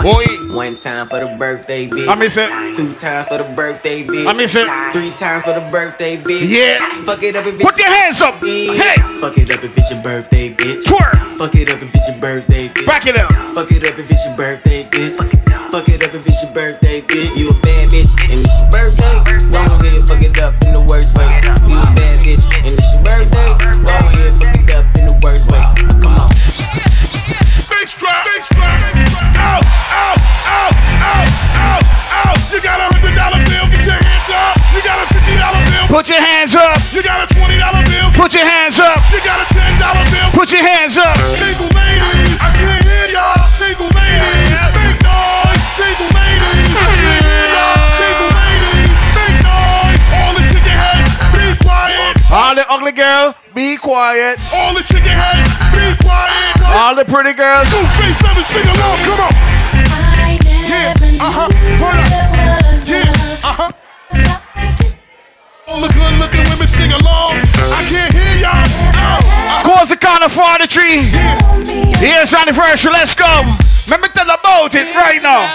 boy. 0.48 0.56
One 0.56 0.78
time 0.78 1.08
for 1.08 1.20
the 1.20 1.36
birthday, 1.38 1.88
bitch. 1.88 2.08
I 2.08 2.16
miss 2.16 2.38
it. 2.38 2.50
Two 2.76 2.94
times 2.94 3.28
for 3.28 3.38
the 3.38 3.54
birthday, 3.56 4.04
bitch. 4.04 4.28
I 4.28 4.34
miss 4.34 4.56
it. 4.56 4.68
Three 4.94 5.12
times 5.12 5.44
for 5.44 5.54
the 5.54 5.68
birthday, 5.72 6.18
bitch. 6.18 6.48
Yeah. 6.48 7.04
Fuck 7.04 7.24
it 7.24 7.36
up 7.36 7.46
if 7.46 7.56
it's 7.56 7.64
Put 7.64 7.78
your 7.78 7.90
hands 7.90 8.22
up. 8.22 8.36
bitch. 8.36 8.78
Hey. 8.78 9.20
Fuck 9.20 9.38
it 9.38 9.52
up 9.52 9.64
if 9.64 9.78
it's 9.78 9.92
your 9.92 10.02
birthday, 10.02 10.54
bitch. 10.54 10.84
Twerk. 10.84 11.38
Fuck 11.38 11.56
it 11.56 11.72
up 11.74 11.82
if 11.82 11.94
it's 11.94 12.08
your 12.08 12.18
birthday, 12.20 12.70
bitch. 12.70 12.86
Back 12.86 13.06
it 13.08 13.18
up. 13.18 13.32
Fuck 13.54 13.72
it 13.72 13.84
up 13.90 14.00
if 14.00 14.10
it's 14.10 14.26
your 14.26 14.36
birthday, 14.38 14.84
bitch. 14.86 15.53
Fuck 15.74 15.90
it 15.90 16.06
up 16.06 16.14
if 16.14 16.22
it's 16.30 16.38
your 16.38 16.54
birthday, 16.54 17.02
bitch. 17.02 17.34
You 17.34 17.50
a 17.50 17.54
bad 17.66 17.90
bitch 17.90 18.14
and 18.30 18.46
it's 18.46 18.54
your 18.62 18.70
birthday. 18.70 19.18
Go 19.50 19.74
ahead, 19.74 20.06
fuck 20.06 20.22
it 20.22 20.38
up 20.38 20.54
in 20.62 20.78
the 20.78 20.86
worst 20.86 21.18
way. 21.18 21.26
You 21.66 21.82
a 21.82 21.90
bad 21.98 22.14
bitch 22.22 22.46
and 22.62 22.78
it's 22.78 22.94
your 22.94 23.02
birthday. 23.02 23.50
Go 23.82 23.90
ahead, 24.06 24.38
fuck 24.38 24.54
it 24.54 24.70
up 24.70 24.86
in 24.94 25.10
the 25.10 25.18
worst 25.26 25.50
way. 25.50 25.66
Come 25.98 26.14
on. 26.14 26.30
Bass 27.74 27.90
drop, 27.98 28.22
bass 28.22 28.46
drop. 28.54 28.70
Out, 29.34 29.66
out, 29.98 30.22
out, 30.46 30.74
out, 30.78 31.30
out, 31.58 31.82
out. 32.22 32.38
You 32.54 32.62
got 32.62 32.78
a 32.78 32.94
hundred 32.94 33.18
dollar 33.18 33.42
bill, 33.42 33.66
get 33.74 33.82
your 33.82 33.98
hands 33.98 34.30
up. 34.30 34.54
You 34.78 34.82
got 34.86 35.02
a 35.02 35.06
fifty 35.10 35.34
dollar 35.42 35.62
bill. 35.74 35.90
Put 35.90 36.06
your 36.06 36.22
hands 36.22 36.54
up. 36.54 36.78
You 36.94 37.02
got 37.02 37.26
a 37.26 37.28
twenty 37.34 37.58
dollar 37.58 37.82
bill. 37.90 38.14
Put 38.14 38.38
your 38.38 38.46
hands 38.46 38.78
up. 38.78 39.02
You 39.10 39.26
got 39.26 39.42
a 39.42 39.50
ten 39.50 39.82
dollar 39.82 40.06
bill. 40.14 40.38
Put 40.38 40.54
your 40.54 40.62
hands 40.62 41.02
up. 41.02 41.18
Single 41.42 41.74
ladies, 41.74 42.38
I 42.38 42.54
can't 42.62 42.83
ugly 52.84 52.98
girl, 52.98 53.34
be 53.56 53.78
quiet. 53.78 54.40
All 54.52 54.74
the 54.74 54.84
chicken 54.84 55.16
heads, 55.16 55.48
be 55.72 56.04
quiet. 56.04 56.60
All 56.76 56.96
the 56.96 57.06
pretty 57.06 57.32
girls. 57.32 57.70
Two, 57.72 57.80
three, 57.96 58.12
seven, 58.20 58.44
sing 58.44 58.68
along, 58.76 58.98
come 59.08 59.20
on. 59.24 59.32
Yeah, 60.68 60.92
uh-huh, 61.24 61.48
word 61.80 61.96
up. 61.96 62.12
Yeah, 62.84 63.08
uh-huh. 63.48 63.72
All 65.68 65.80
the 65.80 65.94
good 65.94 66.14
looking 66.20 66.44
women 66.52 66.68
sing 66.68 66.92
along. 66.92 67.40
I 67.72 67.88
can't 67.88 68.12
hear 68.12 68.36
y'all. 68.44 68.68
Oh, 68.68 69.64
Cause 69.64 69.90
the 69.90 69.98
corner 69.98 70.28
for 70.28 70.60
the 70.60 70.68
tree. 70.68 71.00
Here's 72.04 72.34
anniversary. 72.34 72.92
Let's 72.92 73.16
go. 73.16 73.32
Let 73.88 74.02
me 74.02 74.10
tell 74.14 74.28
about 74.28 74.76
it 74.76 74.94
right 74.96 75.24
now. 75.24 75.48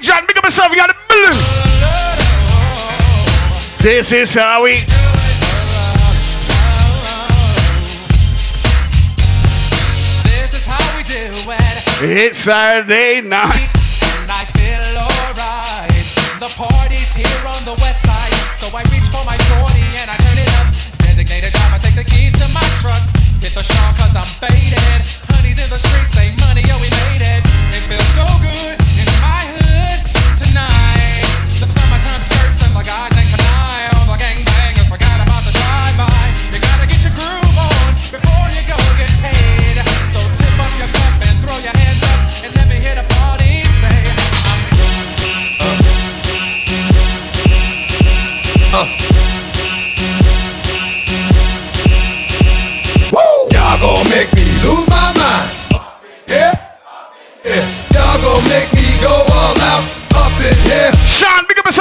Big 0.00 0.06
John, 0.06 0.24
big 0.26 0.38
up 0.38 0.44
yourself. 0.44 0.72
You 0.72 0.76
got 0.76 0.88
the 0.88 0.96
blue. 1.12 1.36
This 3.84 4.12
is 4.12 4.32
how 4.32 4.64
we. 4.64 4.80
This 10.24 10.56
is 10.56 10.64
how 10.64 10.80
we 10.96 11.04
do 11.04 11.20
it. 11.20 11.84
It's 12.00 12.38
Saturday 12.38 13.20
night. 13.20 13.52
And 14.00 14.24
I 14.32 14.48
feel 14.56 14.80
alright. 15.04 15.92
The 16.40 16.48
party's 16.56 17.12
here 17.12 17.44
on 17.44 17.60
the 17.68 17.76
west 17.84 18.00
side. 18.00 18.32
So 18.56 18.72
I 18.72 18.80
reach 18.96 19.12
for 19.12 19.20
my 19.28 19.36
40 19.60 19.84
and 20.00 20.08
I 20.08 20.16
turn 20.16 20.38
it 20.40 20.48
up. 20.64 20.72
Designated 21.04 21.52
driver, 21.52 21.76
take 21.76 22.00
the 22.00 22.08
keys 22.08 22.32
to 22.40 22.48
my 22.56 22.64
truck. 22.80 23.04
Hit 23.44 23.52
the 23.52 23.60
shawl 23.60 23.92
cause 24.00 24.16
I'm 24.16 24.24
faded. 24.40 25.04
Honey's 25.36 25.60
in 25.60 25.68
the 25.68 25.76
streets, 25.76 26.16
say 26.16 26.32
money, 26.40 26.64
yo, 26.64 26.80
we 26.80 26.88
made 26.88 27.20
it. 27.20 27.44
It 27.76 27.84
feels 27.84 28.08
so 28.16 28.24
good 28.40 28.89
the 32.80 32.86
guys 32.86 33.18
ain't 33.18 33.39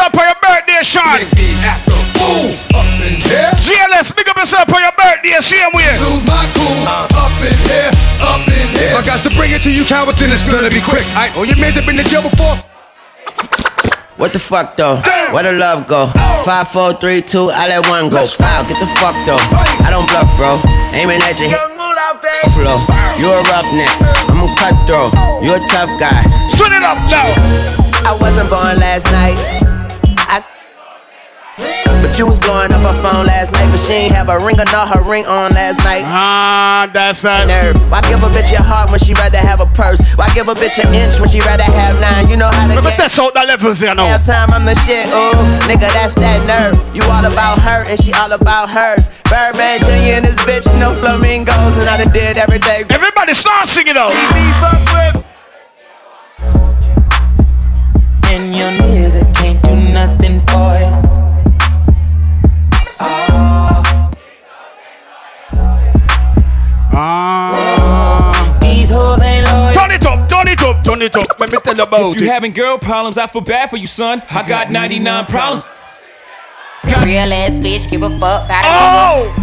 yourself 0.10 0.16
for 0.16 0.26
your 0.26 0.40
birthday, 0.42 0.82
Sean. 0.82 1.20
Make 1.20 1.36
me 1.38 1.50
act 1.66 1.88
a 1.88 1.98
fool 2.18 2.50
up 2.74 2.90
in 3.06 3.22
here. 3.22 3.52
GLS, 3.62 4.16
big 4.16 4.30
up 4.30 4.38
yourself 4.38 4.66
for 4.70 4.80
your 4.80 4.94
birthday, 4.98 5.38
same 5.42 5.70
way. 5.74 5.90
Lose 6.00 6.26
my 6.26 6.46
cool 6.54 6.80
uh, 6.88 7.26
up 7.26 7.34
in 7.46 7.58
here, 7.70 7.92
up 8.22 8.44
in 8.48 8.68
here. 8.74 8.94
I 8.96 9.02
got 9.06 9.22
to 9.24 9.32
bring 9.36 9.52
it 9.52 9.62
to 9.64 9.72
you, 9.72 9.86
coward, 9.86 10.16
then 10.18 10.32
it's 10.32 10.46
gonna 10.46 10.70
be 10.70 10.82
quick. 10.82 11.06
I, 11.14 11.32
oh, 11.36 11.44
you 11.44 11.56
made 11.62 11.78
up 11.78 11.88
in 11.88 11.98
the 11.98 12.04
jail 12.04 12.24
before? 12.24 12.58
What 14.18 14.34
the 14.34 14.40
fuck 14.40 14.76
though? 14.76 15.00
Where 15.32 15.44
the 15.44 15.54
love 15.54 15.88
go? 15.88 16.12
Oh. 16.12 16.44
Five, 16.44 16.68
four, 16.68 16.92
three, 16.92 17.22
two. 17.22 17.52
I 17.56 17.70
let 17.70 17.88
one 17.88 18.10
go. 18.10 18.20
Wow, 18.20 18.68
get 18.68 18.76
the 18.76 18.90
fuck 19.00 19.16
though. 19.24 19.40
I 19.80 19.88
don't 19.88 20.04
bluff, 20.12 20.28
bro. 20.36 20.60
Aiming 20.92 21.24
at 21.24 21.40
your 21.40 21.48
hip. 21.48 21.60
Flow. 22.52 22.84
You 23.16 23.32
a 23.32 23.40
roughneck. 23.48 23.96
I'm 24.28 24.44
a 24.44 24.48
cutthroat. 24.60 25.14
You 25.40 25.56
a 25.56 25.60
tough 25.72 25.92
guy. 26.00 26.28
Swing 26.52 26.74
it 26.74 26.84
up 26.84 27.00
now. 27.08 27.32
I 28.04 28.18
wasn't 28.20 28.50
born 28.50 28.76
last 28.76 29.06
night. 29.12 29.69
I 31.62 31.90
but 32.02 32.18
you 32.18 32.26
was 32.26 32.40
blowing 32.40 32.72
up 32.72 32.82
her 32.82 32.96
phone 33.04 33.28
last 33.28 33.52
night, 33.54 33.68
but 33.72 33.80
she 33.80 34.08
ain't 34.08 34.16
have 34.16 34.30
a 34.30 34.40
ring 34.40 34.56
or 34.56 34.66
not 34.72 34.88
her 34.96 35.04
ring 35.04 35.26
on 35.28 35.52
last 35.52 35.84
night. 35.84 36.04
Ah, 36.08 36.90
that's 36.94 37.22
that 37.24 37.48
nerve. 37.48 37.76
Why 37.92 38.00
give 38.08 38.24
a 38.24 38.32
bitch 38.32 38.52
your 38.52 38.64
heart 38.64 38.90
when 38.90 39.00
she 39.00 39.14
rather 39.14 39.38
have 39.38 39.60
a 39.60 39.68
purse? 39.76 40.00
Why 40.16 40.32
give 40.34 40.48
a 40.48 40.56
bitch 40.56 40.80
an 40.80 40.96
inch 40.96 41.20
when 41.20 41.28
she 41.28 41.40
rather 41.44 41.68
have 41.68 42.00
nine? 42.00 42.32
You 42.32 42.38
know 42.38 42.48
how 42.48 42.68
to 42.68 42.76
Look 42.76 42.88
at 42.88 42.98
this 42.98 43.20
out 43.20 43.34
that 43.36 43.48
levels, 43.48 43.82
you 43.82 43.94
know. 43.94 44.08
Half 44.08 44.26
time 44.26 44.50
I'm 44.56 44.64
the 44.64 44.76
shit, 44.88 45.12
ooh, 45.12 45.36
nigga, 45.68 45.92
that's 45.92 46.16
that 46.16 46.40
nerve. 46.48 46.80
You 46.96 47.04
all 47.12 47.26
about 47.28 47.60
her 47.60 47.84
and 47.84 48.00
she 48.00 48.14
all 48.16 48.32
about 48.32 48.72
hers. 48.72 49.12
Birdman 49.28 49.84
Jr. 49.84 50.24
and 50.24 50.26
this 50.26 50.40
bitch, 50.48 50.66
no 50.80 50.96
flamingos, 50.96 51.76
and 51.76 51.90
I 51.90 52.00
done 52.00 52.14
did 52.14 52.38
every 52.38 52.60
day. 52.60 52.88
Everybody 52.90 53.34
start 53.36 53.68
singing 53.68 54.00
though. 54.00 54.16
And 58.32 58.56
your 58.56 58.72
nigga 58.72 59.36
can't 59.36 59.62
do 59.64 59.76
nothing 59.76 60.40
for 60.48 60.80
you. 60.80 61.19
Ah. 67.32 68.60
These 68.62 68.90
hoes 68.92 69.22
ain't 69.22 69.46
loyal. 69.52 69.74
Turn 69.74 69.92
it 69.92 70.06
up, 70.06 70.28
turn 70.30 70.48
it 70.48 70.62
up, 70.62 70.84
turn 70.84 71.02
it 71.02 71.16
up. 71.16 71.40
Let 71.40 71.52
me 71.52 71.58
tell 71.64 71.76
you 71.76 71.84
about 71.84 72.14
If 72.16 72.22
you 72.22 72.28
it. 72.28 72.32
having 72.32 72.52
girl 72.54 72.78
problems, 72.78 73.18
I 73.18 73.28
feel 73.28 73.42
bad 73.42 73.70
for 73.70 73.78
you, 73.78 73.88
son. 73.88 74.22
I 74.32 74.48
got 74.48 74.72
99 74.72 75.26
problems. 75.26 75.66
Real 77.04 77.34
ass 77.34 77.52
bitch, 77.60 77.90
give 77.90 78.04
a 78.04 78.10
fuck 78.20 78.46
about 78.46 78.64
a 78.66 78.68
Oh! 78.70 79.34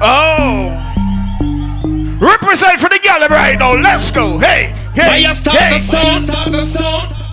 Oh! 0.00 0.80
Represent 2.20 2.80
for 2.80 2.88
the 2.88 2.98
gal 3.02 3.20
right 3.28 3.58
now. 3.58 3.74
Let's 3.74 4.10
go. 4.10 4.38
Hey, 4.38 4.72
hey, 4.94 5.22
Fire 5.24 5.32
start 5.34 5.58
hey. 5.58 5.78
the 6.50 7.23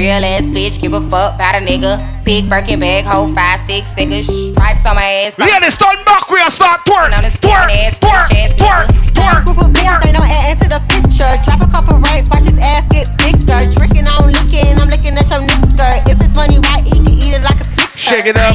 Real 0.00 0.24
ass 0.24 0.48
bitch, 0.48 0.80
give 0.80 0.94
a 0.94 1.00
fuck 1.12 1.34
about 1.34 1.56
a 1.56 1.58
nigga. 1.58 2.00
Big 2.24 2.48
Birkin 2.48 2.80
bag, 2.80 3.04
hold 3.04 3.34
five, 3.34 3.60
six 3.68 3.92
figures. 3.92 4.24
Stripes 4.24 4.86
on 4.86 4.96
my 4.96 5.28
ass. 5.28 5.34
Yeah, 5.36 5.60
they 5.60 5.68
stand 5.68 6.02
back. 6.06 6.24
We 6.30 6.40
are 6.40 6.50
start 6.50 6.80
twerk, 6.86 7.12
twerk, 7.12 7.68
twerk, 8.00 8.56
twerk, 8.56 8.86
twerk. 9.12 9.44
Group 9.44 9.58
of 9.58 9.70
bitches, 9.76 10.00
they 10.00 10.12
know 10.12 10.24
add 10.24 10.56
to 10.62 10.68
the 10.72 10.80
picture. 10.88 11.28
Drop 11.44 11.60
a 11.60 11.68
couple 11.68 11.98
rights, 11.98 12.26
watch 12.30 12.48
his 12.48 12.56
ass 12.64 12.88
get 12.88 13.12
bigger. 13.20 13.60
Drinking, 13.76 14.08
I'm 14.08 14.32
looking, 14.32 14.72
I'm 14.80 14.88
looking 14.88 15.20
at 15.20 15.28
your 15.28 15.44
nigga. 15.44 16.08
If 16.08 16.16
it's 16.24 16.34
money, 16.34 16.56
why 16.56 16.80
can 16.80 17.04
eat 17.04 17.36
it 17.36 17.42
like 17.42 17.60
a? 17.60 17.69
Shake 18.00 18.24
it 18.24 18.38
up, 18.38 18.54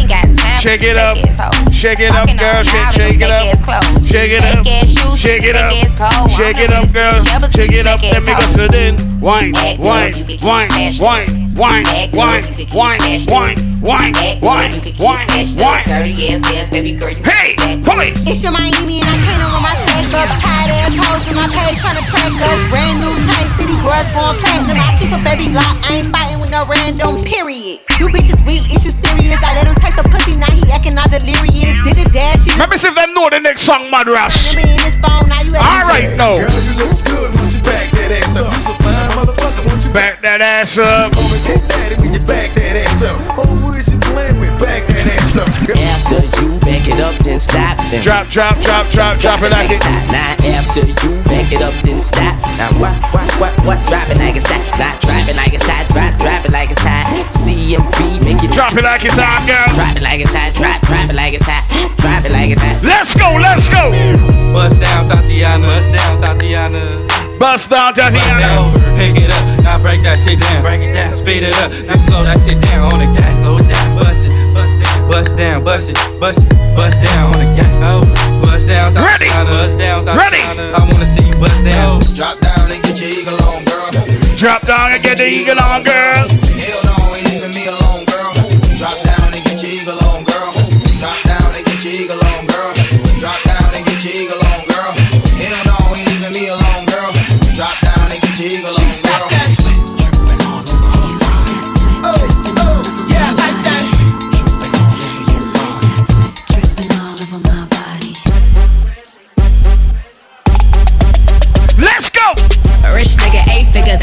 shake 0.60 0.82
it 0.82 0.98
up, 0.98 1.16
shake 1.72 2.00
it 2.00 2.12
up, 2.12 2.26
girl, 2.38 2.64
shake, 2.64 2.92
shake 2.94 3.22
it 3.22 3.30
up, 3.30 3.56
shake 4.04 4.32
it 4.32 4.42
up, 4.44 4.66
shake 5.16 5.44
it 5.44 5.56
up, 5.56 5.70
shake 6.32 6.58
it 6.58 6.72
up, 6.72 6.92
girl, 6.92 7.24
shake 7.52 7.72
it 7.72 7.86
up, 7.86 8.04
and 8.04 8.26
make 8.26 8.38
us 8.38 8.56
sit 8.56 8.74
in. 8.74 9.20
Wine, 9.22 9.54
wine, 9.78 10.20
wine, 10.42 10.98
wine 11.00 11.46
wine, 11.56 11.84
wine, 12.12 12.12
wine, 12.12 12.44
wine, 12.74 13.26
wine, 13.28 13.82
wine, 13.82 14.42
wine, 14.42 14.82
wine. 15.00 15.86
Dirty 15.86 16.30
ass, 16.30 16.70
baby 16.70 16.94
girl. 16.94 17.14
Hey, 17.14 17.56
boy. 17.78 18.12
It's 18.12 18.44
your 18.44 18.52
Miami, 18.52 19.00
and 19.00 19.10
I 19.10 19.16
can't 19.16 19.40
know 19.40 19.60
my 19.62 19.95
stack 20.04 20.20
up. 20.20 20.30
Tired 20.42 20.72
ass 20.84 20.94
hoes 20.98 21.24
in 21.32 21.36
my 21.40 21.48
page 21.48 21.78
trying 21.80 22.00
to 22.00 22.06
track 22.10 22.34
us. 22.36 22.60
Brand 22.68 22.96
new 23.00 23.14
chain, 23.24 23.46
city 23.56 23.76
girls 23.80 24.08
going 24.12 24.36
platinum. 24.44 24.78
I 24.80 24.90
keep 25.00 25.12
a 25.16 25.20
baby 25.24 25.48
Glock, 25.52 25.76
I 25.88 26.02
ain't 26.02 26.10
fighting 26.12 26.40
with 26.42 26.52
no 26.52 26.62
random 26.68 27.16
period. 27.24 27.80
You 28.00 28.06
bitches 28.12 28.40
weak, 28.48 28.68
is 28.68 28.84
you 28.84 28.92
serious? 28.92 29.40
I 29.40 29.56
let 29.56 29.68
him 29.68 29.76
taste 29.80 29.96
the 29.96 30.04
pussy, 30.04 30.36
now 30.36 30.52
he 30.52 30.64
acting 30.72 30.98
all 30.98 31.08
delirious. 31.08 31.80
Did 31.82 31.96
it 31.96 32.12
dash, 32.12 32.44
she 32.44 32.52
Let 32.60 32.70
me 32.70 32.78
see 32.78 32.90
if 32.90 32.96
them 32.96 33.14
know 33.14 33.30
the 33.30 33.40
next 33.40 33.64
song, 33.64 33.88
Mad 33.90 34.08
Rush. 34.08 34.56
remember 34.56 34.76
in 34.76 34.80
his 34.84 34.98
phone, 35.00 35.30
now 35.30 35.40
All 35.64 35.86
right, 35.88 36.12
no. 36.20 36.42
Girl, 36.44 36.52
you 36.52 36.76
look 36.82 36.98
good, 37.06 37.30
won't 37.36 37.54
you 37.54 37.62
back 37.64 37.88
that 37.96 38.12
ass 38.12 38.36
up? 38.42 38.52
You's 38.52 38.68
a 38.68 38.76
fine 38.84 39.10
motherfucker, 39.16 39.64
won't 39.66 39.84
you 39.86 39.92
Back 39.96 40.22
that 40.24 40.42
ass 40.42 40.78
up. 40.78 41.16
Gonna 41.16 41.40
get 41.48 41.62
daddy 41.72 41.96
when 42.02 42.12
you 42.12 42.20
back 42.28 42.52
that 42.56 42.76
ass 42.84 43.04
up. 43.08 43.16
Oh, 43.40 43.48
who 43.64 43.72
is 43.72 43.88
you 43.88 43.95
back 46.86 46.98
it 46.98 47.02
up, 47.02 47.16
then 47.24 47.40
stop. 47.40 47.78
Then 47.90 48.04
Drop, 48.04 48.28
drop, 48.30 48.62
drop, 48.62 48.86
drop, 48.92 49.18
drop 49.18 49.42
it 49.42 49.52
like 49.52 49.72
it. 49.72 49.80
Now 50.12 50.36
after 50.54 50.86
you 50.86 51.24
back 51.26 51.52
it 51.52 51.62
up, 51.62 51.74
then 51.82 52.00
stop. 52.00 52.38
Now 52.58 52.70
what, 52.80 52.94
what, 53.14 53.26
what, 53.40 53.54
what? 53.66 53.80
Drop 53.88 54.10
it 54.10 54.18
like 54.18 54.36
it's 54.36 54.46
hot. 54.46 54.62
Not 54.78 55.02
drop 55.02 55.26
it 55.26 55.36
like 55.36 55.54
it's 55.54 55.66
hot. 55.66 55.90
Drop, 55.90 56.14
drop 56.22 56.46
it 56.46 56.52
like 56.52 56.70
it's 56.70 56.82
hot. 56.82 57.10
CMB 57.34 58.22
make 58.22 58.44
it 58.44 58.52
Drop 58.52 58.74
it 58.78 58.84
like 58.84 59.04
it's 59.04 59.18
hot, 59.18 59.46
girl. 59.50 59.66
Drop 59.74 59.96
it 59.98 60.04
like 60.04 60.22
it's 60.22 60.34
hot. 60.34 60.54
Drop, 60.54 60.82
drop 60.86 61.10
it 61.10 61.16
like 61.16 61.34
it's 61.34 61.46
hot. 61.46 61.64
Drop 61.98 62.22
it 62.26 62.32
like 62.32 62.52
it's 62.54 62.62
hot. 62.62 62.86
Let's 62.86 63.16
go, 63.18 63.34
let's 63.34 63.66
go. 63.70 63.90
Bust 64.54 64.80
down, 64.80 65.10
Thotiana. 65.10 65.66
Bust 65.66 65.90
down, 65.90 66.22
Thotiana. 66.22 67.40
Bust 67.40 67.70
down, 67.70 67.94
Thotiana. 67.94 68.62
Over, 68.62 68.80
pick 68.96 69.18
it 69.18 69.30
up. 69.34 69.64
Now 69.64 69.82
break 69.82 70.04
that 70.04 70.22
shit 70.22 70.40
down. 70.40 70.62
Break 70.62 70.82
it 70.82 70.94
down. 70.94 71.14
Speed 71.14 71.44
it 71.44 71.56
up. 71.66 71.72
Then 71.72 72.00
slow 72.00 72.24
that 72.24 72.40
shit 72.46 72.62
down 72.62 72.94
on 72.94 73.00
the 73.02 73.10
gas. 73.18 73.34
Slow 73.42 73.58
it 73.58 73.68
down. 73.68 73.98
Bust 73.98 74.30
it. 74.30 74.32
Bust 74.54 74.70
down. 74.70 74.75
Bust 75.08 75.38
down. 75.38 75.64
Bust 75.64 75.90
it. 75.90 75.98
Bust 76.20 76.40
it. 76.40 76.50
Bust 76.76 77.02
down 77.02 77.34
on 77.34 77.40
the 77.40 77.48
gas. 77.56 77.72
Over. 77.86 78.12
Bust 78.42 78.68
down, 78.68 78.94
Ready. 78.96 79.28
Bust 79.28 79.78
down, 79.78 80.06
Ready. 80.06 80.44
I 80.76 80.80
wanna 80.92 81.06
see 81.06 81.24
you 81.24 81.36
bust 81.36 81.64
down. 81.64 82.02
Drop 82.14 82.40
down 82.40 82.72
and 82.72 82.84
get 82.84 83.00
your 83.00 83.10
eagle 83.10 83.40
on, 83.48 83.64
girl. 83.64 83.92
Drop 84.36 84.62
down 84.68 84.92
and 84.92 85.02
get 85.02 85.18
the 85.18 85.28
eagle 85.28 85.60
on, 85.60 85.84
girl. 85.84 86.28
Hell 86.28 86.82
no, 86.84 87.16
ain't 87.16 87.24
leaving 87.32 87.56
me 87.56 87.68
alone, 87.68 87.95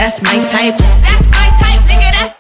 that's 0.03 0.21
my 0.21 0.35
type. 0.51 0.75
That's 1.07 1.31
my 1.31 1.47
type, 1.63 1.79
nigga, 1.87 2.11
that's 2.11 2.35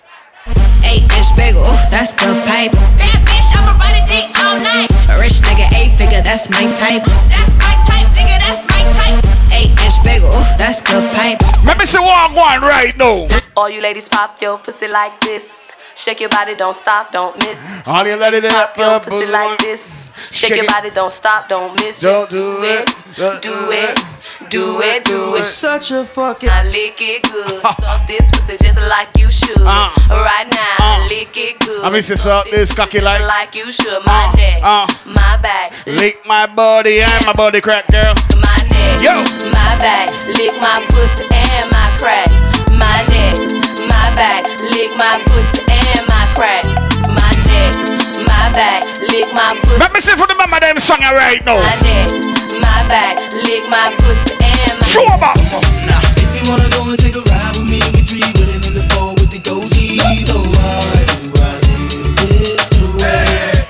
Eight 0.82 1.06
inch 1.14 1.30
bagel, 1.38 1.62
that's 1.94 2.10
the 2.18 2.34
pipe. 2.42 2.74
that 2.74 3.22
bitch, 3.22 3.54
I'ma 3.54 3.78
run 3.78 3.94
a 3.94 4.02
dick 4.02 4.34
all 4.42 4.58
night. 4.58 4.90
A 5.06 5.14
rich 5.22 5.38
nigga, 5.46 5.70
eight 5.78 5.94
figure, 5.94 6.22
that's 6.26 6.50
my 6.50 6.66
type. 6.82 7.06
That's 7.30 7.54
my 7.62 7.70
type, 7.86 8.10
nigga, 8.18 8.36
that's 8.42 8.66
my 8.66 8.82
type. 8.98 9.22
Eight 9.54 9.70
inch 9.78 9.94
bagel, 10.02 10.34
that's 10.58 10.82
the 10.82 11.06
pipe. 11.14 11.38
Let 11.62 11.78
me 11.78 11.86
see 11.86 12.02
what 12.02 12.34
one 12.34 12.62
right 12.62 12.98
now. 12.98 13.28
All 13.56 13.70
you 13.70 13.80
ladies 13.80 14.08
pop 14.08 14.42
your 14.42 14.58
pussy 14.58 14.88
like 14.88 15.20
this. 15.20 15.71
Shake 15.94 16.20
your 16.20 16.30
body, 16.30 16.54
don't 16.54 16.74
stop, 16.74 17.12
don't 17.12 17.36
miss. 17.38 17.82
All 17.86 18.06
you 18.06 18.16
let 18.16 18.32
it 18.32 18.44
up, 18.46 18.76
your 18.76 18.86
up, 18.86 19.04
pussy 19.04 19.24
up, 19.26 19.30
like 19.32 19.58
this. 19.58 20.10
Shake, 20.30 20.50
Shake 20.50 20.56
your 20.62 20.66
body, 20.66 20.90
don't 20.90 21.12
stop, 21.12 21.48
don't 21.48 21.74
miss. 21.74 22.00
Don't 22.00 22.22
Just 22.22 22.32
do 22.32 22.56
do 22.56 22.62
it, 22.62 22.86
do 23.42 23.70
it, 23.70 24.04
do 24.48 24.80
it, 24.80 25.04
do 25.04 25.36
it. 25.36 25.44
Such 25.44 25.90
a 25.90 26.04
fucking. 26.04 26.48
I 26.48 26.64
lick 26.64 26.96
it 27.00 27.24
good. 27.24 27.60
Suck 27.80 28.06
this 28.06 28.30
pussy 28.30 28.56
just 28.58 28.80
like 28.80 29.08
you 29.18 29.30
should. 29.30 29.60
Uh, 29.60 29.92
right 30.08 30.48
now, 30.50 30.76
I 30.78 31.06
lick 31.10 31.36
it 31.36 31.60
good. 31.60 31.84
I 31.84 31.90
mean, 31.90 32.02
say 32.02 32.14
suck 32.16 32.50
this 32.50 32.74
cocky 32.74 33.00
like. 33.00 33.20
like 33.22 33.54
you 33.54 33.70
should. 33.70 34.04
My 34.06 34.32
neck, 34.34 34.62
uh. 34.62 34.86
my 35.04 35.36
back, 35.42 35.74
Lick 35.86 36.24
my 36.26 36.46
body 36.46 37.00
and 37.02 37.26
my 37.26 37.34
body 37.34 37.60
crack, 37.60 37.86
girl. 37.92 38.14
my 38.40 38.56
neck, 38.72 39.02
Yo. 39.02 39.12
my 39.52 39.76
back, 39.78 40.08
lick 40.26 40.56
my 40.60 40.78
pussy 40.88 41.28
and 41.32 41.70
my 41.70 41.88
crack. 42.00 42.28
My 42.72 43.04
neck, 43.12 43.36
my 43.86 44.08
back, 44.16 44.44
lick 44.72 44.88
my 44.96 45.20
pussy 45.26 45.61
back, 48.52 48.84
lick 49.00 49.26
my 49.34 49.48
pussy. 49.62 49.78
Let 49.78 49.92
me 49.92 50.00
see 50.00 50.16
for 50.16 50.26
the 50.26 50.34
mama 50.34 50.60
them 50.60 50.78
song 50.78 51.00
right 51.00 51.44
now. 51.44 51.58
My 51.60 51.76
neck, 51.82 52.08
my 52.60 52.80
back, 52.88 53.18
lick 53.44 53.64
my 53.68 53.88
pussy 53.98 54.36
and 54.40 54.78
my. 54.78 54.86
Show 54.86 55.04
about. 55.14 55.36
If 56.16 56.30
you 56.36 56.50
wanna 56.50 56.68
go 56.70 56.84
and 56.88 56.98
take 56.98 57.16
a 57.16 57.22
ride 57.22 57.56
with 57.56 57.68
me, 57.68 57.80
we 57.94 58.02
three 58.02 58.24
willing 58.36 58.62
in 58.64 58.74
the 58.74 58.84
four 58.92 59.14
with 59.14 59.30
the 59.30 59.40
ghosties. 59.40 60.28
Oh, 60.28 60.44
why 60.44 61.04
do 61.22 61.28
I 61.40 61.52
live 61.64 62.16
this 62.20 62.70
way? 63.00 63.68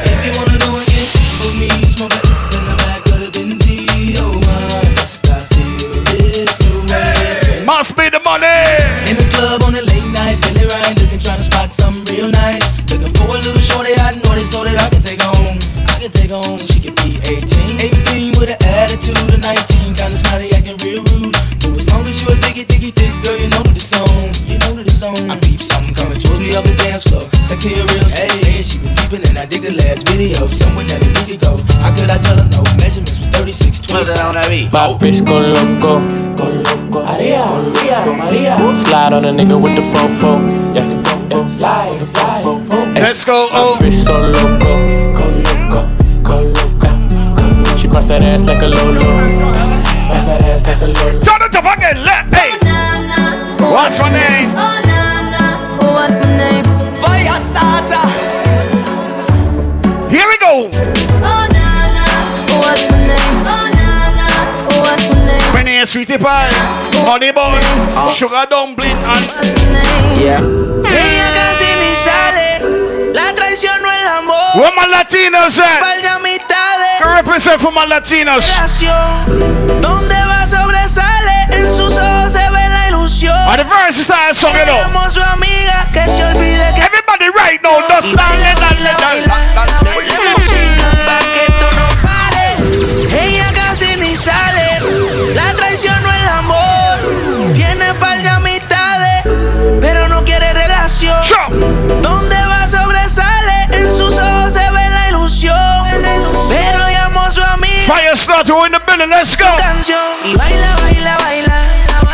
If 0.00 0.18
you 0.24 0.32
wanna 0.38 0.58
go 0.58 0.70
and 0.76 0.86
get 0.86 1.08
with 1.42 1.56
me, 1.60 1.68
smoke 1.84 2.14
it 2.14 2.24
in 2.56 2.64
the 2.64 2.76
back 2.78 3.04
of 3.12 3.18
the 3.20 3.28
Benzie. 3.34 4.16
Oh, 4.18 4.38
why 4.38 4.94
must 4.96 5.28
I 5.28 5.40
feel 5.52 5.92
this 6.08 6.56
way? 6.88 7.64
Must 7.64 7.96
be 7.96 8.08
the 8.08 8.20
money. 8.24 8.64
In 9.10 9.16
the 9.16 9.28
club 9.34 9.62
on 9.64 9.74
a 9.74 9.82
late 9.82 10.08
night, 10.14 10.36
feeling 10.44 10.68
right, 10.68 10.94
looking 11.00 11.18
trying 11.18 11.38
to 11.38 11.44
spot 11.44 11.72
something 11.72 12.04
real 12.14 12.30
nice. 12.30 12.57
Her 16.28 16.42
home, 16.44 16.58
she 16.58 16.80
could 16.80 16.96
be 16.96 17.16
18. 17.24 17.80
18 17.80 18.38
with 18.38 18.50
an 18.52 18.60
attitude 18.60 19.16
of 19.16 19.40
19, 19.40 19.94
kinda 19.94 20.16
snotty, 20.16 20.52
acting 20.52 20.76
real 20.84 21.02
rude. 21.14 21.32
But 21.60 21.78
as 21.78 21.88
long 21.88 22.04
as 22.06 22.20
you 22.20 22.28
a 22.28 22.36
diggy, 22.36 22.64
diggy, 22.64 22.92
dick, 22.92 23.12
girl, 23.24 23.36
you 23.36 23.48
know 23.48 23.62
the 23.62 23.80
song. 23.80 24.28
You 24.44 24.58
know 24.58 24.76
the 24.76 24.90
song. 24.90 25.16
I 25.30 25.36
peep 25.40 25.60
something 25.60 25.94
coming 25.94 26.18
towards 26.20 26.40
me 26.40 26.54
up 26.54 26.64
the 26.64 26.74
dance 26.76 27.04
floor. 27.04 27.24
Sexy 27.40 27.74
and 27.74 27.88
real 27.92 28.04
slow. 28.04 28.28
Hey, 28.44 28.62
she 28.62 28.78
been 28.78 28.94
peeping 28.96 29.24
and 29.28 29.38
I 29.38 29.46
dig 29.46 29.62
the 29.62 29.72
last 29.72 30.08
video. 30.08 30.46
Somewhere 30.48 30.84
that 30.84 31.00
we 31.00 31.12
could 31.24 31.40
go. 31.40 31.56
How 31.80 31.94
could 31.94 32.10
I 32.10 32.18
tell 32.18 32.36
her 32.36 32.48
no? 32.48 32.62
Measurements 32.76 33.18
was 33.18 33.28
36, 33.28 33.80
20. 33.88 34.68
My 34.72 34.92
bitch 35.00 35.24
go 35.24 35.40
loco. 35.40 36.04
Go 36.36 36.46
loco. 36.66 37.04
Maria, 37.04 37.46
Maria, 37.46 37.98
Maria. 38.04 38.54
Slide 38.84 39.12
on 39.16 39.24
a 39.24 39.32
nigga 39.32 39.56
with 39.60 39.76
the 39.76 39.84
fofo. 39.92 40.40
Yeah, 40.76 40.84
yeah. 40.84 41.48
Slide, 41.48 42.00
slide. 42.04 42.44
Let's 42.96 43.24
go. 43.24 43.48
Oh. 43.52 43.76
My 43.80 43.86
bitch 43.86 44.04
so 44.04 44.18
loco. 44.18 45.17
Go. 47.88 47.94
She 47.94 47.94
cross 47.94 48.08
that 48.08 48.22
ass 48.22 48.44
like 48.46 48.62
a 48.62 48.66
lolo. 48.68 49.00
Cross 49.00 50.26
that 50.26 50.42
ass 50.44 50.62
like 50.66 50.80
a 50.82 50.86
lolo. 50.92 51.20
Turn 51.24 51.40
it 51.42 51.54
up 51.56 51.64
again. 51.64 51.96
Let, 52.04 52.26
hey. 52.34 52.52
What's 53.60 53.98
my 53.98 54.12
name? 54.12 54.50
Oh 54.52 54.80
na 54.84 55.00
na, 55.32 55.44
what's 55.92 56.16
my 56.20 56.36
name? 56.36 56.64
Fire 57.00 57.38
starter. 57.40 58.04
Here 60.10 60.26
we 60.28 60.36
go. 60.38 60.68
Oh 61.24 61.44
na 61.48 61.66
na, 61.96 62.04
what's 62.60 62.84
my 62.90 62.98
name? 63.08 63.36
Oh 63.44 63.66
na 63.72 63.88
na, 64.16 64.26
what's 64.80 65.08
my 65.08 65.26
name? 65.26 65.52
Penny 65.52 65.76
and 65.80 65.88
sweetie 65.88 66.18
pie, 66.18 66.48
honey 67.08 67.32
bun, 67.32 67.60
sugar 68.12 68.44
dumpling 68.50 68.92
and 68.92 69.24
Yeah. 70.18 70.40
Ella 70.84 71.28
casi 71.34 71.70
ni 71.80 71.92
sale. 72.04 73.12
La 73.14 73.34
traición 73.34 73.80
no 73.82 73.90
es 73.90 74.00
el 74.02 74.08
amor. 74.08 74.60
Where 74.60 74.72
my 74.76 74.86
Latinos 74.86 75.58
Can 76.98 77.14
represent 77.14 77.60
for 77.60 77.70
my 77.70 77.86
Latinos. 77.86 78.44
Donde 79.80 80.14
va 80.26 80.46
sobresale. 80.48 81.46
En 81.50 81.70
sus 81.70 81.96
ojos 81.96 82.32
se 82.32 82.50
ve 82.50 82.68
la 82.68 82.88
ilusión. 82.88 83.36
The 83.56 83.64
that 83.64 84.34
song 84.34 84.54
su 85.08 85.22
amiga 85.22 85.86
que 85.92 86.06
se 86.08 86.24
olvide 86.24 86.74
que. 86.74 86.82
Everybody 86.82 87.28
right 87.36 87.62
now, 87.62 87.80
just 87.88 88.14
dale, 88.16 88.54
dale, 88.58 88.94
dale. 88.98 89.22
Ella 93.20 93.46
casi 93.54 93.96
ni 94.00 94.16
sale. 94.16 94.80
La 95.34 95.52
traición 95.54 96.02
no 96.02 96.12
el 96.12 96.28
amor. 96.28 97.54
Tiene 97.54 97.94
par 97.94 98.20
de 98.20 98.28
amistades, 98.28 99.22
pero 99.80 100.08
no 100.08 100.24
quiere 100.24 100.52
relación. 100.52 101.22
Donde 102.02 102.36
va 102.36 102.47
amiga. 108.18 108.28
Fire 108.28 108.44
starter, 108.44 108.54
we're 108.54 108.66
in 108.66 108.72
the 108.72 108.80
building, 108.86 109.10
let's 109.10 109.36
go. 109.36 109.46
canción 109.58 109.98
y 110.24 110.36
baila, 110.36 110.76
baila, 110.82 111.16
baila. 111.18 111.62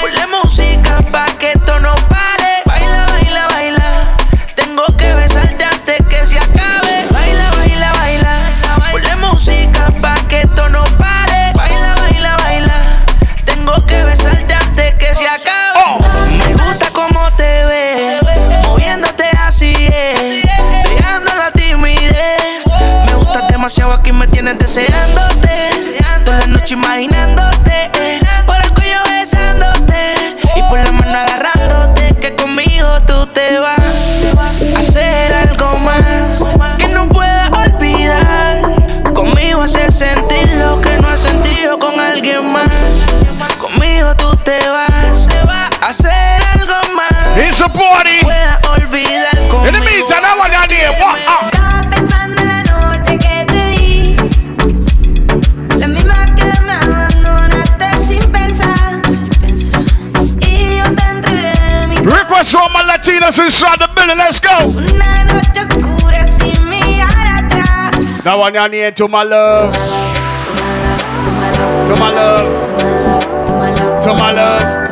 Ponle 0.01 0.27
música 0.27 1.01
pa' 1.11 1.27
que 1.39 1.53
esto 1.53 1.81
no 1.81 1.95
pare. 2.09 2.63
Baila, 2.67 3.07
baila, 3.07 3.49
baila. 3.49 4.17
Tengo 4.55 4.85
que 4.97 5.15
besarte 5.15 5.65
antes 5.65 6.03
que 6.09 6.27
se 6.27 6.39
acabe. 6.39 7.07
Baila, 7.11 7.51
baila, 7.57 7.93
baila. 7.93 8.91
Ponle 8.91 9.17
música 9.17 9.91
pa' 10.01 10.15
que 10.29 10.41
esto 10.41 10.69
no 10.69 10.85
pare. 10.99 11.53
Baila, 11.55 11.95
baila, 11.97 12.37
baila. 12.37 13.05
Tengo 13.45 13.87
que 13.87 14.05
besarte 14.05 14.55
antes 14.55 14.95
que 14.95 15.15
se 15.15 15.27
acabe. 15.27 15.55
Me 16.39 16.53
gusta 16.53 16.91
cómo 16.93 17.31
te 17.37 17.65
ves, 17.67 18.21
moviéndote 18.67 19.29
así 19.39 19.75
es, 19.87 20.43
dejando 20.89 21.35
la 21.37 21.51
timidez. 21.53 22.63
Me 23.07 23.15
gustas 23.15 23.49
demasiado 23.49 23.93
aquí 23.93 24.13
me 24.13 24.27
tienes 24.27 24.45
la 24.45 24.94
noche 26.65 26.75
imaginándote, 26.75 27.91
por 28.47 28.57
el 28.57 28.71
cuello 28.73 28.97
besándote 29.11 30.15
y 30.57 30.63
por 30.71 30.79
la 30.79 30.93
mano 30.93 31.19
agarrándote 31.19 32.15
que 32.23 32.35
conmigo 32.37 32.89
tú 33.07 33.27
te 33.27 33.59
vas 33.59 33.79
a 34.75 34.79
hacer 34.79 35.35
algo 35.35 35.79
más 35.81 36.43
que 36.79 36.89
no 36.89 37.07
puedas 37.11 37.51
olvidar. 37.51 38.63
Conmigo 39.13 39.61
hacer 39.61 39.93
sentir 39.93 40.51
lo 40.57 40.81
que 40.81 40.97
no 40.97 41.09
has 41.09 41.21
sentido 41.21 41.79
con 41.79 42.01
alguien 42.01 42.51
más. 42.51 42.71
Conmigo 43.59 44.15
tú 44.17 44.35
te 44.39 44.59
vas 44.67 45.29
a 45.83 45.87
hacer 45.87 46.43
algo 46.55 46.95
más. 46.95 47.37
My 63.05 63.77
the 63.77 63.89
building, 63.95 64.17
let's 64.17 64.41
go. 64.41 64.49
Now 68.25 68.37
I 68.37 68.39
want 68.51 68.55
to 68.55 68.69
hear 68.77 68.91
to 68.93 69.09
my 69.09 69.23
love. 69.23 69.75
To 69.75 69.81
my 72.01 72.11
love. 72.11 74.03
To 74.03 74.15
my 74.15 74.33
love. 74.33 74.84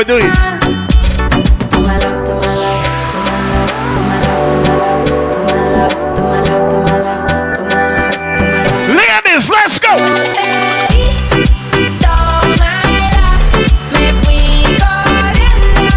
We 0.00 0.04
do 0.06 0.16
it. 0.16 0.24
Ladies, 8.96 9.50
let's 9.50 9.78
go. 9.78 9.94
Me 13.92 14.12
fui 14.22 14.64
corriendo 14.80 15.90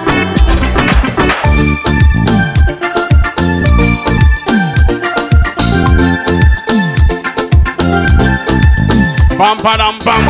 Pam 9.60 9.76
padam 9.76 9.98
pam. 10.00 10.24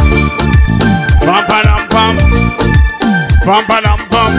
Pam 1.23 1.44
padam 1.47 1.86
pam. 1.89 2.16
Pam 3.47 3.62
padam 3.65 4.01
pam. 4.11 4.32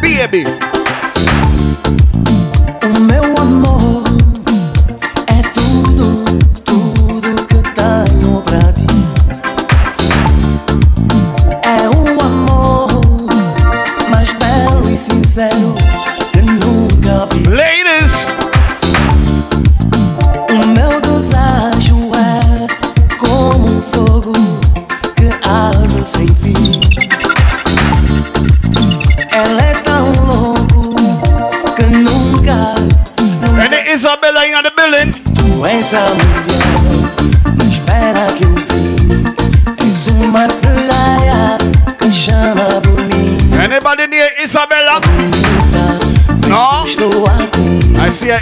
Baby. 0.00 0.81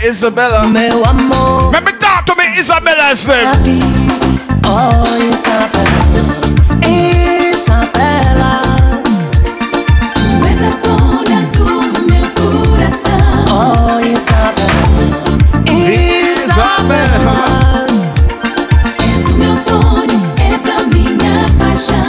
Isabella. 0.02 0.62
Remember 0.66 1.92
that 2.00 2.24
to 2.26 2.34
me 2.36 2.44
Isabella's 2.58 3.26
name. 3.26 3.46
Oh, 4.64 5.04
Isabella. 5.30 6.00
Isabella. 6.84 8.52
Oh, 13.52 14.00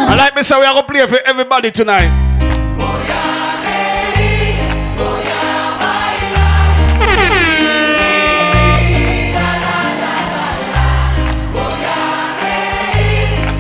I 0.10 0.16
like 0.16 0.36
me 0.36 0.44
say 0.44 0.58
we 0.60 0.66
are 0.66 0.74
gonna 0.74 0.88
play 0.88 1.06
for 1.08 1.20
everybody 1.26 1.72
tonight. 1.72 2.31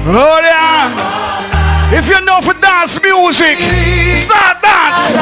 Oh, 0.03 0.09
Gloria. 0.09 1.97
If 1.97 2.07
you 2.09 2.19
know 2.21 2.41
for 2.41 2.53
dance 2.59 2.99
music, 3.03 3.59
start 4.17 4.61
dance. 4.61 5.17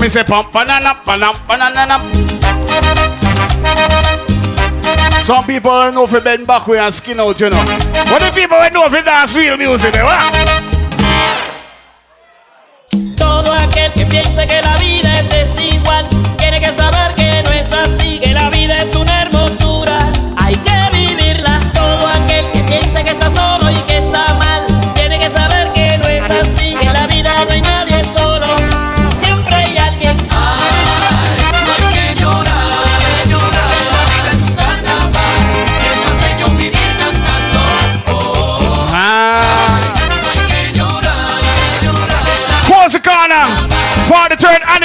me 0.00 0.08
say 0.08 0.24
pump 0.24 0.50
banana, 0.52 0.98
banana, 1.04 1.38
banana. 1.46 1.98
Some 5.22 5.46
people 5.46 5.70
know 5.92 6.04
if 6.04 6.24
bend 6.24 6.46
back 6.46 6.66
way 6.66 6.78
and 6.78 6.92
skin 6.92 7.20
out, 7.20 7.38
you 7.38 7.50
know. 7.50 7.58
What 7.58 8.22
the 8.22 8.32
people 8.34 8.58
don't 8.58 8.72
know 8.72 8.86
if 8.86 9.04
dance 9.04 9.36
real 9.36 9.56
music, 9.56 9.92
they 9.92 10.00
eh? 10.00 10.04
what? 10.04 10.39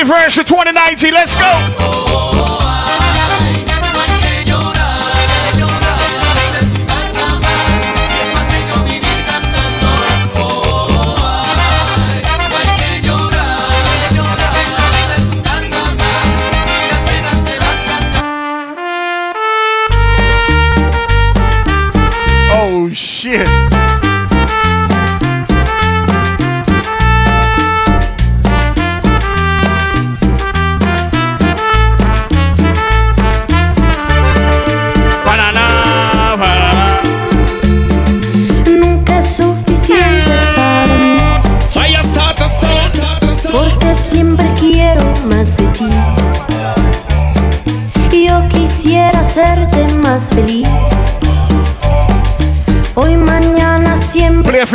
anniversary 0.06 0.44
2019. 0.44 1.14
Let's 1.14 1.36
go. 1.36 2.05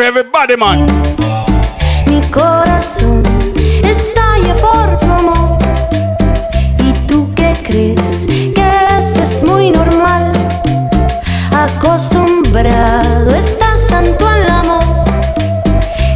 for 0.01 0.07
everybody, 0.07 0.57
man. 0.57 0.87
Mi 2.07 2.21
corazón 2.31 3.23
estalla 3.85 4.55
por 4.57 4.97
tu 4.99 5.07
amor. 5.07 5.59
¿Y 6.79 6.93
tú 7.07 7.31
qué 7.35 7.53
crees? 7.63 8.27
Que 8.27 8.67
esto 8.99 9.23
es 9.23 9.43
muy 9.43 9.71
normal. 9.71 10.33
Acostumbrado 11.53 13.35
estás 13.35 13.87
tanto 13.89 14.27
al 14.27 14.51
amor 14.51 15.05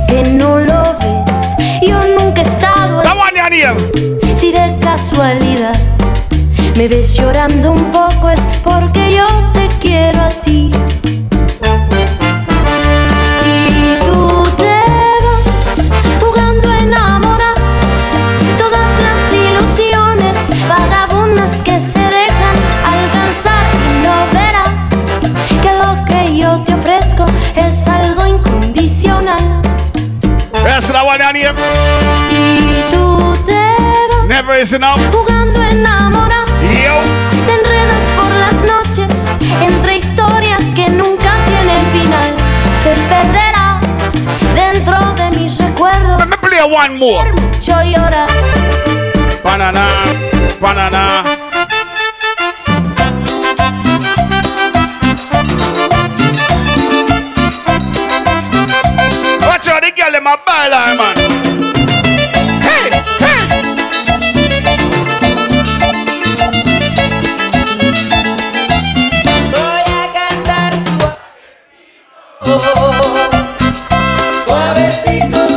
que 0.09 0.23
no 0.31 0.61
lo 0.61 0.83
ves. 1.01 1.49
Yo 1.83 1.99
nunca 2.19 2.41
he 2.41 2.45
estado. 2.45 3.01
Así. 3.01 3.63
Si 4.37 4.53
de 4.53 4.77
casualidad 4.81 5.79
me 6.77 6.89
ves 6.89 7.15
llorando 7.15 7.73
un 7.73 7.91
poco 7.91 8.04
Never 34.55 34.63
is 34.63 34.73
enough. 34.73 35.01
jugando 35.11 35.61
a 35.61 35.69
enamorar. 35.69 36.47
Yo. 36.63 37.01
Te 37.45 37.55
enredas 37.59 38.05
por 38.15 38.31
las 38.37 38.55
noches 38.55 39.09
entre 39.61 39.97
historias 39.97 40.63
que 40.77 40.89
nunca 40.91 41.43
tienen 41.45 41.85
final. 41.91 42.35
Te 42.85 42.95
perderás 43.09 43.83
dentro 44.55 44.97
de 45.15 45.31
mis 45.37 45.59
recuerdos. 45.59 46.21
Let 46.21 46.29
me 46.29 46.37
play 46.37 46.61
one 46.63 46.97
more. 46.97 47.33
Yo 47.63 47.83
llorar. 47.83 48.29
Banana, 49.43 49.89
banana. 50.61 51.25
Watch 59.49 59.69
out, 59.69 59.83
the 59.83 59.93
girl 59.97 60.15
in 60.15 60.23
my 60.23 60.37
byline, 60.47 60.97
man. 60.97 61.24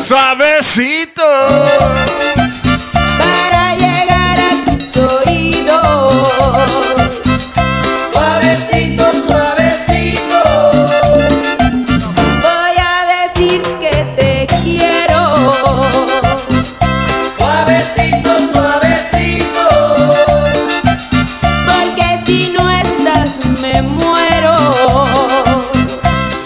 Suavecito. 0.08 1.22
Suavecito. 1.22 1.98
para 3.20 3.76
llegar 3.76 4.40
a 4.40 4.64
tus 4.64 4.96
oídos. 4.96 6.32
Suavecito, 8.14 9.04
suavecito. 9.28 10.40
Voy 12.42 12.78
a 12.80 13.28
decir 13.36 13.62
que 13.82 13.96
te 14.16 14.48
quiero. 14.64 15.22
Suavecito, 17.38 18.32
suavecito. 18.54 19.68
Porque 21.68 22.08
si 22.26 22.50
no 22.52 22.72
estás 22.72 23.46
me 23.62 23.82
muero. 23.82 24.56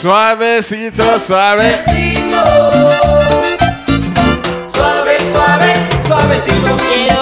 Suavecito, 0.01 1.19
suave. 1.19 1.75
Suavecito. 6.39 6.77
Quiero 6.93 7.20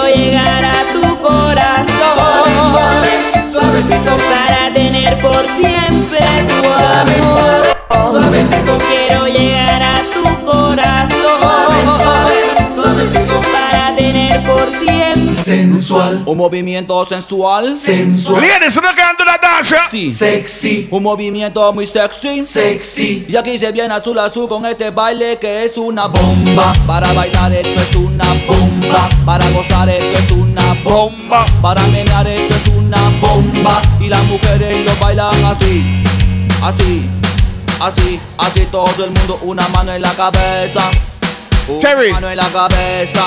Sensual. 15.90 16.22
Un 16.26 16.38
movimiento 16.38 17.04
sensual. 17.04 17.76
Sensual. 17.76 18.40
Ladies, 18.46 18.76
no 18.76 18.88
canto 18.94 19.24
la 19.24 19.38
danza. 19.38 19.88
Sí. 19.90 20.12
Sexy. 20.12 20.86
Un 20.90 21.02
movimiento 21.02 21.72
muy 21.72 21.86
sexy. 21.86 22.44
Sexy. 22.44 23.26
Y 23.28 23.36
aquí 23.36 23.58
se 23.58 23.72
viene 23.72 23.92
azul 23.92 24.18
azul 24.18 24.48
con 24.48 24.64
este 24.66 24.90
baile 24.90 25.38
que 25.38 25.64
es 25.64 25.76
una 25.76 26.06
bomba. 26.06 26.72
Para 26.86 27.12
bailar 27.12 27.52
esto 27.52 27.80
es 27.80 27.96
una 27.96 28.24
bomba. 28.46 29.08
Para 29.24 29.50
gozar 29.50 29.88
esto 29.88 30.18
es 30.18 30.30
una 30.30 30.74
bomba. 30.84 31.44
Para 31.60 31.82
menear 31.88 32.26
esto 32.28 32.54
es 32.54 32.68
una 32.76 32.98
bomba. 33.20 33.82
Y 34.00 34.08
las 34.08 34.22
mujeres 34.24 34.84
lo 34.84 34.94
bailan 35.04 35.44
así. 35.44 36.02
Así. 36.62 37.02
Así. 37.80 38.20
Así 38.38 38.66
todo 38.70 39.04
el 39.04 39.10
mundo. 39.10 39.40
Una 39.42 39.66
mano 39.68 39.92
en 39.92 40.02
la 40.02 40.12
cabeza. 40.14 40.90
Una 41.68 41.80
Cherry. 41.80 42.12
mano 42.12 42.30
en 42.30 42.36
la 42.36 42.48
cabeza. 42.48 43.26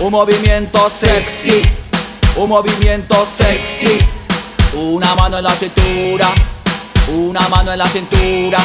Un 0.00 0.12
movimiento 0.12 0.88
sexy. 0.90 1.60
Un 2.36 2.48
movimiento 2.48 3.26
sexy. 3.28 3.98
Una 4.74 5.12
mano 5.16 5.38
en 5.38 5.44
la 5.44 5.50
cintura. 5.50 6.28
Una 7.08 7.48
mano 7.48 7.72
en 7.72 7.78
la 7.78 7.86
cintura. 7.88 8.58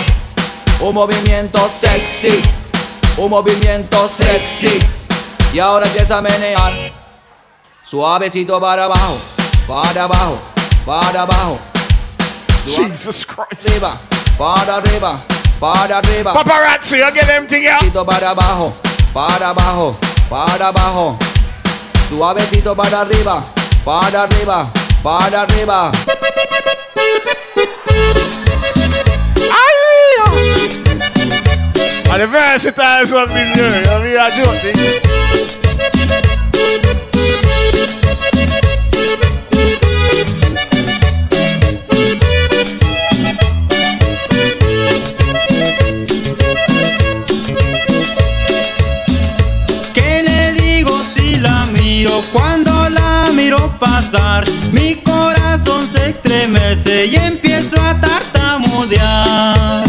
Un 0.80 0.94
movimiento 0.94 1.68
sexy. 1.74 2.40
Un 3.18 3.32
movimiento 3.32 4.08
sexy. 4.08 4.78
Y 5.54 5.60
ahora 5.60 5.88
empieza 5.88 6.20
a 6.20 6.22
menear. 6.22 6.94
Suavecito 7.82 8.62
para 8.62 8.84
abajo. 8.84 9.18
Para 9.68 10.04
abajo. 10.04 10.38
Para 10.86 11.24
abajo. 11.24 11.58
Jesus 12.64 13.26
Christ. 13.26 13.68
Arriba. 13.68 13.98
Para 14.38 14.76
arriba. 14.76 15.20
Para 15.60 15.98
arriba. 15.98 16.32
Paparazzi, 16.32 16.98
get 16.98 17.26
them 17.26 17.48
together. 17.48 17.80
Suavecito 17.80 18.06
para 18.06 18.30
abajo. 18.30 18.72
Para 19.12 19.50
abajo. 19.50 19.98
Para 20.34 20.70
abajo. 20.70 21.20
Suavecito 22.10 22.76
para 22.76 23.02
arriba. 23.02 23.46
Para 23.86 24.24
arriba. 24.24 24.68
Para 25.04 25.44
arriba. 25.44 25.92
And 32.12 32.22
the 32.22 32.28
versatile 32.28 33.06
something 33.06 33.54
good. 33.54 33.88
I 33.88 34.02
mean, 34.02 34.18
I 34.18 34.30
joke. 34.32 34.60
thing. 34.64 34.74
Mi 54.72 54.96
corazón 54.96 55.82
se 55.92 56.10
estremece 56.10 57.06
y 57.06 57.16
empiezo 57.16 57.76
a 57.82 58.00
tartamudear. 58.00 59.84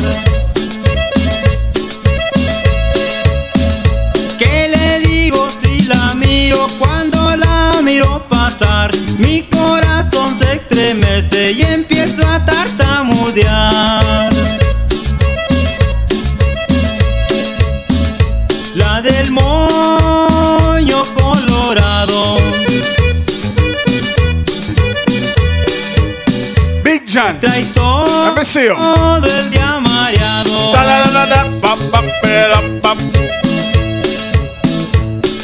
John. 27.14 27.38
Trae 27.38 27.64
todo, 27.66 29.24
el 29.24 29.50
día 29.50 29.78
mareado. 29.78 30.72
Da, 30.72 30.82
da, 30.82 31.04
da, 31.12 31.26
da, 31.26 31.44
bam, 31.60 31.78
bam, 31.92 32.04
pera, 32.20 32.60
bam. 32.82 32.98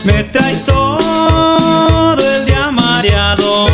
Me 0.04 0.24
trae 0.24 0.56
todo 0.66 2.18
el 2.18 2.46
día 2.46 2.72
mareado. 2.72 3.68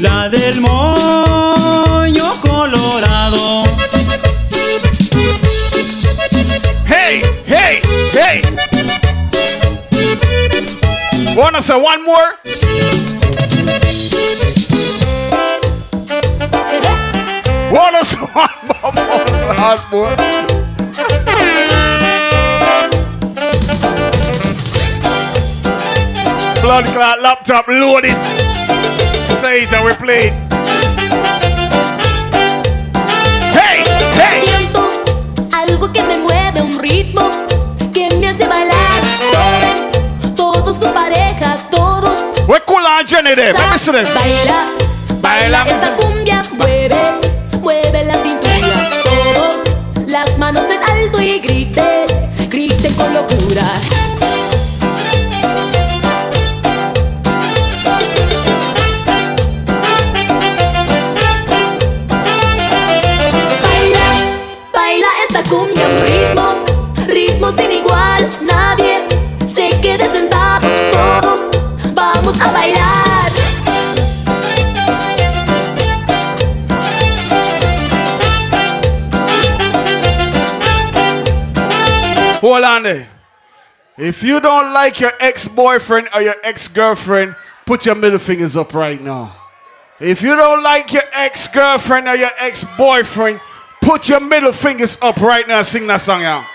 La 0.00 0.28
del 0.28 0.60
moño 0.60 2.30
colorado. 2.42 3.62
Hey, 6.84 7.22
hey, 7.46 7.80
hey. 8.12 8.42
Wanna 11.36 11.62
say 11.62 11.76
one 11.80 12.04
more? 12.04 12.40
What 17.70 17.94
is 18.02 18.14
hot, 18.18 19.86
boy? 19.90 20.10
Blood 26.60 26.84
clot 26.86 27.20
laptop 27.22 27.68
loaded. 27.68 28.16
Say 29.38 29.66
and 29.70 29.84
we 29.84 29.94
play. 29.94 30.30
Hey, 33.54 33.84
hey. 34.18 34.44
Siento 34.44 34.82
algo 35.52 35.92
que 35.92 36.02
me 36.02 36.18
mueve 36.18 36.62
un 36.62 36.76
ritmo 36.76 37.22
que 37.94 38.10
me 38.16 38.30
hace 38.30 38.48
bailar. 38.48 39.00
Todos 40.34 40.76
sus 40.76 40.88
parejas, 40.88 41.70
todos. 41.70 42.18
We're 42.48 42.64
cool 42.66 42.82
Jenny. 43.06 43.36
Let 43.36 43.54
me 43.54 43.78
see. 43.78 43.92
Baila, 43.92 44.64
baila 45.22 45.66
esta 45.68 45.94
cumbia, 45.94 46.42
mueve 46.58 47.29
mueve 47.60 48.04
la 48.04 48.14
cintura. 48.14 48.88
Todos 49.04 50.06
las 50.06 50.38
manos 50.38 50.64
en 50.70 50.82
alto 50.82 51.20
y 51.20 51.38
griten, 51.40 52.06
griten 52.48 52.94
con 52.94 53.12
locura. 53.12 53.62
Baila, 63.62 64.06
baila 64.72 65.08
esta 65.28 65.42
cumbia, 65.48 65.86
un 65.86 65.98
ritmo, 66.06 66.46
ritmo 67.08 67.52
sin 67.52 67.72
igual. 67.72 68.28
Nadie 68.42 68.89
If 84.00 84.22
you 84.22 84.40
don't 84.40 84.72
like 84.72 84.98
your 84.98 85.12
ex-boyfriend 85.20 86.08
or 86.14 86.22
your 86.22 86.34
ex-girlfriend, 86.42 87.36
put 87.66 87.84
your 87.84 87.94
middle 87.94 88.18
fingers 88.18 88.56
up 88.56 88.72
right 88.72 88.98
now. 88.98 89.36
If 90.00 90.22
you 90.22 90.34
don't 90.34 90.62
like 90.62 90.90
your 90.90 91.02
ex-girlfriend 91.12 92.08
or 92.08 92.16
your 92.16 92.30
ex-boyfriend, 92.38 93.42
put 93.82 94.08
your 94.08 94.20
middle 94.20 94.54
fingers 94.54 94.96
up 95.02 95.20
right 95.20 95.46
now. 95.46 95.60
Sing 95.60 95.86
that 95.88 96.00
song 96.00 96.24
out. 96.24 96.46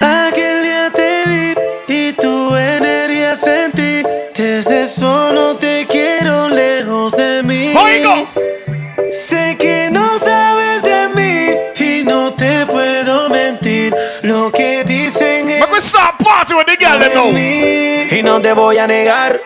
Mí. 17.32 18.08
Y 18.10 18.24
no 18.24 18.42
te 18.42 18.54
voy 18.54 18.78
a 18.78 18.88
negar. 18.88 19.42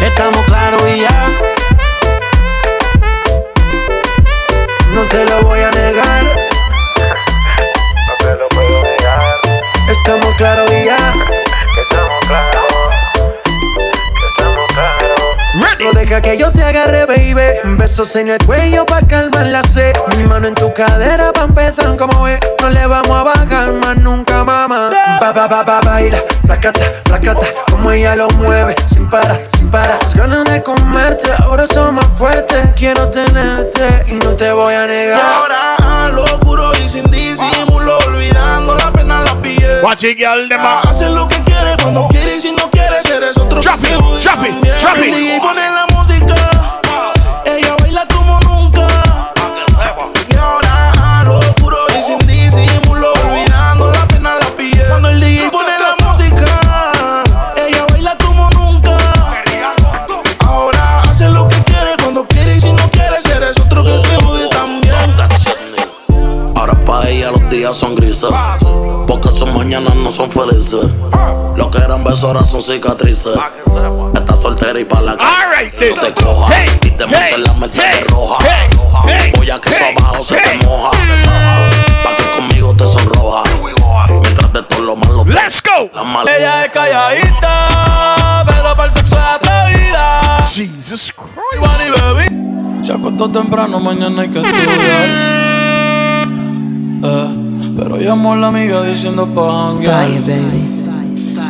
Estamos 0.00 0.44
claros 0.46 0.82
y 0.94 1.00
ya. 1.00 1.30
No 4.94 5.02
te 5.04 5.24
lo 5.24 5.42
voy 5.42 5.60
a 5.60 5.70
deja 16.12 16.20
que 16.20 16.36
yo 16.36 16.52
te 16.52 16.62
agarre, 16.62 17.06
baby. 17.06 17.76
Besos 17.78 18.14
en 18.16 18.28
el 18.28 18.38
cuello 18.44 18.84
pa' 18.84 19.00
calmar 19.00 19.46
la 19.46 19.62
sed. 19.62 19.94
Mi 20.16 20.24
mano 20.24 20.46
en 20.48 20.54
tu 20.54 20.72
cadera 20.74 21.32
pa' 21.32 21.44
empezar 21.44 21.96
como 21.96 22.28
es. 22.28 22.38
No 22.60 22.68
le 22.68 22.86
vamos 22.86 23.18
a 23.18 23.22
bajar 23.22 23.72
más 23.72 23.96
nunca, 23.96 24.44
mamá. 24.44 24.90
Pa, 25.20 25.32
pa, 25.32 25.48
pa, 25.48 25.64
pa, 25.64 25.80
baila. 25.80 26.18
Placata, 26.46 26.80
placata. 27.04 27.46
Como 27.70 27.90
ella 27.92 28.14
lo 28.14 28.28
mueve. 28.30 28.74
Sin 28.92 29.08
parar, 29.08 29.40
sin 29.56 29.70
parar. 29.70 29.98
Las 30.02 30.14
ganas 30.14 30.44
de 30.44 30.62
comerte. 30.62 31.30
Ahora 31.38 31.66
son 31.66 31.94
más 31.94 32.06
fuertes. 32.18 32.60
Quiero 32.76 33.08
tenerte 33.08 34.04
y 34.08 34.12
no 34.12 34.30
te 34.32 34.52
voy 34.52 34.74
a 34.74 34.86
negar. 34.86 35.18
Y 35.18 35.22
ahora 35.22 36.08
lo 36.10 36.26
juro 36.40 36.72
y 36.74 36.88
sin 36.90 37.10
disimulo, 37.10 37.96
olvidando 38.06 38.74
la 38.74 38.92
pena 38.92 39.18
en 39.20 39.24
la 39.24 39.34
piel. 39.40 39.82
Watch 39.82 40.04
it, 40.04 40.18
girl, 40.18 40.46
them 40.48 40.60
Ah, 40.60 40.82
Haces 40.84 41.10
lo 41.10 41.26
que 41.26 41.42
quieres 41.42 41.76
cuando 41.80 42.06
quieres 42.08 42.38
y 42.38 42.42
si 42.42 42.52
no 42.52 42.70
quieres 42.70 43.04
eres 43.06 43.36
otro 43.38 43.62
DJ 43.62 45.40
pone 45.40 45.70
la 45.70 45.91
ella 47.44 47.76
baila 47.80 48.06
como 48.08 48.40
nunca. 48.40 48.86
Y 50.28 50.36
ahora 50.36 51.24
lo 51.24 51.40
puro 51.56 51.78
y 51.88 52.02
sin 52.02 52.18
disimulo, 52.26 53.12
olvidándola 53.12 54.02
apenas 54.02 54.34
la 54.40 54.50
pilla. 54.56 54.88
Cuando 54.88 55.08
el 55.08 55.20
día 55.20 55.50
pone 55.50 55.72
la 55.78 55.94
música, 56.06 57.22
ella 57.56 57.86
baila 57.90 58.16
como 58.18 58.50
nunca. 58.50 58.96
Ahora 60.46 61.00
hace 61.00 61.28
lo 61.28 61.48
que 61.48 61.62
quiere 61.64 61.96
cuando 62.00 62.26
quiere 62.26 62.56
y 62.56 62.60
si 62.60 62.72
no 62.72 62.90
quiere 62.90 63.20
seres 63.22 63.58
otro 63.58 63.84
que 63.84 63.98
se 63.98 64.18
mude 64.24 64.48
también. 64.48 65.16
Ahora 66.56 66.74
pa' 66.84 67.08
ella 67.08 67.30
los 67.32 67.50
días 67.50 67.76
son 67.76 67.94
grises, 67.94 68.30
porque 69.06 69.32
son 69.32 69.54
mañanas 69.54 69.94
no 69.96 70.10
son 70.10 70.30
felices. 70.30 70.86
Lo 71.56 71.70
que 71.70 71.78
eran 71.78 72.02
besos 72.04 72.24
ahora 72.24 72.44
son 72.44 72.62
cicatrices. 72.62 73.36
Estás 74.14 74.40
soltera 74.40 74.78
y 74.80 74.84
pa' 74.84 75.00
la 75.00 75.16
calle. 75.16 75.94
No 75.94 76.00
te 76.00 76.14
coja. 76.14 76.64
y 76.82 76.90
te 76.90 77.06
montes 77.06 77.34
en 77.34 77.42
la 77.42 77.52
Mercedes 77.54 78.06
roja. 78.06 78.44
Voy 79.36 79.50
a 79.50 79.60
que 79.60 79.68
eso 79.68 79.84
abajo 79.96 80.24
se 80.24 80.36
te 80.36 80.66
moja. 80.66 80.90
Pa' 80.90 82.16
que 82.16 82.24
conmigo 82.36 82.74
te 82.76 82.84
sonroja. 82.84 83.42
Mientras 84.20 84.52
de 84.52 84.62
todo 84.62 84.80
lo 84.80 84.96
malo 84.96 85.24
Let's 85.24 85.62
go. 85.62 85.90
La 85.94 86.02
mala. 86.02 86.36
Ella 86.36 86.64
es 86.64 86.70
calladita, 86.70 88.44
pero 88.46 88.76
para 88.76 88.84
el 88.84 88.92
sexo 88.92 89.16
es 89.16 89.22
atrevida. 89.22 90.42
Jesus 90.42 91.12
Christ. 91.12 91.38
Igual 91.54 91.80
y 91.86 91.90
bebí. 91.90 92.84
Se 92.84 92.92
acostó 92.92 93.30
temprano, 93.30 93.78
mañana 93.78 94.22
hay 94.22 94.28
que 94.28 94.40
estudiar. 94.40 95.08
Eh, 97.04 97.72
pero 97.76 97.96
llamó 97.96 98.32
a 98.32 98.36
la 98.36 98.48
amiga 98.48 98.82
diciendo 98.82 99.26
pa' 99.26 99.68
janguear. 99.68 100.71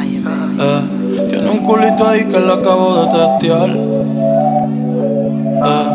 Eh, 0.05 1.27
tiene 1.31 1.49
un 1.49 1.65
culito 1.65 2.09
ahí 2.09 2.25
que 2.25 2.41
le 2.41 2.53
acabo 2.53 3.05
de 3.05 3.39
testear. 3.39 3.71
Eh, 5.65 5.87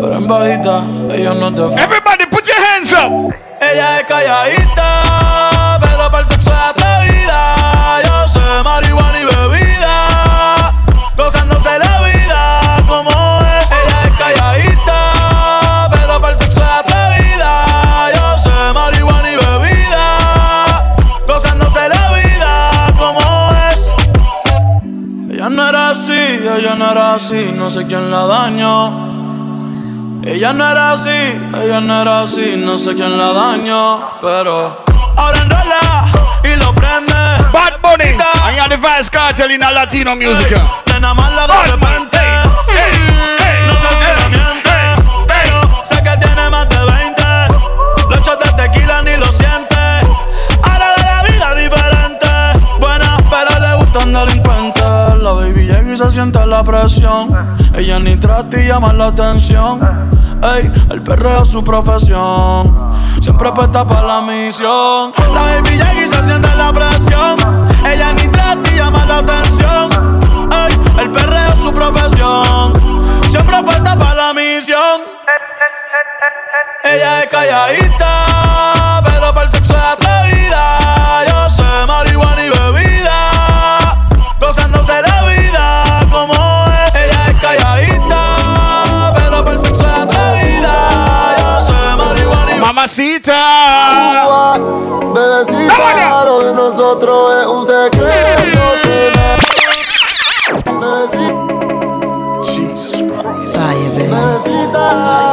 pero 0.00 0.16
en 0.16 0.26
bajita, 0.26 0.82
ella 1.12 1.34
no 1.34 1.48
es 1.48 1.54
de 1.54 1.62
Everybody 1.80 2.26
put 2.28 2.44
your 2.44 2.56
hands 2.58 2.92
up. 2.92 3.32
Ella 3.60 4.00
es 4.00 4.04
calladita, 4.06 5.78
pero 5.80 6.10
para 6.10 6.18
el 6.20 6.26
sexo 6.26 6.50
es 6.50 6.56
atrevida. 6.58 7.54
Yo 8.04 8.28
sé 8.28 8.40
marihuana 8.64 9.11
ella 26.62 26.76
no 26.76 26.92
era 26.92 27.14
así, 27.14 27.50
no 27.56 27.70
sé 27.70 27.88
quién 27.88 28.08
la 28.08 28.24
dañó. 28.24 29.10
Ella 30.24 30.52
no 30.52 30.70
era 30.70 30.92
así, 30.92 31.10
ella 31.60 31.80
no 31.80 32.02
era 32.02 32.20
así, 32.20 32.54
no 32.56 32.78
sé 32.78 32.94
quién 32.94 33.18
la 33.18 33.32
dañó, 33.32 34.10
pero 34.20 34.84
ahora 35.16 35.42
enrola 35.42 36.04
y 36.44 36.54
lo 36.56 36.72
prende. 36.72 37.12
Bad 37.52 37.80
Bunny, 37.82 38.14
I 38.14 38.56
got 38.56 38.70
the 38.70 38.76
Vice 38.76 39.10
Cartel 39.10 39.50
in 39.50 39.64
a 39.64 39.72
Latino 39.72 40.14
music. 40.14 40.56
Nena 40.86 41.12
mala 41.14 41.48
de 41.48 41.72
repente. 41.72 42.11
Se 56.02 56.10
siente 56.12 56.44
la 56.46 56.64
presión. 56.64 57.56
Ella 57.74 57.98
ni 57.98 58.16
trata 58.16 58.60
y 58.60 58.66
llama 58.66 58.92
la 58.92 59.08
atención. 59.08 59.80
Ey, 60.42 60.70
el 60.90 61.02
perreo 61.02 61.42
es 61.42 61.50
su 61.50 61.62
profesión. 61.62 62.92
Siempre 63.20 63.52
puesta 63.52 63.86
para 63.86 64.02
la 64.02 64.20
misión. 64.22 65.12
La 65.32 65.42
baby 65.42 65.70
llega 65.70 65.94
y 65.94 66.08
se 66.08 66.26
siente 66.26 66.48
la 66.56 66.72
presión. 66.72 67.36
Ella 67.86 68.12
ni 68.14 68.26
trata 68.28 68.70
y 68.70 68.76
llama 68.76 69.04
la 69.06 69.18
atención. 69.18 70.18
Ey, 70.50 71.02
el 71.02 71.10
perreo 71.12 71.52
es 71.52 71.62
su 71.62 71.72
profesión. 71.72 73.20
Siempre 73.30 73.62
puesta 73.62 73.96
para 73.96 74.14
la 74.14 74.34
misión. 74.34 75.00
Ella 76.84 77.22
es 77.22 77.28
calladita, 77.28 78.26
mamacita. 92.82 94.24
Uva, 94.26 94.58
bebecita, 95.14 96.24
lo 96.24 96.40
de 96.40 96.52
nosotros 96.52 97.32
es 97.40 97.46
un 97.46 97.66
secreto. 97.66 98.08
Que 100.46 100.62
bebecita. 100.80 101.36
Jesus 102.42 102.94
Christ. 102.96 103.56
Bye, 103.56 103.88
bebecita. 103.96 105.31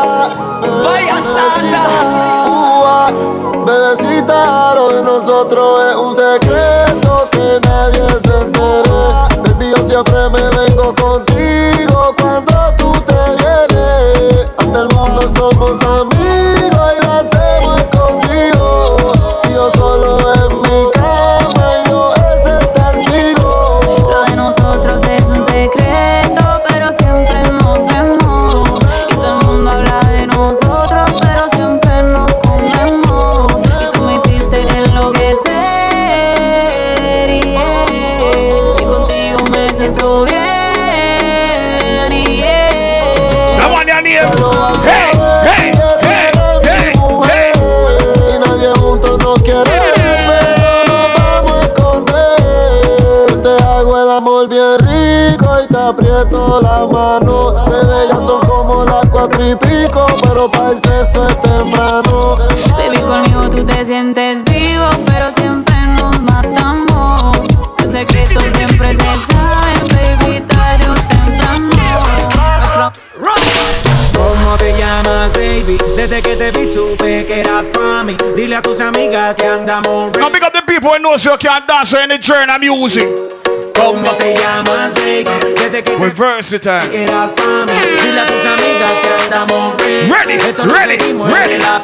Aprieto 55.89 56.61
la 56.61 56.85
mano. 56.85 57.53
Bebé, 57.65 58.07
ya 58.09 58.15
son 58.25 58.45
como 58.47 58.85
las 58.85 59.05
cuatro 59.09 59.45
y 59.45 59.55
pico, 59.55 60.05
pero 60.21 60.49
para 60.49 60.71
el 60.71 60.81
sexo 60.81 61.27
es 61.27 61.41
temprano. 61.41 62.37
Baby, 62.77 62.97
conmigo 63.01 63.49
tú 63.49 63.65
te 63.65 63.85
sientes 63.85 64.43
vivo, 64.45 64.89
pero 65.05 65.31
siempre 65.35 65.75
nos 65.99 66.21
matamos. 66.21 67.37
Los 67.81 67.91
secretos 67.91 68.43
siempre 68.55 68.95
se 68.95 69.17
saben, 69.31 69.79
baby, 69.89 70.41
tarde 70.41 70.89
o 70.89 70.93
temprano. 70.93 72.91
¿Cómo 74.13 74.57
te 74.57 74.77
llamas, 74.77 75.33
baby? 75.33 75.77
Desde 75.95 76.21
que 76.21 76.35
te 76.35 76.51
vi 76.51 76.71
supe 76.71 77.25
que 77.25 77.39
eras 77.39 77.65
pa' 77.67 78.03
mí. 78.03 78.15
Dile 78.35 78.55
a 78.55 78.61
tus 78.61 78.79
amigas 78.79 79.35
que 79.35 79.45
andamos 79.45 80.11
big 80.11 80.43
up 80.43 80.53
the 80.53 80.61
people 80.61 80.89
who 80.89 80.99
knows 80.99 81.23
you 81.23 81.35
can't 81.37 81.67
dance 81.67 81.93
or 81.93 81.99
any 81.99 82.17
journey 82.17 82.69
music. 82.69 83.28
¿Cómo 83.75 84.11
te 84.17 84.35
llamas, 84.35 84.93
baby? 84.95 85.25
Desde 85.55 85.83
que 85.83 85.95
We're 85.95 86.13
versatile. 86.13 87.07
pa' 87.35 87.65
mí. 87.65 87.73
Dile 88.03 88.19
a 88.19 88.25
tus 88.25 88.45
amigas 88.45 88.91
que 89.01 89.23
andamos 89.23 89.77
ready. 89.77 90.09
Ready, 90.09 90.33
Esto 90.49 90.65
lo 90.65 90.73
ready, 90.73 90.93
en 90.93 91.17
up, 91.17 91.83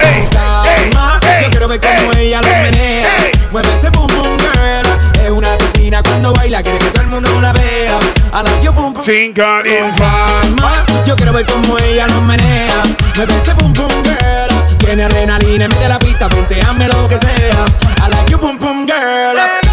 ey, 0.00 0.08
ey, 0.08 0.28
Calma, 0.30 1.20
ey, 1.22 1.44
Yo 1.44 1.50
quiero 1.50 1.68
ver 1.68 1.80
cómo 1.80 2.12
ey, 2.12 2.26
ella 2.28 2.40
lo 2.42 2.48
menea. 2.48 3.08
Mueve 3.50 3.68
ese 3.78 3.90
boom 3.90 4.06
boom 4.08 4.38
girl. 4.38 5.22
Es 5.24 5.30
una 5.30 5.54
asesina 5.54 6.02
cuando 6.02 6.32
baila, 6.32 6.62
quiere 6.62 6.78
que 6.78 6.90
todo 6.90 7.02
el 7.02 7.08
mundo 7.08 7.40
la 7.40 7.52
vea. 7.52 7.98
A 8.32 8.42
la 8.42 8.60
yo 8.60 8.72
boom 8.72 8.94
boom. 8.94 9.10
In 9.10 9.32
Calma, 9.32 10.84
Yo 11.06 11.16
quiero 11.16 11.32
ver 11.32 11.46
cómo 11.46 11.78
ella 11.78 12.06
lo 12.08 12.20
menea. 12.22 12.82
Mueve 13.16 13.34
ese 13.36 13.52
boom 13.54 13.72
boom 13.72 13.90
girl. 14.04 14.76
Tiene 14.78 15.04
adrenalina 15.04 15.64
en 15.66 15.70
de 15.70 15.88
la 15.88 15.98
pista, 15.98 16.26
hazme 16.26 16.88
lo 16.88 17.08
que 17.08 17.16
sea. 17.16 17.64
I 18.04 18.10
like 18.10 18.30
you 18.30 18.38
boom 18.38 18.58
boom 18.58 18.86
girl. 18.86 19.69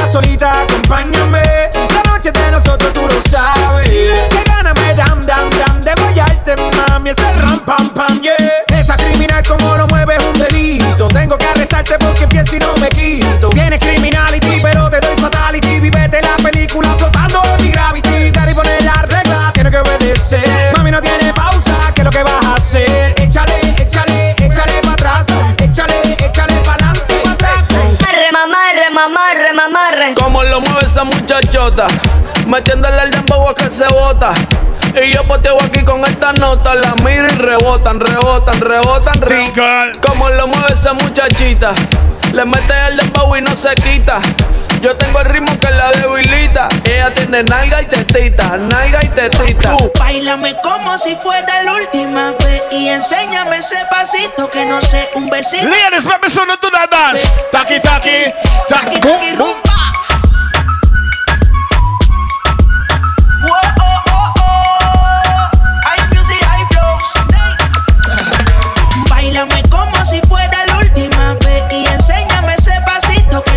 Estás 0.00 0.12
solita, 0.12 0.62
acompáñame. 0.62 1.42
La 1.94 2.10
noche 2.10 2.32
de 2.32 2.50
nosotros 2.50 2.90
tú 2.94 3.02
lo 3.02 3.20
sabes. 3.30 3.86
Que 3.86 4.42
gana 4.46 4.72
me 4.72 4.94
dam 4.94 5.20
dam 5.20 5.50
dam 5.50 5.80
de 5.82 5.92
guayarte, 6.00 6.56
mami. 6.88 7.10
Ese 7.10 7.32
ram 7.34 7.58
pam 7.60 7.90
pam, 7.90 8.22
yeah. 8.22 8.34
Esa 8.80 8.96
criminal 8.96 9.46
como 9.46 9.76
lo 9.76 9.86
mueve 9.88 10.16
es 10.16 10.24
un 10.24 10.38
delito. 10.38 11.06
Tengo 11.08 11.36
que 11.36 11.44
arrestarte 11.44 11.98
porque 11.98 12.26
pienso 12.28 12.56
y 12.56 12.60
no 12.60 12.74
me 12.78 12.88
quito. 12.88 13.50
Tienes 13.50 13.78
criminality, 13.78 14.60
esa 30.90 31.04
muchachota, 31.04 31.86
metiéndole 32.46 33.00
el 33.04 33.12
dembow 33.12 33.48
a 33.48 33.54
que 33.54 33.70
se 33.70 33.86
bota. 33.86 34.34
Y 35.00 35.12
yo 35.12 35.24
poteo 35.24 35.56
aquí 35.62 35.84
con 35.84 36.04
esta 36.04 36.32
nota, 36.32 36.74
la 36.74 36.96
miro 37.04 37.28
y 37.28 37.36
rebotan, 37.36 38.00
rebotan, 38.00 38.60
rebotan, 38.60 39.20
rebotan. 39.20 39.92
Como 40.04 40.28
lo 40.30 40.48
mueve 40.48 40.72
esa 40.72 40.92
muchachita, 40.94 41.70
le 42.32 42.44
mete 42.44 42.74
el 42.88 42.96
dembow 42.96 43.36
y 43.36 43.40
no 43.40 43.54
se 43.54 43.72
quita. 43.76 44.20
Yo 44.80 44.96
tengo 44.96 45.20
el 45.20 45.26
ritmo 45.26 45.56
que 45.60 45.70
la 45.70 45.92
debilita. 45.92 46.68
Ella 46.84 47.14
tiene 47.14 47.44
nalga 47.44 47.82
y 47.82 47.86
tetita, 47.86 48.56
nalga 48.56 48.98
y 49.04 49.08
tetita. 49.10 49.76
Tú 49.76 49.92
bailame 49.96 50.56
como 50.60 50.98
si 50.98 51.14
fuera 51.14 51.62
la 51.62 51.72
última 51.72 52.32
vez 52.32 52.62
y 52.72 52.88
enséñame 52.88 53.58
ese 53.58 53.78
pasito 53.88 54.50
que 54.50 54.66
no 54.66 54.80
sé, 54.80 55.08
un 55.14 55.30
besito. 55.30 55.68
Ladies, 55.68 56.04
me 56.04 56.28
see 56.28 56.40
you 56.40 56.46
do 56.60 56.68
that 56.72 56.90
dance. 56.90 57.30
Taki 57.52 57.78
taki, 57.78 58.32
taki 58.68 58.98
boom 59.36 59.54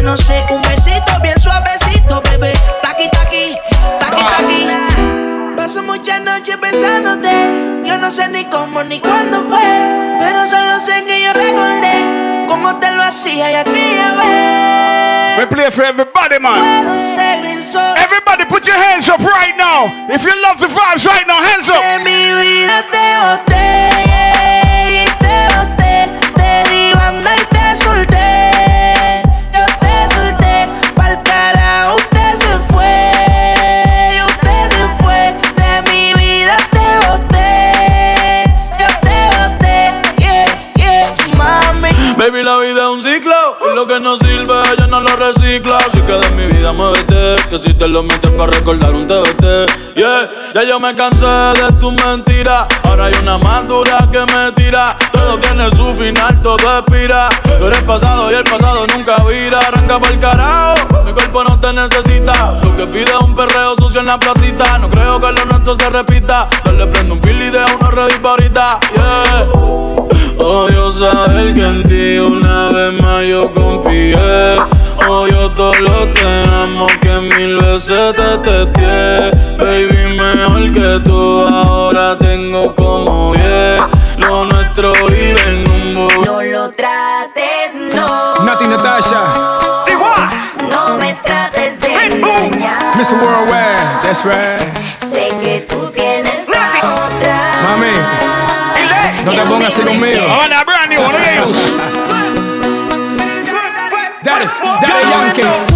no 0.03 0.17
sé, 0.17 0.45
un 0.49 0.61
besito 0.61 1.19
bien 1.21 1.39
suavecito, 1.39 2.21
bebé. 2.21 2.53
Taqui 2.81 3.09
taqui, 3.09 3.55
taqui 3.99 4.23
taqui. 4.23 4.67
Paso 5.55 5.81
muchas 5.81 6.21
noches 6.21 6.57
pensándote. 6.57 7.31
Yo 7.85 7.97
no 7.97 8.11
sé 8.11 8.27
ni 8.27 8.45
cómo 8.45 8.83
ni 8.83 8.99
cuándo 8.99 9.43
fue, 9.43 9.63
pero 10.19 10.45
solo 10.45 10.79
sé 10.79 11.03
que 11.05 11.23
yo 11.23 11.33
recordé 11.33 12.45
cómo 12.47 12.75
te 12.75 12.91
lo 12.91 13.03
hacía 13.03 13.51
y 13.51 13.55
aquella 13.55 14.13
vez. 14.15 15.37
We 15.39 15.47
play 15.47 15.71
for 15.71 15.83
everybody, 15.85 16.37
man. 16.39 16.85
Everybody, 17.97 18.45
put 18.45 18.67
your 18.67 18.77
hands 18.77 19.09
up 19.09 19.19
right 19.19 19.55
now. 19.57 19.87
If 20.09 20.23
you 20.23 20.35
love 20.43 20.59
the 20.59 20.67
vibes 20.67 21.05
right 21.07 21.25
now, 21.25 21.41
hands 21.41 21.69
up. 21.69 21.81
Que 43.87 43.99
no 43.99 44.15
sirve, 44.17 44.53
ella 44.71 44.87
no 44.87 45.01
lo 45.01 45.15
recicla. 45.15 45.77
Así 45.77 46.01
que 46.01 46.13
de 46.13 46.31
mi 46.31 46.42
vida 46.63 46.71
muévete. 46.71 47.35
Que 47.49 47.57
si 47.59 47.73
te 47.73 47.87
lo 47.87 48.03
metes 48.03 48.31
para 48.31 48.51
recordar 48.51 48.93
un 48.93 49.05
TBT. 49.05 49.95
Yeah, 49.95 50.31
ya 50.53 50.63
yo 50.63 50.79
me 50.79 50.95
cansé 50.95 51.25
de 51.25 51.71
tu 51.79 51.91
mentira. 51.91 52.67
Ahora 52.83 53.05
hay 53.05 53.13
una 53.21 53.37
más 53.37 53.67
dura 53.67 54.07
que 54.11 54.19
me 54.19 54.51
tira. 54.53 54.95
Todo 55.11 55.37
tiene 55.39 55.69
su 55.71 55.93
final, 55.93 56.41
todo 56.41 56.79
expira. 56.79 57.27
Tú 57.59 57.65
eres 57.65 57.83
pasado 57.83 58.31
y 58.31 58.35
el 58.35 58.43
pasado 58.45 58.87
nunca 58.87 59.17
vira. 59.25 59.59
Arranca 59.59 59.99
para 59.99 60.13
el 60.13 60.19
carajo. 60.19 61.03
Mi 61.05 61.11
cuerpo 61.11 61.43
no 61.43 61.59
te 61.59 61.73
necesita. 61.73 62.59
Lo 62.63 62.75
que 62.77 62.87
pide 62.87 63.11
es 63.11 63.19
un 63.19 63.35
perreo 63.35 63.75
sucio 63.77 63.99
en 63.99 64.05
la 64.05 64.17
placita. 64.17 64.79
No 64.79 64.89
creo 64.89 65.19
que 65.19 65.31
lo 65.33 65.45
nuestro 65.45 65.75
se 65.75 65.89
repita. 65.89 66.47
Dale, 66.63 66.87
prendo 66.87 67.15
un 67.15 67.21
fil 67.21 67.41
y 67.41 67.49
deja 67.49 67.75
uno 67.77 67.91
ready 67.91 68.19
pa' 68.19 68.29
ahorita. 68.29 68.79
Yeah. 68.95 69.47
Odio 70.37 70.91
saber 70.91 71.53
que 71.53 71.61
en 71.61 71.83
ti 71.83 72.17
una 72.19 72.69
vez 72.69 73.01
más 73.01 73.25
yo 73.25 73.53
confié. 73.53 74.72
Odio 75.07 75.49
todo 75.51 75.73
lo 75.75 76.11
que 76.13 76.21
amo 76.51 76.87
que 77.01 77.09
mil 77.35 77.57
veces 77.57 78.13
te 78.15 78.37
testé. 78.37 79.31
Baby, 79.57 80.17
mejor 80.17 80.71
que 80.71 81.01
tú 81.03 81.41
ahora 81.47 82.17
tengo 82.17 82.73
como 82.75 83.33
diez. 83.33 83.81
Lo 84.17 84.45
nuestro 84.45 84.93
vive 85.07 85.41
en 85.47 85.69
un 85.69 85.95
bu- 85.95 86.25
No 86.25 86.41
lo 86.41 86.69
trates, 86.71 87.75
no. 87.75 88.45
Nati 88.45 88.65
Natasha, 88.67 89.21
No 90.69 90.97
me 90.97 91.13
trates 91.23 91.79
de 91.79 91.93
engañar. 92.05 92.95
Mr. 92.95 93.15
Worldwide, 93.21 94.01
that's 94.03 94.23
right. 94.23 94.61
Sé 94.97 95.29
que 95.41 95.65
tú 95.67 95.89
tienes 95.91 96.47
a 96.49 97.05
otra. 97.05 97.61
Mami, 97.63 97.93
no 99.25 99.31
te 99.31 99.41
pongas 99.49 99.67
así 99.73 99.81
conmigo. 99.81 100.21
Ahora, 100.31 100.63
brand 100.63 100.89
new 100.89 101.01
one, 101.01 101.17
ellos. 101.33 101.57
Daddy, 104.33 104.47
Daddy 104.81 105.09
Yankee. 105.11 105.72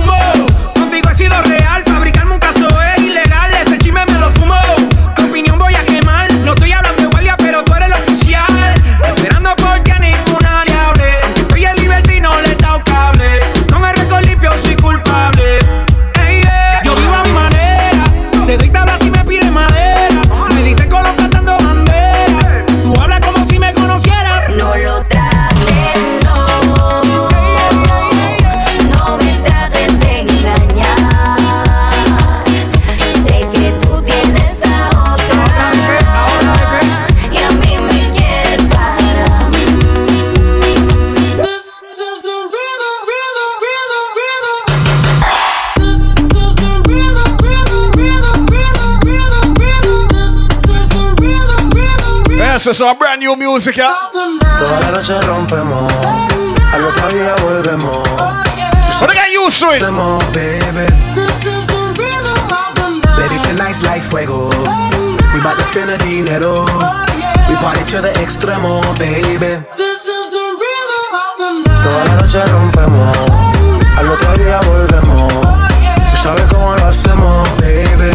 This 52.68 52.80
is 52.80 52.81
our 52.81 52.95
brand 52.95 53.22
new 53.22 53.34
music, 53.38 53.77
yeah. 53.77 53.95
Toda 54.11 54.80
la 54.81 54.91
noche 54.91 55.18
rompemos, 55.22 55.88
al 56.73 56.84
otro 56.84 57.07
día 57.15 57.34
volvemos. 57.41 58.03
So 58.99 59.07
they 59.07 59.15
get 59.15 59.31
used 59.31 59.61
to 59.61 59.72
it. 59.72 59.80
baby. 60.35 60.84
Baby, 63.15 63.39
tonight's 63.48 63.84
like 63.84 64.03
fuego. 64.03 64.49
We 65.34 65.39
bout 65.44 65.56
to 65.56 65.64
spend 65.64 65.91
a 65.91 65.98
dinero. 65.99 66.65
We 67.48 67.56
party 67.56 67.85
to 67.85 68.02
the 68.02 68.11
extremo, 68.19 68.81
baby. 68.99 69.64
Toda 71.84 72.03
la 72.03 72.15
noche 72.19 72.45
rompemos, 72.48 73.18
al 73.98 74.11
otro 74.11 74.34
día 74.44 74.60
volvemos. 74.68 75.34
Tú 76.11 76.18
sabes 76.22 76.44
cómo 76.52 76.76
lo 76.76 76.85
hacemos. 76.85 77.49
Baby, 77.61 78.11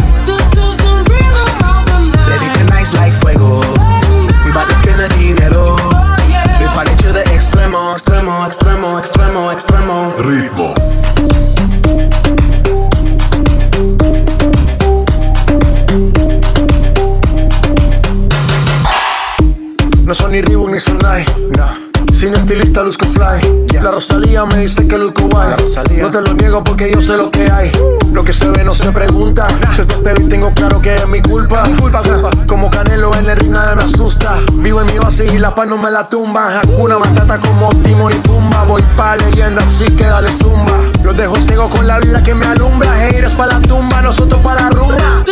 No 20.13 20.17
son 20.17 20.31
ni 20.33 20.43
Reebok 20.43 20.69
ni 20.69 20.79
Sonai, 20.79 21.25
nah. 21.57 21.73
Sin 22.13 22.35
estilista 22.35 22.83
luzco 22.83 23.07
fly. 23.07 23.65
La 23.81 23.89
Rosalía 23.89 24.45
me 24.45 24.57
dice 24.57 24.87
que 24.87 24.95
luzco 24.95 25.23
guay. 25.23 25.55
No 25.99 26.11
te 26.11 26.21
lo 26.21 26.35
niego 26.35 26.63
porque 26.63 26.91
yo 26.91 27.01
sé 27.01 27.17
lo 27.17 27.31
que 27.31 27.49
hay. 27.49 27.71
Lo 28.11 28.23
que 28.23 28.31
se 28.31 28.47
ve 28.49 28.63
no 28.63 28.75
se 28.75 28.91
pregunta. 28.91 29.47
Yo 29.75 29.87
te 29.87 29.95
espero 29.95 30.21
y 30.21 30.29
tengo 30.29 30.53
claro 30.53 30.79
que 30.79 30.93
es 30.93 31.07
mi 31.07 31.19
culpa. 31.19 31.63
Mi 31.65 31.73
culpa, 31.73 32.03
culpa. 32.03 32.29
Como 32.45 32.69
Canelo 32.69 33.11
en 33.15 33.27
el 33.27 33.37
ring 33.37 33.49
nada 33.49 33.73
me 33.73 33.81
asusta. 33.81 34.39
Vivo 34.53 34.81
en 34.81 34.93
mi 34.93 34.99
oasis 34.99 35.33
y 35.33 35.39
la 35.39 35.55
paz 35.55 35.65
no 35.65 35.79
me 35.79 35.89
la 35.89 36.07
tumba. 36.07 36.59
Hakuna 36.59 36.99
Matata 36.99 37.39
como 37.39 37.69
Timon 37.81 38.13
y 38.13 38.17
Pumba. 38.17 38.65
Voy 38.65 38.83
pa' 38.95 39.15
leyenda 39.15 39.63
así 39.63 39.85
que 39.85 40.03
dale 40.03 40.31
zumba. 40.31 40.77
Los 41.03 41.17
dejo 41.17 41.37
ciego 41.37 41.71
con 41.71 41.87
la 41.87 41.97
vibra 41.97 42.21
que 42.21 42.35
me 42.35 42.45
alumbra. 42.45 42.93
Haters 42.97 43.33
pa' 43.33 43.47
la 43.47 43.59
tumba, 43.61 44.03
nosotros 44.03 44.39
pa' 44.43 44.53
la 44.53 44.69
rumba. 44.69 45.23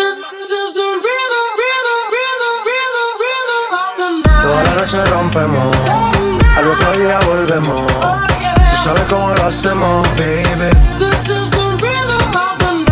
Noche 4.81 5.05
rompemos, 5.11 5.77
al 6.57 6.67
otro 6.67 6.91
día 6.93 7.19
volvemos. 7.27 7.85
Tú 7.85 8.77
sabes 8.81 9.03
cómo 9.03 9.29
lo 9.35 9.45
hacemos, 9.45 10.07
baby. 10.15 10.71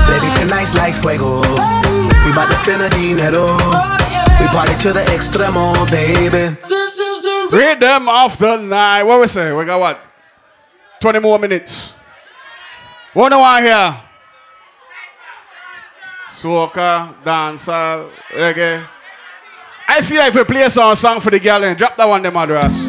Baby, 0.08 0.30
tonight's 0.36 0.76
like 0.76 0.96
fuego. 0.96 1.42
We 1.42 2.32
bout 2.36 2.48
to 2.48 2.56
spend 2.58 2.84
a 2.84 2.90
dinero. 2.90 3.58
We 4.40 4.48
party 4.50 4.76
to 4.84 4.94
the 4.94 5.02
extremo, 5.16 5.74
baby. 5.90 6.56
Read 7.52 7.80
them 7.80 8.08
off 8.08 8.38
the 8.38 8.58
night. 8.58 9.02
What 9.02 9.22
we 9.22 9.28
say? 9.28 9.52
We 9.52 9.66
got 9.66 9.80
what? 9.80 10.00
20 11.02 11.20
more 11.22 11.40
minutes. 11.40 11.96
What 13.16 13.30
do 13.30 13.40
I 13.40 13.62
hear? 13.62 14.02
Soca, 16.30 17.16
dancehall, 17.26 18.12
reggae. 18.32 18.99
I 19.92 20.02
feel 20.02 20.20
like 20.20 20.30
if 20.30 20.36
we 20.36 20.44
play 20.44 20.62
a 20.62 20.70
song 20.70 21.20
for 21.20 21.32
the 21.32 21.40
girl 21.40 21.64
and 21.64 21.76
drop 21.76 21.98
that 21.98 22.08
one, 22.08 22.22
them 22.22 22.38
address. 22.38 22.86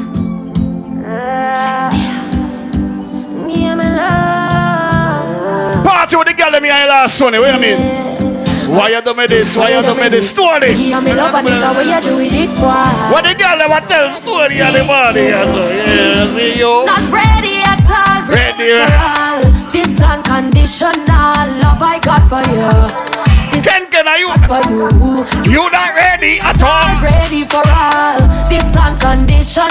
Party 5.80 6.16
with 6.16 6.28
the 6.28 6.34
girl, 6.36 6.52
them 6.52 6.64
here 6.64 6.74
last 6.84 7.18
one. 7.22 7.32
Wait 7.32 7.48
a 7.48 7.58
minute. 7.58 8.68
Why 8.68 8.90
you 8.90 9.00
do 9.00 9.14
me 9.14 9.26
this? 9.26 9.56
Why 9.56 9.70
you 9.70 9.82
do 9.82 9.94
me 9.94 10.10
this 10.10 10.28
story? 10.28 10.72
Yeah, 10.72 11.00
me 11.00 11.14
love 11.14 11.34
and 11.34 11.48
it's 11.48 11.56
the 11.56 11.72
way 11.72 11.88
you 11.88 12.00
do 12.04 12.20
it, 12.20 12.32
it 12.36 12.50
why? 12.60 13.10
What 13.10 13.24
the 13.24 13.32
girl 13.32 13.56
never 13.56 13.80
tell 13.88 14.10
story 14.10 14.60
in 14.60 14.72
the 14.74 14.84
morning? 14.84 15.32
yeah, 15.32 16.36
see 16.36 16.58
you. 16.58 16.84
Not 16.84 17.00
ready 17.08 17.64
at 17.64 17.80
all. 17.88 18.28
Ready. 18.28 18.76
All. 18.76 19.40
This 19.72 19.88
unconditional 20.02 21.48
love 21.64 21.80
I 21.80 21.98
got 22.04 22.28
for 22.28 22.44
you. 22.52 23.29
This 23.60 23.72
Ken, 23.72 23.90
Ken, 23.90 24.08
are 24.08 24.16
you? 24.18 24.28
For 24.48 24.62
you. 24.70 25.52
You 25.52 25.70
not 25.70 25.94
ready 25.94 26.40
at 26.40 26.62
all? 26.62 26.80
Not 26.80 27.02
ready 27.02 27.44
for 27.44 27.60
all. 27.68 28.16
This 28.48 28.64
unconditional 28.76 29.68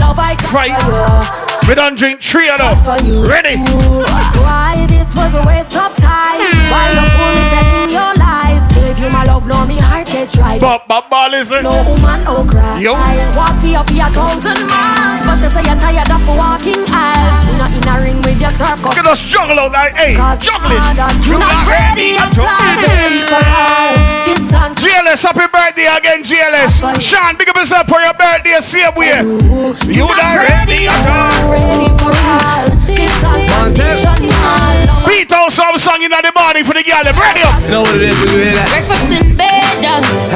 love 0.00 0.18
I 0.18 0.36
got 0.40 0.52
Right. 0.52 0.78
for 0.78 0.88
you. 0.88 1.68
We 1.68 1.74
don't 1.74 1.98
drink 1.98 2.22
three 2.22 2.48
of 2.48 2.58
them. 2.58 2.76
Ready? 3.28 3.56
Why 4.40 4.86
this 4.88 5.14
was 5.14 5.34
a 5.34 5.42
waste 5.46 5.76
of 5.76 5.94
time? 5.96 6.40
Why 6.72 6.84
you 6.96 7.04
only 7.20 7.44
telling 7.52 7.90
your 7.90 8.14
lies? 8.16 8.62
Gave 8.72 8.98
you 8.98 9.10
my 9.10 9.24
love, 9.24 9.46
now 9.46 9.66
me 9.66 9.76
get 10.10 10.28
dry. 10.30 10.58
But, 10.58 10.86
but, 10.88 11.08
but, 11.08 11.30
listen. 11.30 11.62
No 11.62 11.70
woman, 11.86 12.24
no 12.24 12.44
cry. 12.44 12.80
Yo. 12.82 12.94
I 12.94 13.30
walk 13.38 13.54
for 13.62 13.70
you 13.70 13.78
for 13.86 14.10
thousand 14.10 14.66
miles, 14.66 15.22
but 15.24 15.38
they 15.38 15.48
say 15.48 15.62
you're 15.62 15.78
tired 15.78 16.10
of 16.10 16.22
walking 16.26 16.82
aisles. 16.90 17.38
You 17.46 17.54
not 17.56 17.72
in 17.72 17.86
a 17.86 17.94
ring 18.02 18.18
with 18.26 18.40
your 18.42 18.50
circus. 18.58 18.82
Look 18.82 18.98
at 18.98 19.06
us 19.06 19.22
juggle 19.22 19.58
out 19.58 19.72
that. 19.72 19.94
Hey, 19.94 20.18
juggle 20.42 20.74
it. 20.74 20.82
You 21.30 21.38
not 21.38 21.62
ready 21.70 22.18
at 22.18 22.34
all. 22.34 22.50
Ready 22.50 23.22
for 23.30 23.38
all. 23.38 23.94
This 24.26 24.42
un- 24.52 24.74
GLS, 24.74 25.22
happy 25.22 25.46
birthday 25.46 25.86
again, 25.86 26.22
GLS. 26.26 26.82
Sean, 27.00 27.36
big 27.36 27.48
up 27.48 27.56
yourself 27.56 27.86
for 27.86 28.00
your 28.00 28.14
birthday, 28.14 28.58
same 28.60 28.94
way. 28.98 29.22
You 29.86 30.04
not 30.10 30.42
ready 30.42 30.90
at 30.90 31.06
all. 31.06 31.52
ready 31.54 31.88
for 32.02 32.10
all. 32.10 32.66
This 32.74 34.04
love. 34.04 34.69
Beat 35.06 35.32
out 35.32 35.52
some 35.52 35.76
song 35.78 36.02
in 36.02 36.10
the 36.10 36.32
morning 36.36 36.64
for 36.64 36.74
the 36.74 36.82
girl. 36.82 37.04
them. 37.04 37.16
Ready 37.16 37.42
up. 37.42 37.56
Know 37.68 37.82
what 37.82 37.96
it 37.96 38.02
is, 38.12 38.16
we 38.24 38.50
hear 38.50 38.54
that. 38.56 38.68
Breakfast 38.68 39.10
in 39.12 39.36
bed, 39.36 39.80
darling. 39.80 40.30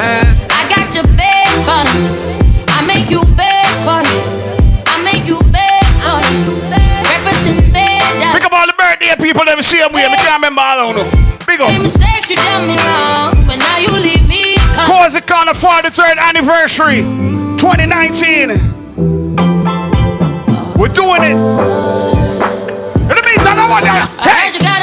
I 0.49 0.61
got 0.69 0.93
your 0.93 1.07
bed 1.13 1.49
fun. 1.65 1.87
I 2.69 2.81
make 2.85 3.09
you 3.09 3.21
bed 3.35 3.67
fun. 3.85 4.05
I 4.05 4.95
make 5.05 5.25
you 5.27 5.39
bed 5.53 5.85
fun. 6.01 6.23
Breakfast 6.69 7.45
in 7.45 7.71
bed, 7.71 8.01
darling. 8.21 8.35
Pick 8.37 8.45
up 8.45 8.53
all 8.53 8.67
the 8.67 8.77
birthday 8.77 9.13
people, 9.21 9.45
them 9.45 9.61
same 9.61 9.91
way. 9.93 10.05
I 10.05 10.15
can't 10.17 10.41
remember 10.41 10.61
all 10.61 10.89
of 10.89 10.95
them. 10.97 11.09
Big 11.45 11.61
up. 11.61 11.69
Mistakes, 11.81 12.29
you 12.29 12.37
done 12.37 12.67
me 12.67 12.77
wrong, 12.81 13.33
but 13.45 13.57
now 13.57 13.77
you 13.77 13.91
leave 13.91 14.27
me. 14.27 14.57
Cause 14.85 15.15
it 15.15 15.25
kind 15.25 15.49
of 15.49 15.57
43rd 15.57 16.17
anniversary 16.17 17.01
2019. 17.57 18.49
We're 20.77 20.89
doing 20.89 21.23
it. 21.23 22.14
In 23.65 23.71
the 23.71 23.81
meantime, 23.81 24.74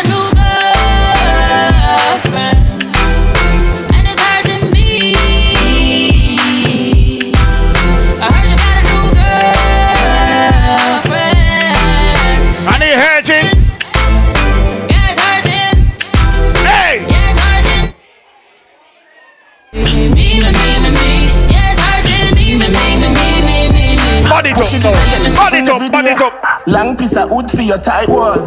me. 24.42 24.52
Body 24.52 24.76
it 24.76 24.84
up, 24.84 24.94
now. 24.94 25.36
Body 25.36 25.58
it 25.58 25.68
up, 25.68 25.92
body 25.92 26.08
it 26.08 26.20
up. 26.20 26.34
Long 26.66 26.96
piece 26.96 27.16
of 27.16 27.30
wood 27.30 27.50
for 27.50 27.62
your 27.62 27.78
tight 27.78 28.08
wall. 28.08 28.38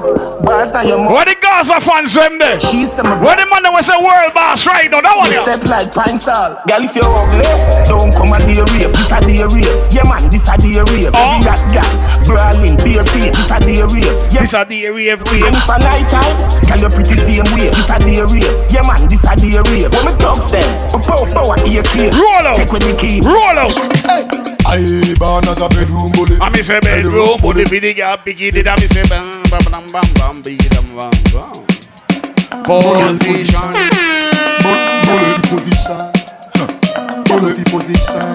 Bars 0.44 0.72
now 0.74 0.82
your 0.86 1.00
What 1.04 1.28
the 1.28 1.36
Gaza 1.42 1.82
fans 1.82 2.14
them 2.14 2.38
there? 2.38 2.60
She's 2.60 2.92
some 2.92 3.20
What 3.20 3.40
the 3.42 3.46
man 3.50 3.64
that 3.66 3.74
was 3.74 3.90
a 3.90 3.98
world 3.98 4.32
boss 4.32 4.68
right 4.68 4.88
now? 4.92 5.02
That 5.02 5.16
one 5.18 5.32
You 5.32 5.42
here. 5.42 5.58
step 5.58 5.64
like 5.68 5.90
pine 5.92 6.20
salt. 6.20 6.64
Girl, 6.70 6.84
if 6.86 6.96
you're 6.96 7.08
ugly, 7.08 7.44
don't 7.90 8.14
come 8.14 8.32
a 8.32 8.40
day 8.40 8.62
rave. 8.62 8.92
This 8.94 9.12
a 9.12 9.20
day 9.20 9.44
rave. 9.44 9.68
Yeah, 9.92 10.06
man, 10.08 10.24
this 10.30 10.48
a 10.48 10.56
day 10.56 10.80
rave. 10.80 11.12
Oh. 11.12 11.20
Every 11.20 11.44
hot 11.50 11.64
girl, 11.74 11.92
brawling, 12.30 12.78
bare 12.80 13.04
feet. 13.04 13.34
This 13.34 13.52
a 13.52 13.58
day 13.60 13.82
rave. 13.84 14.16
Yeah, 14.32 14.46
this 14.46 14.56
a 14.56 14.62
day 14.64 14.88
rave. 14.88 15.20
Even 15.20 15.52
if 15.56 15.68
a 15.68 15.78
night 15.82 16.08
time, 16.08 16.36
girl, 16.70 16.80
you 16.80 16.92
pretty 16.94 17.18
same 17.20 17.48
way. 17.56 17.72
This 17.74 17.90
a 17.92 17.98
day 18.00 18.22
rave. 18.24 18.56
Yeah, 18.72 18.86
man, 18.86 19.02
this 19.10 19.26
a 19.28 19.34
day 19.36 19.60
rave. 19.60 19.92
When 19.92 20.04
me 20.08 20.14
dogs 20.22 20.54
them, 20.54 20.68
we 20.94 21.00
pow 21.04 21.26
pow 21.36 21.52
at 21.52 21.66
your 21.68 21.84
key. 21.90 22.12
Roll 22.16 22.48
out. 22.48 22.56
Take 22.56 22.72
with 22.72 22.86
the 22.86 22.94
key. 22.96 23.20
Roll 23.26 23.60
out. 23.60 23.76
Hey. 24.08 24.46
I 24.66 24.82
born 25.20 25.46
as 25.48 25.62
a 25.62 25.70
bedroom 25.86 26.12
bully. 26.12 26.38
I 26.42 26.50
miss 26.50 26.70
a 26.70 26.80
bedroom, 26.82 27.38
but 27.42 27.56
the 27.56 27.66
video 27.66 27.94
got 27.94 28.26
big 28.26 28.42
it. 28.42 28.68
I 28.68 28.76
miss 28.76 28.96
a 28.98 29.08
bam, 29.10 29.30
bam, 29.50 29.62
bam, 29.72 29.86
bam, 29.94 30.08
bam, 30.18 30.42
bam, 30.42 30.58
bam, 30.98 31.14
bam. 31.34 31.66
Position. 32.66 33.72
Bully 35.06 35.38
position. 35.46 36.02
Bully 37.30 37.64
position. 37.70 38.30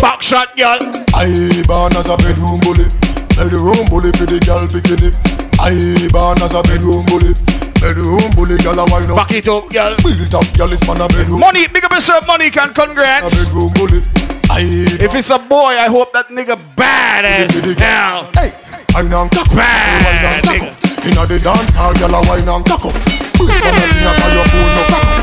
Back 0.00 0.22
shot, 0.22 0.56
girl. 0.56 0.78
I 1.14 1.62
born 1.66 1.96
as 1.96 2.08
a 2.08 2.16
bedroom 2.16 2.60
bully. 2.60 3.15
Bedroom 3.36 3.84
bully 3.92 4.08
for 4.16 4.24
the 4.24 4.40
girl 4.48 4.64
picking 4.64 5.12
it. 5.12 5.12
I 5.60 5.76
born 6.08 6.40
as 6.40 6.56
a 6.56 6.64
bedroom 6.64 7.04
bully. 7.04 7.36
Bedroom 7.76 8.24
bully, 8.32 8.56
girl 8.64 8.80
a 8.80 8.84
wine 8.88 9.12
up. 9.12 9.28
Back 9.28 9.36
it 9.36 9.44
up, 9.44 9.68
girl. 9.68 9.92
Build 10.00 10.32
up, 10.32 10.48
girl 10.56 10.72
is 10.72 10.80
man 10.88 11.04
a 11.04 11.06
bedroom. 11.12 11.44
Money, 11.44 11.68
big 11.68 11.84
up 11.84 11.92
yourself, 11.92 12.24
money 12.26 12.48
can 12.48 12.72
congrats. 12.72 13.28
A 13.28 13.44
bedroom 13.44 13.76
bully. 13.76 14.00
I 14.48 14.64
If 15.04 15.12
it's 15.12 15.28
a 15.28 15.36
boy, 15.36 15.76
I 15.76 15.84
hope 15.92 16.16
that 16.16 16.32
nigga 16.32 16.56
bad 16.80 17.28
as 17.28 17.52
hell. 17.76 18.32
Hey, 18.32 18.56
wine 18.96 19.12
and 19.12 19.28
cock 19.28 19.52
up. 19.52 19.60
Bad 19.60 20.00
Wine 20.00 20.24
and 20.32 20.40
cock 20.40 20.56
up. 20.56 21.04
Inna 21.04 21.22
the 21.28 21.36
dance 21.36 21.76
hall, 21.76 21.92
girl 22.00 22.16
a 22.16 22.20
wine 22.24 22.48
and 22.48 22.64
up. 22.72 22.80
Push 23.36 23.52
from 23.60 23.76
your 23.76 23.84
to 23.84 24.00
your 24.00 24.16
bone, 24.16 24.32
no. 24.32 24.96
Foot 24.96 25.15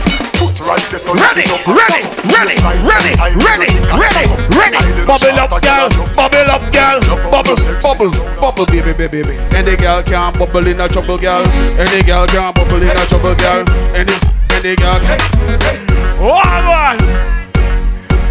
right 0.66 0.84
there, 0.90 1.00
so 1.00 1.14
ready, 1.14 1.44
ready, 1.68 2.02
ready, 2.32 2.58
ready, 2.88 3.12
ready, 3.40 3.72
ready, 3.92 4.26
ready. 4.56 4.80
Bubble 5.06 5.40
up, 5.40 5.52
girl, 5.62 5.90
bubble 6.16 6.50
up, 6.50 6.64
girl, 6.72 7.00
bubble, 7.30 7.58
bubble, 7.82 8.12
bubble, 8.40 8.66
baby, 8.68 8.94
baby, 8.94 9.24
baby. 9.24 9.36
Any 9.56 9.76
girl 9.76 10.04
can 10.04 10.34
bubble 10.38 10.68
in 10.68 10.80
a 10.80 10.88
trouble, 10.88 11.18
girl. 11.18 11.46
Any 11.78 12.04
girl 12.04 12.28
can 12.28 12.54
bubble 12.54 12.82
in 12.82 12.96
a 12.96 13.06
trouble, 13.06 13.36
girl. 13.36 13.68
Any, 13.96 14.16
any 14.56 14.76
girl 14.76 15.00
can. 15.00 15.20
Oh, 16.20 16.40
one, 16.40 16.66
one. 16.68 17.34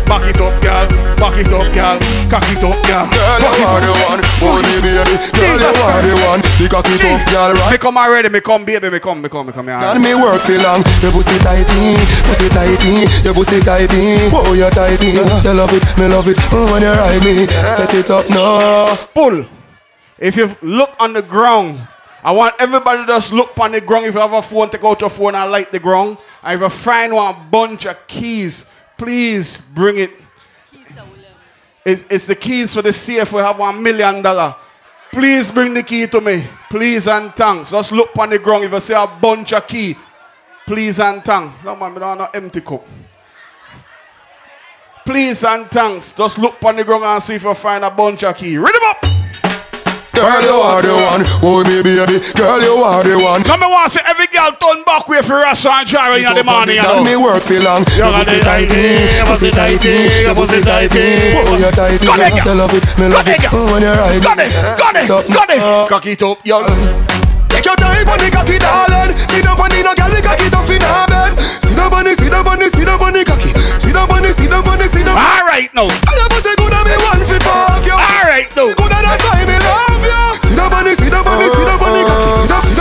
Back 0.07 0.29
it 0.29 0.41
up, 0.41 0.61
girl. 0.63 0.89
Back 1.17 1.39
it 1.39 1.53
up, 1.53 1.69
girl. 1.73 1.99
Cock 2.29 2.45
it 2.49 2.65
up, 2.65 2.77
girl. 2.87 3.07
Girl, 3.09 3.59
you 3.59 3.65
are 3.65 3.81
the 3.81 3.93
one. 4.09 4.21
Oh, 4.45 4.61
me 4.61 4.81
baby. 4.81 5.17
Girl, 5.33 5.59
you 5.59 5.83
are 5.83 6.03
the 6.03 6.15
one. 6.27 6.52
The 6.63 6.69
cock 6.69 6.87
it 6.87 7.03
up, 7.03 7.27
girl. 7.27 7.55
Right. 7.59 7.73
Me 7.73 7.79
come 7.79 7.99
already. 7.99 8.29
Me 8.29 8.41
come, 8.41 8.65
baby. 8.65 8.89
Me 8.89 9.01
come. 9.01 9.21
Me 9.21 9.29
come. 9.29 9.47
Me 9.49 9.53
come. 9.53 9.67
Me 9.67 9.73
And 9.73 10.01
me 10.01 10.15
work 10.15 10.41
for 10.43 10.55
long. 10.63 10.79
Your 11.03 11.11
pussy 11.11 11.37
tighty, 11.43 11.99
pussy 12.23 12.49
tighty, 12.51 13.03
your 13.27 13.35
pussy 13.35 13.59
tighty. 13.61 14.31
Oh, 14.31 14.55
you 14.55 14.71
tighty. 14.71 15.11
You 15.11 15.25
love 15.59 15.75
it, 15.75 15.83
me 15.99 16.07
love 16.07 16.29
it. 16.29 16.39
Oh, 16.53 16.71
when 16.71 16.83
you 16.83 16.93
ride 16.93 17.25
me, 17.25 17.47
set 17.67 17.93
it 17.95 18.09
up 18.11 18.31
now. 18.31 18.95
Pull. 19.13 19.45
If 20.21 20.37
you 20.37 20.55
look 20.63 20.95
on 21.01 21.15
the 21.15 21.23
ground, 21.23 21.81
I 22.23 22.31
want 22.31 22.55
everybody 22.61 23.07
to 23.07 23.07
just 23.09 23.33
look 23.33 23.59
on 23.59 23.73
the 23.73 23.81
ground. 23.81 24.07
If 24.07 24.15
you 24.15 24.21
have 24.21 24.33
a 24.33 24.41
phone, 24.41 24.71
take 24.71 24.85
out 24.85 25.01
your 25.01 25.11
phone 25.11 25.35
and 25.35 25.51
light 25.51 25.73
the 25.73 25.81
ground. 25.81 26.17
And 26.45 26.55
if 26.55 26.61
you 26.61 26.71
find 26.71 27.13
one 27.13 27.51
bunch 27.51 27.87
of 27.87 28.07
keys, 28.07 28.67
please 28.97 29.61
bring 29.75 29.99
it. 29.99 30.13
It's, 31.85 32.05
it's 32.09 32.27
the 32.27 32.37
keys 32.37 32.73
for 32.73 32.83
the 32.83 32.93
safe. 32.93 33.33
We 33.33 33.41
have 33.41 33.59
one 33.59 33.83
million 33.83 34.23
dollar. 34.23 34.55
Please 35.13 35.51
bring 35.51 35.75
the 35.75 35.83
key 35.83 36.07
to 36.07 36.21
me. 36.23 36.43
Please 36.71 37.07
and 37.07 37.35
thanks. 37.37 37.71
Just 37.71 37.93
look 37.93 38.17
on 38.19 38.31
the 38.31 38.39
ground. 38.39 38.65
If 38.65 38.73
you 38.73 38.81
see 38.81 38.95
a 38.95 39.07
bunch 39.07 39.53
of 39.53 39.69
key, 39.69 39.95
please 40.67 40.99
and 40.99 41.23
thanks. 41.23 41.55
No 41.63 41.77
man, 41.77 41.93
we 41.93 42.01
don't 42.01 42.19
have 42.19 42.31
empty 42.35 42.63
cup. 42.63 42.87
Please 45.05 45.45
and 45.45 45.71
thanks. 45.71 46.15
Just 46.15 46.39
look 46.39 46.55
on 46.65 46.77
the 46.77 46.85
ground 46.85 47.05
and 47.05 47.23
see 47.23 47.35
if 47.35 47.45
you 47.45 47.55
find 47.55 47.85
a 47.85 47.91
bunch 47.91 48.25
of 48.25 48.37
key. 48.37 48.57
Read 48.57 48.75
them 48.75 48.83
up. 48.85 49.22
Girl, 50.23 50.39
you 50.39 50.55
are 50.55 50.79
the 50.87 50.95
one. 50.95 51.23
Oh, 51.43 51.67
me 51.67 51.83
baby. 51.83 52.23
Girl, 52.39 52.63
you 52.63 52.79
are 52.79 53.03
the 53.03 53.19
one. 53.19 53.43
Now 53.43 53.59
me 53.59 53.67
want 53.67 53.91
to 53.91 53.99
see 53.99 54.05
every 54.07 54.31
girl 54.31 54.55
turn 54.55 54.87
back 54.87 55.09
way 55.11 55.19
for 55.19 55.43
Rasta 55.43 55.83
and 55.83 55.87
Jara 55.89 56.15
in 56.15 56.31
the 56.39 56.45
morning. 56.47 56.79
You 56.79 56.87
And 56.87 57.03
know. 57.03 57.05
me 57.05 57.15
work 57.19 57.43
for 57.43 57.59
long. 57.59 57.83
You 57.99 58.07
Your 58.07 58.15
got 58.15 58.23
pussy 58.23 58.39
tighty, 58.39 58.71
tighty, 58.71 59.19
your 59.19 59.27
pussy 59.27 59.51
tighty, 59.51 59.95
your 60.23 60.35
pussy 60.39 60.61
tighty. 60.63 61.07
Oh, 61.43 61.59
you 61.59 61.71
tighty. 61.75 62.07
Go 62.07 62.15
there, 62.15 62.31
You 62.31 62.45
girl. 62.47 62.55
love 62.55 62.75
it, 62.79 62.87
me 62.95 63.07
love 63.11 63.27
it. 63.27 63.43
Oh, 63.51 63.67
when 63.75 63.83
you 63.83 63.91
ride 63.91 64.23
Got 64.23 64.39
it, 64.39 64.55
got 64.79 64.95
it, 64.95 65.09
got 65.11 65.51
it. 65.51 65.61
Cock 65.91 66.07
it 66.07 66.23
up, 66.23 66.39
yo. 66.47 66.63
Take 67.51 67.67
your 67.67 67.77
time 67.77 68.07
on 68.09 68.19
the 68.23 68.31
cocky, 68.31 68.57
darling. 68.63 69.19
Sit 69.27 69.43
down 69.43 69.59
on 69.59 69.69
the 69.75 69.83
no 69.83 69.93
girl, 69.99 70.09
the 70.09 70.23
cocky 70.23 70.47
tough 70.49 70.71
in 70.71 70.81
her 70.87 71.05
bed. 71.11 71.35
Sit 71.61 71.75
down 71.77 71.91
on 71.93 72.05
the, 72.07 72.15
sit 72.15 72.31
down 72.31 72.47
on 72.47 72.59
the, 72.63 72.69
sit 72.71 72.87
down 72.87 73.03
on 73.03 73.13
the 73.13 73.23
cocky. 73.27 73.51
Sit 73.83 73.93
down 73.93 74.07
on 74.07 74.23
the, 74.23 74.31
sit 74.33 74.49
down 74.49 74.63
on 74.71 74.79
the, 74.79 74.87
sit 74.87 75.03
down. 75.05 75.19
All 75.19 75.45
right, 75.51 75.69
now. 75.75 75.91
I 75.91 76.13
have 76.15 76.33
say 76.41 76.55
good 76.57 76.73
and 76.73 76.87
me 76.87 76.95
one 77.11 77.21
fi 77.27 77.39
fuck 77.43 77.85
you. 77.85 77.93
All 77.99 78.25
right, 78.25 78.49
now. 78.57 78.71
Sit 81.49 81.69
on 81.69 81.79
on 81.83 81.93
on. 81.93 82.73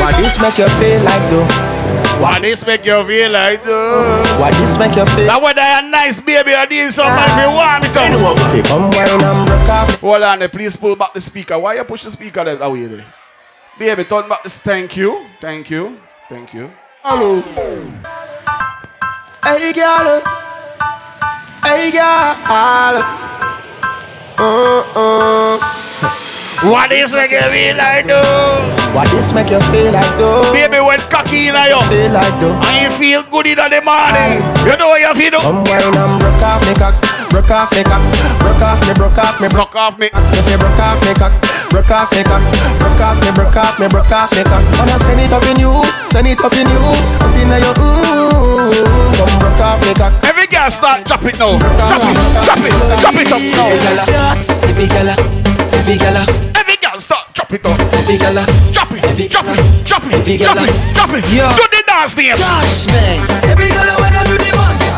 Why 0.00 0.12
this 0.16 0.38
make 0.40 0.58
you 0.58 0.68
feel 0.68 1.02
like 1.02 1.30
though? 1.30 1.46
Why 2.20 2.38
this 2.40 2.66
make 2.66 2.84
you 2.84 2.98
feel 3.06 3.30
like 3.32 3.62
though? 3.64 4.38
Why 4.38 4.50
this 4.52 4.78
make 4.78 4.96
you 4.96 5.06
feel? 5.06 5.26
Now 5.26 5.42
whether 5.42 5.60
you're 5.60 5.90
nice 5.90 6.20
baby 6.20 6.54
or 6.54 6.66
this 6.66 6.96
somebody 6.96 7.32
if 7.32 7.38
you 7.38 7.50
want 7.56 7.82
me 7.82 7.88
to. 7.88 8.68
Come 8.68 8.90
wine 8.90 9.24
and 9.24 9.46
broke 9.46 9.68
off. 9.68 10.00
Hold 10.00 10.22
on, 10.22 10.38
there, 10.38 10.48
please 10.48 10.76
pull 10.76 10.96
back 10.96 11.12
the 11.14 11.20
speaker. 11.20 11.58
Why 11.58 11.74
you 11.74 11.84
push 11.84 12.04
the 12.04 12.10
speaker 12.10 12.44
that 12.44 12.62
away 12.62 12.86
there? 12.86 13.00
Eh? 13.00 13.04
Baby, 13.78 14.04
turn 14.04 14.28
back 14.28 14.42
this. 14.42 14.58
Thank 14.58 14.96
you, 14.96 15.26
thank 15.40 15.70
you, 15.70 15.98
thank 16.28 16.54
you. 16.54 16.70
Hello. 17.02 17.40
Hey 19.42 19.72
girl, 19.72 20.20
hey 21.64 21.90
girl. 21.90 23.02
Uh-uh. 24.38 25.79
What 26.60 26.92
this 26.92 27.14
make 27.16 27.32
you 27.32 27.40
feel 27.48 27.76
like 27.80 28.04
though? 28.04 28.60
Why 28.92 29.08
this 29.08 29.32
make 29.32 29.48
you 29.48 29.60
feel 29.72 29.96
like 29.96 30.12
though? 30.20 30.44
Baby, 30.52 30.76
when 30.84 31.00
cocky 31.08 31.48
in 31.48 31.56
you, 31.56 31.80
Feel 31.88 32.12
like 32.12 32.36
though. 32.36 32.52
and 32.52 32.76
you 32.76 32.90
feel 33.00 33.24
good 33.32 33.48
in 33.48 33.56
the 33.56 33.80
morning, 33.80 34.44
you 34.68 34.76
know 34.76 34.92
what 34.92 35.00
you 35.00 35.08
feel 35.16 35.32
do? 35.32 35.40
Come 35.40 35.64
wine 35.64 35.88
and 35.88 36.20
broke 36.20 36.44
off 36.44 36.60
me 36.68 36.76
cock, 36.76 36.92
broke 37.32 37.48
off 37.48 37.72
me 37.72 37.80
cock, 37.80 38.04
broke 38.44 38.60
off 38.60 38.76
me, 38.84 38.92
broke 38.92 39.16
off 39.16 39.40
me, 39.40 39.48
broke 39.48 39.76
off 39.76 39.94
me. 39.96 40.08
If 40.12 40.46
you 40.52 40.58
broke 40.60 40.76
off 40.84 41.00
me 41.00 41.12
cock, 41.16 41.32
broke 41.72 41.88
off 41.96 42.12
me 42.12 42.20
cock, 42.28 42.44
broke 42.76 43.00
off 43.00 43.16
me, 43.24 43.30
broke 43.32 43.56
off 43.56 43.74
me, 43.80 43.86
broke 43.88 44.12
off 44.12 44.28
me 44.36 44.42
cock. 44.44 44.62
Wanna 44.76 45.00
send 45.00 45.20
it 45.24 45.32
up 45.32 45.44
in 45.48 45.56
you, 45.56 45.72
send 46.12 46.28
it 46.28 46.44
up 46.44 46.52
in 46.52 46.68
you, 46.68 46.84
up 47.24 47.36
in 47.40 47.48
your 47.56 47.72
mm. 47.72 49.16
Come 49.16 49.32
broke 49.40 49.64
off 49.64 49.80
me 49.80 49.96
cock. 49.96 50.12
Every 50.28 50.44
girl 50.44 50.68
start 50.68 51.08
drop 51.08 51.24
it 51.24 51.40
now. 51.40 51.56
Drop 51.56 52.04
it, 52.04 52.20
drop 52.44 52.60
it, 52.68 52.74
drop 53.00 53.16
it 53.16 53.32
up 53.32 53.40
now. 54.12 54.36
Every 54.68 54.84
gala, 54.92 55.16
every 55.80 55.96
gala, 55.96 56.22
Every 56.60 56.76
girl 56.76 57.00
start 57.00 57.32
drop 57.34 57.52
it 57.52 57.64
up. 57.64 57.80
every 57.96 58.16
gala. 58.18 58.44
Drop 58.72 58.92
it, 58.92 59.00
drop 59.32 59.46
it, 59.48 59.64
drop 59.88 60.04
it, 60.04 60.14
Every 60.14 60.36
drop 60.36 60.56
it, 60.60 60.76
drop 60.94 61.10
it. 61.16 61.24
Yeah. 61.32 61.56
Do 61.56 61.64
the 61.72 61.82
dance 61.88 62.16
name. 62.16 62.36
Gosh, 62.36 62.86
man. 62.92 63.18
Every 63.50 63.68
gala 63.68 63.94
when 64.00 64.12
I 64.14 64.22
do 64.28 64.36
the 64.36 64.50
mantra, 64.52 64.96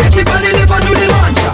catch 0.00 0.16
it 0.16 0.28
on 0.28 0.40
the 0.40 0.50
lip 0.56 0.72
and 0.72 0.82
do 0.88 0.92
the 0.96 1.06
mantra. 1.12 1.52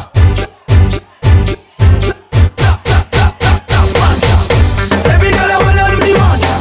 Every 5.11 5.31
gala 5.35 5.57
when 5.65 5.79
I 5.79 5.91
do 5.91 5.99
the 6.07 6.13
mantra, 6.15 6.55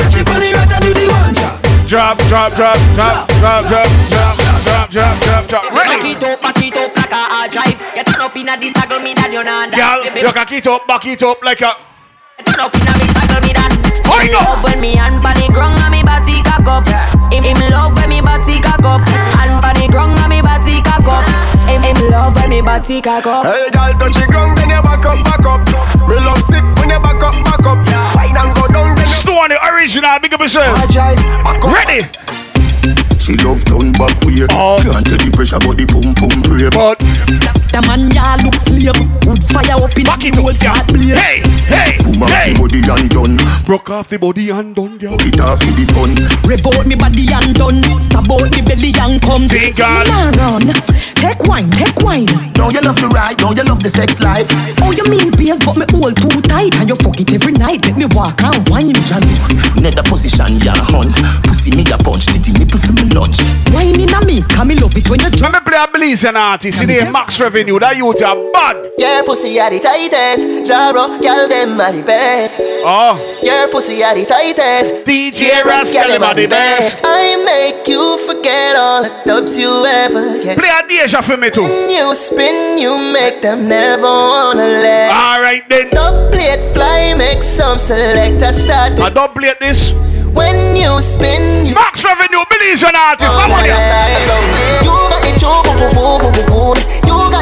catch 0.00 0.16
it 0.16 0.26
the 0.26 0.48
right 0.56 0.72
and 0.72 0.82
do 0.84 0.90
the 0.96 1.04
mantra. 1.12 1.50
Drop, 1.86 2.16
drop, 2.28 2.54
drop, 2.56 2.78
drop, 2.96 3.28
drop, 3.38 3.68
drop, 3.68 4.35
drop, 4.90 5.18
drop, 5.20 5.48
drop, 5.48 5.48
drop, 5.48 5.62
drop. 5.72 5.74
Back 5.74 6.02
Ready? 6.02 6.10
it 6.14 6.22
up, 6.22 6.40
back 6.40 6.62
it 6.62 6.76
up 6.76 6.96
like 6.96 7.10
a 7.10 7.22
hard 7.26 7.50
drive. 7.50 7.78
You 7.96 8.04
turn 8.04 8.20
up 8.20 8.36
in 8.36 8.48
a 8.48 8.54
this 8.56 8.72
toggle 8.72 9.00
me 9.00 9.14
that 9.14 9.30
you 9.32 9.42
not 9.42 9.72
Girl, 9.74 10.04
you 10.04 10.32
can 10.32 10.46
keep 10.46 10.62
it 10.62 10.66
up, 10.66 10.86
back 10.86 11.06
it 11.06 11.22
up 11.22 11.42
like 11.42 11.62
a. 11.62 11.72
Turn 12.44 12.60
up 12.60 12.74
in 12.74 12.86
a 12.86 12.92
big 12.98 13.10
toggle 13.10 13.40
me 13.42 13.52
that. 13.56 13.72
Hold 14.06 14.22
Him 14.22 14.38
up. 14.38 14.62
when 14.62 14.78
me 14.78 14.94
hand 14.94 15.18
pan 15.18 15.34
the 15.34 15.50
ground 15.50 15.82
and 15.82 15.90
me 15.90 16.02
body 16.06 16.38
cock 16.46 16.66
up. 16.68 16.86
Him, 17.32 17.42
him 17.42 17.58
love 17.74 17.96
when 17.98 18.08
me 18.08 18.20
body 18.22 18.62
cock 18.62 18.84
up. 18.86 19.02
Hand 19.34 19.58
pan 19.58 19.74
the 19.74 19.86
ground 19.90 20.14
and 20.20 20.30
me 20.30 20.38
body 20.42 20.78
cock 20.84 21.08
up. 21.08 21.26
Him, 21.66 21.82
him 21.82 21.98
love 22.12 22.36
when 22.38 22.50
me 22.50 22.60
body 22.62 23.02
cock 23.02 23.26
up. 23.26 23.42
Hey, 23.42 23.66
girl, 23.74 23.92
touch 23.98 24.14
the 24.14 24.26
ground, 24.30 24.54
then 24.58 24.70
you 24.70 24.82
back 24.84 25.02
up, 25.02 25.18
back 25.26 25.42
up. 25.42 25.62
Me 26.06 26.16
love 26.22 26.42
sit 26.46 26.62
when 26.78 26.92
you 26.92 27.00
back 27.02 27.18
up, 27.18 27.34
back 27.42 27.66
up. 27.66 27.82
Fine 28.14 28.38
and 28.38 28.52
go 28.54 28.70
down, 28.70 28.94
then 28.94 29.08
you 29.08 29.18
Stone 29.18 29.50
the 29.50 29.58
original, 29.66 30.14
big 30.22 30.34
up 30.34 30.40
yourself. 30.40 30.70
jive, 30.92 31.18
back 31.42 31.58
up. 31.58 31.74
Ready? 31.74 32.35
She 33.18 33.34
love 33.42 33.64
turn 33.64 33.90
back 33.92 34.14
way. 34.22 34.46
Oh. 34.54 34.78
Can't 34.78 35.02
tell 35.02 35.18
the 35.18 35.30
pressure, 35.34 35.58
but 35.58 35.74
the 35.74 35.86
pum 35.90 36.14
pum 36.14 36.42
brave. 36.46 36.70
But 36.70 37.00
The 37.26 37.82
man 37.84 38.08
ya 38.16 38.36
look 38.40 38.56
slave, 38.56 38.96
wood 39.28 39.42
fire 39.52 39.76
up 39.76 39.92
in 39.98 40.04
back 40.08 40.24
it 40.24 40.32
the 40.32 40.40
up, 40.40 40.48
whole 40.48 40.56
girl. 40.56 40.56
start 40.56 40.86
blaze. 40.88 41.12
Hey, 41.18 41.44
hey, 41.68 41.90
Boom 42.00 42.22
off 42.24 42.30
hey. 42.32 42.52
the 42.54 42.60
body 42.62 42.80
and 42.88 43.08
done. 43.12 43.36
Broke 43.66 43.90
off 43.90 44.08
the 44.08 44.18
body 44.18 44.48
and 44.50 44.72
done, 44.74 44.96
girl. 44.96 45.16
It 45.20 45.36
off 45.40 45.60
for 45.60 45.74
the 45.76 45.84
fun. 45.92 46.16
Rev 46.48 46.64
out 46.72 46.86
me 46.88 46.96
body 46.96 47.26
and 47.28 47.52
done, 47.52 47.82
stab 48.00 48.30
out 48.32 48.48
me 48.48 48.62
belly 48.64 48.94
and 48.96 49.20
come. 49.20 49.44
See, 49.48 49.72
girl. 49.76 50.06
Run, 50.40 50.64
take 51.20 51.42
wine, 51.44 51.68
take 51.76 52.00
wine. 52.00 52.30
Now 52.56 52.72
you 52.72 52.80
love 52.80 52.96
the 52.96 53.12
ride, 53.12 53.36
now 53.44 53.52
you 53.52 53.64
love 53.68 53.82
the 53.84 53.92
sex 53.92 54.22
life. 54.24 54.48
Oh, 54.80 54.92
you 54.96 55.04
mean 55.12 55.28
bass, 55.36 55.60
but 55.60 55.76
me 55.76 55.84
hold 55.92 56.16
too 56.16 56.40
tight 56.48 56.72
And 56.80 56.88
you 56.88 56.96
fuck 56.96 57.20
it 57.20 57.28
every 57.34 57.52
night, 57.52 57.84
let 57.84 57.96
me 58.00 58.06
walk 58.16 58.40
and 58.40 58.64
wine 58.72 58.96
Janu, 59.04 59.28
nether 59.82 60.02
position, 60.08 60.56
ya 60.64 60.72
hun. 60.88 61.12
Pussy 61.44 61.74
me 61.76 61.84
a 61.92 61.98
punch, 62.00 62.26
titty 62.32 62.56
nipple 62.56 62.80
for 62.80 62.94
me 62.96 63.04
lunch. 63.12 63.36
Wine 63.76 64.00
in 64.00 64.14
a 64.14 64.20
me, 64.24 64.40
come 64.48 64.68
me 64.72 64.74
love 64.80 64.96
it 64.96 65.04
when 65.10 65.20
you 65.20 65.28
drop 65.28 65.52
Let 65.52 65.60
me 65.60 65.68
play 65.68 65.80
a 65.82 65.86
Belizean 65.90 66.36
artist. 66.40 66.78
See 66.78 66.86
the 66.86 67.04
max 67.16 67.40
revenue. 67.40 67.78
That 67.78 67.96
youth 67.96 68.20
are 68.20 68.36
bad. 68.52 68.76
Your 68.98 69.24
pussy 69.24 69.58
are 69.60 69.70
the 69.70 69.80
tightest 69.80 70.68
Jaro, 70.68 71.20
girl 71.20 71.48
them 71.48 71.80
are 71.80 71.92
the 71.92 72.02
best 72.02 72.60
Oh, 72.60 73.16
Your 73.42 73.68
pussy 73.68 74.02
are 74.02 74.14
the 74.14 74.24
tightest 74.24 75.04
DJ 75.04 75.64
Rascal 75.64 76.08
them 76.08 76.22
are 76.22 76.34
the 76.34 76.46
best. 76.46 77.02
I 77.04 77.36
make 77.44 77.86
you 77.88 78.00
forget 78.26 78.76
all 78.76 79.02
the 79.02 79.12
dubs 79.24 79.58
you 79.58 79.68
ever 79.84 80.42
get 80.42 80.58
Play 80.58 80.68
a 80.68 80.80
Deja 80.88 81.22
for 81.22 81.36
me 81.36 81.50
too. 81.50 81.62
When 81.62 81.88
you 81.88 82.14
spin, 82.14 82.78
you 82.78 82.96
make 83.12 83.40
them 83.42 83.68
never 83.68 84.08
wanna 84.08 84.64
let 84.64 85.12
All 85.12 85.40
right 85.40 85.64
then. 85.68 85.90
Dub 85.90 86.32
plate 86.32 86.64
fly, 86.74 87.14
make 87.16 87.42
some 87.42 87.78
selector 87.78 88.52
start 88.52 88.98
I 89.00 89.10
don't 89.10 89.34
play 89.34 89.52
this. 89.60 89.92
When 90.36 90.76
you 90.76 91.00
spin, 91.00 91.64
you 91.64 91.74
Max 91.74 92.04
revenue, 92.04 92.44
Belizean 92.44 92.92
artist. 92.92 93.32
Come 93.40 93.52
oh, 93.52 93.56
on, 93.56 93.64
yeah. 93.64 94.84
You 94.84 94.92
got 95.08 95.22
the 95.24 95.32
choo 95.40 95.64
boo 95.64 95.72
boo 95.80 95.96
boo 95.96 96.18
boo 96.20 96.32
boo 96.32 96.44
boo. 96.44 96.56
You 96.56 96.84
got 96.84 96.85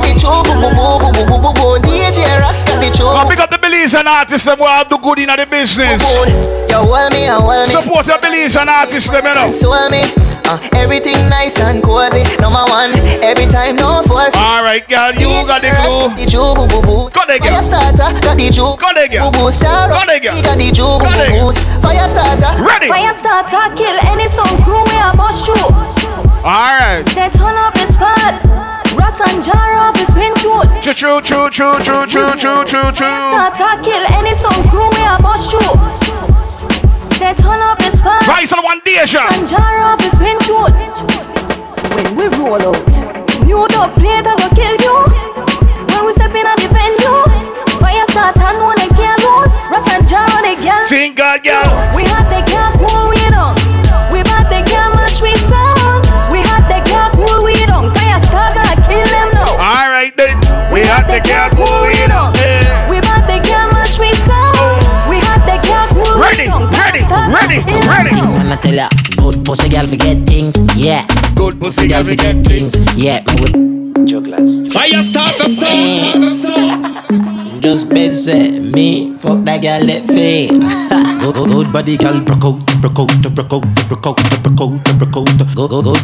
the 0.04 0.12
choo 0.20 0.28
boo 0.44 0.54
boo 0.60 0.70
boo 0.70 1.00
boo 1.00 1.12
boo 1.12 1.26
boo 1.26 1.40
boo 1.40 1.52
boo. 1.56 1.78
DJ 1.80 2.20
Ras 2.40 2.64
the 2.64 2.90
choo. 2.92 3.08
Now 3.16 3.28
pick 3.28 3.40
up 3.40 3.50
the 3.50 3.58
Belizean 3.58 4.06
artists. 4.06 4.46
Them 4.46 4.58
will 4.60 4.84
do 4.84 4.98
good 4.98 5.18
in 5.20 5.32
the 5.32 5.46
business. 5.48 6.02
You 6.68 6.82
hold 6.82 7.12
me, 7.12 7.28
I 7.28 7.40
hold 7.40 7.68
me. 7.68 7.72
Support 7.72 8.06
your 8.06 8.18
Belizean 8.18 8.68
artists. 8.68 9.08
Them 9.10 9.24
you 9.24 9.34
know. 9.34 9.52
So 9.52 9.72
me. 9.88 10.02
Uh, 10.46 10.60
everything 10.76 11.16
nice 11.32 11.56
and 11.60 11.82
cozy. 11.82 12.20
Number 12.36 12.60
one, 12.68 12.92
every 13.24 13.48
time 13.48 13.76
no 13.76 14.02
for. 14.04 14.28
All 14.36 14.60
right, 14.60 14.84
girl. 14.86 15.08
You 15.16 15.40
got 15.48 15.64
the 15.64 15.72
glue. 15.72 16.12
The 16.20 16.28
choo 16.28 16.52
boo 16.52 16.68
boo 16.68 16.84
boo. 16.84 17.08
Go 17.16 17.24
there, 17.24 17.40
Fire 17.40 17.48
girl. 17.48 17.62
starter, 17.64 18.12
got 18.20 18.36
the 18.36 18.52
choo. 18.52 18.76
Go 18.76 18.88
there, 18.92 19.08
girl. 19.08 19.32
Boo 19.32 19.48
boo 19.48 19.52
star. 19.52 19.88
Go 19.88 20.04
there, 20.04 20.20
girl. 20.20 20.36
Got 20.44 20.60
the 20.60 20.68
choo 20.68 21.00
boo 21.00 21.08
Go 21.08 21.48
boo 21.48 21.80
Fire 21.80 22.08
starter. 22.12 22.52
Ready? 22.60 22.88
Fire 22.92 23.16
starter 23.16 23.72
kill 23.72 23.96
any 24.04 24.28
song 24.28 24.52
crew 24.68 24.84
we 24.84 24.96
a 25.00 25.16
bust 25.16 25.48
through. 25.48 25.72
Alright. 26.44 27.06
They 27.16 27.32
turn 27.32 27.56
up 27.56 27.72
the 27.72 27.88
spot. 27.88 28.73
Ross 28.96 29.20
and 29.20 29.42
jar 29.42 29.74
off 29.76 29.96
his 29.98 30.10
pin 30.14 30.34
shoot. 30.36 30.68
Choo 30.82 30.94
choo 30.94 31.20
choo 31.20 31.50
choo 31.50 31.78
choo 31.82 32.06
choo 32.06 32.34
choo 32.36 32.64
choo 32.64 32.88
choo. 32.94 33.16
Start 33.34 33.54
to 33.58 33.68
kill 33.82 34.04
any 34.14 34.34
song 34.34 34.60
crew 34.70 34.88
we 34.94 35.02
a 35.02 35.18
bust 35.20 35.50
shoot. 35.50 35.78
They 37.18 37.34
turn 37.34 37.60
up 37.60 37.78
the 37.78 37.90
spot. 37.90 38.26
Rise 38.26 38.52
on 38.52 38.62
one 38.62 38.80
Deja. 38.84 39.26
And 39.32 39.48
jar 39.48 39.80
off 39.82 40.00
his 40.00 40.14
pin 40.18 40.38
shoot. 40.46 40.72
When 41.94 42.16
we 42.16 42.26
roll 42.38 42.62
out, 42.62 42.90
new 43.46 43.66
dub 43.68 43.94
plate 43.96 44.26
I 44.26 44.34
go 44.38 44.48
kill 44.54 44.76
you. 44.78 44.96
When 45.90 46.06
we 46.06 46.12
step 46.12 46.34
in 46.34 46.46
and 46.46 46.60
defend 46.60 47.00
you, 47.00 47.16
fire 47.80 48.06
start 48.10 48.36
and 48.36 48.58
one 48.62 48.78
the 48.78 48.86
lose. 49.24 49.54
Ross 49.70 49.88
and 49.90 50.06
jar 50.06 50.28
on 50.38 50.42
the 50.42 50.54
girl. 50.62 50.84
Sing 50.84 51.14
God, 51.14 51.42
girl. 51.42 51.66
We 51.96 52.02
had 52.04 52.26
the 52.30 52.42
girl 52.50 52.70
cool 52.78 53.08
we 53.10 53.16
down. 53.30 53.63
Had 61.04 61.10
the 61.10 61.20
girl 61.28 61.48
cool 61.50 61.82
we 61.86 61.94
down. 62.06 62.32
Yeah. 62.34 62.88
We 62.90 62.96
had 62.96 63.26
the 63.26 63.38
girl 63.46 63.68
mash 63.72 63.98
we 63.98 64.12
sound. 64.24 64.56
We 65.08 65.16
had 65.20 65.42
the 65.44 65.58
girl 65.66 65.86
cool 65.92 66.14
Ready, 66.20 66.44
we 66.44 66.48
down. 66.48 66.70
ready, 66.72 67.00
ready, 67.32 67.58
ready. 67.88 68.10
I'ma 68.20 68.56
tell 68.56 68.74
ya, 68.74 68.88
good 69.16 69.44
pussy 69.44 69.68
girl 69.68 69.86
forget 69.86 70.26
things, 70.26 70.56
yeah. 70.76 71.06
Good 71.34 71.58
pussy 71.60 71.88
girl 71.88 72.04
forget 72.04 72.36
things, 72.46 72.74
yeah. 72.96 73.20
Me 73.26 73.34
with 73.42 73.56
jugglers. 74.08 74.62
Fire 74.72 75.02
starter 75.02 75.48
song. 75.52 76.22
Just 77.60 77.88
bed 77.88 78.14
set 78.14 78.62
me, 78.62 79.16
fuck 79.16 79.42
that 79.44 79.62
girl 79.62 79.80
let 79.84 80.04
fade. 80.06 80.50
good, 81.20 81.34
good, 81.34 81.48
good 81.48 81.72
body 81.72 81.96
girl, 81.96 82.20
broke 82.20 82.44
out, 82.44 82.66
Go, 82.84 82.90
go, 83.06 83.06
go. 83.40 83.60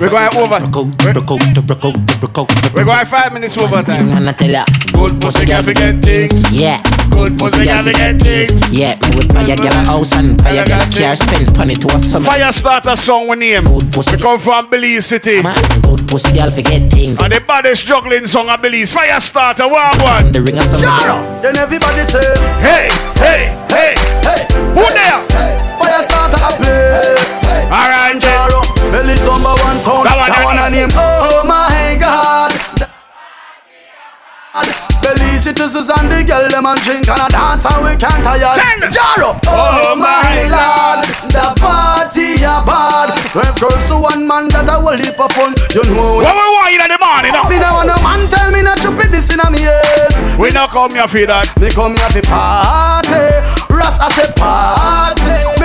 We're 0.00 0.08
going 0.08 0.36
over. 0.36 0.60
Broke 0.70 1.30
out, 1.30 2.20
broke 2.20 2.38
out. 2.38 2.74
We're 2.74 2.84
going 2.84 3.06
five 3.06 3.32
minutes 3.34 3.56
over 3.58 3.82
time. 3.82 4.10
I'ma 4.12 4.32
tell 4.32 4.50
ya, 4.50 4.64
Good 4.92 5.20
pussy 5.20 5.44
girl 5.44 5.62
forget 5.62 6.02
things. 6.02 6.50
yeah. 6.50 6.82
Good 7.10 7.38
pussy 7.38 7.66
girl 7.66 7.82
forget 7.84 8.20
things. 8.20 8.70
Yeah, 8.72 8.96
me 9.02 9.16
would 9.16 9.28
buy 9.28 9.42
a 9.42 9.56
girl 9.56 9.66
a 9.66 9.84
house 9.84 10.12
and 10.14 10.38
buy 10.42 10.50
a 10.50 10.64
girl 10.64 10.80
a 10.80 10.90
car, 10.90 11.16
spend 11.16 11.56
money 11.56 11.74
to 11.74 11.88
a 11.94 12.00
summer. 12.00 12.24
Fire 12.26 12.50
starter 12.52 12.96
song 12.96 13.28
we 13.28 13.36
name. 13.36 13.64
We 13.64 14.16
come 14.18 14.38
from 14.40 14.70
Belize 14.70 15.06
City. 15.06 15.42
Good 15.82 16.08
pussy 16.08 16.32
girl 16.36 16.50
forget 16.50 16.90
things. 16.90 17.20
And 17.20 17.32
the 17.32 17.40
baddest 17.46 17.84
juggling 17.86 18.26
song 18.26 18.48
of 18.48 18.62
Belize. 18.62 18.92
Fire 18.92 19.20
starter, 19.20 19.68
one 19.68 19.98
one. 20.00 20.32
The 20.32 20.40
ring 20.40 20.56
of 20.56 20.64
summer. 20.64 21.42
Then 21.42 21.56
everybody 21.58 22.04
say, 22.06 22.24
Hey, 22.64 22.88
hey, 23.20 23.52
hey, 23.68 23.94
hey, 24.24 24.46
who 24.72 24.86
there? 24.94 25.20
fire 25.28 25.28
starter 25.40 25.56
a 25.56 25.59
Alright, 28.10 28.26
Jaro, 28.26 28.58
Belly's 28.90 29.22
number 29.22 29.54
one 29.62 29.78
sound. 29.78 30.02
That 30.02 30.18
one, 30.18 30.34
That 30.34 30.42
one 30.42 30.58
a 30.58 30.66
name. 30.66 30.90
Oh 30.98 31.46
my 31.46 31.94
God. 31.94 32.50
Belize 34.98 35.46
citizens 35.46 35.86
and 35.86 36.10
the 36.10 36.26
girl 36.26 36.42
them 36.50 36.66
and 36.66 36.80
drink 36.82 37.06
and 37.06 37.22
a 37.22 37.28
dance 37.30 37.62
and 37.70 37.78
we 37.86 37.94
can't 37.94 38.18
tire. 38.26 38.50
Jaro, 38.90 39.38
oh, 39.46 39.46
oh 39.46 39.94
my 39.94 40.42
lord, 40.50 41.06
the 41.30 41.46
party 41.62 42.42
a 42.42 42.58
bad. 42.66 43.14
Twelve 43.30 43.54
girls 43.62 43.86
to 43.86 44.02
one 44.02 44.26
man 44.26 44.50
that 44.58 44.66
a 44.66 44.82
whole 44.82 44.98
heap 44.98 45.14
of 45.14 45.30
fun. 45.30 45.54
You 45.70 45.86
know 45.86 46.18
What 46.18 46.34
we 46.34 46.46
want 46.50 46.74
in 46.74 46.90
the 46.90 46.98
morning? 46.98 47.30
no? 47.30 47.46
Me 47.46 47.62
now 47.62 47.78
want 47.78 47.94
a 47.94 47.96
man 48.02 48.26
tell 48.26 48.50
me 48.50 48.66
not 48.66 48.82
to 48.82 48.90
put 48.90 49.14
this 49.14 49.30
in 49.30 49.38
a 49.38 49.46
me 49.54 49.62
ears. 49.70 50.18
We 50.34 50.50
not 50.50 50.74
come 50.74 50.98
here 50.98 51.06
for 51.06 51.22
that. 51.30 51.46
Me 51.62 51.70
come 51.70 51.94
here 51.94 52.10
for 52.10 52.26
party. 52.26 53.22
Ross 53.70 54.02
I 54.02 54.10
say 54.18 54.26
party. 54.34 55.19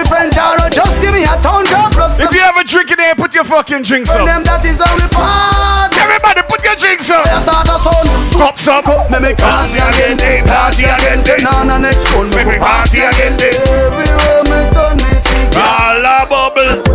Me 0.06 0.10
friend 0.14 0.30
Jaro 0.32 0.70
just 0.70 1.02
give 1.02 1.14
me 1.18 1.24
a 1.26 1.34
town 1.42 1.66
girl 1.66 1.90
plus. 1.90 2.20
If 2.22 2.30
you 2.30 2.42
ever 2.46 2.62
drink 2.62 2.92
in 2.94 2.98
there, 2.98 3.16
put 3.16 3.34
your 3.34 3.44
fucking 3.44 3.82
drinks 3.82 4.14
up. 4.14 4.22
them 4.30 4.44
that 4.46 4.62
is 4.62 4.78
how 4.78 4.94
we 4.94 5.08
party. 5.10 5.98
Everybody 5.98 6.46
put 6.46 6.62
your 6.62 6.78
drinks 6.78 7.10
up. 7.10 7.26
Fire 7.26 7.42
starter 7.42 7.80
son. 7.82 8.06
Cups 8.38 8.70
up. 8.70 8.86
Me 9.10 9.18
make 9.18 9.42
party 9.42 9.82
again, 9.82 10.22
eh, 10.22 10.46
party 10.46 10.86
again. 10.86 11.26
Say 11.26 11.42
nah 11.42 11.66
nah 11.66 11.82
next 11.82 12.06
one, 12.14 12.30
me 12.38 12.46
we 12.46 12.62
party 12.62 13.02
again. 13.02 13.34
eh. 13.42 13.50
Everywhere 13.66 14.46
me 14.46 14.60
turn 14.70 14.94
me 15.02 15.10
see. 15.26 15.58
All 15.58 15.98
a 16.06 16.22
bubble. 16.30 16.86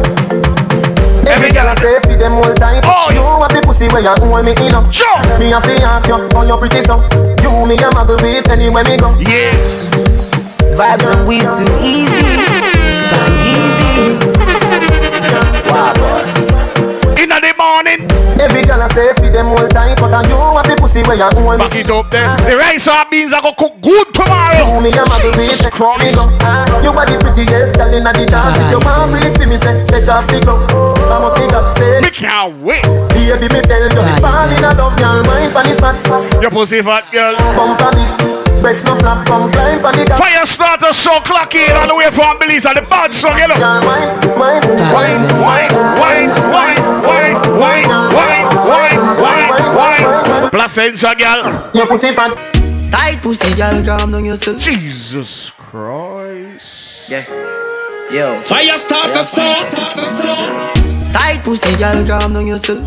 Every 1.27 1.51
girl 1.51 1.67
I 1.67 1.75
say 1.83 1.99
feed 2.07 2.23
them 2.23 2.39
all 2.39 2.55
tight. 2.55 2.87
Oh, 2.87 3.11
you 3.11 3.27
want 3.27 3.51
the 3.51 3.59
pussy 3.67 3.91
where 3.91 4.07
you 4.07 4.15
hold 4.23 4.47
me 4.47 4.55
in 4.63 4.71
up. 4.71 4.87
Sure. 4.95 5.19
Me 5.43 5.51
a 5.51 5.59
fi 5.59 5.83
ask 5.83 6.07
you, 6.07 6.15
how 6.31 6.47
you 6.47 6.55
pretty 6.55 6.79
so? 6.79 7.03
You 7.43 7.51
me 7.67 7.75
a 7.75 7.91
muggle 7.91 8.23
with 8.23 8.47
anywhere 8.47 8.87
me 8.87 8.95
go. 9.03 9.11
Yeah. 9.19 9.51
Vibes 10.79 11.11
and 11.11 11.27
weeds 11.27 11.51
too 11.59 11.67
easy. 11.83 12.70
Wow, 15.71 15.95
boss. 15.95 16.35
In 17.21 17.29
the 17.31 17.53
morning. 17.59 18.09
Every 18.41 18.65
girl 18.65 18.81
I 18.81 18.89
say 18.89 19.13
feed 19.21 19.37
them 19.37 19.53
all 19.53 19.69
tight, 19.69 20.01
but 20.01 20.09
you 20.25 20.33
want 20.35 20.65
the 20.65 20.73
pussy 20.81 21.05
where 21.05 21.21
you 21.21 21.29
hold 21.37 21.61
me. 21.61 21.69
Back 21.69 21.77
it 21.77 21.91
up 21.93 22.09
there. 22.09 22.33
The 22.49 22.57
rice 22.57 22.89
and 22.89 23.05
beans 23.13 23.37
are 23.37 23.45
gonna 23.45 23.55
cook 23.55 23.77
good 23.85 24.09
tomorrow. 24.17 24.57
You 24.57 24.81
me 24.81 24.89
a 24.97 25.05
muggle 25.05 25.37
with 25.37 25.45
Jesus 25.45 25.69
anywhere 25.69 26.01
me 26.01 26.09
Christ. 26.09 26.17
go. 26.17 26.25
You 26.81 26.91
are 26.97 27.05
the 27.05 27.21
prettiest 27.21 27.77
girl 27.77 27.93
inna 27.93 28.17
the 28.17 28.25
dance. 28.25 28.57
If 28.57 28.73
you 28.73 28.81
want 28.81 29.13
breathe 29.13 29.37
for 29.37 29.45
me, 29.45 29.61
say 29.61 29.77
take 29.93 30.09
off 30.09 30.25
the 30.33 30.41
glove. 30.41 30.65
I 30.73 31.21
must 31.21 31.37
see 31.37 31.47
God 31.53 31.69
say. 31.69 32.01
Me 32.01 32.09
can't 32.09 32.57
wait. 32.65 32.81
Baby, 33.13 33.53
me 33.53 33.61
tell 33.69 33.85
you, 33.85 34.01
me 34.01 34.13
fall 34.25 34.49
in 34.49 34.57
love, 34.65 34.97
girl, 34.97 35.21
mind 35.29 35.53
pon 35.53 35.69
the 35.69 35.77
spot. 35.77 36.01
Your 36.41 36.49
pussy 36.51 36.81
fat 36.81 37.05
girl. 37.13 37.37
Bump 37.53 37.85
on 37.85 37.93
it, 38.01 38.40
breast 38.61 38.85
no 38.85 38.95
flap, 38.97 39.27
come 39.27 39.51
climb 39.51 39.81
pon 39.81 39.93
the 39.97 40.05
cock. 40.05 40.19
Fire 40.19 40.47
starter 40.47 40.93
so 40.93 41.11
clocky 41.25 41.69
in 41.69 41.75
all 41.77 41.89
the 41.89 41.97
way 41.97 42.11
from 42.13 42.39
Belize 42.39 42.67
and 42.67 42.77
the 42.77 42.83
bad 42.83 43.15
song, 43.15 43.39
you 43.39 43.49
know. 43.49 43.57
Girl, 43.57 43.81
mind, 43.83 44.21
mind, 44.39 44.65
Wine, 44.93 45.23
wine, 45.41 45.73
wine, 45.99 46.31
wine, 46.53 46.85
wine, 46.93 47.35
wine, 47.57 47.89
wine, 48.13 48.49
wine, 48.69 49.01
wine, 49.19 49.77
wine. 49.77 50.51
Placencia 50.51 51.15
girl. 51.17 51.71
Your 51.75 51.87
pussy 51.87 52.13
fat. 52.13 52.37
Tight 52.91 53.19
pussy, 53.23 53.55
girl, 53.55 53.85
calm 53.85 54.11
down 54.11 54.25
yourself. 54.25 54.59
Jesus 54.59 55.51
Christ. 55.57 57.09
Yeah. 57.09 57.25
Yo. 58.11 58.35
Fire 58.41 58.77
starter 58.77 59.23
song. 59.23 59.57
Tight 61.13 61.41
pussy, 61.43 61.77
girl, 61.77 62.05
calm 62.07 62.33
down 62.33 62.47
yourself. 62.47 62.81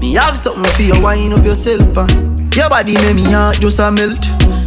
Me 0.00 0.14
have 0.14 0.36
something 0.36 0.64
for 0.72 0.82
you, 0.82 1.00
wind 1.02 1.34
up 1.34 1.44
yourself, 1.44 1.96
and 1.96 2.54
your 2.54 2.68
body 2.68 2.94
make 2.94 3.16
me 3.16 3.24
heart 3.32 3.60
just 3.60 3.78
a 3.78 3.90
melt. 3.90 4.26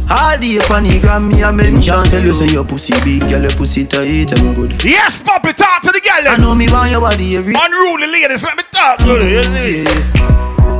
All 0.09 0.37
the 0.37 0.59
gram 1.01 1.27
me 1.29 1.41
a 1.41 1.51
mention 1.51 2.03
Tell 2.05 2.21
you 2.23 2.33
say 2.33 2.51
your 2.53 2.65
pussy 2.65 2.93
big, 3.03 3.27
girl, 3.29 3.41
your 3.41 3.51
pussy 3.51 3.85
tight 3.85 4.31
and 4.37 4.55
good 4.55 4.83
Yes, 4.83 5.19
Poppy, 5.21 5.53
talk 5.53 5.81
to 5.83 5.91
the 5.91 6.01
girl. 6.01 6.27
I 6.27 6.37
know 6.37 6.55
me 6.55 6.67
want 6.69 6.91
your 6.91 7.01
body 7.01 7.35
every 7.37 7.53
Unruly 7.55 8.07
ladies, 8.07 8.43
let 8.43 8.57
me 8.57 8.63
talk 8.71 8.99
to 8.99 9.05
you. 9.05 9.23
yeah. 9.23 10.23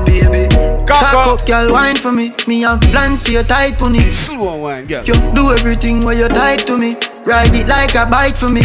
Baby, 0.05 0.47
cock 0.85 1.13
up, 1.13 1.45
girl, 1.47 1.71
wine 1.71 1.95
for 1.95 2.11
me 2.11 2.33
Me 2.47 2.61
have 2.61 2.81
plans 2.81 3.23
for 3.23 3.31
your 3.31 3.43
tight 3.43 3.77
pony 3.77 3.99
Slow 4.11 4.57
wine, 4.57 4.85
girl 4.85 5.03
You 5.03 5.13
do 5.33 5.51
everything 5.53 6.03
while 6.03 6.15
you 6.17 6.27
tight 6.27 6.65
to 6.67 6.77
me 6.77 6.95
Ride 7.25 7.55
it 7.55 7.67
like 7.67 7.95
a 7.95 8.05
bike 8.09 8.35
for 8.35 8.49
me 8.49 8.61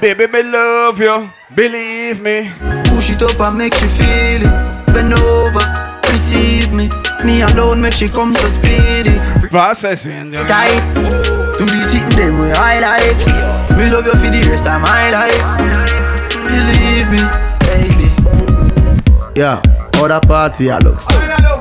Baby, 0.00 0.26
me 0.28 0.42
love 0.42 0.98
you. 0.98 1.30
Believe 1.54 2.22
me. 2.22 2.50
Push 2.86 3.10
it 3.10 3.22
up 3.22 3.38
and 3.40 3.58
make 3.58 3.74
she 3.74 3.86
feel 3.86 4.40
it 4.42 4.86
Bend 4.94 5.12
over, 5.12 5.64
receive 6.08 6.72
me 6.72 6.88
Me 7.24 7.42
alone 7.42 7.80
make 7.82 7.92
she 7.92 8.08
come 8.08 8.34
so 8.34 8.46
speedy 8.46 9.18
Processing. 9.50 10.26
you 10.32 10.40
know. 10.40 10.44
tight. 10.46 10.80
Do 11.58 11.66
the 11.66 11.82
sitting 11.82 12.16
them 12.18 12.38
way 12.38 12.52
I 12.52 12.80
like. 12.80 13.18
Me 13.76 13.90
love 13.90 14.06
you 14.06 14.12
for 14.12 14.30
the 14.30 14.40
rest 14.48 14.66
of 14.66 14.80
my 14.80 15.10
life. 15.10 15.44
Believe 16.48 17.10
me, 17.12 17.22
baby. 17.66 18.08
Yeah, 19.38 19.60
other 20.00 20.20
party 20.26 20.70
I 20.70 20.78
look 20.78 21.00
so. 21.00 21.14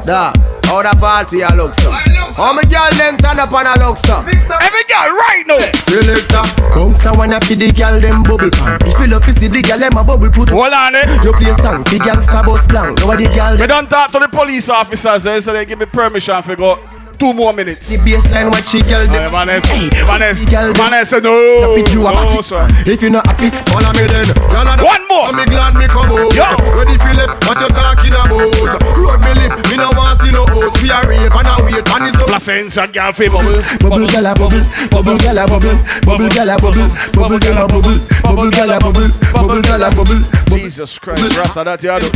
Da, 0.05 0.31
how 0.65 0.81
the 0.81 0.95
party 0.99 1.41
a 1.41 1.49
look 1.55 1.73
so? 1.73 1.91
How 1.91 2.53
my 2.53 2.63
girl 2.63 2.89
them 2.95 3.17
turn 3.17 3.39
up 3.39 3.51
and 3.53 3.67
a 3.67 3.85
look 3.85 3.97
so? 3.97 4.19
Every 4.19 4.83
girl 4.87 5.11
right 5.11 5.43
now. 5.45 5.59
Selector, 5.75 6.43
bounce 6.73 7.05
a 7.05 7.13
wanna 7.13 7.39
fi 7.41 7.55
the 7.55 7.71
girl 7.71 7.99
them 7.99 8.23
bubble 8.23 8.49
pan. 8.51 8.79
If 8.87 8.99
you 8.99 9.07
love 9.07 9.23
to 9.25 9.31
see 9.33 9.47
the 9.47 9.61
girl 9.61 9.79
them 9.79 9.97
a 9.97 10.03
bubble 10.03 10.29
put. 10.31 10.49
Hold 10.49 10.73
on, 10.73 10.95
eh? 10.95 11.05
You 11.23 11.33
play 11.33 11.53
song, 11.53 11.83
the 11.83 11.99
girl 11.99 12.21
star 12.21 12.43
bus 12.43 12.65
blank. 12.67 12.99
Now 12.99 13.15
the 13.15 13.27
girl 13.33 13.57
We 13.57 13.67
don't 13.67 13.89
talk 13.89 14.11
to 14.13 14.19
the 14.19 14.29
police 14.29 14.69
officers, 14.69 15.25
eh, 15.25 15.39
so 15.41 15.53
they 15.53 15.65
give 15.65 15.79
me 15.79 15.85
permission 15.85 16.41
to 16.41 16.55
go 16.55 16.79
two 17.19 17.33
more 17.33 17.53
minutes. 17.53 17.89
the 17.89 17.97
baseline 17.99 18.49
what 18.49 18.65
she 18.65 18.81
girl 18.81 19.05
them. 19.05 19.29
Vanessa, 19.29 19.67
Hey, 19.67 19.89
Vanessa, 20.07 20.45
girl. 20.47 20.73
Vanessa, 20.73 21.19
no, 21.19 21.75
you 21.75 21.99
no, 21.99 22.41
sir. 22.41 22.65
If 22.87 23.03
you 23.03 23.11
not 23.11 23.27
happy, 23.27 23.51
follow 23.69 23.91
me 23.93 24.07
then. 24.07 24.31
Girl, 24.49 24.65
I 24.65 24.79
One 24.79 25.03
more. 25.11 25.27
I'm 25.27 25.43
glad 25.45 25.75
me 25.75 25.85
come 25.91 26.09
out. 26.15 26.31
Yo. 26.33 26.47
Ready 26.73 26.95
Philip, 26.97 27.29
what 27.43 27.59
you 27.59 27.69
talking 27.75 28.15
about? 28.15 28.95
Road 28.95 29.19
me 29.19 29.31
live, 29.35 29.59
me 29.67 29.75
no 29.75 29.91
want 29.99 30.19
see 30.23 30.31
no 30.31 30.47
house, 30.47 30.73
we 30.81 30.89
are 30.89 31.03
rave 31.05 31.31
and 31.35 31.47
a 31.47 31.55
wait 31.67 31.83
and 31.83 32.07
it's 32.07 32.15
up. 32.15 32.31
Placencia 32.31 32.87
girl 32.87 33.11
fi 33.11 33.27
bubble. 33.27 33.59
Bubble 33.83 34.07
gyal 34.07 34.31
a 34.31 34.33
bubble, 34.33 34.63
bubble 34.89 35.19
gyal 35.19 35.37
a 35.37 35.45
bubble, 35.45 35.77
bubble 36.07 36.29
gyal 36.31 36.49
a 36.49 36.55
bubble, 36.55 36.87
bubble 37.13 37.39
gyal 37.39 37.59
a 37.59 37.67
bubble, 37.67 37.99
bubble 38.23 38.49
gyal 38.49 38.71
a 38.71 38.79
bubble, 38.79 39.09
bubble 39.33 39.83
a 39.83 39.89
bubble. 39.91 40.39
Jesus 40.57 40.97
Christ, 40.97 41.37
Rasta 41.37 41.63
that 41.63 41.83
you 41.83 41.99
do. 41.99 42.09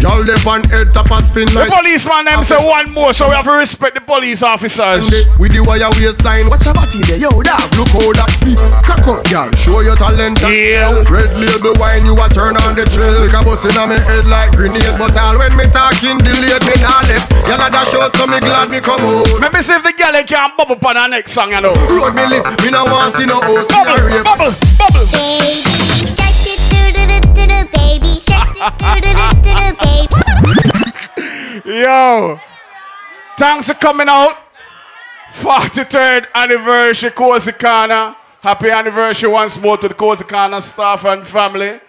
Y'all 0.00 0.22
live 0.22 0.46
on 0.46 0.62
head 0.64 0.92
top 0.92 1.10
a 1.10 1.22
spin 1.22 1.48
like. 1.54 1.68
The 1.68 1.74
policeman 1.74 2.24
them 2.26 2.44
say 2.44 2.56
one 2.56 2.92
more, 2.92 3.12
so 3.12 3.28
we 3.28 3.34
have 3.34 3.44
to 3.44 3.52
respect 3.52 3.94
the 3.94 4.00
police 4.00 4.42
officers. 4.48 5.04
With 5.36 5.52
the 5.52 5.60
wire 5.60 5.92
waistline, 6.00 6.48
watch 6.48 6.64
your 6.64 6.72
body 6.72 7.04
there, 7.04 7.20
yo 7.20 7.28
dog. 7.44 7.68
Look 7.76 7.92
how 7.92 8.08
that 8.16 8.32
big 8.40 8.56
cock 8.80 9.04
up, 9.04 9.20
girl. 9.28 9.52
Show 9.60 9.84
your 9.84 9.92
talent. 10.00 10.40
Yeah. 10.40 11.04
Red 11.12 11.36
label 11.36 11.76
wine, 11.76 12.08
you 12.08 12.16
a 12.16 12.26
turn 12.32 12.56
on 12.56 12.72
the 12.72 12.88
drill. 12.88 13.28
Like 13.28 13.36
a 13.36 13.44
bus 13.44 13.68
in 13.68 13.76
my 13.76 14.00
head 14.00 14.24
like 14.24 14.56
grenade, 14.56 14.96
but 14.96 15.12
all 15.20 15.36
when 15.36 15.52
me 15.52 15.68
talking 15.68 16.16
delayed, 16.24 16.64
me 16.64 16.74
nah 16.80 17.04
left. 17.04 17.28
Y'all 17.44 17.60
a 17.60 17.68
dash 17.68 17.92
out, 17.92 18.16
so 18.16 18.24
me 18.24 18.40
glad 18.40 18.72
me 18.72 18.80
come 18.80 19.04
out. 19.04 19.28
Let 19.36 19.52
me 19.52 19.60
see 19.60 19.76
if 19.76 19.84
the 19.84 19.92
girl 19.92 20.16
can 20.24 20.56
bubble 20.56 20.80
on 20.80 20.96
her 20.96 21.08
next 21.12 21.36
song, 21.36 21.52
you 21.52 21.60
know. 21.60 21.76
Road 21.92 22.16
me 22.16 22.24
lit, 22.24 22.44
me 22.64 22.72
no 22.72 22.88
want 22.88 23.12
to 23.12 23.20
see 23.20 23.28
no 23.28 23.44
house. 23.44 23.68
Bubble, 23.68 24.24
bubble, 24.24 24.56
bubble. 24.80 25.04
baby 27.68 28.16
shark 28.16 28.48
baby 28.80 29.12
Yo, 31.68 32.40
thanks 33.38 33.68
for 33.68 33.74
coming 33.74 34.08
out. 34.08 34.34
43rd 35.32 36.26
anniversary 36.34 37.10
Corner. 37.10 38.16
Happy 38.40 38.70
anniversary 38.70 39.30
once 39.30 39.58
more 39.58 39.76
to 39.78 39.88
the 39.88 39.94
Corner 39.94 40.60
staff 40.60 41.04
and 41.04 41.26
family. 41.26 41.80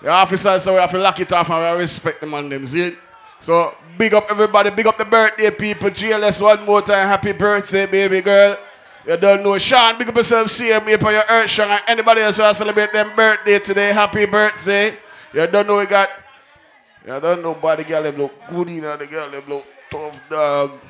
The 0.00 0.08
officers, 0.08 0.62
so 0.62 0.74
we 0.74 0.78
have 0.78 0.90
to 0.92 0.98
lock 0.98 1.18
it 1.18 1.32
off 1.32 1.50
and 1.50 1.76
we 1.76 1.82
respect 1.82 2.20
them 2.20 2.34
on 2.34 2.48
them, 2.48 2.64
see? 2.66 2.94
So 3.40 3.74
big 3.98 4.14
up 4.14 4.26
everybody, 4.30 4.70
big 4.70 4.86
up 4.86 4.96
the 4.96 5.04
birthday 5.04 5.50
people. 5.50 5.90
GLS 5.90 6.40
one 6.40 6.64
more 6.64 6.82
time. 6.82 7.08
Happy 7.08 7.32
birthday, 7.32 7.86
baby 7.86 8.20
girl. 8.20 8.56
You 9.06 9.16
don't 9.16 9.42
know 9.42 9.58
Sean, 9.58 9.98
big 9.98 10.08
up 10.08 10.16
yourself, 10.16 10.60
me 10.86 10.92
upon 10.92 11.12
your 11.12 11.24
earth, 11.28 11.50
Sean. 11.50 11.70
And 11.70 11.82
anybody 11.88 12.20
else 12.20 12.36
who 12.36 12.42
has 12.44 12.58
celebrate 12.58 12.92
them 12.92 13.14
birthday 13.16 13.58
today, 13.58 13.92
happy 13.92 14.26
birthday. 14.26 14.96
You 15.32 15.46
don't 15.46 15.66
know 15.66 15.78
we 15.78 15.86
got, 15.86 16.10
you 17.04 17.18
don't 17.20 17.42
know 17.42 17.54
body 17.54 17.84
girl, 17.84 18.02
them 18.02 18.16
look 18.16 18.32
good, 18.48 18.70
you 18.70 18.80
know, 18.80 18.96
the 18.96 19.06
girl, 19.06 19.30
them 19.30 19.44
look 19.48 19.66
tough 19.90 20.20
dog. 20.28 20.86